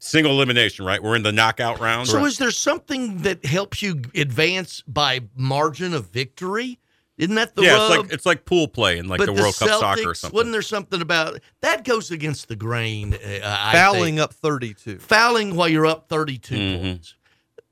single 0.00 0.32
elimination. 0.32 0.84
Right, 0.84 1.02
we're 1.02 1.14
in 1.16 1.22
the 1.22 1.32
knockout 1.32 1.78
round. 1.80 2.08
So 2.08 2.24
is 2.24 2.38
there 2.38 2.50
something 2.50 3.18
that 3.18 3.44
helps 3.44 3.80
you 3.82 4.02
advance 4.14 4.82
by 4.88 5.20
margin 5.36 5.94
of 5.94 6.08
victory? 6.10 6.78
Isn't 7.16 7.34
that 7.34 7.54
the 7.54 7.62
yeah, 7.62 7.72
rub? 7.74 7.82
it's 7.82 7.90
like 8.04 8.12
it's 8.14 8.26
like 8.26 8.44
pool 8.46 8.66
play 8.66 8.96
in 8.96 9.06
like 9.06 9.18
but 9.18 9.26
the 9.26 9.34
World 9.34 9.54
Cup 9.56 9.68
soccer 9.78 10.08
or 10.10 10.14
something. 10.14 10.34
Wasn't 10.34 10.52
there 10.52 10.62
something 10.62 11.02
about 11.02 11.38
that 11.60 11.84
goes 11.84 12.10
against 12.10 12.48
the 12.48 12.56
grain? 12.56 13.12
Uh, 13.14 13.18
I 13.44 13.72
Fouling 13.74 14.14
think. 14.16 14.20
up 14.20 14.32
32. 14.32 14.98
fouling 14.98 15.54
while 15.54 15.68
you're 15.68 15.84
up 15.86 16.08
32 16.08 16.54
Mm-hmm. 16.54 16.82
points. 16.82 17.14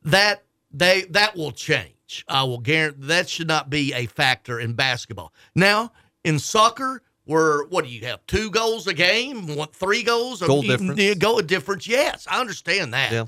That 0.02 0.44
they 0.70 1.02
that 1.10 1.34
will 1.34 1.52
change. 1.52 2.24
I 2.28 2.42
will 2.44 2.58
guarantee 2.58 3.06
that 3.06 3.28
should 3.28 3.48
not 3.48 3.70
be 3.70 3.92
a 3.94 4.04
factor 4.06 4.60
in 4.60 4.74
basketball. 4.74 5.32
Now, 5.54 5.92
in 6.24 6.38
soccer, 6.38 7.02
where 7.28 7.64
what 7.66 7.84
do 7.84 7.90
you 7.90 8.06
have? 8.06 8.26
Two 8.26 8.50
goals 8.50 8.86
a 8.86 8.94
game? 8.94 9.54
What 9.54 9.74
three 9.76 10.02
goals? 10.02 10.40
Goal 10.42 10.64
You- 10.64 10.70
difference. 10.70 10.98
you- 11.00 11.14
Goal 11.14 11.40
difference, 11.42 11.86
yes. 11.86 12.26
I 12.28 12.40
understand 12.40 12.94
that. 12.94 13.12
Yeah. 13.12 13.26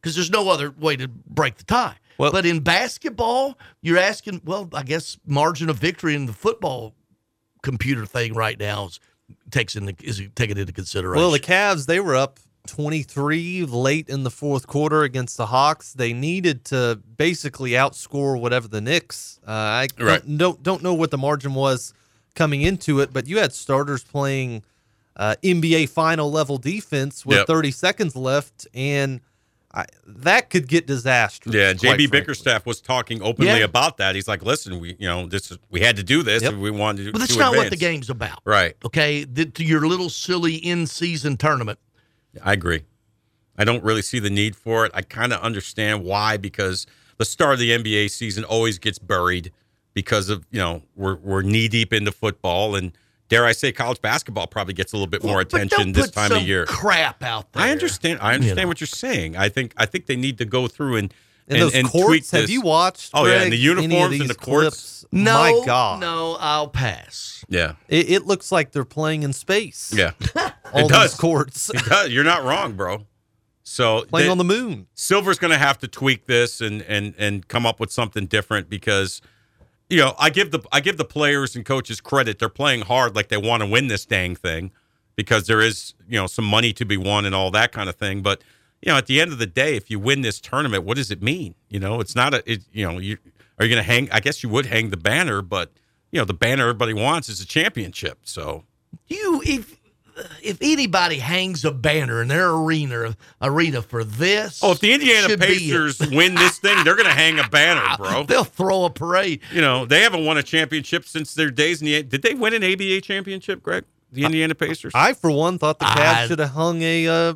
Because 0.00 0.14
there's 0.14 0.30
no 0.30 0.48
other 0.50 0.70
way 0.70 0.96
to 0.96 1.08
break 1.08 1.56
the 1.56 1.64
tie. 1.64 1.96
Well- 2.18 2.30
but 2.32 2.44
in 2.44 2.60
basketball, 2.60 3.58
you're 3.80 3.96
asking, 3.98 4.42
well, 4.44 4.68
I 4.74 4.82
guess 4.82 5.16
margin 5.26 5.68
of 5.70 5.78
victory 5.78 6.14
in 6.14 6.26
the 6.26 6.32
football 6.32 6.94
computer 7.62 8.04
thing 8.06 8.34
right 8.34 8.58
now 8.58 8.86
is 8.86 9.00
takes 9.50 9.76
into 9.76 9.94
is 10.06 10.20
taken 10.34 10.58
into 10.58 10.72
consideration. 10.72 11.20
Well, 11.20 11.30
the 11.30 11.40
Cavs 11.40 11.86
they 11.86 12.00
were 12.00 12.16
up 12.16 12.38
23 12.66 13.64
late 13.64 14.08
in 14.10 14.24
the 14.24 14.30
fourth 14.30 14.66
quarter 14.66 15.02
against 15.02 15.36
the 15.38 15.46
Hawks. 15.46 15.94
They 15.94 16.12
needed 16.12 16.64
to 16.66 17.00
basically 17.16 17.70
outscore 17.72 18.38
whatever 18.40 18.68
the 18.68 18.80
Knicks. 18.82 19.40
Uh, 19.46 19.50
I 19.50 19.88
Right. 19.98 20.36
don't 20.38 20.62
don't 20.62 20.82
know 20.82 20.92
what 20.94 21.10
the 21.10 21.18
margin 21.18 21.54
was 21.54 21.92
coming 22.38 22.62
into 22.62 23.00
it, 23.00 23.12
but 23.12 23.26
you 23.26 23.38
had 23.38 23.52
starters 23.52 24.02
playing 24.04 24.62
uh, 25.16 25.34
NBA 25.42 25.88
final 25.88 26.30
level 26.30 26.56
defense 26.58 27.26
with 27.26 27.38
Yep. 27.38 27.46
30 27.48 27.70
seconds 27.72 28.14
left, 28.16 28.66
and 28.72 29.20
I, 29.74 29.84
that 30.06 30.48
could 30.48 30.68
get 30.68 30.86
disastrous. 30.86 31.54
Yeah, 31.54 31.72
JB. 31.74 32.10
Bickerstaff 32.10 32.64
was 32.64 32.80
talking 32.80 33.20
openly 33.20 33.50
Yeah. 33.58 33.64
about 33.64 33.98
that. 33.98 34.14
He's 34.14 34.28
like, 34.28 34.42
"Listen, 34.44 34.78
we, 34.80 34.96
you 34.98 35.06
know, 35.08 35.26
this 35.26 35.50
is 35.50 35.58
we 35.70 35.80
had 35.80 35.96
to 35.96 36.02
do 36.04 36.22
this, 36.22 36.42
Yep. 36.42 36.52
and 36.52 36.62
we 36.62 36.70
wanted 36.70 37.04
to." 37.06 37.12
But 37.12 37.18
that's 37.18 37.32
to 37.34 37.38
not 37.40 37.56
what 37.56 37.68
the 37.70 37.76
game's 37.76 38.08
about. 38.08 38.38
Right. 38.44 38.76
Okay. 38.84 39.24
The, 39.24 39.44
to 39.46 39.64
your 39.64 39.86
little 39.86 40.08
silly 40.08 40.54
in 40.54 40.86
season 40.86 41.36
tournament. 41.36 41.78
I 42.42 42.52
agree. 42.54 42.84
I 43.58 43.64
don't 43.64 43.82
really 43.82 44.02
see 44.02 44.20
the 44.20 44.30
need 44.30 44.54
for 44.54 44.86
it. 44.86 44.92
I 44.94 45.02
kind 45.02 45.32
of 45.32 45.40
understand 45.40 46.04
why 46.04 46.36
because 46.36 46.86
the 47.18 47.24
start 47.24 47.54
of 47.54 47.58
the 47.58 47.72
NBA 47.72 48.08
season 48.08 48.44
always 48.44 48.78
gets 48.78 48.98
buried 49.00 49.50
because 50.02 50.28
of 50.28 50.46
you 50.52 50.60
know 50.60 50.82
we're 50.94 51.16
we're 51.16 51.42
knee 51.42 51.66
deep 51.66 51.92
into 51.92 52.12
football 52.12 52.76
and 52.76 52.92
dare 53.28 53.44
I 53.44 53.52
say 53.52 53.72
college 53.72 54.00
basketball 54.00 54.46
probably 54.46 54.74
gets 54.74 54.92
a 54.92 54.96
little 54.96 55.08
bit 55.10 55.24
more 55.24 55.38
But 55.38 55.48
don't 55.50 55.62
attention 55.62 55.92
this 55.92 56.10
time 56.12 56.28
some 56.28 56.38
of 56.42 56.46
year. 56.46 56.66
Crap 56.66 57.22
out 57.24 57.52
there. 57.52 57.62
I 57.64 57.70
understand. 57.70 58.20
I 58.22 58.34
understand 58.34 58.58
You 58.58 58.64
know. 58.64 58.68
what 58.68 58.80
you're 58.80 58.86
saying. 58.86 59.36
I 59.36 59.48
think 59.48 59.74
I 59.76 59.86
think 59.86 60.06
they 60.06 60.16
need 60.16 60.38
to 60.38 60.44
go 60.44 60.68
through 60.68 60.96
and 60.96 61.12
And, 61.48 61.56
and, 61.56 61.62
those 61.62 61.74
and 61.74 61.88
courts, 61.88 62.30
tweak 62.30 62.40
have 62.42 62.50
you 62.50 62.60
watched? 62.60 63.10
Oh 63.14 63.26
yeah, 63.26 63.42
and 63.42 63.52
the 63.52 63.56
uniforms 63.56 64.20
and 64.20 64.30
the 64.30 64.34
courts. 64.34 64.68
clips? 64.68 65.04
No, 65.10 65.34
My 65.34 65.62
God. 65.66 66.00
no, 66.00 66.36
I'll 66.38 66.68
pass. 66.68 67.44
Yeah, 67.48 67.72
It, 67.88 68.10
it 68.10 68.26
looks 68.26 68.52
like 68.52 68.70
they're 68.72 68.84
playing 68.84 69.22
in 69.24 69.32
space. 69.32 69.92
yeah. 69.96 70.12
All 70.74 70.84
it 70.84 70.88
does. 70.88 71.12
these 71.12 71.20
courts. 71.20 71.70
It 71.70 71.82
does. 71.86 72.10
You're 72.12 72.24
not 72.34 72.44
wrong, 72.44 72.74
bro. 72.74 73.06
So 73.62 74.04
Playing 74.06 74.26
they- 74.28 74.30
on 74.30 74.38
the 74.38 74.44
moon. 74.44 74.86
Silver's 74.94 75.38
going 75.38 75.50
to 75.52 75.58
have 75.58 75.76
to 75.78 75.88
tweak 75.88 76.26
this 76.26 76.60
and 76.60 76.80
and 76.82 77.14
and 77.18 77.46
come 77.48 77.66
up 77.66 77.78
with 77.80 77.90
something 77.92 78.24
different 78.26 78.68
because 78.70 79.20
you 79.88 79.98
know 79.98 80.14
I 80.18 80.30
give 80.30 80.50
the 80.50 80.60
I 80.72 80.80
give 80.80 80.96
the 80.96 81.04
players 81.04 81.56
and 81.56 81.64
coaches 81.64 82.00
credit. 82.00 82.38
They're 82.38 82.48
playing 82.48 82.82
hard, 82.82 83.16
like 83.16 83.28
they 83.28 83.36
want 83.36 83.62
to 83.62 83.68
win 83.68 83.88
this 83.88 84.04
dang 84.04 84.36
thing 84.36 84.70
because 85.16 85.46
there 85.46 85.60
is 85.60 85.94
you 86.08 86.18
know 86.18 86.26
some 86.26 86.44
money 86.44 86.72
to 86.74 86.84
be 86.84 86.96
won 86.96 87.24
and 87.24 87.34
all 87.34 87.50
that 87.52 87.72
kind 87.72 87.88
of 87.88 87.96
thing. 87.96 88.22
But 88.22 88.42
you 88.82 88.92
know, 88.92 88.98
at 88.98 89.06
the 89.06 89.20
end 89.20 89.32
of 89.32 89.38
the 89.38 89.46
day, 89.46 89.76
if 89.76 89.90
you 89.90 89.98
win 89.98 90.20
this 90.20 90.40
tournament, 90.40 90.84
what 90.84 90.96
does 90.96 91.10
it 91.10 91.22
mean? 91.22 91.54
You 91.68 91.80
know, 91.80 92.00
it's 92.00 92.14
not 92.14 92.34
a 92.34 92.50
it, 92.50 92.62
you 92.72 92.86
know 92.86 92.98
you 92.98 93.18
are 93.58 93.64
you 93.64 93.74
going 93.74 93.84
to 93.84 93.90
hang? 93.90 94.10
I 94.12 94.20
guess 94.20 94.42
you 94.42 94.48
would 94.50 94.66
hang 94.66 94.90
the 94.90 94.96
banner, 94.96 95.42
but 95.42 95.72
you 96.10 96.20
know 96.20 96.24
the 96.24 96.34
banner 96.34 96.62
everybody 96.62 96.94
wants 96.94 97.28
is 97.28 97.40
a 97.40 97.46
championship. 97.46 98.20
So 98.24 98.64
You 99.08 99.42
if 99.44 99.77
if 100.42 100.58
anybody 100.60 101.18
hangs 101.18 101.64
a 101.64 101.70
banner 101.70 102.20
in 102.22 102.28
their 102.28 102.50
arena 102.50 103.16
arena 103.40 103.82
for 103.82 104.04
this, 104.04 104.60
Oh, 104.62 104.72
if 104.72 104.80
the 104.80 104.92
Indiana 104.92 105.28
should 105.28 105.40
be 105.40 105.46
it. 105.46 105.48
Pacers 105.58 106.00
win 106.10 106.34
this 106.34 106.58
thing, 106.58 106.82
they're 106.84 106.96
going 106.96 107.08
to 107.08 107.14
hang 107.14 107.38
a 107.38 107.48
banner, 107.48 107.84
bro. 107.98 108.24
They'll 108.24 108.44
throw 108.44 108.84
a 108.84 108.90
parade. 108.90 109.40
You 109.52 109.60
know, 109.60 109.84
they 109.84 110.00
haven't 110.02 110.24
won 110.24 110.38
a 110.38 110.42
championship 110.42 111.04
since 111.04 111.34
their 111.34 111.50
days 111.50 111.80
in 111.82 111.86
the. 111.86 112.02
Did 112.02 112.22
they 112.22 112.34
win 112.34 112.54
an 112.54 112.64
ABA 112.64 113.00
championship, 113.02 113.62
Greg? 113.62 113.84
The 114.12 114.24
Indiana 114.24 114.54
Pacers. 114.54 114.92
I, 114.94 115.12
for 115.12 115.30
one, 115.30 115.58
thought 115.58 115.78
the 115.78 115.84
Cavs 115.84 116.28
should 116.28 116.38
have 116.38 116.50
hung 116.50 116.80
a 116.80 117.06
uh, 117.08 117.34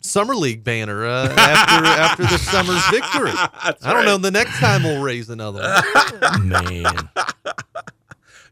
summer 0.00 0.36
league 0.36 0.62
banner 0.62 1.04
uh, 1.04 1.28
after 1.36 1.84
after 1.84 2.22
the 2.22 2.38
summer's 2.38 2.84
victory. 2.90 3.32
I 3.82 3.92
don't 3.92 4.04
know. 4.04 4.16
The 4.16 4.30
next 4.30 4.58
time 4.58 4.84
we'll 4.84 5.02
raise 5.02 5.28
another 5.30 5.80
one. 6.20 6.48
Man, 6.48 6.84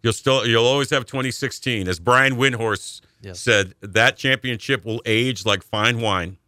You'll 0.02 0.12
still, 0.12 0.46
you'll 0.46 0.64
always 0.66 0.90
have 0.90 1.06
2016, 1.06 1.88
as 1.88 1.98
Brian 1.98 2.34
Windhorst 2.36 3.00
Yes. 3.20 3.40
said. 3.40 3.74
That 3.80 4.16
championship 4.16 4.84
will 4.84 5.02
age 5.04 5.44
like 5.44 5.62
fine 5.62 6.00
wine. 6.00 6.38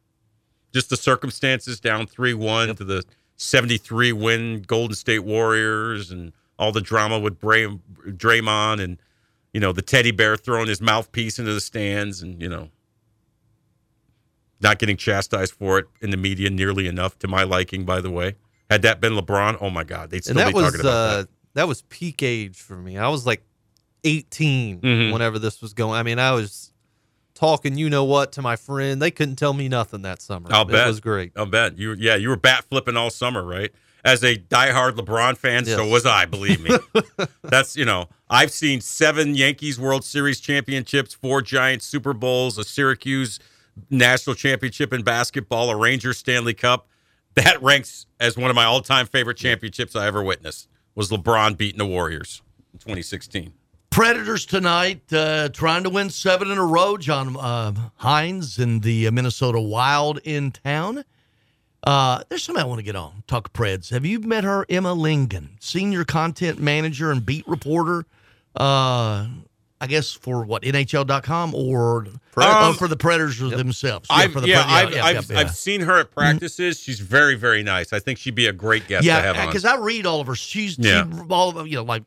Just 0.73 0.91
the 0.91 0.97
circumstances 0.97 1.81
down 1.81 2.07
three 2.07 2.35
one 2.35 2.75
to 2.77 2.85
the 2.85 3.05
73 3.37 4.13
win 4.13 4.63
Golden 4.63 4.95
State 4.95 5.25
Warriors 5.25 6.11
and 6.11 6.33
all 6.59 6.73
the 6.73 6.81
drama 6.83 7.19
with 7.19 7.41
Bray, 7.41 7.67
Draymond 8.07 8.83
and 8.83 8.99
you 9.53 9.61
know 9.61 9.73
the 9.73 9.83
teddy 9.83 10.11
bear 10.11 10.37
throwing 10.37 10.69
his 10.69 10.81
mouthpiece 10.81 11.39
into 11.39 11.53
the 11.53 11.61
stands 11.61 12.23
and 12.23 12.41
you 12.41 12.49
know 12.49 12.69
not 14.61 14.79
getting 14.79 14.97
chastised 14.97 15.55
for 15.55 15.79
it 15.79 15.87
in 16.03 16.11
the 16.11 16.19
media 16.19 16.51
nearly 16.51 16.87
enough 16.87 17.19
to 17.21 17.29
my 17.29 17.43
liking. 17.43 17.85
By 17.87 18.03
the 18.03 18.11
way, 18.11 18.37
had 18.69 18.83
that 18.83 19.01
been 19.01 19.15
LeBron, 19.15 19.57
oh 19.61 19.71
my 19.71 19.85
God, 19.85 20.11
they'd 20.11 20.23
still 20.23 20.37
be 20.37 20.53
was 20.53 20.65
talking 20.67 20.81
about 20.81 20.91
uh, 20.91 21.17
that. 21.17 21.29
that. 21.55 21.69
was 21.69 21.83
peak 21.83 22.23
age 22.23 22.59
for 22.59 22.77
me. 22.77 22.99
I 22.99 23.09
was 23.09 23.27
like 23.27 23.43
18 24.05 24.81
Mhm. 24.81 25.13
whenever 25.13 25.39
this 25.39 25.61
was 25.63 25.73
going. 25.73 25.99
I 25.99 26.03
mean, 26.03 26.19
I 26.19 26.33
was 26.33 26.73
talking, 27.35 27.77
you 27.79 27.89
know 27.89 28.05
what, 28.05 28.33
to 28.33 28.43
my 28.43 28.57
friend. 28.57 29.01
They 29.01 29.11
couldn't 29.11 29.37
tell 29.37 29.53
me 29.53 29.69
nothing 29.69 30.03
that 30.03 30.21
summer. 30.21 30.49
I'll 30.53 30.63
it 30.69 30.73
bet. 30.73 30.87
was 30.87 31.01
great. 31.01 31.33
I'll 31.37 31.47
bet 31.47 31.79
you. 31.79 31.95
Yeah, 31.95 32.17
you 32.17 32.29
were 32.29 32.37
bat 32.37 32.65
flipping 32.69 32.97
all 32.97 33.11
summer, 33.11 33.43
right? 33.45 33.71
As 34.05 34.23
a 34.25 34.35
diehard 34.37 34.93
LeBron 34.93 35.37
fan, 35.37 35.67
so 35.67 35.87
was 35.87 36.07
I. 36.07 36.25
Believe 36.25 36.61
me. 36.63 36.71
That's 37.43 37.77
you 37.77 37.85
know, 37.85 38.09
I've 38.31 38.51
seen 38.51 38.81
seven 38.81 39.35
Yankees 39.35 39.79
World 39.79 40.05
Series 40.05 40.41
championships, 40.41 41.13
four 41.13 41.43
Giants 41.43 41.85
Super 41.85 42.15
Bowls, 42.15 42.57
a 42.57 42.65
Syracuse 42.65 43.39
national 43.91 44.37
championship 44.37 44.93
in 44.95 45.03
basketball, 45.03 45.69
a 45.71 45.77
Rangers 45.77 46.17
Stanley 46.19 46.55
Cup. 46.55 46.89
That 47.35 47.63
ranks 47.63 48.07
as 48.19 48.37
one 48.39 48.49
of 48.51 48.57
my 48.57 48.65
all-time 48.65 49.07
favorite 49.07 49.37
championships 49.37 49.95
I 49.95 50.07
ever 50.07 50.23
witnessed. 50.23 50.69
Was 50.95 51.11
LeBron 51.11 51.57
beating 51.59 51.79
the 51.79 51.87
Warriors 51.87 52.41
in 52.73 52.79
2016? 52.79 53.53
Predators 53.91 54.47
tonight 54.47 55.13
uh, 55.13 55.49
trying 55.49 55.83
to 55.83 55.91
win 55.91 56.11
seven 56.11 56.51
in 56.51 56.59
a 56.59 56.65
row. 56.65 56.97
John 56.97 57.37
uh, 57.37 57.73
Hynes 58.01 58.59
and 58.61 58.83
the 58.83 59.09
uh, 59.09 59.11
Minnesota 59.11 59.61
Wild 59.61 60.21
in 60.23 60.53
town. 60.53 61.05
Uh, 61.83 62.23
there's 62.29 62.45
somebody 62.45 62.65
I 62.65 62.69
want 62.69 62.79
to 62.79 62.85
get 62.85 62.95
on. 62.95 63.25
Talk 63.27 63.53
Preds. 63.53 63.91
Have 63.91 64.07
you 64.07 64.21
met 64.21 64.45
her, 64.45 64.65
Emma 64.69 64.95
Lingan, 64.95 65.49
senior 65.59 66.05
content 66.05 66.61
manager 66.61 67.11
and 67.11 67.27
beat 67.27 67.47
reporter? 67.49 68.05
Uh, 68.55 69.27
I 69.83 69.87
guess 69.89 70.13
for 70.13 70.45
what 70.45 70.63
NHL.com 70.63 71.55
or 71.55 72.07
oh, 72.37 72.73
for 72.75 72.87
the 72.87 72.97
Predators 72.97 73.39
themselves. 73.39 74.07
Yeah, 74.11 74.17
I've, 74.17 74.33
for 74.33 74.41
the 74.41 74.49
yeah, 74.49 74.63
Pred- 74.63 74.67
I've, 74.69 74.95
yeah, 74.95 75.05
I've, 75.05 75.31
yeah, 75.31 75.39
I've 75.39 75.51
seen 75.51 75.81
her 75.81 75.99
at 75.99 76.11
practices. 76.11 76.79
She's 76.79 77.01
very, 77.01 77.35
very 77.35 77.63
nice. 77.63 77.93
I 77.93 77.99
think 77.99 78.19
she'd 78.19 78.35
be 78.35 78.47
a 78.47 78.53
great 78.53 78.87
guest 78.87 79.05
to 79.05 79.13
have 79.13 79.37
Yeah, 79.37 79.47
because 79.47 79.65
I 79.65 79.77
read 79.77 80.07
all 80.07 80.21
of 80.21 80.27
her. 80.27 80.35
She's 80.37 80.79
Yeah. 80.79 81.07
she, 81.11 81.23
all 81.31 81.49
of 81.49 81.55
them, 81.55 81.67
you 81.67 81.77
know, 81.77 81.83
like 81.85 82.03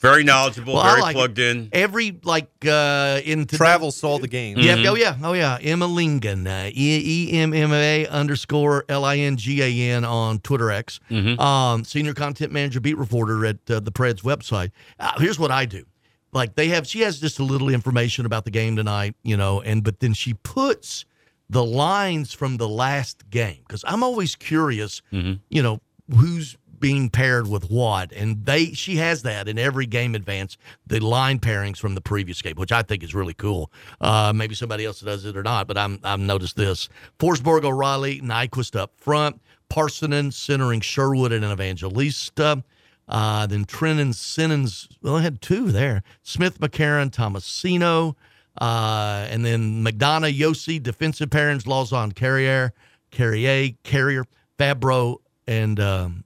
Very 0.00 0.22
knowledgeable, 0.22 0.74
Well, 0.74 0.82
I 0.84 0.90
very 0.90 1.00
like 1.02 1.14
it. 1.16 1.18
plugged 1.18 1.38
in. 1.40 1.68
Every 1.72 2.18
like 2.22 2.48
uh 2.64 3.20
in 3.24 3.46
today- 3.46 3.56
Travels 3.56 4.00
to 4.00 4.06
all 4.06 4.18
the 4.20 4.28
games. 4.28 4.64
Yeah, 4.64 4.76
Mhm. 4.76 4.86
oh 4.90 4.94
yeah, 4.94 5.16
oh 5.24 5.32
yeah. 5.32 5.58
Emma 5.60 5.88
Lingan, 5.88 6.46
uh, 6.46 6.70
E 6.72 7.30
E 7.32 7.32
M 7.32 7.52
M 7.52 7.72
A 7.72 8.06
underscore 8.06 8.84
L 8.88 9.04
I 9.04 9.16
N 9.18 9.36
G 9.36 9.60
A 9.60 9.90
N 9.96 10.04
on 10.04 10.38
Twitter 10.38 10.70
X. 10.70 11.00
Mhm. 11.10 11.38
Um, 11.40 11.84
senior 11.84 12.14
content 12.14 12.52
manager, 12.52 12.78
beat 12.80 12.96
reporter 12.96 13.44
at 13.44 13.56
uh, 13.68 13.80
the 13.80 13.90
Preds 13.90 14.22
website. 14.22 14.70
Uh, 15.00 15.18
here's 15.18 15.38
what 15.38 15.50
I 15.50 15.64
do. 15.64 15.84
Like 16.32 16.54
they 16.54 16.68
have, 16.68 16.86
she 16.86 17.00
has 17.00 17.18
just 17.18 17.38
a 17.40 17.42
little 17.42 17.68
information 17.70 18.24
about 18.26 18.44
the 18.44 18.50
game 18.52 18.76
tonight, 18.76 19.16
you 19.24 19.36
know, 19.36 19.62
and 19.62 19.82
but 19.82 19.98
then 20.00 20.12
she 20.14 20.34
puts 20.34 21.06
the 21.50 21.64
lines 21.64 22.32
from 22.34 22.58
the 22.58 22.68
last 22.68 23.28
game 23.30 23.58
because 23.66 23.82
I'm 23.88 24.02
always 24.04 24.36
curious, 24.36 25.00
Mm-hmm. 25.12 25.32
you 25.48 25.62
know, 25.62 25.80
who's 26.14 26.56
being 26.80 27.10
paired 27.10 27.48
with 27.48 27.70
what, 27.70 28.12
and 28.12 28.44
they 28.44 28.72
she 28.72 28.96
has 28.96 29.22
that 29.22 29.48
in 29.48 29.58
every 29.58 29.86
game 29.86 30.14
advance, 30.14 30.56
the 30.86 31.00
line 31.00 31.38
pairings 31.38 31.78
from 31.78 31.94
the 31.94 32.00
previous 32.00 32.42
game, 32.42 32.54
which 32.56 32.72
I 32.72 32.82
think 32.82 33.02
is 33.02 33.14
really 33.14 33.34
cool. 33.34 33.70
Uh, 34.00 34.32
maybe 34.34 34.54
somebody 34.54 34.84
else 34.84 35.00
does 35.00 35.24
it 35.24 35.36
or 35.36 35.42
not, 35.42 35.66
but 35.66 35.78
I'm 35.78 36.00
I've 36.04 36.20
noticed 36.20 36.56
this: 36.56 36.88
Forsberg, 37.18 37.64
O'Reilly, 37.64 38.20
Nyquist 38.20 38.76
up 38.76 38.92
front, 38.96 39.40
Parssinen 39.70 40.32
centering 40.32 40.80
Sherwood 40.80 41.32
and 41.32 41.44
an 41.44 41.52
Evangelista. 41.52 42.62
Uh, 43.08 43.46
then 43.46 43.64
Trenin 43.64 44.14
Simmons, 44.14 44.86
well, 45.02 45.16
I 45.16 45.22
had 45.22 45.40
two 45.40 45.72
there. 45.72 46.02
Smith, 46.22 46.60
McCarron, 46.60 47.10
Tomasino, 47.10 48.14
uh, 48.60 49.26
and 49.30 49.44
then 49.44 49.82
McDonagh, 49.82 50.38
Josi, 50.38 50.82
defensive 50.82 51.30
pairings, 51.30 51.62
Lauzon, 51.62 52.14
Carrier, 52.14 52.72
Carrier, 53.10 53.70
Carrier, 53.82 54.26
Fabbro, 54.58 55.18
and 55.46 55.80
um, 55.80 56.24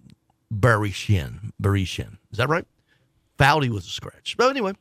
Barishin. 0.52 1.52
Barishin. 1.60 2.18
Is 2.30 2.38
that 2.38 2.48
right? 2.48 2.66
Foudy 3.38 3.68
was 3.68 3.86
a 3.86 3.90
scratch. 3.90 4.36
But 4.36 4.50
anyway, 4.50 4.72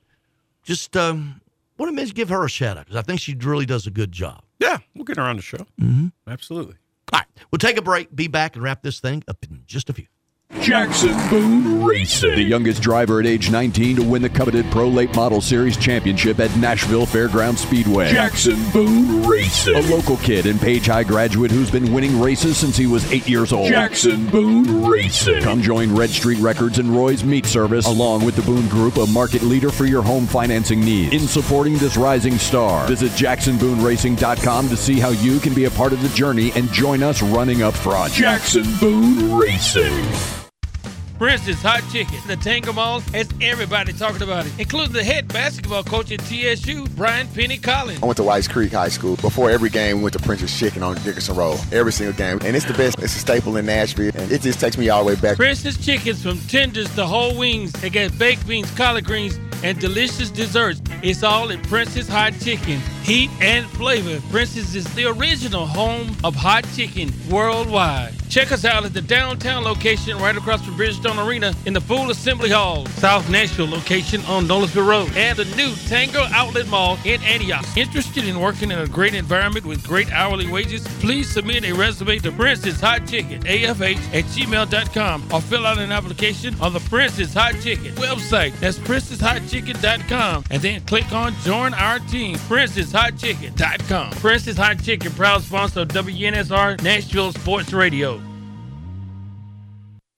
just 0.64 0.96
um, 0.98 1.42
want 1.78 1.90
to 1.90 1.96
maybe 1.96 2.12
give 2.12 2.30
her 2.30 2.46
a 2.46 2.50
shout 2.50 2.78
out 2.78 2.86
because 2.86 2.98
I 2.98 3.02
think 3.02 3.20
she 3.20 3.36
really 3.36 3.66
does 3.66 3.88
a 3.88 3.92
good 3.92 4.12
job. 4.12 4.44
Yeah, 4.60 4.78
we'll 4.96 5.06
get 5.06 5.18
her 5.18 5.24
on 5.24 5.38
the 5.38 5.42
show. 5.42 5.66
Mm-hmm. 5.82 6.08
Absolutely. 6.28 6.76
All 7.14 7.20
right, 7.20 7.28
we'll 7.52 7.60
take 7.60 7.78
a 7.78 7.82
break, 7.82 8.16
be 8.16 8.28
back, 8.28 8.56
and 8.56 8.64
wrap 8.64 8.84
this 8.84 9.00
thing 9.00 9.24
up 9.28 9.38
in 9.44 9.64
just 9.66 9.90
a 9.90 9.94
few. 9.94 10.06
Jackson 10.60 11.18
Boone 11.30 11.84
Racing. 11.84 12.36
The 12.36 12.44
youngest 12.44 12.84
driver 12.84 13.20
at 13.20 13.26
age 13.26 13.50
19 13.50 13.96
to 13.96 14.04
win 14.04 14.22
the 14.22 14.30
coveted 14.30 14.70
Pro 14.70 14.88
Late 14.90 15.16
Model 15.16 15.42
Series 15.42 15.76
championship 15.76 16.40
at 16.40 16.56
Nashville 16.58 17.06
Fairground 17.08 17.58
Speedway. 17.58 18.12
Jackson 18.12 18.58
Boone 18.72 19.24
Racing. 19.28 19.76
A 19.76 19.82
local 19.82 20.18
kid 20.18 20.46
and 20.46 20.60
Page 20.62 20.86
High 20.86 21.04
graduate 21.04 21.50
who's 21.50 21.72
been 21.72 21.92
winning 21.92 22.20
races 22.20 22.58
since 22.58 22.78
he 22.78 22.86
was 22.86 23.12
eight 23.12 23.28
years 23.28 23.52
old. 23.52 23.70
Jackson 23.70 24.28
Boone 24.30 24.86
Racing. 24.86 25.42
Come 25.42 25.62
join 25.64 25.96
Red 25.96 26.12
Street 26.12 26.38
Records 26.40 26.78
and 26.78 26.96
Roy's 26.96 27.24
Meat 27.24 27.46
Service, 27.48 27.88
along 27.88 28.24
with 28.24 28.36
the 28.36 28.44
Boone 28.44 28.68
Group, 28.68 28.98
a 28.98 29.08
market 29.08 29.42
leader 29.42 29.72
for 29.72 29.86
your 29.86 30.04
home 30.04 30.28
financing 30.28 30.82
needs. 30.82 31.14
In 31.14 31.22
supporting 31.28 31.78
this 31.78 31.98
rising 31.98 32.38
star, 32.38 32.88
visit 32.88 33.12
JacksonBooneRacing.com 33.14 34.70
to 34.70 34.78
see 34.78 35.00
how 35.00 35.10
you 35.10 35.40
can 35.40 35.54
be 35.56 35.66
a 35.66 35.72
part 35.72 35.92
of 35.92 36.02
the 36.04 36.10
journey 36.10 36.52
and 36.56 36.72
join 36.72 37.02
us 37.02 37.22
running 37.24 37.64
up 37.64 37.74
front. 37.74 38.14
Jackson 38.14 38.66
Boone 38.80 39.34
Racing. 39.34 40.41
Prince's 41.22 41.62
Hot 41.62 41.84
Chicken. 41.92 42.18
The 42.26 42.36
Tanger 42.36 42.74
Mall 42.74 43.02
has 43.14 43.30
everybody 43.42 43.94
talking 43.94 44.24
about 44.24 44.48
it, 44.48 44.54
including 44.58 44.94
the 44.94 45.04
head 45.04 45.28
basketball 45.28 45.84
coach 45.84 46.12
at 46.12 46.20
TSU, 46.22 46.88
Brian 46.96 47.28
Penny 47.28 47.60
Collins. 47.60 48.02
I 48.02 48.06
went 48.08 48.18
to 48.18 48.24
Whites 48.24 48.48
Creek 48.48 48.72
High 48.72 48.88
School. 48.88 49.18
Before 49.18 49.52
every 49.52 49.70
game, 49.70 49.98
we 49.98 50.02
went 50.06 50.14
to 50.14 50.20
Prince's 50.20 50.58
Chicken 50.58 50.82
on 50.82 50.96
Dickerson 51.04 51.36
Road. 51.36 51.60
Every 51.72 51.92
single 51.92 52.18
game. 52.18 52.40
And 52.42 52.56
it's 52.56 52.66
the 52.66 52.74
best. 52.74 52.98
It's 52.98 53.16
a 53.16 53.20
staple 53.20 53.56
in 53.58 53.68
Nashville. 53.68 54.10
And 54.16 54.32
it 54.32 54.42
just 54.42 54.60
takes 54.60 54.80
me 54.80 54.90
all 54.90 55.04
the 55.04 55.10
way 55.10 55.16
back. 55.16 55.38
Prince's 55.38 55.78
Chickens 55.78 56.24
from 56.24 56.40
tenders 56.48 56.90
to 56.96 57.06
whole 57.06 57.38
wings. 57.38 57.72
They 57.74 57.92
got 57.92 58.18
baked 58.18 58.48
beans, 58.48 58.72
collard 58.72 59.06
greens, 59.06 59.38
and 59.64 59.80
delicious 59.80 60.30
desserts. 60.30 60.82
It's 61.02 61.24
all 61.24 61.52
at 61.52 61.64
Prince's 61.64 62.08
Hot 62.08 62.34
Chicken. 62.40 62.80
heat, 63.04 63.30
and 63.42 63.66
flavor, 63.72 64.22
Prince's 64.30 64.76
is 64.76 64.86
the 64.94 65.06
original 65.06 65.66
home 65.66 66.16
of 66.24 66.36
hot 66.36 66.66
chicken 66.76 67.12
worldwide. 67.30 68.14
Check 68.30 68.52
us 68.52 68.64
out 68.64 68.86
at 68.86 68.94
the 68.94 69.02
downtown 69.02 69.64
location 69.64 70.18
right 70.18 70.38
across 70.38 70.64
from 70.64 70.76
Bridgestone 70.76 71.26
Arena 71.26 71.54
in 71.66 71.74
the 71.74 71.82
Full 71.82 72.12
Assembly 72.12 72.50
Hall, 72.50 72.86
South 72.86 73.30
Nashville 73.30 73.68
location 73.68 74.22
on 74.26 74.46
Nolensville 74.48 74.88
Road, 74.88 75.12
and 75.18 75.38
the 75.38 75.46
new 75.56 75.70
Tanger 75.90 76.30
Outlet 76.32 76.68
Mall 76.68 76.98
in 77.04 77.22
Antioch. 77.24 77.66
Interested 77.76 78.26
in 78.26 78.40
working 78.40 78.72
in 78.72 78.80
a 78.80 78.88
great 78.88 79.16
environment 79.16 79.66
with 79.66 79.86
great 79.86 80.12
hourly 80.14 80.50
wages? 80.50 80.88
Please 81.00 81.30
submit 81.30 81.66
a 81.66 81.74
resume 81.74 82.20
to 82.20 82.32
Prince's 82.32 82.80
Hot 82.80 83.06
Chicken, 83.06 83.42
AFH 83.42 83.98
at 84.14 84.24
gmail.com, 84.26 85.28
or 85.34 85.42
fill 85.42 85.66
out 85.66 85.80
an 85.80 85.92
application 85.92 86.56
on 86.62 86.72
the 86.72 86.80
Prince's 86.82 87.34
Hot 87.34 87.56
Chicken 87.62 87.94
website. 87.96 88.58
That's 88.60 88.78
princesshotchicken.com, 89.52 90.46
and 90.50 90.62
then 90.62 90.82
click 90.82 91.12
on 91.12 91.34
Join 91.44 91.74
Our 91.74 92.00
Team, 92.00 92.36
princesshotchicken.com. 92.36 94.12
Prince's 94.14 94.58
Hot 94.58 94.82
Chicken, 94.82 95.12
proud 95.12 95.42
sponsor 95.42 95.82
of 95.82 95.90
WNSR 95.90 96.82
Nashville 96.82 97.32
Sports 97.34 97.74
Radio. 97.74 98.31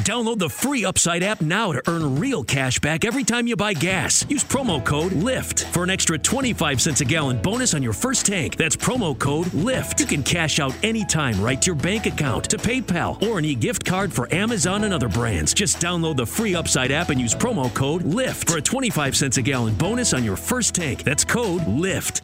Download 0.00 0.38
the 0.38 0.50
free 0.50 0.84
Upside 0.84 1.22
app 1.22 1.40
now 1.40 1.72
to 1.72 1.82
earn 1.88 2.20
real 2.20 2.44
cash 2.44 2.78
back 2.78 3.06
every 3.06 3.24
time 3.24 3.46
you 3.46 3.56
buy 3.56 3.72
gas. 3.72 4.26
Use 4.28 4.44
promo 4.44 4.84
code 4.84 5.12
LIFT 5.12 5.64
for 5.72 5.84
an 5.84 5.88
extra 5.88 6.18
25 6.18 6.82
cents 6.82 7.00
a 7.00 7.04
gallon 7.06 7.40
bonus 7.40 7.72
on 7.72 7.82
your 7.82 7.94
first 7.94 8.26
tank. 8.26 8.56
That's 8.56 8.76
promo 8.76 9.18
code 9.18 9.54
LIFT. 9.54 10.00
You 10.00 10.06
can 10.06 10.22
cash 10.22 10.60
out 10.60 10.74
anytime 10.82 11.40
right 11.40 11.62
to 11.62 11.66
your 11.66 11.76
bank 11.76 12.04
account, 12.04 12.44
to 12.50 12.58
PayPal, 12.58 13.22
or 13.22 13.38
an 13.38 13.46
e 13.46 13.54
gift 13.54 13.86
card 13.86 14.12
for 14.12 14.32
Amazon 14.34 14.84
and 14.84 14.92
other 14.92 15.08
brands. 15.08 15.54
Just 15.54 15.80
download 15.80 16.16
the 16.16 16.26
free 16.26 16.54
Upside 16.54 16.90
app 16.90 17.08
and 17.08 17.18
use 17.18 17.34
promo 17.34 17.72
code 17.72 18.02
LIFT 18.02 18.50
for 18.50 18.58
a 18.58 18.62
25 18.62 19.16
cents 19.16 19.38
a 19.38 19.42
gallon 19.42 19.74
bonus 19.76 20.12
on 20.12 20.22
your 20.22 20.36
first 20.36 20.74
tank. 20.74 21.04
That's 21.04 21.24
code 21.24 21.66
LIFT. 21.66 22.20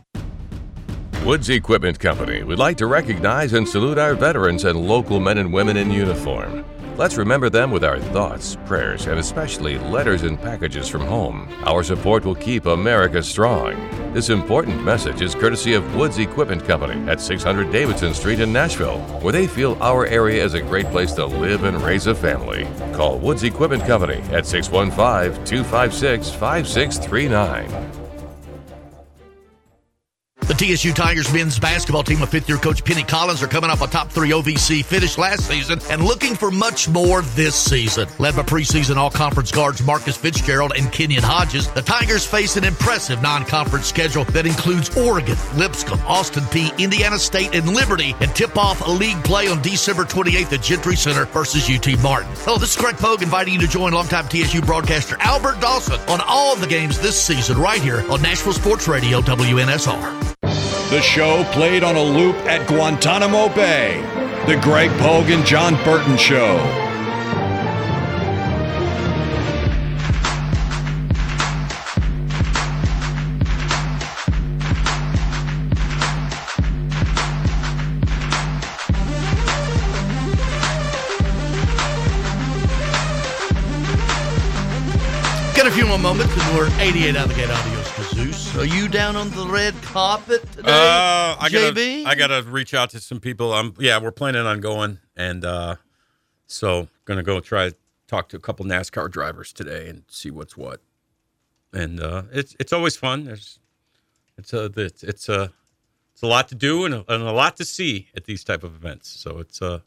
Woods 1.24 1.48
Equipment 1.48 1.98
Company 1.98 2.42
would 2.42 2.58
like 2.58 2.76
to 2.78 2.86
recognize 2.86 3.54
and 3.54 3.66
salute 3.66 3.96
our 3.96 4.14
veterans 4.14 4.64
and 4.64 4.78
local 4.78 5.20
men 5.20 5.38
and 5.38 5.50
women 5.52 5.78
in 5.78 5.90
uniform. 5.90 6.66
Let's 6.98 7.16
remember 7.16 7.48
them 7.48 7.70
with 7.70 7.84
our 7.84 7.98
thoughts, 7.98 8.58
prayers, 8.66 9.06
and 9.06 9.18
especially 9.18 9.78
letters 9.78 10.24
and 10.24 10.38
packages 10.38 10.88
from 10.88 11.00
home. 11.00 11.48
Our 11.64 11.82
support 11.82 12.22
will 12.24 12.34
keep 12.34 12.66
America 12.66 13.22
strong. 13.22 13.72
This 14.12 14.28
important 14.28 14.84
message 14.84 15.22
is 15.22 15.34
courtesy 15.34 15.72
of 15.72 15.96
Woods 15.96 16.18
Equipment 16.18 16.66
Company 16.66 17.08
at 17.10 17.18
600 17.18 17.72
Davidson 17.72 18.12
Street 18.12 18.40
in 18.40 18.52
Nashville, 18.52 19.00
where 19.22 19.32
they 19.32 19.46
feel 19.46 19.82
our 19.82 20.04
area 20.06 20.44
is 20.44 20.52
a 20.52 20.60
great 20.60 20.86
place 20.86 21.12
to 21.12 21.24
live 21.24 21.64
and 21.64 21.80
raise 21.80 22.06
a 22.06 22.14
family. 22.14 22.68
Call 22.92 23.18
Woods 23.18 23.42
Equipment 23.42 23.84
Company 23.84 24.20
at 24.30 24.44
615 24.44 25.44
256 25.46 26.30
5639. 26.30 28.01
The 30.48 30.54
TSU 30.54 30.92
Tigers 30.92 31.32
men's 31.32 31.58
basketball 31.58 32.02
team 32.02 32.20
of 32.20 32.28
fifth 32.28 32.48
year 32.48 32.58
coach 32.58 32.84
Penny 32.84 33.04
Collins 33.04 33.42
are 33.44 33.46
coming 33.46 33.70
off 33.70 33.80
a 33.80 33.86
top 33.86 34.10
three 34.10 34.30
OVC 34.30 34.84
finish 34.84 35.16
last 35.16 35.46
season 35.46 35.78
and 35.88 36.04
looking 36.04 36.34
for 36.34 36.50
much 36.50 36.88
more 36.88 37.22
this 37.22 37.54
season. 37.54 38.08
Led 38.18 38.34
by 38.34 38.42
preseason 38.42 38.96
all 38.96 39.10
conference 39.10 39.52
guards 39.52 39.84
Marcus 39.84 40.16
Fitzgerald 40.16 40.72
and 40.76 40.90
Kenyon 40.90 41.22
Hodges, 41.22 41.68
the 41.68 41.80
Tigers 41.80 42.26
face 42.26 42.56
an 42.56 42.64
impressive 42.64 43.22
non 43.22 43.44
conference 43.44 43.86
schedule 43.86 44.24
that 44.26 44.44
includes 44.44 44.94
Oregon, 44.96 45.36
Lipscomb, 45.54 46.00
Austin 46.06 46.42
Peay, 46.44 46.76
Indiana 46.76 47.18
State, 47.18 47.54
and 47.54 47.72
Liberty, 47.72 48.14
and 48.20 48.34
tip 48.34 48.56
off 48.56 48.84
a 48.86 48.90
league 48.90 49.22
play 49.22 49.46
on 49.46 49.62
December 49.62 50.04
28th 50.04 50.52
at 50.52 50.62
Gentry 50.62 50.96
Center 50.96 51.24
versus 51.26 51.70
UT 51.70 51.86
Martin. 52.02 52.30
Hello, 52.38 52.58
this 52.58 52.72
is 52.72 52.76
Greg 52.76 52.96
Pogue 52.96 53.22
inviting 53.22 53.54
you 53.54 53.60
to 53.60 53.68
join 53.68 53.92
longtime 53.92 54.28
TSU 54.28 54.60
broadcaster 54.60 55.16
Albert 55.20 55.60
Dawson 55.60 56.00
on 56.08 56.20
all 56.26 56.56
the 56.56 56.66
games 56.66 56.98
this 56.98 57.22
season 57.22 57.58
right 57.58 57.80
here 57.80 58.04
on 58.10 58.20
Nashville 58.20 58.52
Sports 58.52 58.88
Radio 58.88 59.20
WNSR. 59.20 60.31
The 60.92 61.00
show 61.00 61.42
played 61.52 61.82
on 61.84 61.96
a 61.96 62.02
loop 62.02 62.36
at 62.44 62.68
Guantanamo 62.68 63.48
Bay. 63.54 63.98
The 64.46 64.60
Greg 64.60 64.90
Pogue 65.00 65.30
John 65.46 65.74
Burton 65.84 66.18
Show. 66.18 66.58
Get 85.54 85.66
a 85.66 85.70
few 85.70 85.86
more 85.86 85.98
moments 85.98 86.34
and 86.36 86.58
we're 86.58 86.70
88 86.78 87.16
out 87.16 87.24
of 87.24 87.28
the 87.30 87.34
gate 87.34 87.48
audios 87.48 87.81
Kazoos. 88.16 88.58
Are 88.60 88.64
you 88.64 88.88
down 88.88 89.16
on 89.16 89.30
the 89.30 89.46
red 89.46 89.74
carpet 89.82 90.42
today, 90.52 90.68
Uh, 90.70 91.36
I 91.40 91.48
JB? 91.50 92.04
gotta, 92.04 92.08
I 92.08 92.14
gotta 92.14 92.42
reach 92.50 92.74
out 92.74 92.90
to 92.90 93.00
some 93.00 93.20
people. 93.20 93.52
Um, 93.52 93.74
yeah, 93.78 93.98
we're 93.98 94.10
planning 94.12 94.46
on 94.46 94.60
going, 94.60 94.98
and 95.16 95.44
uh, 95.44 95.76
so 96.46 96.88
gonna 97.06 97.22
go 97.22 97.40
try 97.40 97.70
to 97.70 97.76
talk 98.08 98.28
to 98.30 98.36
a 98.36 98.40
couple 98.40 98.66
NASCAR 98.66 99.10
drivers 99.10 99.52
today 99.52 99.88
and 99.88 100.04
see 100.08 100.30
what's 100.30 100.56
what. 100.56 100.80
And 101.72 102.00
uh, 102.00 102.24
it's 102.32 102.54
it's 102.60 102.72
always 102.72 102.96
fun. 102.96 103.24
There's 103.24 103.58
it's 104.36 104.52
a 104.52 104.64
it's 104.76 105.02
it's 105.02 105.28
a 105.30 105.50
it's 106.12 106.22
a 106.22 106.26
lot 106.26 106.48
to 106.48 106.54
do 106.54 106.84
and 106.84 106.94
a, 106.94 107.04
and 107.08 107.22
a 107.22 107.32
lot 107.32 107.56
to 107.56 107.64
see 107.64 108.08
at 108.14 108.24
these 108.24 108.44
type 108.44 108.62
of 108.62 108.74
events. 108.74 109.08
So 109.08 109.38
it's 109.38 109.62
uh, 109.62 109.80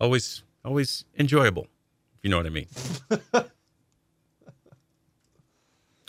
always 0.00 0.42
always 0.64 1.04
enjoyable, 1.18 1.64
if 2.16 2.24
you 2.24 2.30
know 2.30 2.38
what 2.38 2.46
I 2.46 2.50
mean. 2.50 2.66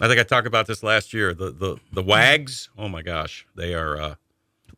I 0.02 0.08
think 0.08 0.20
I 0.20 0.24
talked 0.24 0.48
about 0.48 0.68
this 0.68 0.84
last 0.84 1.14
year. 1.14 1.34
The 1.34 1.52
the 1.52 1.78
the 1.94 2.02
wags. 2.04 2.70
Oh 2.78 2.90
my 2.90 3.02
gosh, 3.04 3.46
they 3.56 3.74
are 3.76 3.98
uh, 4.02 4.16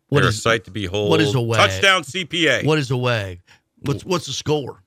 What 0.10 0.20
they're 0.22 0.30
is- 0.30 0.38
a 0.38 0.42
sight 0.42 0.66
to 0.66 0.72
behold. 0.72 1.10
what 1.10 1.22
is 1.22 1.34
a 1.34 1.42
wag? 1.42 1.60
Touchdown 1.72 2.04
CPA. 2.04 2.66
What 2.66 2.78
is 2.78 2.92
a 2.92 2.98
wag? 2.98 3.42
What's 3.82 4.04
what's 4.06 4.28
the 4.28 4.34
score? 4.34 4.84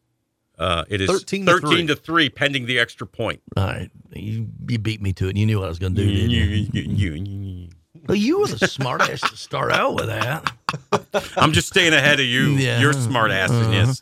Uh, 0.58 0.84
it 0.88 1.00
is 1.02 1.10
13 1.10 1.44
13, 1.44 1.60
to 1.60 1.68
three. 1.68 1.86
to 1.88 1.96
three, 1.96 2.28
pending 2.30 2.64
the 2.66 2.78
extra 2.78 3.06
point. 3.06 3.42
All 3.58 3.64
right, 3.64 3.90
you, 4.14 4.48
you 4.68 4.78
beat 4.78 5.02
me 5.02 5.12
to 5.14 5.28
it. 5.28 5.36
You 5.36 5.44
knew 5.44 5.58
what 5.58 5.66
I 5.66 5.68
was 5.68 5.78
going 5.78 5.94
to 5.94 6.02
do, 6.02 6.10
didn't 6.10 6.96
you? 6.96 7.68
Well, 8.08 8.16
you 8.16 8.40
were 8.40 8.46
the 8.46 8.66
smart 8.66 9.02
ass 9.02 9.20
to 9.20 9.36
start 9.36 9.70
out 9.72 9.94
with 9.96 10.06
that. 10.06 10.50
I'm 11.36 11.52
just 11.52 11.68
staying 11.68 11.92
ahead 11.92 12.20
of 12.20 12.26
you. 12.26 12.50
Yeah. 12.56 12.80
You're 12.80 12.92
smart 12.94 13.32
ass 13.32 13.50
Uh-huh. 13.50 13.92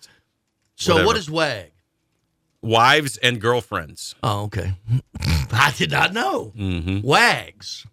So 0.77 0.93
Whatever. 0.93 1.07
what 1.07 1.17
is 1.17 1.29
wag? 1.31 1.73
Wives 2.63 3.17
and 3.19 3.41
girlfriends. 3.41 4.15
Oh, 4.23 4.43
okay. 4.45 4.75
I 5.53 5.73
did 5.77 5.91
not 5.91 6.13
know. 6.13 6.53
Mm-hmm. 6.57 7.01
Wags. 7.07 7.87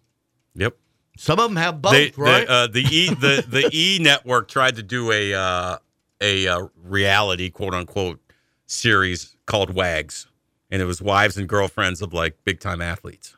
Yep. 0.54 0.76
Some 1.16 1.38
of 1.38 1.48
them 1.50 1.56
have 1.56 1.80
both, 1.82 1.92
They- 1.92 2.12
right? 2.16 2.46
The, 2.46 2.52
uh, 2.52 2.66
the 2.68 2.80
E 2.80 3.08
the 3.14 3.44
the 3.46 3.70
E 3.72 3.98
network 4.02 4.48
tried 4.48 4.76
to 4.76 4.82
do 4.82 5.12
a 5.12 5.34
uh, 5.34 5.76
a 6.20 6.48
uh, 6.48 6.66
reality 6.84 7.50
quote 7.50 7.74
unquote 7.74 8.20
series 8.66 9.36
called 9.46 9.74
Wags, 9.74 10.26
and 10.70 10.80
it 10.82 10.84
was 10.86 11.02
wives 11.02 11.36
and 11.36 11.48
girlfriends 11.48 12.00
of 12.02 12.12
like 12.12 12.36
big 12.44 12.60
time 12.60 12.80
athletes, 12.80 13.36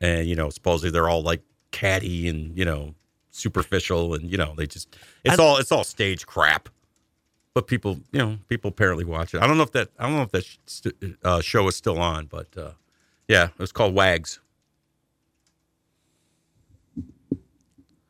and 0.00 0.26
you 0.28 0.34
know 0.34 0.50
supposedly 0.50 0.90
they're 0.90 1.08
all 1.08 1.22
like 1.22 1.42
catty 1.70 2.28
and 2.28 2.56
you 2.56 2.64
know 2.64 2.94
superficial 3.30 4.14
and 4.14 4.30
you 4.30 4.36
know 4.36 4.54
they 4.56 4.66
just 4.66 4.96
it's 5.24 5.38
all 5.38 5.58
it's 5.58 5.70
all 5.72 5.84
stage 5.84 6.26
crap. 6.26 6.68
But 7.52 7.66
people, 7.66 7.98
you 8.12 8.20
know, 8.20 8.38
people 8.48 8.68
apparently 8.68 9.04
watch 9.04 9.34
it. 9.34 9.42
I 9.42 9.46
don't 9.48 9.56
know 9.56 9.64
if 9.64 9.72
that 9.72 9.88
I 9.98 10.04
don't 10.06 10.16
know 10.16 10.22
if 10.22 10.30
that 10.30 10.44
sh- 10.44 10.58
st- 10.66 11.16
uh, 11.24 11.40
show 11.40 11.66
is 11.66 11.74
still 11.76 11.98
on, 11.98 12.26
but 12.26 12.46
uh, 12.56 12.70
yeah, 13.30 13.44
it 13.44 13.58
was 13.58 13.70
called 13.70 13.94
Wags. 13.94 14.40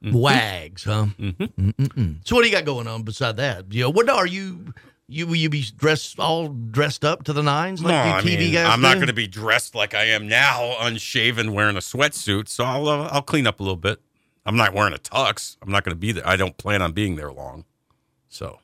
Wags, 0.03 0.85
huh? 0.85 1.09
Mm-hmm. 1.19 2.13
So 2.25 2.35
what 2.35 2.43
do 2.43 2.49
you 2.49 2.55
got 2.55 2.65
going 2.65 2.87
on 2.87 3.03
beside 3.03 3.37
that? 3.37 3.71
You 3.71 3.83
know, 3.83 3.91
what 3.91 4.09
are 4.09 4.27
you? 4.27 4.73
You 5.09 5.27
will 5.27 5.37
you 5.37 5.51
be 5.51 5.63
dressed 5.77 6.19
all 6.19 6.49
dressed 6.49 7.05
up 7.05 7.25
to 7.25 7.35
the 7.35 7.43
nines 7.43 7.83
like 7.83 7.93
no, 7.93 8.05
you 8.05 8.35
I 8.35 8.39
mean, 8.39 8.55
guys? 8.55 8.67
I'm 8.67 8.81
not 8.81 8.95
going 8.95 9.09
to 9.09 9.13
be 9.13 9.27
dressed 9.27 9.75
like 9.75 9.93
I 9.93 10.05
am 10.05 10.27
now, 10.27 10.77
unshaven, 10.81 11.53
wearing 11.53 11.77
a 11.77 11.81
sweatsuit. 11.81 12.49
So 12.49 12.65
I'll 12.65 12.89
uh, 12.89 13.09
I'll 13.13 13.21
clean 13.21 13.47
up 13.47 13.61
a 13.61 13.63
little 13.63 13.77
bit. 13.77 14.01
I'm 14.47 14.57
not 14.57 14.73
wearing 14.73 14.95
a 14.95 14.99
tux. 14.99 15.59
I'm 15.61 15.71
not 15.71 15.85
going 15.85 15.95
to 15.95 16.01
be 16.01 16.13
there. 16.13 16.27
I 16.27 16.37
don't 16.37 16.57
plan 16.57 16.81
on 16.81 16.93
being 16.93 17.17
there 17.17 17.31
long. 17.31 17.67
So 18.31 18.61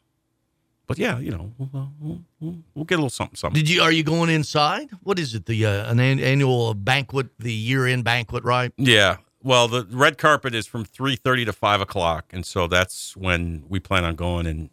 but 0.86 0.98
yeah, 0.98 1.18
you 1.18 1.30
know, 1.30 1.52
we'll, 1.58 1.68
we'll, 2.00 2.20
we'll, 2.40 2.56
we'll 2.74 2.84
get 2.84 2.94
a 2.94 2.98
little 2.98 3.10
something, 3.10 3.36
something. 3.36 3.60
Did 3.60 3.68
you? 3.70 3.82
Are 3.82 3.92
you 3.92 4.04
going 4.04 4.30
inside? 4.30 4.88
What 5.02 5.18
is 5.18 5.34
it? 5.34 5.46
The 5.46 5.66
uh, 5.66 5.90
an 5.90 5.98
an- 5.98 6.20
annual 6.20 6.74
banquet, 6.74 7.28
the 7.38 7.52
year 7.52 7.86
end 7.86 8.04
banquet, 8.04 8.44
right? 8.44 8.72
Yeah. 8.76 9.16
Well, 9.42 9.68
the 9.68 9.86
red 9.90 10.18
carpet 10.18 10.54
is 10.54 10.66
from 10.66 10.84
three 10.84 11.16
thirty 11.16 11.44
to 11.44 11.52
five 11.52 11.80
o'clock, 11.80 12.26
and 12.32 12.44
so 12.46 12.66
that's 12.66 13.16
when 13.16 13.64
we 13.68 13.80
plan 13.80 14.04
on 14.04 14.14
going 14.14 14.46
and 14.46 14.70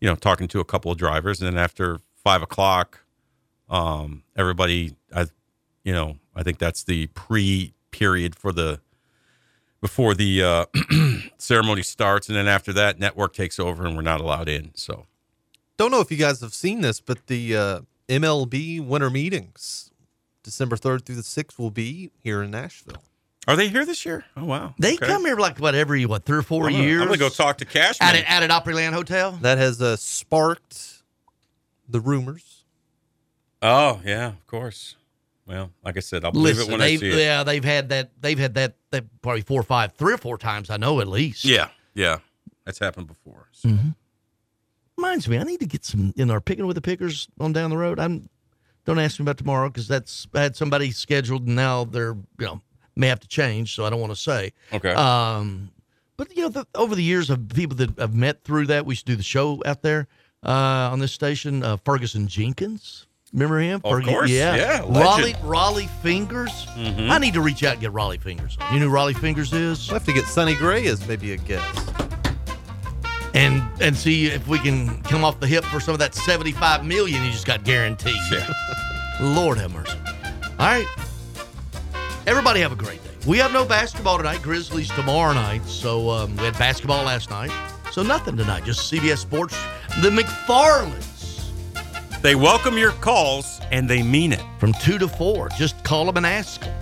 you 0.00 0.08
know 0.08 0.14
talking 0.14 0.48
to 0.48 0.60
a 0.60 0.64
couple 0.64 0.90
of 0.90 0.98
drivers, 0.98 1.40
and 1.40 1.46
then 1.52 1.62
after 1.62 1.98
five 2.22 2.42
o'clock, 2.42 3.00
um, 3.68 4.22
everybody, 4.36 4.94
I, 5.14 5.26
you 5.84 5.92
know, 5.92 6.16
I 6.34 6.42
think 6.42 6.58
that's 6.58 6.84
the 6.84 7.06
pre 7.08 7.74
period 7.90 8.34
for 8.36 8.52
the 8.52 8.80
before 9.80 10.14
the 10.14 10.42
uh, 10.42 10.64
ceremony 11.38 11.82
starts, 11.82 12.28
and 12.28 12.36
then 12.36 12.48
after 12.48 12.72
that, 12.72 12.98
network 12.98 13.32
takes 13.32 13.58
over, 13.60 13.86
and 13.86 13.96
we're 13.96 14.02
not 14.02 14.20
allowed 14.20 14.48
in. 14.48 14.72
So 14.74 15.06
Don't 15.78 15.90
know 15.90 16.00
if 16.00 16.10
you 16.10 16.16
guys 16.18 16.40
have 16.42 16.52
seen 16.54 16.80
this, 16.82 17.00
but 17.00 17.26
the 17.28 17.56
uh, 17.56 17.80
MLB 18.08 18.84
winter 18.84 19.08
meetings, 19.10 19.90
December 20.42 20.76
3rd 20.76 21.06
through 21.06 21.14
the 21.14 21.22
6th, 21.22 21.58
will 21.58 21.70
be 21.70 22.10
here 22.22 22.42
in 22.42 22.50
Nashville. 22.50 23.02
Are 23.46 23.56
they 23.56 23.68
here 23.68 23.86
this 23.86 24.04
year? 24.04 24.26
Oh 24.36 24.44
wow! 24.44 24.74
They 24.78 24.96
Okay. 24.96 25.06
come 25.06 25.24
here 25.24 25.36
like 25.36 25.58
what 25.58 25.74
every 25.74 26.04
what 26.04 26.24
three 26.26 26.36
or 26.38 26.42
4 26.42 26.66
I'm 26.66 26.72
gonna- 26.72 26.84
years. 26.84 27.00
I'm 27.00 27.06
gonna 27.08 27.16
go 27.18 27.30
talk 27.30 27.56
to 27.58 27.64
Cashman. 27.64 28.06
at, 28.06 28.14
a- 28.16 28.30
at 28.30 28.42
an 28.42 28.50
Opryland 28.50 28.92
hotel. 28.92 29.32
That 29.40 29.56
has 29.56 29.80
uh, 29.80 29.96
sparked 29.96 31.02
the 31.88 31.98
rumors. 32.00 32.64
Oh 33.62 34.02
yeah, 34.04 34.26
of 34.28 34.46
course. 34.46 34.96
Well, 35.46 35.70
like 35.82 35.96
I 35.96 36.00
said, 36.00 36.26
I'll 36.26 36.32
believe 36.32 36.56
Listen, 36.58 36.70
it 36.70 36.74
when 36.74 36.82
I 36.82 36.88
they've, 36.88 37.00
see 37.00 37.08
it. 37.10 37.16
yeah, 37.20 37.42
they've 37.42 37.64
had 37.64 37.88
that. 37.88 38.10
They've 38.20 38.38
had 38.38 38.52
that. 38.54 38.74
That 38.90 39.04
probably 39.22 39.40
four 39.40 39.60
or 39.60 39.64
five, 39.64 39.94
three 39.94 40.12
or 40.12 40.18
four 40.18 40.36
times. 40.36 40.68
I 40.68 40.76
know 40.76 41.00
at 41.00 41.08
least. 41.08 41.46
Yeah, 41.46 41.68
yeah, 41.94 42.18
that's 42.66 42.78
happened 42.80 43.06
before. 43.06 43.48
So. 43.52 43.70
Mhm. 43.70 43.94
Reminds 44.98 45.28
me, 45.28 45.38
I 45.38 45.44
need 45.44 45.60
to 45.60 45.66
get 45.66 45.84
some 45.84 46.12
in 46.16 46.28
our 46.28 46.40
picking 46.40 46.66
with 46.66 46.74
the 46.74 46.80
pickers 46.82 47.28
on 47.38 47.52
down 47.52 47.70
the 47.70 47.76
road. 47.78 48.00
I'm. 48.00 48.28
Don't 48.84 48.98
ask 48.98 49.20
me 49.20 49.22
about 49.24 49.38
tomorrow 49.38 49.68
because 49.68 49.86
that's 49.86 50.26
I 50.34 50.42
had 50.42 50.56
somebody 50.56 50.90
scheduled 50.90 51.46
and 51.46 51.54
now 51.54 51.84
they're 51.84 52.14
you 52.38 52.46
know 52.46 52.60
may 52.96 53.06
have 53.06 53.20
to 53.20 53.28
change, 53.28 53.74
so 53.76 53.84
I 53.84 53.90
don't 53.90 54.00
want 54.00 54.12
to 54.12 54.18
say. 54.20 54.52
Okay. 54.72 54.90
Um, 54.90 55.70
but 56.16 56.34
you 56.36 56.42
know, 56.42 56.48
the, 56.48 56.66
over 56.74 56.96
the 56.96 57.02
years 57.04 57.30
of 57.30 57.48
people 57.50 57.76
that 57.76 57.96
I've 58.00 58.14
met 58.14 58.42
through 58.42 58.66
that, 58.66 58.86
we 58.86 58.92
used 58.92 59.06
to 59.06 59.12
do 59.12 59.16
the 59.16 59.22
show 59.22 59.62
out 59.64 59.82
there 59.82 60.08
uh, 60.44 60.50
on 60.90 60.98
this 60.98 61.12
station. 61.12 61.62
Uh, 61.62 61.76
Ferguson 61.84 62.26
Jenkins, 62.26 63.06
remember 63.32 63.60
him? 63.60 63.80
Of 63.84 63.92
Fergie- 63.92 64.08
course, 64.08 64.30
yeah. 64.30 64.56
yeah, 64.56 64.78
Raleigh 64.80 65.22
legend. 65.34 65.44
Rollie 65.44 65.88
Fingers. 66.02 66.66
Mhm. 66.74 67.08
I 67.08 67.18
need 67.18 67.34
to 67.34 67.40
reach 67.40 67.62
out 67.62 67.74
and 67.74 67.80
get 67.82 67.92
Rollie 67.92 68.20
Fingers. 68.20 68.58
You 68.72 68.80
know 68.80 68.88
who 68.88 68.94
Rollie 68.96 69.16
Fingers 69.16 69.52
is? 69.52 69.86
We'll 69.86 70.00
have 70.00 70.06
to 70.06 70.12
get 70.12 70.24
Sonny 70.24 70.56
Gray 70.56 70.86
as 70.88 71.06
maybe 71.06 71.34
a 71.34 71.36
guest. 71.36 71.88
And 73.38 73.62
and 73.80 73.96
see 73.96 74.26
if 74.26 74.48
we 74.48 74.58
can 74.58 75.00
come 75.02 75.24
off 75.24 75.38
the 75.38 75.46
hip 75.46 75.64
for 75.64 75.78
some 75.78 75.92
of 75.94 76.00
that 76.00 76.14
75 76.14 76.84
million 76.84 77.22
you 77.24 77.30
just 77.30 77.46
got 77.46 77.62
guaranteed. 77.64 78.16
Yeah. 78.32 78.52
Lord 79.20 79.58
have 79.58 79.72
mercy. 79.72 79.96
All 80.58 80.66
right. 80.66 80.86
Everybody 82.26 82.60
have 82.60 82.72
a 82.72 82.76
great 82.76 83.02
day. 83.04 83.10
We 83.26 83.38
have 83.38 83.52
no 83.52 83.64
basketball 83.64 84.16
tonight. 84.18 84.42
Grizzlies 84.42 84.88
tomorrow 84.90 85.32
night. 85.34 85.64
So 85.64 86.10
um, 86.10 86.36
we 86.36 86.44
had 86.44 86.58
basketball 86.58 87.04
last 87.04 87.30
night. 87.30 87.52
So 87.92 88.02
nothing 88.02 88.36
tonight. 88.36 88.64
Just 88.64 88.92
CBS 88.92 89.18
Sports. 89.18 89.56
The 90.02 90.10
McFarlands 90.10 91.50
They 92.22 92.34
welcome 92.34 92.76
your 92.76 92.92
calls 92.92 93.60
and 93.70 93.88
they 93.88 94.02
mean 94.02 94.32
it. 94.32 94.42
from 94.58 94.72
two 94.74 94.98
to 94.98 95.08
four. 95.08 95.48
Just 95.56 95.82
call 95.84 96.06
them 96.06 96.16
and 96.16 96.26
ask 96.26 96.60
them. 96.60 96.74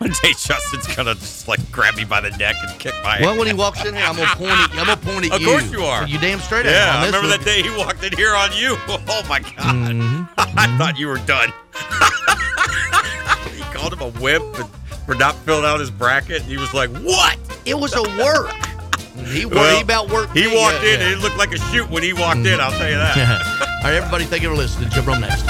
One 0.00 0.10
day 0.22 0.32
Justin's 0.32 0.86
gonna 0.96 1.14
just 1.14 1.46
like 1.46 1.60
grab 1.70 1.94
me 1.94 2.04
by 2.04 2.22
the 2.22 2.30
neck 2.38 2.56
and 2.66 2.78
kick 2.80 2.94
my 3.04 3.16
ass. 3.18 3.20
Well, 3.22 3.36
when 3.36 3.46
he 3.46 3.52
walks 3.52 3.84
in 3.84 3.94
here, 3.94 4.02
I'm 4.06 4.16
gonna 4.16 4.34
point 4.34 4.50
at 4.52 4.70
I'm 4.70 4.86
gonna 4.86 4.96
point 4.96 5.26
at 5.26 5.32
Of 5.32 5.40
you. 5.42 5.46
course 5.48 5.70
you 5.70 5.82
are. 5.84 6.06
You 6.06 6.18
damn 6.18 6.40
straight. 6.40 6.64
I 6.64 6.70
am 6.70 6.74
Yeah, 6.74 6.92
I 7.02 7.06
remember 7.06 7.28
one. 7.28 7.38
that 7.38 7.44
day 7.44 7.62
he 7.62 7.68
walked 7.76 8.02
in 8.02 8.16
here 8.16 8.34
on 8.34 8.50
you. 8.56 8.76
Oh 8.88 9.22
my 9.28 9.40
god! 9.40 9.52
Mm-hmm. 9.58 10.24
I 10.58 10.78
thought 10.78 10.98
you 10.98 11.06
were 11.08 11.18
done. 11.18 11.52
he 13.54 13.62
called 13.74 13.92
him 13.92 14.00
a 14.00 14.08
wimp 14.20 14.56
for 15.04 15.14
not 15.14 15.34
filling 15.44 15.64
out 15.66 15.80
his 15.80 15.90
bracket. 15.90 16.40
He 16.42 16.56
was 16.56 16.72
like, 16.72 16.88
"What?" 17.02 17.36
It 17.66 17.74
was 17.78 17.94
a 17.94 18.02
work. 18.02 18.50
He, 19.26 19.44
Well, 19.44 19.76
he 19.76 19.82
about 19.82 20.08
worked. 20.10 20.34
He 20.36 20.46
walked 20.46 20.82
yeah, 20.82 20.94
in 20.94 21.00
yeah. 21.00 21.06
and 21.08 21.14
it 21.14 21.18
looked 21.22 21.36
like 21.36 21.52
a 21.52 21.58
shoot 21.70 21.90
when 21.90 22.02
he 22.02 22.14
walked 22.14 22.38
in. 22.46 22.58
I'll 22.58 22.70
tell 22.72 22.88
you 22.88 22.96
that. 22.96 23.18
All 23.84 23.90
right, 23.90 23.94
everybody, 23.96 24.24
thank 24.24 24.42
you 24.42 24.48
for 24.48 24.56
listening. 24.56 24.88
Jim 24.90 25.04
Rome 25.04 25.20
next. 25.20 25.42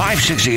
560 0.00 0.48